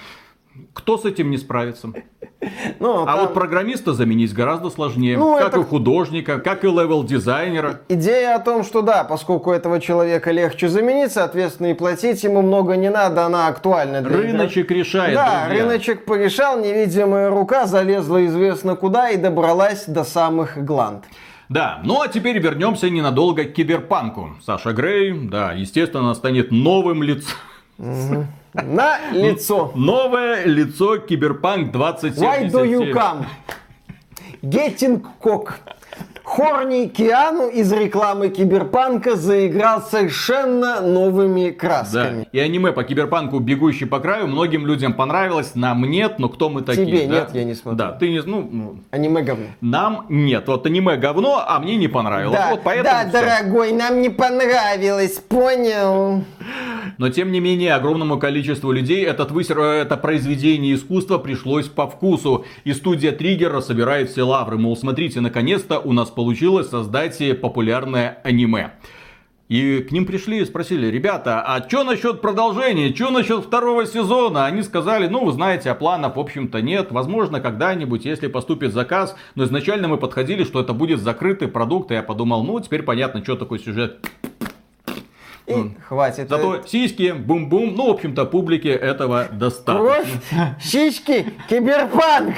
Кто 0.74 0.98
с 0.98 1.06
этим 1.06 1.30
не 1.30 1.38
справится? 1.38 1.90
Ну, 2.80 3.04
а 3.04 3.06
там... 3.06 3.20
вот 3.22 3.34
программиста 3.34 3.94
заменить 3.94 4.34
гораздо 4.34 4.70
сложнее. 4.70 5.18
Ну, 5.18 5.38
как 5.38 5.54
это... 5.54 5.62
и 5.62 5.64
художника, 5.64 6.40
как 6.40 6.66
и 6.66 6.68
левел-дизайнера. 6.68 7.80
Идея 7.88 8.36
о 8.36 8.40
том, 8.40 8.66
что 8.66 8.82
да, 8.82 9.06
поскольку 9.06 9.52
этого 9.52 9.80
человека 9.80 10.32
легче 10.32 10.68
заменить, 10.68 11.14
соответственно, 11.14 11.68
и 11.68 11.74
платить 11.74 12.22
ему 12.22 12.42
много 12.42 12.76
не 12.76 12.90
надо, 12.90 13.26
она 13.26 13.48
актуальна 13.48 14.02
для 14.02 14.18
Рыночек 14.18 14.66
игры. 14.66 14.80
решает. 14.80 15.16
Да, 15.16 15.46
друзья. 15.46 15.64
рыночек 15.64 16.04
порешал, 16.04 16.60
невидимая 16.60 17.30
рука 17.30 17.66
залезла 17.66 18.26
известно 18.26 18.76
куда 18.76 19.10
и 19.12 19.16
добралась 19.16 19.86
до 19.88 20.04
самых 20.04 20.58
гланд. 20.66 21.06
Да, 21.48 21.80
ну 21.86 22.02
а 22.02 22.10
теперь 22.10 22.40
вернемся 22.40 22.90
ненадолго 22.90 23.46
к 23.46 23.54
киберпанку. 23.54 24.32
Саша 24.46 24.74
Грей, 24.74 25.14
да, 25.14 25.54
естественно, 25.54 26.14
станет 26.14 26.52
новым 26.52 27.04
лицом. 27.04 27.38
Угу. 27.78 28.26
На 28.54 29.00
лицо. 29.12 29.72
Новое 29.76 30.46
лицо 30.46 30.98
Киберпанк 30.98 31.72
2077. 31.72 32.24
Why 32.24 32.52
do 32.52 32.64
you 32.64 32.94
come? 32.94 33.26
Getting 34.44 35.04
cock. 35.22 35.54
Хорни 36.24 36.88
Киану 36.88 37.50
из 37.50 37.72
рекламы 37.72 38.30
Киберпанка 38.30 39.16
заиграл 39.16 39.82
совершенно 39.82 40.82
новыми 40.82 41.52
красками. 41.52 42.24
Да. 42.24 42.30
И 42.32 42.40
аниме 42.40 42.72
по 42.72 42.84
Киберпанку 42.84 43.40
«Бегущий 43.40 43.86
по 43.86 44.00
краю» 44.00 44.28
многим 44.28 44.66
людям 44.66 44.94
понравилось, 44.94 45.52
нам 45.54 45.84
нет, 45.84 46.20
но 46.20 46.30
кто 46.30 46.50
мы 46.50 46.62
такие? 46.62 46.86
Тебе 46.86 47.08
да? 47.08 47.14
нет, 47.14 47.30
я 47.34 47.44
не 47.44 47.54
смотрю. 47.54 47.78
Да, 47.78 47.92
ты 47.92 48.10
не, 48.10 48.22
ну, 48.22 48.50
ну, 48.50 48.78
Аниме 48.90 49.22
говно. 49.22 49.46
нам 49.60 50.06
нет. 50.10 50.48
Вот 50.48 50.66
аниме 50.66 50.96
говно, 50.96 51.44
а 51.46 51.60
мне 51.60 51.76
не 51.76 51.90
понравилось. 51.90 52.38
Да, 52.40 52.52
вот 52.52 52.62
поэтому 52.64 53.12
да, 53.12 53.22
дорогой, 53.22 53.74
нам 53.74 54.02
не 54.02 54.10
понравилось, 54.10 55.20
понял? 55.20 56.24
Но 56.98 57.10
тем 57.10 57.32
не 57.32 57.40
менее, 57.40 57.74
огромному 57.74 58.20
количеству 58.20 58.72
людей 58.72 59.06
этот 59.06 59.32
высер... 59.32 59.60
э, 59.60 59.82
это 59.82 59.98
произведение 59.98 60.76
искусства 60.76 61.18
пришлось 61.18 61.68
по 61.68 61.88
вкусу. 61.88 62.45
И 62.64 62.74
студия 62.74 63.11
Триггера 63.11 63.61
собирает 63.61 64.10
все 64.10 64.24
лавры. 64.24 64.57
Мол, 64.57 64.76
смотрите, 64.78 65.22
наконец-то 65.22 65.80
у 65.80 65.94
нас 65.94 66.10
получилось 66.10 66.70
создать 66.70 67.22
популярное 67.41 68.20
аниме. 68.24 68.74
И 69.49 69.86
к 69.88 69.91
ним 69.91 70.06
пришли 70.06 70.40
и 70.40 70.45
спросили, 70.45 70.88
ребята, 70.88 71.41
а 71.45 71.68
что 71.68 71.84
насчет 71.84 72.22
продолжения, 72.22 72.95
что 72.95 73.11
насчет 73.11 73.44
второго 73.44 73.86
сезона? 73.86 74.45
Они 74.45 74.64
сказали, 74.64 75.07
ну, 75.07 75.26
вы 75.26 75.32
знаете, 75.34 75.70
а 75.70 75.76
планов, 75.76 76.15
в 76.15 76.20
общем-то, 76.20 76.61
нет. 76.61 76.91
Возможно, 76.91 77.40
когда-нибудь, 77.40 78.06
если 78.06 78.28
поступит 78.28 78.74
заказ. 78.74 79.15
Но 79.36 79.44
изначально 79.44 79.88
мы 79.88 79.98
подходили, 79.98 80.44
что 80.44 80.61
это 80.61 80.74
будет 80.74 81.02
закрытый 81.02 81.49
продукт. 81.49 81.91
И 81.91 81.94
я 81.94 82.03
подумал, 82.03 82.44
ну, 82.44 82.60
теперь 82.61 82.84
понятно, 82.84 83.22
что 83.22 83.36
такой 83.36 83.60
сюжет. 83.60 83.99
И 85.48 85.53
хватит. 85.88 86.30
Зато 86.30 86.61
сиськи, 86.65 87.14
бум-бум, 87.14 87.74
ну, 87.78 87.88
в 87.88 87.90
общем-то, 87.90 88.26
публике 88.26 88.70
этого 88.70 89.28
достаточно. 89.32 89.90
Кровь, 89.90 90.53
щички, 90.61 91.26
киберпанк. 91.49 92.36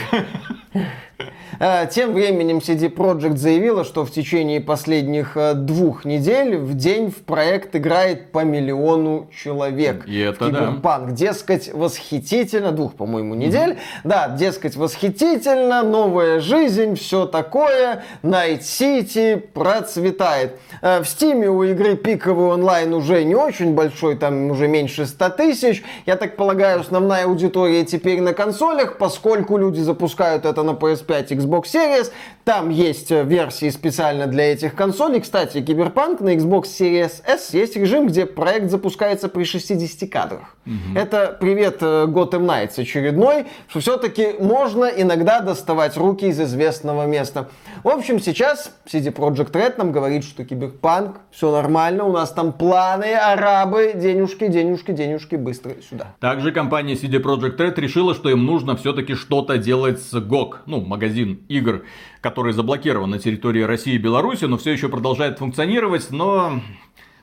А, 1.60 1.86
Тем 1.86 2.14
временем 2.14 2.58
CD 2.58 2.94
Projekt 2.94 3.38
заявила, 3.38 3.86
что 3.86 4.04
в 4.06 4.12
течение 4.12 4.60
последних 4.60 5.38
э, 5.38 5.54
двух 5.54 6.04
недель 6.04 6.58
в 6.58 6.74
день 6.76 7.10
в 7.10 7.24
проект 7.24 7.76
играет 7.76 8.32
по 8.32 8.44
миллиону 8.44 9.30
человек. 9.34 10.06
И 10.06 10.20
это 10.20 10.46
в 10.46 10.52
да. 10.52 10.60
Киберпанк. 10.60 11.14
Дескать, 11.14 11.74
восхитительно, 11.74 12.74
двух, 12.74 12.96
по-моему, 12.96 13.36
недель. 13.36 13.78
Да, 14.04 14.28
дескать, 14.28 14.76
восхитительно, 14.76 15.84
новая 15.84 16.42
жизнь, 16.42 16.96
все 16.96 17.26
такое. 17.26 18.04
Night 18.22 18.60
City 18.60 19.38
процветает. 19.38 20.60
Э, 20.82 21.02
В 21.02 21.08
Стиме 21.08 21.50
у 21.50 21.64
игры 21.64 21.96
пиковый 21.96 22.48
онлайн 22.48 22.94
уже 22.94 23.24
не 23.24 23.36
очень 23.36 23.74
большой, 23.74 24.18
там 24.18 24.52
уже 24.52 24.68
меньше 24.68 25.06
100 25.06 25.30
тысяч. 25.30 25.84
Я 26.06 26.18
так 26.18 26.36
полагаю, 26.36 26.82
основная 26.82 27.26
аудитория 27.26 27.86
теперь 27.86 28.20
на 28.20 28.34
консолях, 28.34 28.98
поскольку 28.98 29.58
люди 29.58 29.80
запускают 29.80 30.46
это 30.46 30.65
на 30.66 30.72
PS5, 30.72 31.28
Xbox 31.30 31.64
Series. 31.74 32.12
Там 32.44 32.70
есть 32.70 33.12
э, 33.12 33.24
версии 33.24 33.70
специально 33.70 34.28
для 34.28 34.52
этих 34.54 34.76
консолей. 34.76 35.22
Кстати, 35.22 35.62
Киберпанк 35.62 36.20
на 36.20 36.36
Xbox 36.36 36.64
Series 36.64 37.24
S 37.26 37.54
есть 37.54 37.76
режим, 37.76 38.08
где 38.08 38.26
проект 38.26 38.70
запускается 38.70 39.30
при 39.30 39.46
60 39.46 40.10
кадрах. 40.10 40.56
Это 40.96 41.38
привет 41.40 41.78
э, 41.82 42.06
Gotham 42.08 42.46
Knights 42.46 42.82
очередной, 42.82 43.46
что 43.68 43.80
все-таки 43.80 44.34
можно 44.40 44.86
иногда 44.86 45.40
доставать 45.42 45.96
руки 45.96 46.26
из 46.26 46.42
известного 46.42 47.06
места. 47.06 47.50
В 47.84 47.90
общем, 47.90 48.20
сейчас 48.20 48.72
CD 48.92 49.14
Projekt 49.14 49.52
Red 49.52 49.76
нам 49.78 49.92
говорит, 49.92 50.24
что 50.24 50.44
Киберпанк, 50.44 51.18
все 51.30 51.52
нормально, 51.52 52.06
у 52.06 52.12
нас 52.12 52.32
там 52.32 52.52
планы, 52.52 53.14
арабы, 53.14 53.94
денежки, 53.96 54.48
денежки, 54.48 54.92
денежки, 54.92 55.36
быстро 55.36 55.74
сюда. 55.88 56.16
Также 56.20 56.52
компания 56.52 56.96
CD 56.96 57.22
Projekt 57.22 57.58
Red 57.58 57.80
решила, 57.80 58.16
что 58.16 58.30
им 58.30 58.46
нужно 58.46 58.76
все-таки 58.76 59.14
что-то 59.14 59.60
делать 59.60 60.02
с 60.02 60.14
GOG, 60.16 60.55
ну, 60.66 60.82
магазин 60.82 61.42
игр, 61.48 61.84
который 62.22 62.54
заблокирован 62.54 63.10
на 63.10 63.20
территории 63.20 63.62
России 63.62 63.94
и 63.94 64.00
Беларуси, 64.00 64.46
но 64.46 64.58
все 64.58 64.72
еще 64.72 64.90
продолжает 64.90 65.40
функционировать, 65.40 66.12
но 66.12 66.62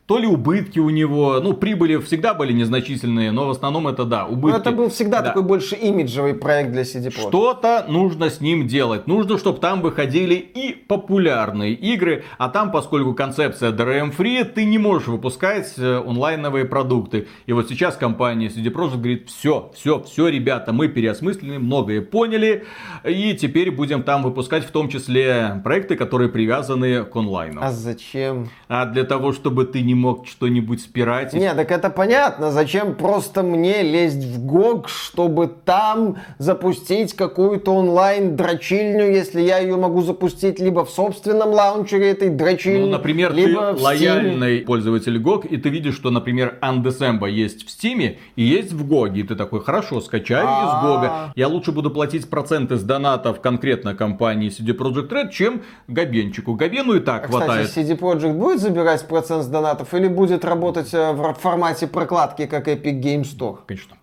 то 0.06 0.18
ли 0.18 0.26
убытки 0.26 0.80
у 0.80 0.90
него, 0.90 1.40
ну, 1.40 1.54
прибыли 1.54 1.96
всегда 1.98 2.34
были 2.34 2.52
незначительные, 2.52 3.30
но 3.30 3.46
в 3.46 3.50
основном 3.50 3.86
это, 3.86 4.04
да, 4.04 4.26
Но 4.26 4.32
убытки. 4.34 4.58
это 4.58 4.72
был 4.72 4.90
всегда 4.90 5.20
Да. 5.20 5.28
такой 5.28 5.42
больше 5.42 5.76
имиджевый 5.76 6.34
проект 6.34 6.72
для 6.72 6.82
CD 6.82 7.06
Projekt. 7.08 7.28
Что-то 7.28 7.86
нужно 7.88 8.28
с 8.28 8.40
ним 8.40 8.66
делать. 8.66 9.06
Нужно, 9.06 9.38
чтобы 9.38 9.58
там 9.60 9.80
выходили 9.80 10.34
и 10.34 10.72
популярные 10.72 11.72
игры. 11.74 12.24
А 12.38 12.48
там, 12.48 12.72
поскольку 12.72 13.14
концепция 13.14 13.70
DRM-free, 13.70 14.44
ты 14.44 14.64
не 14.64 14.76
можешь 14.78 15.06
выпускать 15.08 15.72
э, 15.78 16.02
онлайновые 16.04 16.64
продукты. 16.64 17.28
И 17.46 17.52
вот 17.52 17.68
сейчас 17.68 17.96
компания 17.96 18.48
CD 18.48 18.72
Projekt 18.72 18.96
говорит, 18.96 19.28
все, 19.30 19.70
все, 19.74 20.02
все, 20.02 20.28
ребята, 20.28 20.72
мы 20.72 20.88
переосмыслили, 20.88 21.58
многое 21.58 22.02
поняли. 22.02 22.64
И 23.08 23.34
теперь 23.34 23.70
будем 23.70 24.02
там 24.02 24.24
выпускать 24.24 24.64
в 24.64 24.70
том 24.72 24.88
числе 24.88 25.60
проекты, 25.62 25.94
которые 25.96 26.28
привязаны 26.28 27.04
к 27.04 27.14
онлайну. 27.16 27.60
А 27.62 27.70
зачем? 27.70 28.48
А 28.68 28.84
для 28.86 29.04
того, 29.04 29.32
чтобы 29.32 29.64
ты 29.64 29.80
не 29.80 29.91
мог 29.94 30.26
что-нибудь 30.26 30.80
спиратить. 30.80 31.40
Не, 31.40 31.54
так 31.54 31.70
это 31.70 31.90
понятно. 31.90 32.50
Зачем 32.50 32.94
просто 32.94 33.42
мне 33.42 33.82
лезть 33.82 34.24
в 34.24 34.44
ГОГ, 34.46 34.88
чтобы 34.88 35.48
там 35.64 36.16
запустить 36.38 37.14
какую-то 37.14 37.74
онлайн-дрочильню, 37.74 39.10
если 39.12 39.40
я 39.40 39.58
ее 39.58 39.76
могу 39.76 40.02
запустить 40.02 40.58
либо 40.60 40.84
в 40.84 40.90
собственном 40.90 41.50
лаунчере 41.50 42.10
этой 42.10 42.30
дрочильни, 42.30 42.84
Ну, 42.86 42.90
например, 42.92 43.30
ты 43.32 43.36
либо 43.36 43.72
в 43.72 43.76
Steam. 43.78 43.82
лояльный 43.82 44.58
пользователь 44.60 45.18
GOG, 45.18 45.46
и 45.48 45.56
ты 45.56 45.68
видишь, 45.68 45.94
что, 45.94 46.10
например, 46.10 46.58
Undecember 46.62 47.30
есть 47.30 47.64
в 47.64 47.68
Steam 47.68 48.16
и 48.36 48.42
есть 48.42 48.72
в 48.72 48.86
GOG, 48.90 49.16
и 49.18 49.22
ты 49.22 49.34
такой, 49.34 49.62
хорошо, 49.62 50.00
скачаю 50.00 50.44
из 50.44 50.48
А. 50.50 50.82
GOG. 50.84 51.32
Я 51.36 51.48
лучше 51.48 51.72
буду 51.72 51.90
платить 51.90 52.28
проценты 52.28 52.76
с 52.76 52.82
донатов 52.82 53.40
конкретно 53.40 53.94
компании 53.94 54.50
CD 54.50 54.76
Projekt 54.76 55.08
Red, 55.10 55.30
чем 55.30 55.62
Габенчику. 55.88 56.54
Габену 56.54 56.94
и 56.94 57.00
так 57.00 57.24
А, 57.24 57.28
Кстати, 57.28 57.44
хватает. 57.44 57.76
CD 57.76 57.98
Projekt 57.98 58.32
будет 58.34 58.60
забирать 58.60 59.06
процент 59.06 59.44
с 59.44 59.46
донатов 59.46 59.81
или 59.92 60.08
будет 60.08 60.44
работать 60.44 60.92
э, 60.94 61.12
в 61.12 61.34
формате 61.34 61.86
прокладки, 61.86 62.46
как 62.46 62.68
Epic 62.68 63.00
Game 63.00 63.22
Store? 63.22 63.58
Конечно, 63.66 63.96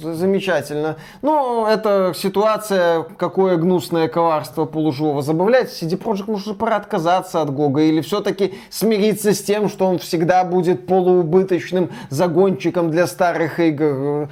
Замечательно. 0.00 0.96
Ну, 1.20 1.66
это 1.66 2.12
ситуация, 2.16 3.02
какое 3.02 3.56
гнусное 3.56 4.08
коварство 4.08 4.64
полуживого 4.64 5.22
забавляет. 5.22 5.68
CD 5.68 5.98
Projekt 5.98 6.30
может 6.30 6.58
пора 6.58 6.76
отказаться 6.76 7.42
от 7.42 7.50
Гога 7.50 7.82
или 7.82 8.00
все-таки 8.00 8.54
смириться 8.70 9.34
с 9.34 9.42
тем, 9.42 9.68
что 9.68 9.86
он 9.86 9.98
всегда 9.98 10.44
будет 10.44 10.86
полуубыточным 10.86 11.90
загончиком 12.08 12.90
для 12.90 13.06
старых 13.06 13.60
игр. 13.60 14.28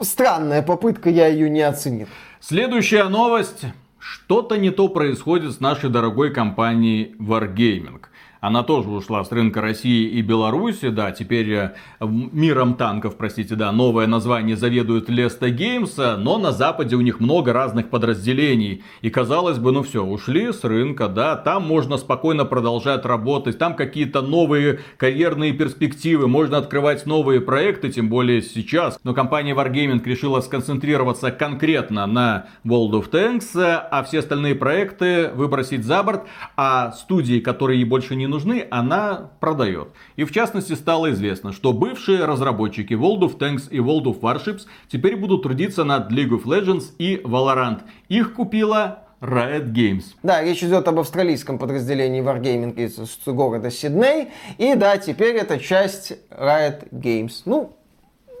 Странная 0.00 0.62
попытка, 0.62 1.10
я 1.10 1.28
ее 1.28 1.48
не 1.50 1.62
оценил. 1.62 2.08
Следующая 2.40 3.04
новость. 3.04 3.64
Что-то 3.98 4.58
не 4.58 4.70
то 4.70 4.88
происходит 4.88 5.52
с 5.52 5.60
нашей 5.60 5.88
дорогой 5.88 6.30
компанией 6.30 7.14
Wargaming. 7.18 8.02
Она 8.44 8.62
тоже 8.62 8.90
ушла 8.90 9.24
с 9.24 9.32
рынка 9.32 9.62
России 9.62 10.06
и 10.06 10.20
Беларуси, 10.20 10.90
да, 10.90 11.12
теперь 11.12 11.50
э, 11.50 11.70
миром 12.00 12.74
танков, 12.74 13.16
простите, 13.16 13.54
да, 13.54 13.72
новое 13.72 14.06
название 14.06 14.54
заведует 14.54 15.08
Леста 15.08 15.48
Геймс, 15.48 15.96
но 15.96 16.36
на 16.36 16.52
Западе 16.52 16.94
у 16.96 17.00
них 17.00 17.20
много 17.20 17.54
разных 17.54 17.88
подразделений. 17.88 18.84
И 19.00 19.08
казалось 19.08 19.56
бы, 19.56 19.72
ну 19.72 19.82
все, 19.82 20.04
ушли 20.04 20.52
с 20.52 20.62
рынка, 20.62 21.08
да, 21.08 21.36
там 21.36 21.66
можно 21.66 21.96
спокойно 21.96 22.44
продолжать 22.44 23.06
работать, 23.06 23.56
там 23.56 23.74
какие-то 23.74 24.20
новые 24.20 24.80
карьерные 24.98 25.54
перспективы, 25.54 26.28
можно 26.28 26.58
открывать 26.58 27.06
новые 27.06 27.40
проекты, 27.40 27.90
тем 27.90 28.10
более 28.10 28.42
сейчас. 28.42 29.00
Но 29.04 29.14
компания 29.14 29.54
Wargaming 29.54 30.04
решила 30.04 30.42
сконцентрироваться 30.42 31.30
конкретно 31.30 32.04
на 32.04 32.48
World 32.62 32.90
of 32.90 33.10
Tanks, 33.10 33.58
а 33.58 34.02
все 34.02 34.18
остальные 34.18 34.56
проекты 34.56 35.30
выбросить 35.30 35.82
за 35.86 36.02
борт, 36.02 36.24
а 36.58 36.92
студии, 36.92 37.40
которые 37.40 37.80
ей 37.80 37.86
больше 37.86 38.14
не 38.14 38.33
нужны, 38.34 38.66
она 38.70 39.30
продает. 39.40 39.88
И 40.16 40.24
в 40.24 40.32
частности 40.32 40.74
стало 40.74 41.10
известно, 41.12 41.52
что 41.52 41.72
бывшие 41.72 42.24
разработчики 42.24 42.94
World 42.94 43.20
of 43.20 43.38
Tanks 43.38 43.68
и 43.70 43.78
World 43.78 44.04
of 44.04 44.20
Warships 44.20 44.62
теперь 44.88 45.16
будут 45.16 45.42
трудиться 45.44 45.84
над 45.84 46.10
League 46.12 46.30
of 46.30 46.44
Legends 46.44 46.84
и 46.98 47.16
Valorant. 47.24 47.82
Их 48.08 48.34
купила 48.34 49.04
Riot 49.20 49.72
Games. 49.72 50.04
Да, 50.22 50.42
речь 50.42 50.62
идет 50.62 50.86
об 50.88 50.98
австралийском 50.98 51.58
подразделении 51.58 52.22
Wargaming 52.22 52.74
из 52.76 52.98
города 53.26 53.70
Сидней. 53.70 54.28
И 54.58 54.74
да, 54.74 54.98
теперь 54.98 55.36
это 55.36 55.58
часть 55.58 56.12
Riot 56.30 56.90
Games. 56.90 57.32
Ну, 57.46 57.74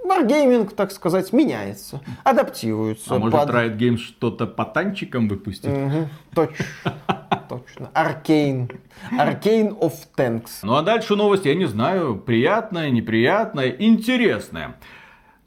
Wargaming, 0.04 0.74
так 0.74 0.92
сказать, 0.92 1.32
меняется, 1.32 2.02
адаптируется. 2.24 3.14
А 3.14 3.18
может 3.18 3.32
под- 3.40 3.48
Riot 3.50 3.78
Games 3.78 3.96
что-то 3.96 4.46
по 4.46 4.66
танчикам 4.66 5.28
выпустит? 5.28 5.70
Мгм, 5.70 6.08
Точно, 6.34 6.64
точно. 7.48 7.90
Аркейн. 7.94 8.70
Аркейн 9.18 9.68
of 9.80 9.94
Tanks. 10.16 10.60
Ну 10.62 10.74
а 10.74 10.82
дальше 10.82 11.16
новость, 11.16 11.44
я 11.44 11.54
не 11.54 11.66
знаю, 11.66 12.16
приятная, 12.16 12.90
неприятная, 12.90 13.68
интересная. 13.68 14.76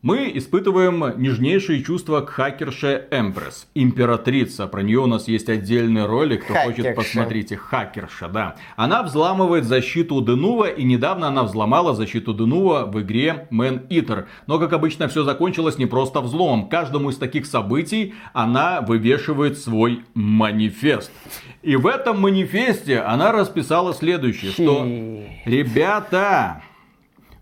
Мы 0.03 0.31
испытываем 0.35 1.19
нежнейшие 1.19 1.83
чувства 1.83 2.21
к 2.21 2.29
хакерше 2.29 3.07
Эмпресс, 3.09 3.67
императрица. 3.73 4.67
Про 4.67 4.83
нее 4.83 4.99
у 4.99 5.07
нас 5.07 5.27
есть 5.27 5.49
отдельный 5.49 6.05
ролик, 6.05 6.43
кто 6.45 6.53
Хакерша. 6.53 6.75
хочет 6.75 6.95
посмотрите. 6.95 7.57
Хакерша, 7.57 8.27
да. 8.27 8.55
Она 8.75 9.01
взламывает 9.01 9.65
защиту 9.65 10.21
Денува, 10.21 10.69
и 10.69 10.83
недавно 10.83 11.27
она 11.29 11.43
взломала 11.43 11.95
защиту 11.95 12.35
Денува 12.35 12.85
в 12.85 13.01
игре 13.01 13.47
Man 13.51 13.87
Eater. 13.89 14.27
Но, 14.45 14.59
как 14.59 14.71
обычно, 14.71 15.07
все 15.07 15.23
закончилось 15.23 15.79
не 15.79 15.87
просто 15.87 16.21
взломом. 16.21 16.69
Каждому 16.69 17.09
из 17.09 17.17
таких 17.17 17.47
событий 17.47 18.13
она 18.33 18.81
вывешивает 18.81 19.57
свой 19.57 20.03
манифест. 20.13 21.11
И 21.67 21.75
в 21.75 21.85
этом 21.85 22.21
манифесте 22.21 23.01
она 23.01 23.33
расписала 23.33 23.93
следующее, 23.93 24.51
что 24.51 24.85
Ребята, 25.43 26.61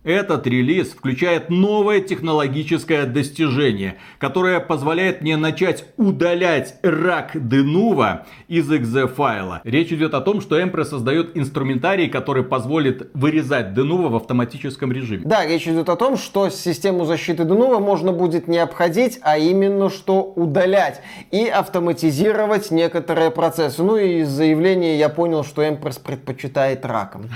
этот 0.05 0.45
релиз 0.47 0.91
включает 0.91 1.49
новое 1.49 1.99
технологическое 1.99 3.05
достижение, 3.05 3.97
которое 4.19 4.59
позволяет 4.59 5.21
мне 5.21 5.35
начать 5.35 5.85
удалять 5.97 6.75
рак 6.83 7.31
Денува 7.33 8.25
из 8.47 8.71
exe 8.71 9.07
файла. 9.07 9.61
Речь 9.63 9.91
идет 9.91 10.13
о 10.13 10.21
том, 10.21 10.41
что 10.41 10.59
Empress 10.59 10.85
создает 10.85 11.35
инструментарий, 11.35 12.07
который 12.07 12.43
позволит 12.43 13.09
вырезать 13.13 13.73
Денува 13.73 14.09
в 14.09 14.15
автоматическом 14.15 14.91
режиме. 14.91 15.23
Да, 15.25 15.45
речь 15.45 15.67
идет 15.67 15.89
о 15.89 15.95
том, 15.95 16.17
что 16.17 16.49
систему 16.49 17.05
защиты 17.05 17.43
Денува 17.43 17.79
можно 17.79 18.13
будет 18.13 18.47
не 18.47 18.59
обходить, 18.59 19.19
а 19.23 19.37
именно 19.37 19.89
что 19.89 20.21
удалять 20.21 21.01
и 21.31 21.47
автоматизировать 21.47 22.69
некоторые 22.69 23.31
процессы. 23.31 23.81
Ну 23.81 23.97
и 23.97 24.19
из 24.19 24.29
заявления 24.29 24.97
я 24.97 25.09
понял, 25.09 25.43
что 25.43 25.63
Empress 25.63 25.99
предпочитает 26.01 26.85
раком. 26.85 27.29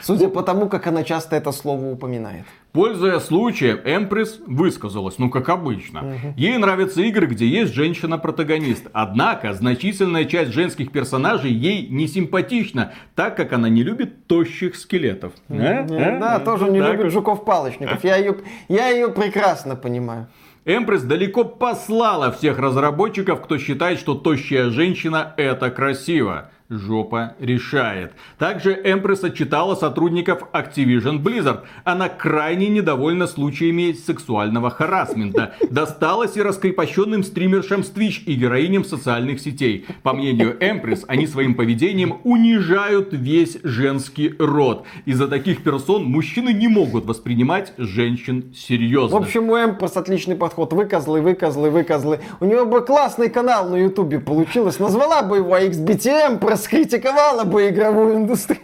Судя 0.00 0.28
по 0.28 0.42
тому, 0.42 0.68
как 0.68 0.86
она 0.86 1.04
часто 1.04 1.36
это 1.36 1.52
слово 1.52 1.92
упоминает. 1.92 2.44
Пользуясь 2.72 3.22
случаем, 3.24 3.80
Эмпресс 3.84 4.40
высказалась, 4.46 5.18
ну 5.18 5.28
как 5.28 5.50
обычно. 5.50 6.16
Ей 6.36 6.56
нравятся 6.56 7.02
игры, 7.02 7.26
где 7.26 7.46
есть 7.46 7.74
женщина-протагонист. 7.74 8.86
Однако, 8.92 9.52
значительная 9.52 10.24
часть 10.24 10.52
женских 10.52 10.90
персонажей 10.90 11.52
ей 11.52 11.88
не 11.88 12.08
симпатична, 12.08 12.92
так 13.14 13.36
как 13.36 13.52
она 13.52 13.68
не 13.68 13.82
любит 13.82 14.26
тощих 14.26 14.76
скелетов. 14.76 15.32
А? 15.50 15.86
А? 15.90 16.18
Да, 16.18 16.38
тоже 16.38 16.70
не 16.70 16.80
Так 16.80 16.92
любит 16.92 17.12
жуков-палочников. 17.12 18.02
Я 18.04 18.16
ее, 18.16 18.36
я 18.68 18.88
ее 18.88 19.08
прекрасно 19.08 19.76
понимаю. 19.76 20.28
Эмпресс 20.64 21.02
далеко 21.02 21.44
послала 21.44 22.30
всех 22.30 22.58
разработчиков, 22.58 23.42
кто 23.42 23.58
считает, 23.58 23.98
что 23.98 24.14
тощая 24.14 24.70
женщина 24.70 25.34
это 25.36 25.70
красиво. 25.70 26.51
Жопа 26.72 27.34
решает. 27.38 28.12
Также 28.38 28.72
Эмпресс 28.72 29.22
отчитала 29.22 29.74
сотрудников 29.74 30.44
Activision 30.52 31.22
Blizzard. 31.22 31.60
Она 31.84 32.08
крайне 32.08 32.68
недовольна 32.68 33.26
случаями 33.26 33.92
сексуального 33.92 34.70
харасмента. 34.70 35.54
Досталось 35.70 36.36
и 36.36 36.42
раскрепощенным 36.42 37.22
стримершам 37.24 37.84
с 37.84 37.90
Twitch 37.92 38.24
и 38.24 38.34
героиням 38.34 38.84
социальных 38.84 39.40
сетей. 39.40 39.86
По 40.02 40.14
мнению 40.14 40.56
Эмпресс, 40.60 41.04
они 41.08 41.26
своим 41.26 41.54
поведением 41.54 42.20
унижают 42.24 43.08
весь 43.12 43.58
женский 43.62 44.34
род. 44.38 44.86
Из-за 45.04 45.28
таких 45.28 45.62
персон 45.62 46.04
мужчины 46.04 46.52
не 46.52 46.68
могут 46.68 47.04
воспринимать 47.04 47.74
женщин 47.76 48.52
серьезно. 48.54 49.18
В 49.18 49.22
общем, 49.22 49.50
у 49.50 49.56
Эмпресс 49.56 49.96
отличный 49.96 50.36
подход. 50.36 50.72
Вы 50.72 50.86
козлы, 50.86 51.20
вы 51.20 51.34
козлы, 51.34 51.70
вы 51.70 51.84
козлы. 51.84 52.20
У 52.40 52.46
него 52.46 52.64
бы 52.64 52.80
классный 52.80 53.28
канал 53.28 53.68
на 53.68 53.76
Ютубе 53.76 54.18
получилось. 54.18 54.78
Назвала 54.78 55.22
бы 55.22 55.38
его 55.38 55.56
XBT 55.58 56.32
Эмпресс, 56.32 56.61
критиковала 56.68 57.44
бы 57.44 57.68
игровую 57.68 58.16
индустрию. 58.16 58.60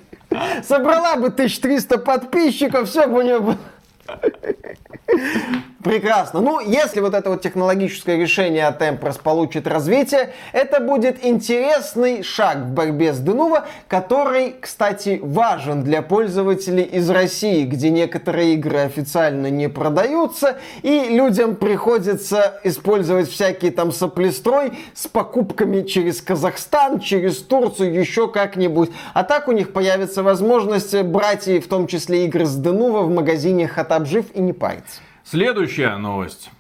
Собрала 0.63 1.17
бы 1.17 1.29
1300 1.29 1.99
подписчиков, 1.99 2.89
все 2.89 3.07
бы 3.07 3.19
у 3.19 3.23
нее 3.23 3.39
было. 3.41 3.59
Прекрасно. 5.83 6.41
Ну, 6.41 6.59
если 6.59 6.99
вот 6.99 7.15
это 7.15 7.31
вот 7.31 7.41
технологическое 7.41 8.17
решение 8.17 8.67
от 8.67 8.83
Empress 8.83 9.23
получит 9.23 9.69
развитие, 9.69 10.33
это 10.53 10.81
будет 10.81 11.25
интересный 11.25 12.25
шаг 12.25 12.59
в 12.59 12.71
борьбе 12.73 13.15
с 13.15 13.21
Denuvo, 13.21 13.63
который, 13.87 14.57
кстати, 14.61 15.21
важен 15.23 15.85
для 15.85 16.03
пользователей 16.03 16.83
из 16.83 17.09
России, 17.09 17.65
где 17.65 17.91
некоторые 17.91 18.55
игры 18.55 18.79
официально 18.79 19.51
не 19.51 19.69
продаются, 19.69 20.57
и 20.83 21.11
людям 21.11 21.55
приходится 21.55 22.59
использовать 22.65 23.31
всякие 23.31 23.71
там 23.71 23.93
соплестрой 23.93 24.73
с 24.95 25.07
покупками 25.07 25.83
через 25.83 26.21
Казахстан, 26.21 26.99
через 26.99 27.39
Турцию, 27.39 27.95
еще 27.95 28.27
как-нибудь. 28.27 28.91
А 29.15 29.23
так 29.23 29.47
у 29.47 29.53
них 29.53 29.73
появится 29.73 30.25
возможность 30.25 31.01
брать 31.03 31.47
и 31.47 31.61
в 31.61 31.69
том 31.69 31.87
числе 31.87 32.25
игры 32.25 32.47
с 32.47 32.61
Denuvo 32.61 33.05
в 33.05 33.15
магазине 33.15 33.69
Хатабжив 33.69 34.27
и 34.35 34.41
не 34.41 34.53
париться. 34.53 35.03
Следующая 35.31 35.95
новость. 35.99 36.51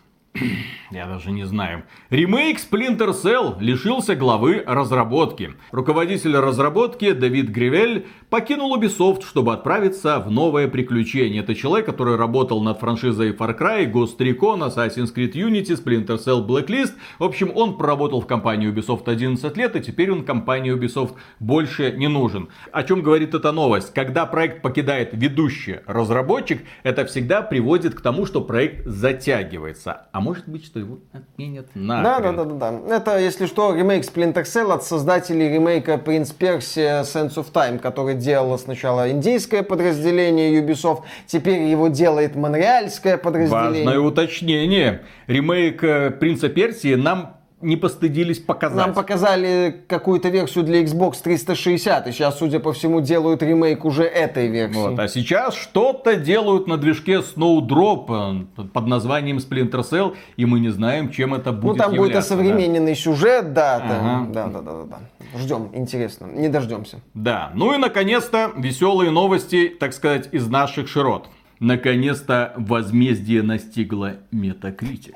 Я 0.90 1.06
даже 1.06 1.32
не 1.32 1.44
знаю. 1.44 1.82
Ремейк 2.09 2.59
Splinter 2.59 3.10
Cell 3.10 3.56
лишился 3.60 4.16
главы 4.16 4.65
разработки. 4.66 5.55
Руководитель 5.70 6.35
разработки 6.35 7.12
Давид 7.12 7.51
Гривель 7.51 8.06
покинул 8.31 8.74
Ubisoft, 8.74 9.23
чтобы 9.23 9.52
отправиться 9.52 10.19
в 10.19 10.31
новое 10.31 10.66
приключение. 10.66 11.43
Это 11.43 11.55
человек, 11.55 11.85
который 11.85 12.16
работал 12.16 12.62
над 12.62 12.81
франшизой 12.81 13.32
Far 13.32 13.59
Cry, 13.59 13.93
Ghost 13.93 14.16
Recon, 14.16 14.66
Assassin's 14.66 15.15
Creed 15.15 15.32
Unity, 15.32 15.77
Splinter 15.77 16.16
Cell 16.16 16.47
Blacklist. 16.47 16.94
В 17.19 17.24
общем, 17.24 17.52
он 17.55 17.77
проработал 17.77 18.23
в 18.23 18.27
компании 18.27 18.73
Ubisoft 18.73 19.10
11 19.10 19.56
лет, 19.59 19.77
и 19.77 19.81
теперь 19.81 20.10
он 20.10 20.24
компании 20.24 20.74
Ubisoft 20.74 21.16
больше 21.39 21.93
не 21.93 22.09
нужен. 22.09 22.48
О 22.73 22.82
чем 22.82 23.02
говорит 23.02 23.35
эта 23.35 23.52
новость? 23.52 23.93
Когда 23.93 24.24
проект 24.24 24.62
покидает 24.62 25.10
ведущий 25.12 25.81
разработчик, 25.86 26.62
это 26.82 27.05
всегда 27.05 27.43
приводит 27.43 27.94
к 27.94 28.01
тому, 28.01 28.24
что 28.24 28.40
проект 28.40 28.86
затягивается. 28.86 30.06
А 30.12 30.20
может 30.20 30.48
быть, 30.48 30.65
что 30.65 30.77
его 30.78 30.98
отменят 31.12 31.66
Да, 31.74 31.80
нахрен. 32.02 32.36
да, 32.36 32.44
да, 32.44 32.55
да, 32.55 32.80
да. 32.86 32.96
Это, 32.96 33.18
если 33.18 33.46
что, 33.46 33.74
ремейк 33.74 34.05
Splinter 34.05 34.44
Cell 34.44 34.72
от 34.72 34.84
создателей 34.84 35.48
ремейка 35.52 35.94
Prince 35.94 36.34
Persia 36.38 37.02
Sense 37.02 37.34
of 37.36 37.52
Time, 37.52 37.78
который 37.78 38.14
делало 38.14 38.56
сначала 38.56 39.10
индийское 39.10 39.62
подразделение 39.62 40.60
Ubisoft, 40.60 41.02
теперь 41.26 41.62
его 41.62 41.88
делает 41.88 42.36
монреальское 42.36 43.16
подразделение. 43.18 43.84
Важное 43.84 43.98
уточнение. 44.00 45.02
Ремейк 45.26 45.82
э, 45.84 46.10
Принца 46.10 46.48
Персии 46.48 46.94
нам 46.94 47.38
не 47.60 47.76
постыдились 47.76 48.39
показать. 48.39 48.76
Нам 48.76 48.94
показали 48.94 49.85
какую-то 49.89 50.28
версию 50.28 50.64
для 50.64 50.82
Xbox 50.82 51.16
360, 51.22 52.06
и 52.06 52.12
сейчас, 52.12 52.39
судя 52.39 52.60
по 52.60 52.72
всему, 52.72 53.01
делают 53.01 53.43
ремейк 53.43 53.85
уже 53.85 54.05
этой 54.05 54.48
версии. 54.48 54.76
Вот, 54.76 54.98
а 54.98 55.09
сейчас 55.09 55.55
что-то 55.55 56.16
делают 56.16 56.66
на 56.68 56.76
движке 56.76 57.20
Snowdrop 57.20 58.47
э, 58.56 58.64
под 58.72 58.86
названием 58.86 59.39
Splinter 59.39 59.82
Cell, 59.82 60.16
и 60.36 60.47
мы 60.47 60.60
не 60.60 60.68
знаем, 60.68 61.10
чем 61.10 61.35
это 61.35 61.52
ну, 61.52 61.59
будет 61.59 61.78
там 61.78 61.90
будет 61.90 62.09
являться, 62.09 62.36
да. 62.36 62.43
осовремененный 62.43 62.94
сюжет, 62.94 63.52
да, 63.52 63.76
Ага. 63.76 64.26
да, 64.32 64.47
да, 64.47 64.60
да, 64.60 64.72
да, 64.72 64.85
да. 64.85 65.39
Ждем, 65.39 65.70
интересно, 65.74 66.26
не 66.26 66.48
дождемся. 66.48 67.01
Да, 67.14 67.51
ну 67.55 67.74
и 67.74 67.78
наконец-то 67.78 68.52
веселые 68.56 69.10
новости, 69.10 69.68
так 69.78 69.93
сказать, 69.93 70.28
из 70.32 70.47
наших 70.48 70.89
широт. 70.89 71.28
Наконец-то 71.60 72.52
возмездие 72.56 73.43
настигло 73.43 74.18
Metacritic. 74.32 75.14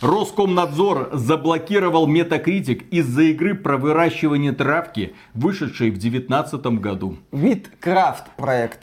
Роскомнадзор 0.00 1.10
заблокировал 1.12 2.08
Metacritic 2.08 2.88
из-за 2.90 3.22
игры 3.22 3.54
про 3.54 3.76
выращивание 3.76 4.52
травки, 4.52 5.14
вышедшей 5.34 5.90
в 5.90 5.98
2019 5.98 6.66
году. 6.80 7.16
Виткрафт 7.32 8.24
проект. 8.36 8.80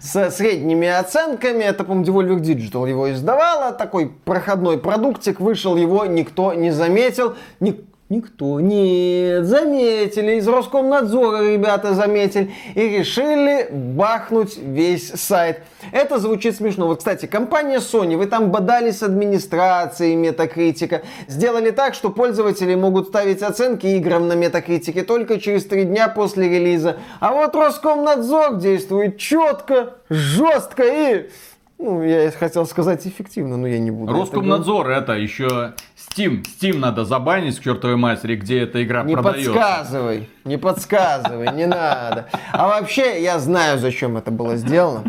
С 0.00 0.30
средними 0.30 0.88
оценками, 0.88 1.62
это, 1.62 1.84
по-моему, 1.84 2.06
Devolver 2.06 2.40
Digital 2.40 2.88
его 2.88 3.12
издавала, 3.12 3.72
такой 3.72 4.08
проходной 4.24 4.78
продуктик, 4.78 5.40
вышел, 5.40 5.76
его 5.76 6.06
никто 6.06 6.54
не 6.54 6.70
заметил, 6.70 7.36
Ни- 7.60 7.84
Никто, 8.10 8.60
нет, 8.60 9.46
заметили, 9.46 10.36
из 10.36 10.46
Роскомнадзора 10.46 11.50
ребята 11.50 11.94
заметили 11.94 12.52
и 12.74 12.98
решили 12.98 13.66
бахнуть 13.72 14.58
весь 14.58 15.08
сайт. 15.08 15.62
Это 15.90 16.18
звучит 16.18 16.54
смешно. 16.54 16.86
Вот, 16.86 16.98
кстати, 16.98 17.24
компания 17.24 17.78
Sony, 17.78 18.18
вы 18.18 18.26
там 18.26 18.50
бодались 18.50 18.98
с 18.98 19.02
администрацией 19.02 20.16
Метакритика, 20.16 21.00
сделали 21.28 21.70
так, 21.70 21.94
что 21.94 22.10
пользователи 22.10 22.74
могут 22.74 23.08
ставить 23.08 23.42
оценки 23.42 23.86
играм 23.86 24.28
на 24.28 24.34
Метакритике 24.34 25.02
только 25.02 25.40
через 25.40 25.64
три 25.64 25.84
дня 25.84 26.08
после 26.08 26.50
релиза. 26.50 26.98
А 27.20 27.32
вот 27.32 27.54
Роскомнадзор 27.54 28.56
действует 28.56 29.16
четко, 29.16 29.94
жестко 30.10 30.82
и... 30.84 31.30
Ну, 31.78 32.02
я 32.02 32.30
хотел 32.30 32.66
сказать 32.66 33.06
эффективно, 33.06 33.56
но 33.56 33.66
я 33.66 33.78
не 33.78 33.90
буду. 33.90 34.12
это 34.12 34.20
Роскомнадзор 34.20 34.90
это 34.90 35.14
еще 35.14 35.72
Steam. 36.16 36.42
Steam 36.44 36.78
надо 36.78 37.04
забанить 37.04 37.58
к 37.58 37.62
чертовой 37.62 37.96
матери, 37.96 38.36
где 38.36 38.60
эта 38.62 38.82
игра 38.84 39.02
Не 39.02 39.14
продается. 39.14 39.52
подсказывай, 39.52 40.28
не 40.44 40.56
подсказывай, 40.56 41.52
не 41.52 41.66
надо. 41.66 42.26
А 42.52 42.68
вообще, 42.68 43.22
я 43.22 43.38
знаю, 43.38 43.78
зачем 43.78 44.16
это 44.16 44.30
было 44.30 44.56
сделано. 44.56 45.04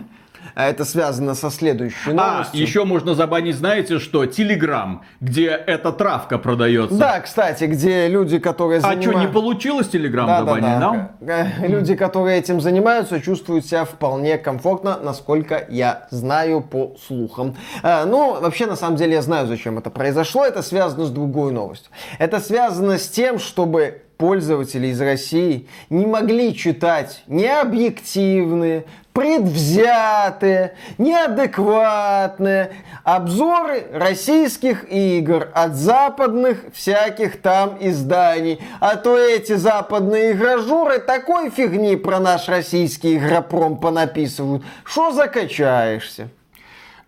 А 0.56 0.68
это 0.70 0.86
связано 0.86 1.36
со 1.36 1.52
следующей 1.52 2.12
А, 2.12 2.14
новостью. 2.14 2.62
еще 2.62 2.86
можно 2.86 3.14
забанить, 3.14 3.56
знаете 3.58 4.00
что, 4.00 4.26
Телеграм, 4.26 5.04
где 5.20 5.48
эта 5.50 5.92
травка 5.92 6.38
продается. 6.38 6.96
Да, 6.98 7.20
кстати, 7.20 7.66
где 7.66 8.08
люди, 8.08 8.40
которые 8.40 8.80
А 8.80 8.84
что, 8.84 8.94
не 8.96 9.04
занимаются... 9.06 9.34
получилось 9.34 9.90
Телеграм 9.90 10.26
Да, 10.28 10.42
да, 10.44 10.46
забанить? 10.56 10.80
да. 10.80 11.48
Э, 11.62 11.68
Люди, 11.68 11.96
которые 11.96 12.40
этим 12.40 12.62
занимаются, 12.62 13.20
чувствуют 13.20 13.66
себя 13.66 13.84
вполне 13.84 14.38
комфортно, 14.38 14.98
насколько 15.04 15.66
я 15.70 16.08
знаю 16.10 16.62
по 16.62 16.96
слухам. 17.06 17.56
Э, 17.84 18.06
Ну, 18.06 18.40
вообще, 18.40 18.66
на 18.66 18.78
самом 18.78 18.96
деле, 18.96 19.14
я 19.16 19.22
знаю, 19.22 19.48
зачем 19.48 19.78
это 19.78 19.90
произошло. 19.90 20.46
Это 20.46 20.62
связано 20.62 21.06
с 21.06 21.10
другой 21.12 21.52
новостью. 21.52 21.92
Это 22.18 22.40
связано 22.40 22.98
с 22.98 23.10
тем, 23.10 23.40
чтобы 23.40 24.04
пользователи 24.18 24.88
из 24.88 25.02
России 25.02 25.68
не 25.90 26.06
могли 26.06 26.56
читать 26.56 27.24
необъективные, 27.28 28.86
предвзятые, 29.16 30.76
неадекватные 30.98 32.74
обзоры 33.06 33.88
российских 33.94 34.92
игр 34.92 35.48
от 35.54 35.76
западных 35.76 36.66
всяких 36.74 37.42
там 37.42 37.78
изданий. 37.80 38.60
А 38.82 38.98
то 38.98 39.18
эти 39.18 39.54
западные 39.54 40.34
игражуры 40.34 41.00
такой 41.00 41.50
фигни 41.50 41.96
про 41.96 42.20
наш 42.20 42.50
российский 42.50 43.16
игропром 43.16 43.78
понаписывают, 43.78 44.64
что 44.84 45.12
закачаешься. 45.12 46.30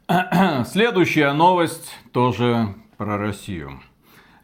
Следующая 0.72 1.34
новость 1.34 1.92
тоже 2.14 2.74
про 2.96 3.18
Россию. 3.18 3.82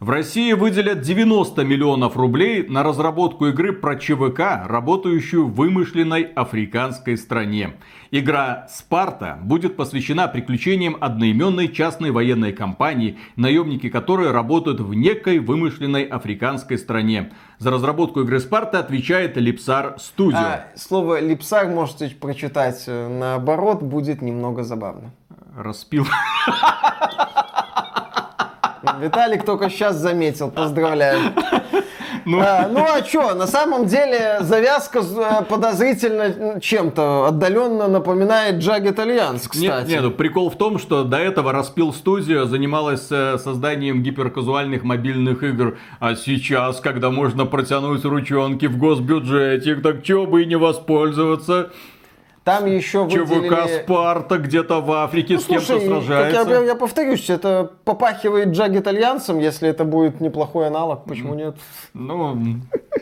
В 0.03 0.09
России 0.09 0.51
выделят 0.51 0.99
90 0.99 1.63
миллионов 1.63 2.17
рублей 2.17 2.67
на 2.67 2.83
разработку 2.83 3.47
игры 3.47 3.71
про 3.71 3.95
ЧВК, 3.95 4.65
работающую 4.65 5.47
в 5.47 5.55
вымышленной 5.55 6.23
африканской 6.23 7.15
стране. 7.15 7.75
Игра 8.11 8.67
«Спарта» 8.69 9.39
будет 9.41 9.77
посвящена 9.77 10.27
приключениям 10.27 10.97
одноименной 10.99 11.69
частной 11.69 12.11
военной 12.11 12.51
компании, 12.51 13.17
наемники 13.37 13.87
которой 13.87 14.31
работают 14.31 14.81
в 14.81 14.93
некой 14.93 15.39
вымышленной 15.39 16.03
африканской 16.03 16.77
стране. 16.77 17.31
За 17.59 17.71
разработку 17.71 18.23
игры 18.23 18.41
«Спарта» 18.41 18.79
отвечает 18.79 19.37
Липсар 19.37 19.95
Студио. 19.99 20.37
А, 20.37 20.65
слово 20.75 21.21
«липсар» 21.21 21.69
можете 21.69 22.09
прочитать 22.09 22.83
э, 22.87 23.07
наоборот, 23.07 23.81
будет 23.81 24.21
немного 24.21 24.63
забавно. 24.63 25.11
Распил. 25.55 26.05
Виталик 28.99 29.45
только 29.45 29.69
сейчас 29.69 29.95
заметил, 29.95 30.51
поздравляю. 30.51 31.19
Ну. 32.25 32.39
А, 32.39 32.69
ну 32.71 32.85
а 32.85 33.03
что, 33.03 33.33
на 33.33 33.47
самом 33.47 33.85
деле 33.85 34.37
завязка 34.41 34.99
э, 34.99 35.43
подозрительно 35.43 36.59
чем-то 36.61 37.25
отдаленно 37.25 37.87
напоминает 37.87 38.63
Alliance, 38.63 39.33
Нет, 39.33 39.49
кстати. 39.49 39.89
нет, 39.89 40.03
ну, 40.03 40.11
прикол 40.11 40.49
в 40.49 40.57
том, 40.57 40.79
что 40.79 41.03
до 41.03 41.17
этого 41.17 41.51
Распил 41.51 41.93
Студио 41.93 42.45
занималась 42.45 43.07
э, 43.11 43.37
созданием 43.37 44.03
гиперказуальных 44.03 44.83
мобильных 44.83 45.43
игр. 45.43 45.77
А 45.99 46.15
сейчас, 46.15 46.79
когда 46.79 47.09
можно 47.09 47.45
протянуть 47.45 48.05
ручонки 48.05 48.67
в 48.67 48.77
госбюджете, 48.77 49.75
так 49.75 50.03
чё 50.03 50.25
бы 50.25 50.43
и 50.43 50.45
не 50.45 50.55
воспользоваться. 50.55 51.71
Там 52.43 52.65
еще 52.65 53.07
ЧВК 53.09 53.19
выделили... 53.19 53.83
Спарта 53.83 54.37
где-то 54.37 54.81
в 54.81 54.91
Африке 54.91 55.35
Ну, 55.35 55.39
с 55.39 55.45
кем-то 55.45 55.79
сражается. 55.79 56.49
я, 56.49 56.59
я 56.59 56.75
повторюсь, 56.75 57.29
это 57.29 57.71
попахивает 57.85 58.49
Jagged 58.49 58.83
Alliance, 58.83 59.41
если 59.41 59.69
это 59.69 59.85
будет 59.85 60.19
неплохой 60.19 60.67
аналог, 60.67 61.05
почему 61.05 61.35
нет? 61.35 61.55
Ну, 61.93 62.37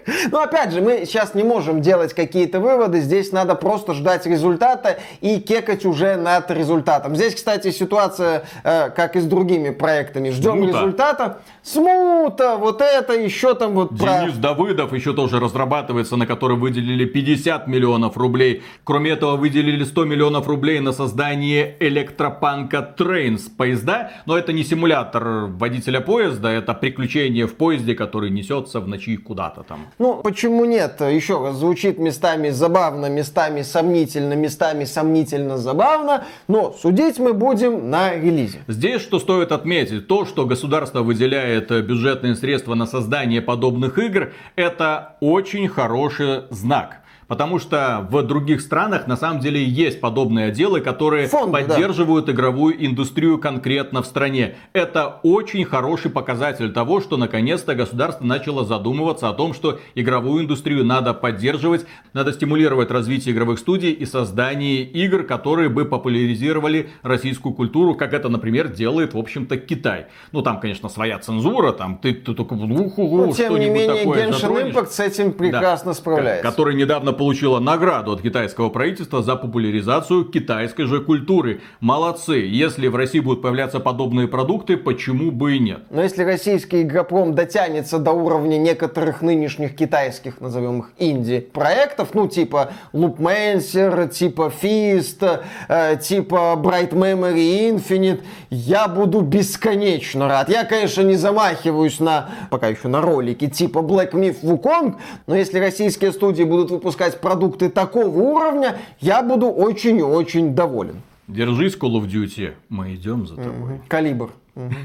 Ну, 0.32 0.40
опять 0.40 0.72
же, 0.72 0.82
мы 0.82 1.06
сейчас 1.06 1.34
не 1.34 1.44
можем 1.44 1.82
делать 1.82 2.14
какие-то 2.14 2.60
выводы, 2.60 3.02
здесь 3.02 3.32
надо 3.32 3.56
просто 3.56 3.94
ждать 3.94 4.26
результата 4.26 5.00
и 5.22 5.40
кекать 5.40 5.86
уже 5.86 6.16
над 6.16 6.50
результатом. 6.52 7.16
Здесь, 7.16 7.36
кстати, 7.36 7.72
ситуация, 7.72 8.44
э, 8.64 8.90
как 8.90 9.16
и 9.16 9.20
с 9.20 9.26
другими 9.26 9.70
проектами. 9.70 10.30
Ждем 10.30 10.58
Смута. 10.58 10.78
результата. 10.78 11.38
Смута, 11.64 12.58
вот 12.58 12.82
это, 12.82 13.14
еще 13.14 13.54
там 13.54 13.74
вот 13.74 13.98
про... 13.98 14.22
Денис 14.22 14.38
Давыдов 14.38 14.94
еще 14.94 15.14
тоже 15.14 15.40
разрабатывается, 15.40 16.16
на 16.16 16.26
который 16.26 16.58
выделили 16.58 17.06
50 17.06 17.68
миллионов 17.68 18.18
рублей. 18.18 18.64
Кроме 18.84 19.12
этого, 19.12 19.31
выделили 19.36 19.84
100 19.84 20.06
миллионов 20.06 20.48
рублей 20.48 20.80
на 20.80 20.92
создание 20.92 21.76
электропанка 21.80 22.94
Trains 22.98 23.50
поезда. 23.56 24.12
Но 24.26 24.38
это 24.38 24.54
не 24.54 24.64
симулятор 24.64 25.48
водителя 25.48 26.02
поезда, 26.02 26.50
это 26.50 26.74
приключение 26.74 27.48
в 27.48 27.56
поезде, 27.56 27.96
который 27.96 28.30
несется 28.30 28.80
в 28.80 28.88
ночи 28.88 29.18
куда-то 29.18 29.64
там. 29.64 29.88
Ну, 30.00 30.22
почему 30.24 30.66
нет? 30.66 31.02
Еще 31.02 31.42
раз, 31.44 31.56
звучит 31.56 32.00
местами 32.00 32.50
забавно, 32.50 33.08
местами 33.08 33.62
сомнительно, 33.62 34.34
местами 34.34 34.86
сомнительно 34.86 35.58
забавно, 35.58 36.26
но 36.48 36.74
судить 36.74 37.20
мы 37.20 37.34
будем 37.34 37.90
на 37.90 38.16
релизе. 38.16 38.60
Здесь 38.68 39.02
что 39.02 39.20
стоит 39.20 39.52
отметить, 39.52 40.08
то, 40.08 40.26
что 40.26 40.46
государство 40.46 41.02
выделяет 41.02 41.70
бюджетные 41.86 42.36
средства 42.36 42.76
на 42.76 42.86
создание 42.86 43.42
подобных 43.42 43.98
игр, 43.98 44.34
это 44.56 45.16
очень 45.20 45.68
хороший 45.68 46.44
знак. 46.50 47.01
Потому 47.32 47.60
что 47.60 48.06
в 48.12 48.24
других 48.24 48.60
странах 48.60 49.08
на 49.08 49.16
самом 49.16 49.40
деле 49.40 49.64
есть 49.64 50.02
подобные 50.02 50.48
отделы, 50.48 50.82
которые 50.82 51.28
Фонды, 51.28 51.62
да. 51.62 51.76
поддерживают 51.76 52.30
игровую 52.30 52.86
индустрию 52.86 53.38
конкретно 53.40 54.02
в 54.02 54.06
стране. 54.06 54.56
Это 54.74 55.22
очень 55.24 55.64
хороший 55.64 56.12
показатель 56.12 56.74
того, 56.74 57.00
что 57.00 57.16
наконец-то 57.16 57.74
государство 57.74 58.26
начало 58.26 58.66
задумываться 58.66 59.30
о 59.30 59.34
том, 59.34 59.54
что 59.54 59.80
игровую 59.96 60.44
индустрию 60.44 60.84
надо 60.84 61.14
поддерживать, 61.14 61.86
надо 62.12 62.34
стимулировать 62.34 62.92
развитие 62.92 63.34
игровых 63.34 63.60
студий 63.60 63.92
и 63.94 64.06
создание 64.06 64.82
игр, 64.84 65.24
которые 65.24 65.70
бы 65.70 65.86
популяризировали 65.86 66.90
российскую 67.02 67.56
культуру, 67.56 67.96
как 67.96 68.12
это, 68.12 68.28
например, 68.28 68.68
делает, 68.68 69.14
в 69.14 69.18
общем-то, 69.18 69.56
Китай. 69.56 70.08
Ну, 70.34 70.42
там, 70.42 70.60
конечно, 70.60 70.90
своя 70.90 71.18
цензура, 71.18 71.72
там 71.72 71.98
ты, 71.98 72.14
ты 72.14 72.34
только 72.34 72.56
уху, 72.56 73.28
Но, 73.28 73.32
тем 73.32 73.54
не 73.54 73.62
что-нибудь 73.62 73.74
менее, 73.74 73.96
такое 74.00 74.28
Genshin 74.28 74.34
затронешь. 74.34 74.76
Impact 74.76 74.88
с 74.90 75.00
этим 75.00 75.32
прекрасно 75.32 75.92
Да. 75.92 75.98
справляется. 75.98 76.44
Который 76.44 76.76
недавно 76.76 77.21
получила 77.22 77.60
награду 77.60 78.14
от 78.14 78.24
китайского 78.24 78.70
правительства 78.70 79.22
за 79.22 79.36
популяризацию 79.36 80.26
китайской 80.26 80.86
же 80.86 81.02
культуры. 81.02 81.62
Молодцы. 81.80 82.38
Если 82.38 82.88
в 82.88 82.96
России 82.96 83.20
будут 83.20 83.44
появляться 83.44 83.80
подобные 83.80 84.28
продукты, 84.28 84.76
почему 84.76 85.30
бы 85.30 85.56
и 85.58 85.60
нет? 85.60 85.84
Но 85.92 86.02
если 86.02 86.24
российский 86.24 86.82
игропром 86.82 87.36
дотянется 87.36 88.00
до 88.00 88.12
уровня 88.12 88.58
некоторых 88.58 89.22
нынешних 89.22 89.76
китайских, 89.76 90.42
назовем 90.42 90.80
их, 90.80 90.92
инди-проектов, 90.98 92.16
ну, 92.16 92.28
типа 92.28 92.72
Loopmancer, 92.92 94.10
типа 94.10 94.52
Fist, 94.60 95.42
э, 95.70 95.98
типа 96.02 96.56
Bright 96.58 96.90
Memory 96.90 97.70
Infinite, 97.70 98.22
я 98.50 98.88
буду 98.88 99.22
бесконечно 99.22 100.28
рад. 100.28 100.50
Я, 100.50 100.64
конечно, 100.64 101.04
не 101.04 101.18
замахиваюсь 101.18 102.00
на, 102.00 102.32
пока 102.50 102.68
еще 102.70 102.88
на 102.88 103.00
ролики, 103.00 103.48
типа 103.48 103.78
Black 103.78 104.14
Myth 104.14 104.42
Wukong, 104.42 104.96
но 105.28 105.36
если 105.36 105.60
российские 105.60 106.12
студии 106.14 106.44
будут 106.44 106.72
выпускать 106.72 107.11
продукты 107.16 107.70
такого 107.70 108.08
уровня, 108.08 108.78
я 109.00 109.22
буду 109.24 109.48
очень 109.50 109.98
и 109.98 110.04
очень 110.04 110.56
доволен. 110.56 111.02
Держись, 111.28 111.76
Call 111.78 111.94
of 111.94 112.08
Duty. 112.08 112.54
Мы 112.70 112.96
идем 112.96 113.26
за 113.28 113.36
тобой. 113.38 113.82
Калибр. 113.88 114.32
Мгм. 114.56 114.76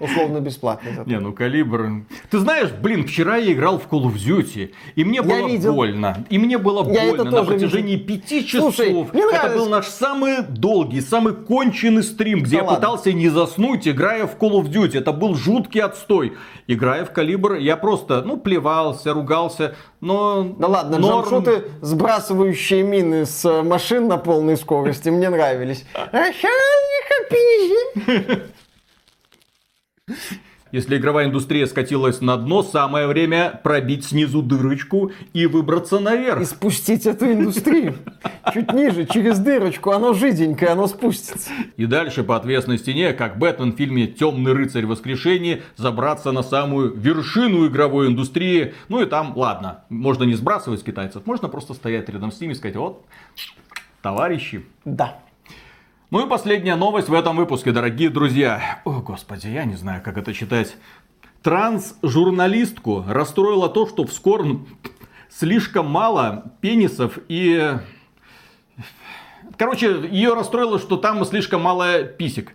Условно 0.00 0.40
бесплатный. 0.40 0.92
зато. 0.94 1.08
Не, 1.08 1.18
ну 1.18 1.32
калибр. 1.32 2.04
Ты 2.30 2.38
знаешь, 2.38 2.70
блин, 2.70 3.06
вчера 3.06 3.36
я 3.36 3.52
играл 3.52 3.78
в 3.78 3.86
Call 3.88 4.04
of 4.04 4.14
Duty, 4.14 4.72
и 4.94 5.04
мне 5.04 5.22
было 5.22 5.46
видел. 5.46 5.74
больно. 5.74 6.24
И 6.30 6.38
мне 6.38 6.58
было 6.58 6.88
Я 6.92 7.08
больно 7.12 7.30
на 7.30 7.44
протяжении 7.44 7.96
пяти 7.96 8.46
часов. 8.46 8.74
Слушай, 8.76 9.06
это 9.32 9.54
был 9.54 9.68
наш 9.68 9.86
самый 9.86 10.42
долгий, 10.42 11.00
самый 11.00 11.34
конченый 11.34 12.02
стрим, 12.02 12.40
где 12.42 12.56
Да 12.56 12.62
я 12.62 12.64
ладно. 12.64 12.76
пытался 12.80 13.12
не 13.12 13.28
заснуть, 13.28 13.86
играя 13.88 14.26
в 14.26 14.36
Call 14.36 14.60
of 14.62 14.70
Duty. 14.70 14.98
Это 14.98 15.12
был 15.12 15.34
жуткий 15.34 15.80
отстой. 15.80 16.34
Играя 16.66 17.04
в 17.04 17.12
калибр, 17.12 17.54
я 17.54 17.76
просто, 17.76 18.22
ну, 18.22 18.36
плевался, 18.36 19.12
ругался, 19.12 19.76
но... 20.00 20.42
Да 20.58 20.66
ладно, 20.66 20.98
норм. 20.98 21.20
джамшуты, 21.28 21.64
сбрасывающие 21.80 22.82
мины 22.82 23.24
с 23.24 23.44
э, 23.44 23.62
машин 23.62 24.08
на 24.08 24.16
полной 24.16 24.56
скорости, 24.56 25.08
мне 25.08 25.30
нравились. 25.30 25.84
Охранника 25.94 26.36
Если 30.72 30.96
игровая 30.98 31.26
индустрия 31.26 31.66
скатилась 31.66 32.20
на 32.20 32.36
дно, 32.36 32.62
самое 32.62 33.06
время 33.06 33.60
пробить 33.62 34.04
снизу 34.04 34.42
дырочку 34.42 35.12
и 35.32 35.46
выбраться 35.46 36.00
наверх. 36.00 36.42
И 36.42 36.44
спустить 36.44 37.06
эту 37.06 37.32
индустрию. 37.32 37.94
Чуть 38.52 38.72
ниже, 38.72 39.06
через 39.06 39.38
дырочку, 39.38 39.92
оно 39.92 40.12
жиденькое, 40.12 40.72
оно 40.72 40.88
спустится. 40.88 41.50
И 41.76 41.86
дальше 41.86 42.24
по 42.24 42.36
отвесной 42.36 42.78
стене, 42.78 43.12
как 43.12 43.38
Бэтмен 43.38 43.72
в 43.72 43.76
фильме 43.76 44.08
«Темный 44.08 44.52
рыцарь 44.52 44.86
воскрешения», 44.86 45.62
забраться 45.76 46.32
на 46.32 46.42
самую 46.42 46.94
вершину 46.94 47.66
игровой 47.68 48.08
индустрии. 48.08 48.74
Ну 48.88 49.00
и 49.00 49.06
там, 49.06 49.36
ладно, 49.36 49.84
можно 49.88 50.24
не 50.24 50.34
сбрасывать 50.34 50.82
китайцев, 50.84 51.26
можно 51.26 51.48
просто 51.48 51.74
стоять 51.74 52.08
рядом 52.08 52.32
с 52.32 52.40
ними 52.40 52.52
и 52.52 52.54
сказать, 52.56 52.76
вот, 52.76 53.04
товарищи. 54.02 54.66
Да. 54.84 55.20
Ну 56.08 56.24
и 56.24 56.28
последняя 56.28 56.76
новость 56.76 57.08
в 57.08 57.14
этом 57.14 57.36
выпуске, 57.36 57.72
дорогие 57.72 58.10
друзья. 58.10 58.80
О, 58.84 59.00
господи, 59.00 59.48
я 59.48 59.64
не 59.64 59.74
знаю, 59.74 60.00
как 60.04 60.16
это 60.16 60.32
читать. 60.32 60.76
Транс-журналистку 61.42 63.04
расстроило 63.08 63.68
то, 63.68 63.88
что 63.88 64.06
в 64.06 64.12
Скорн 64.12 64.68
слишком 65.28 65.90
мало 65.90 66.52
пенисов 66.60 67.18
и 67.26 67.76
Короче, 69.56 70.06
ее 70.08 70.34
расстроило, 70.34 70.78
что 70.78 70.96
там 70.96 71.24
слишком 71.24 71.62
мало 71.62 72.04
писек. 72.04 72.52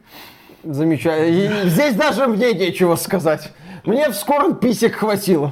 Замечательно. 0.63 1.65
И 1.65 1.69
здесь 1.69 1.95
даже 1.95 2.27
мне 2.27 2.53
нечего 2.53 2.95
сказать. 2.95 3.51
Мне 3.83 4.09
в 4.09 4.13
скором 4.13 4.55
писек 4.55 4.95
хватило. 4.95 5.51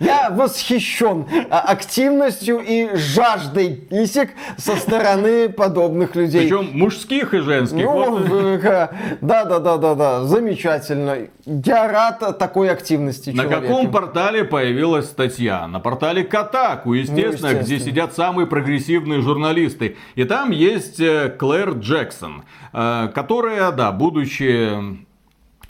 Я 0.00 0.30
восхищен 0.30 1.26
а, 1.50 1.60
активностью 1.60 2.60
и 2.60 2.94
жаждой 2.96 3.74
писек 3.74 4.30
со 4.56 4.76
стороны 4.76 5.48
подобных 5.48 6.14
людей. 6.16 6.42
Причем 6.42 6.70
мужских 6.78 7.34
и 7.34 7.38
женских. 7.38 7.84
Ну, 7.84 8.18
э, 8.18 8.88
да, 9.20 9.44
да, 9.44 9.58
да, 9.58 9.76
да, 9.76 9.94
да, 9.94 10.24
замечательно. 10.24 11.18
Я 11.44 11.88
рад 11.88 12.38
такой 12.38 12.70
активности 12.70 13.30
На 13.30 13.44
человека. 13.44 13.62
каком 13.62 13.90
портале 13.90 14.44
появилась 14.44 15.06
статья? 15.06 15.66
На 15.68 15.80
портале 15.80 16.24
Катаку, 16.24 16.92
естественно, 16.94 17.52
Ну, 17.52 17.60
где 17.60 17.74
естественно. 17.74 17.80
сидят 17.80 18.14
самые 18.14 18.46
прогрессивные 18.46 19.20
журналисты. 19.20 19.96
И 20.14 20.24
там 20.24 20.50
есть 20.50 20.98
э, 21.00 21.28
Клэр 21.38 21.70
Джексон, 21.74 22.44
э, 22.72 23.08
которая, 23.14 23.70
да, 23.72 23.92
будучи 23.92 25.05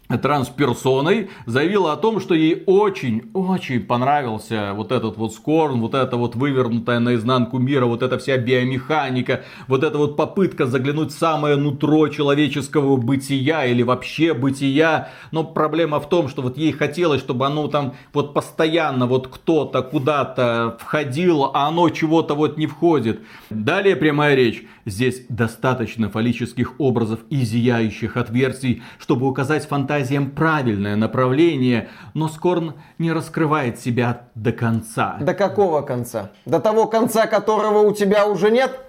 трансперсоной, 0.08 1.30
заявила 1.46 1.92
о 1.92 1.96
том, 1.96 2.20
что 2.20 2.34
ей 2.34 2.62
очень-очень 2.66 3.80
понравился 3.80 4.72
вот 4.74 4.92
этот 4.92 5.16
вот 5.16 5.34
скорн, 5.34 5.80
вот 5.80 5.94
это 5.94 6.16
вот 6.16 6.36
вывернутая 6.36 7.00
наизнанку 7.00 7.58
мира, 7.58 7.86
вот 7.86 8.02
эта 8.02 8.18
вся 8.18 8.36
биомеханика, 8.36 9.42
вот 9.68 9.82
эта 9.82 9.98
вот 9.98 10.16
попытка 10.16 10.66
заглянуть 10.66 11.12
в 11.12 11.18
самое 11.18 11.56
нутро 11.56 12.08
человеческого 12.08 12.96
бытия 12.96 13.66
или 13.66 13.82
вообще 13.82 14.32
бытия. 14.34 15.10
Но 15.32 15.44
проблема 15.44 16.00
в 16.00 16.08
том, 16.08 16.28
что 16.28 16.42
вот 16.42 16.56
ей 16.56 16.72
хотелось, 16.72 17.20
чтобы 17.20 17.46
оно 17.46 17.68
там 17.68 17.94
вот 18.12 18.34
постоянно 18.34 19.06
вот 19.06 19.28
кто-то 19.28 19.82
куда-то 19.82 20.76
входил, 20.80 21.50
а 21.52 21.66
оно 21.68 21.88
чего-то 21.90 22.34
вот 22.34 22.56
не 22.58 22.66
входит. 22.66 23.20
Далее 23.50 23.96
прямая 23.96 24.34
речь. 24.34 24.64
Здесь 24.86 25.26
достаточно 25.28 26.08
фаллических 26.08 26.78
образов 26.78 27.20
и 27.28 27.40
зияющих 27.40 28.16
отверстий, 28.16 28.84
чтобы 28.98 29.26
указать 29.26 29.66
фантазиям 29.66 30.30
правильное 30.30 30.94
направление, 30.94 31.88
но 32.14 32.28
Скорн 32.28 32.74
не 32.98 33.10
раскрывает 33.10 33.80
себя 33.80 34.28
до 34.36 34.52
конца. 34.52 35.16
До 35.20 35.34
какого 35.34 35.82
конца? 35.82 36.30
До 36.44 36.60
того 36.60 36.86
конца, 36.86 37.26
которого 37.26 37.80
у 37.80 37.92
тебя 37.92 38.28
уже 38.28 38.52
нет? 38.52 38.80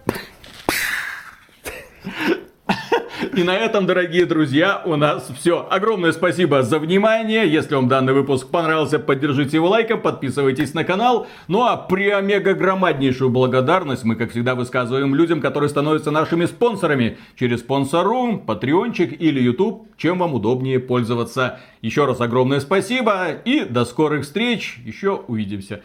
И 3.36 3.44
на 3.44 3.56
этом, 3.56 3.86
дорогие 3.86 4.26
друзья, 4.26 4.82
у 4.86 4.95
нас 4.95 5.30
все. 5.38 5.68
Огромное 5.69 6.11
спасибо 6.11 6.64
за 6.64 6.80
внимание. 6.80 7.52
Если 7.52 7.76
вам 7.76 7.88
данный 7.88 8.14
выпуск 8.14 8.48
понравился, 8.49 8.99
поддержите 8.99 9.57
его 9.57 9.69
лайком, 9.69 10.02
подписывайтесь 10.02 10.74
на 10.74 10.84
канал. 10.84 11.28
Ну 11.48 11.64
а 11.64 11.78
при 11.78 12.10
омега 12.10 12.53
громаднейшую 12.53 13.30
благодарность 13.30 14.03
мы, 14.03 14.15
как 14.15 14.32
всегда, 14.32 14.56
высказываем 14.56 15.15
людям, 15.15 15.41
которые 15.41 15.69
становятся 15.69 16.11
нашими 16.11 16.45
спонсорами 16.45 17.18
через 17.36 17.60
спонсору, 17.60 18.38
патреончик 18.40 19.19
или 19.19 19.41
YouTube, 19.41 19.88
чем 19.98 20.19
вам 20.19 20.34
удобнее 20.34 20.80
пользоваться. 20.80 21.60
Еще 21.82 22.06
раз 22.06 22.22
огромное 22.22 22.60
спасибо 22.60 23.32
и 23.45 23.65
до 23.65 23.86
скорых 23.86 24.24
встреч. 24.24 24.80
Еще 24.86 25.24
увидимся. 25.28 25.82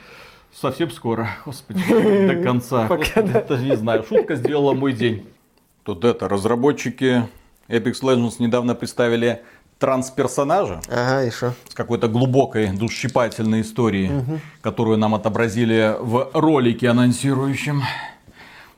Совсем 0.52 0.90
скоро, 0.90 1.30
господи, 1.46 1.82
до 2.26 2.42
конца. 2.42 2.86
Пока, 2.88 3.22
да. 3.22 3.42
Даже 3.48 3.64
не 3.64 3.76
знаю, 3.76 4.04
шутка 4.06 4.36
сделала 4.36 4.74
мой 4.74 4.92
день. 4.92 5.26
Тут 5.84 6.04
это, 6.04 6.28
разработчики 6.28 7.28
Apex 7.68 8.02
Legends 8.02 8.34
недавно 8.38 8.74
представили 8.74 9.42
трансперсонажа 9.78 10.80
Ага, 10.88 11.28
что? 11.32 11.54
с 11.68 11.74
какой-то 11.74 12.06
глубокой 12.06 12.68
душщипательной 12.70 13.62
историей, 13.62 14.10
которую 14.60 14.96
нам 14.98 15.14
отобразили 15.14 15.96
в 15.98 16.30
ролике 16.34 16.88
анонсирующем. 16.88 17.82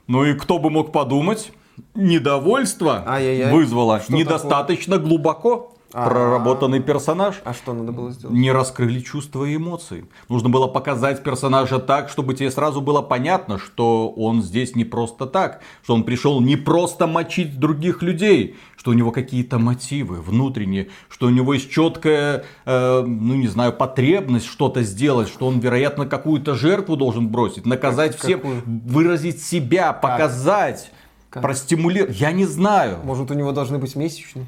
Ну 0.06 0.24
и 0.24 0.34
кто 0.34 0.58
бы 0.58 0.70
мог 0.70 0.92
подумать, 0.92 1.52
недовольство 1.94 3.04
Ай-яй-яй. 3.06 3.52
вызвало 3.52 4.00
Что 4.00 4.12
недостаточно 4.14 4.96
глубоко 4.98 5.73
проработанный 5.94 6.80
персонаж. 6.80 7.40
А 7.44 7.54
что 7.54 7.72
надо 7.72 7.92
было 7.92 8.10
сделать? 8.10 8.36
Не 8.36 8.50
раскрыли 8.50 9.00
чувства 9.00 9.44
и 9.44 9.56
эмоции. 9.56 10.06
Нужно 10.28 10.48
было 10.48 10.66
показать 10.66 11.22
персонажа 11.22 11.78
так, 11.78 12.08
чтобы 12.08 12.34
тебе 12.34 12.50
сразу 12.50 12.80
было 12.80 13.00
понятно, 13.00 13.58
что 13.58 14.08
он 14.10 14.42
здесь 14.42 14.74
не 14.74 14.84
просто 14.84 15.26
так, 15.26 15.60
что 15.84 15.94
он 15.94 16.02
пришел 16.02 16.40
не 16.40 16.56
просто 16.56 17.06
мочить 17.06 17.58
других 17.58 18.02
людей, 18.02 18.56
что 18.76 18.90
у 18.90 18.94
него 18.94 19.12
какие-то 19.12 19.58
мотивы 19.58 20.20
внутренние, 20.20 20.88
что 21.08 21.26
у 21.26 21.30
него 21.30 21.54
есть 21.54 21.70
четкая, 21.70 22.44
э, 22.66 23.00
ну 23.06 23.34
не 23.34 23.46
знаю, 23.48 23.72
потребность 23.72 24.46
что-то 24.46 24.82
сделать, 24.82 25.28
что 25.28 25.46
он, 25.46 25.60
вероятно, 25.60 26.06
какую-то 26.06 26.54
жертву 26.54 26.96
должен 26.96 27.28
бросить, 27.28 27.66
наказать 27.66 28.12
Как- 28.12 28.20
всем, 28.24 28.40
какую? 28.40 28.62
выразить 28.66 29.42
себя, 29.42 29.92
показать, 29.92 30.90
простимулировать. 31.30 32.18
Я 32.20 32.32
не 32.32 32.44
знаю. 32.44 32.98
Может, 33.04 33.30
у 33.30 33.34
него 33.34 33.52
должны 33.52 33.78
быть 33.78 33.96
месячные? 33.96 34.46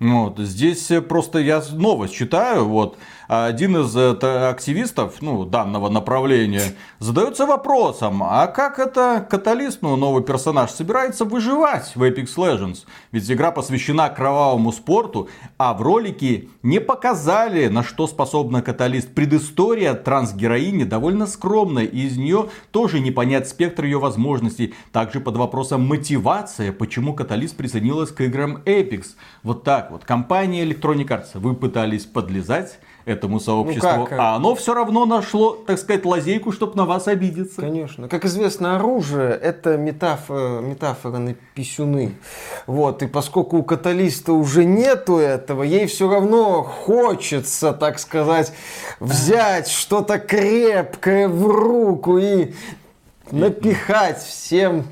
Вот, 0.00 0.38
здесь 0.38 0.90
э, 0.90 1.02
просто 1.02 1.40
я 1.40 1.62
новость 1.72 2.14
читаю, 2.14 2.64
вот, 2.64 2.96
один 3.28 3.76
из 3.76 3.94
э, 3.94 4.48
активистов, 4.48 5.20
ну, 5.20 5.44
данного 5.44 5.90
направления, 5.90 6.74
задается 7.00 7.44
вопросом, 7.44 8.22
а 8.22 8.46
как 8.46 8.78
это 8.78 9.26
Каталист, 9.28 9.82
ну, 9.82 9.96
новый 9.96 10.22
персонаж, 10.22 10.70
собирается 10.70 11.26
выживать 11.26 11.92
в 11.94 12.02
Apex 12.02 12.34
Legends? 12.36 12.86
Ведь 13.12 13.30
игра 13.30 13.50
посвящена 13.50 14.08
кровавому 14.08 14.72
спорту, 14.72 15.28
а 15.58 15.74
в 15.74 15.82
ролике 15.82 16.48
не 16.62 16.80
показали, 16.80 17.68
на 17.68 17.84
что 17.84 18.06
способна 18.06 18.62
Каталист. 18.62 19.14
Предыстория 19.14 19.92
трансгероини 19.92 20.84
довольно 20.84 21.26
скромная, 21.26 21.84
и 21.84 22.06
из 22.06 22.16
нее 22.16 22.48
тоже 22.70 23.00
не 23.00 23.10
понять 23.10 23.50
спектр 23.50 23.84
ее 23.84 23.98
возможностей. 23.98 24.72
Также 24.92 25.20
под 25.20 25.36
вопросом 25.36 25.86
мотивация, 25.86 26.72
почему 26.72 27.12
Каталист 27.12 27.54
присоединилась 27.54 28.10
к 28.10 28.22
играм 28.22 28.62
Apex. 28.64 29.08
Вот 29.42 29.62
так 29.62 29.89
вот. 29.90 30.04
Компания 30.04 30.64
Electronic 30.64 31.08
Arts, 31.08 31.28
вы 31.34 31.54
пытались 31.54 32.06
подлезать 32.06 32.78
этому 33.04 33.40
сообществу, 33.40 33.90
Ну 33.96 34.06
как? 34.06 34.18
а 34.18 34.36
оно 34.36 34.54
все 34.54 34.74
равно 34.74 35.06
нашло, 35.06 35.52
так 35.52 35.78
сказать, 35.78 36.04
лазейку, 36.04 36.52
чтобы 36.52 36.76
на 36.76 36.84
вас 36.84 37.08
обидеться. 37.08 37.60
Конечно. 37.60 38.08
Как 38.08 38.24
известно, 38.24 38.76
оружие– 38.76 39.30
это 39.42 39.76
метафора, 39.76 40.60
метафора 40.60 41.18
на 41.18 41.34
писюны. 41.54 42.14
Вот. 42.66 43.02
И 43.02 43.06
поскольку 43.06 43.58
у 43.58 43.62
каталиста 43.62 44.32
уже 44.32 44.64
нету 44.64 45.16
этого, 45.16 45.62
ей 45.62 45.86
все 45.86 46.10
равно 46.10 46.62
хочется, 46.62 47.72
так 47.72 47.98
сказать, 47.98 48.52
взять 49.00 49.68
что-то 49.68 50.18
крепкое 50.18 51.28
в 51.28 51.46
руку 51.46 52.18
и 52.18 52.52
напихать 53.32 54.18
всем 54.22 54.84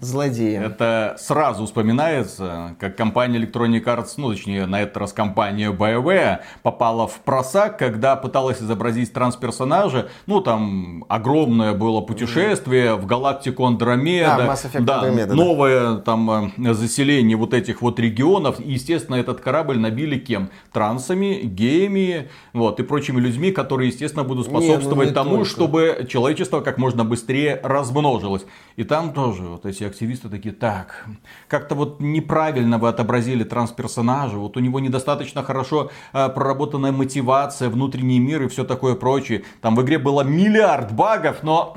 злодеям. 0.00 0.62
Это 0.62 1.16
сразу 1.18 1.66
вспоминается, 1.66 2.76
как 2.78 2.96
компания 2.96 3.38
Electronic 3.38 3.84
Arts, 3.84 4.14
ну 4.16 4.30
точнее 4.30 4.66
на 4.66 4.82
этот 4.82 4.96
раз 4.96 5.12
компания 5.12 5.72
BioWare 5.72 6.38
попала 6.62 7.06
в 7.06 7.20
просак, 7.20 7.78
когда 7.78 8.16
пыталась 8.16 8.62
изобразить 8.62 9.12
трансперсонажа. 9.12 10.08
Ну 10.26 10.40
там 10.40 11.04
огромное 11.08 11.72
было 11.74 12.00
путешествие 12.00 12.94
в 12.94 13.06
галактику 13.06 13.64
Андромеда. 13.64 14.56
Да, 14.78 14.80
да, 14.80 15.08
Andromeda, 15.08 15.26
да. 15.26 15.34
новое 15.34 15.96
там 15.96 16.52
э, 16.56 16.74
заселение 16.74 17.36
вот 17.36 17.54
этих 17.54 17.82
вот 17.82 17.98
регионов. 17.98 18.60
И, 18.60 18.72
естественно, 18.72 19.16
этот 19.16 19.40
корабль 19.40 19.78
набили 19.78 20.18
кем? 20.18 20.50
Трансами, 20.72 21.40
геями, 21.42 22.28
вот, 22.52 22.80
и 22.80 22.82
прочими 22.82 23.20
людьми, 23.20 23.52
которые, 23.52 23.88
естественно, 23.88 24.24
будут 24.24 24.46
Не, 24.48 24.52
ну 24.52 24.60
способствовать 24.60 25.08
не 25.08 25.14
тому, 25.14 25.36
только. 25.36 25.50
чтобы 25.50 26.06
человечество 26.08 26.60
как 26.60 26.78
можно 26.78 27.04
быстрее 27.04 27.60
размножилось. 27.62 28.44
И 28.76 28.84
там 28.84 29.12
тоже 29.12 29.42
вот 29.42 29.66
эти 29.66 29.87
активисты 29.88 30.28
такие, 30.28 30.54
так, 30.54 31.06
как-то 31.48 31.74
вот 31.74 32.00
неправильно 32.00 32.78
вы 32.78 32.88
отобразили 32.88 33.44
трансперсонажа, 33.44 34.36
вот 34.36 34.56
у 34.56 34.60
него 34.60 34.80
недостаточно 34.80 35.42
хорошо 35.42 35.90
э, 36.12 36.28
проработанная 36.28 36.92
мотивация, 36.92 37.68
внутренний 37.68 38.20
мир 38.20 38.42
и 38.42 38.48
все 38.48 38.64
такое 38.64 38.94
прочее. 38.94 39.42
Там 39.60 39.76
в 39.76 39.82
игре 39.82 39.98
было 39.98 40.22
миллиард 40.22 40.92
багов, 40.92 41.42
но 41.42 41.76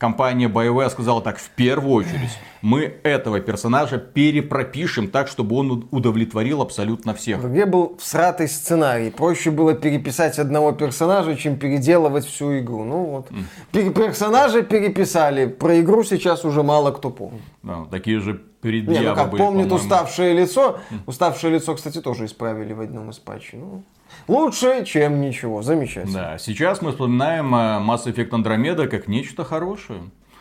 компания 0.00 0.48
BioWare 0.48 0.88
сказала 0.90 1.20
так, 1.20 1.38
в 1.38 1.50
первую 1.50 1.92
очередь, 1.96 2.30
мы 2.62 2.94
этого 3.04 3.38
персонажа 3.40 3.98
перепропишем 3.98 5.08
так, 5.08 5.28
чтобы 5.28 5.56
он 5.56 5.86
удовлетворил 5.90 6.62
абсолютно 6.62 7.12
всех. 7.14 7.38
В 7.38 7.48
игре 7.52 7.66
был 7.66 7.96
всратый 7.98 8.48
сценарий. 8.48 9.10
Проще 9.10 9.50
было 9.50 9.74
переписать 9.74 10.38
одного 10.38 10.72
персонажа, 10.72 11.36
чем 11.36 11.58
переделывать 11.58 12.24
всю 12.24 12.58
игру. 12.60 12.82
Ну 12.84 13.04
вот. 13.04 13.28
Пер- 13.72 13.92
Персонажа 13.92 14.62
переписали. 14.62 15.46
Про 15.46 15.80
игру 15.80 16.02
сейчас 16.02 16.44
уже 16.46 16.62
мало 16.62 16.92
кто 16.92 17.10
помнит. 17.10 17.42
Да, 17.62 17.84
такие 17.90 18.20
же 18.20 18.32
Не, 18.32 18.38
предъявы 18.62 19.08
ну 19.10 19.14
как 19.14 19.30
были, 19.30 19.42
помнит 19.42 19.68
по-моему. 19.68 19.74
уставшее 19.84 20.32
лицо. 20.32 20.78
Уставшее 21.06 21.52
лицо, 21.54 21.74
кстати, 21.74 22.00
тоже 22.00 22.24
исправили 22.24 22.72
в 22.72 22.80
одном 22.80 23.10
из 23.10 23.18
патчей. 23.18 23.58
Ну, 23.58 23.82
лучше, 24.30 24.84
чем 24.84 25.20
ничего. 25.20 25.62
Замечательно. 25.62 26.12
Да, 26.12 26.38
сейчас 26.38 26.82
мы 26.82 26.92
вспоминаем 26.92 27.54
э, 27.54 27.58
Mass 27.80 28.06
Effect 28.06 28.30
Andromeda 28.30 28.86
как 28.86 29.08
нечто 29.08 29.44
хорошее. 29.44 30.00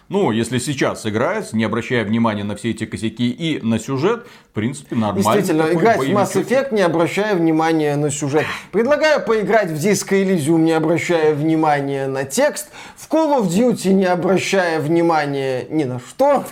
Ну, 0.09 0.31
если 0.31 0.57
сейчас 0.57 1.05
играть, 1.05 1.53
не 1.53 1.63
обращая 1.63 2.03
внимания 2.03 2.43
на 2.43 2.55
все 2.55 2.71
эти 2.71 2.87
косяки 2.87 3.29
и 3.29 3.61
на 3.61 3.77
сюжет, 3.77 4.25
в 4.49 4.53
принципе, 4.53 4.95
нормально. 4.95 5.21
Действительно, 5.21 5.71
играть 5.71 5.99
в 5.99 6.09
Mass. 6.09 6.33
Effect, 6.33 6.73
не 6.73 6.81
обращая 6.81 7.35
внимания 7.35 7.95
на 7.95 8.09
сюжет. 8.09 8.45
Предлагаю 8.71 9.23
поиграть 9.23 9.69
в 9.69 9.75
Disco 9.75 10.19
Elysium, 10.19 10.61
не 10.61 10.71
обращая 10.71 11.35
внимания 11.35 12.07
на 12.07 12.23
текст. 12.23 12.69
В 12.97 13.07
Call 13.07 13.39
of 13.39 13.49
Duty, 13.49 13.93
не 13.93 14.05
обращая 14.05 14.79
внимания 14.79 15.67
ни 15.69 15.83
на 15.83 15.99
что. 15.99 16.43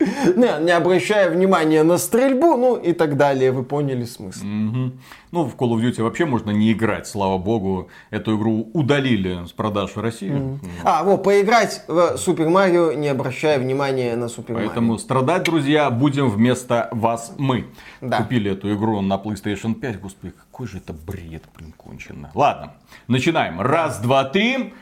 Не, 0.00 0.64
не 0.64 0.70
обращая 0.70 1.30
внимания 1.30 1.82
на 1.82 1.98
стрельбу, 1.98 2.56
ну 2.56 2.76
и 2.76 2.92
так 2.92 3.16
далее. 3.16 3.50
Вы 3.50 3.64
поняли 3.64 4.04
смысл. 4.04 4.44
Мгм. 4.44 5.00
Ну, 5.32 5.44
в 5.44 5.56
Call 5.56 5.70
of 5.70 5.80
Duty 5.82 6.02
вообще 6.02 6.24
можно 6.24 6.50
не 6.50 6.72
играть, 6.72 7.06
слава 7.06 7.36
богу. 7.36 7.88
Эту 8.10 8.36
игру 8.36 8.70
удалили 8.72 9.44
с 9.46 9.52
продаж 9.52 9.96
в 9.96 10.00
России. 10.00 10.58
А, 10.84 11.02
вот, 11.02 11.22
поиграть 11.24 11.82
в 11.88 12.16
Супер 12.16 12.48
Марио, 12.48 12.92
не 12.92 13.08
обращая 13.08 13.58
внимания 13.58 14.14
на 14.16 14.28
Супер 14.28 14.54
Поэтому 14.54 14.88
Марио. 14.88 14.98
страдать, 14.98 15.42
друзья, 15.42 15.90
будем 15.90 16.30
вместо 16.30 16.88
вас 16.92 17.34
мы. 17.36 17.66
Да. 18.00 18.18
Купили 18.18 18.52
эту 18.52 18.72
игру 18.74 19.00
на 19.00 19.14
PlayStation 19.14 19.74
5. 19.74 20.00
Господи, 20.00 20.32
какой 20.32 20.66
же 20.68 20.78
это 20.78 20.92
бред, 20.92 21.42
блин, 21.56 21.74
кончено. 21.76 22.30
Ладно, 22.34 22.74
начинаем. 23.08 23.60
Раз, 23.60 23.98
два, 23.98 24.24
три. 24.24 24.72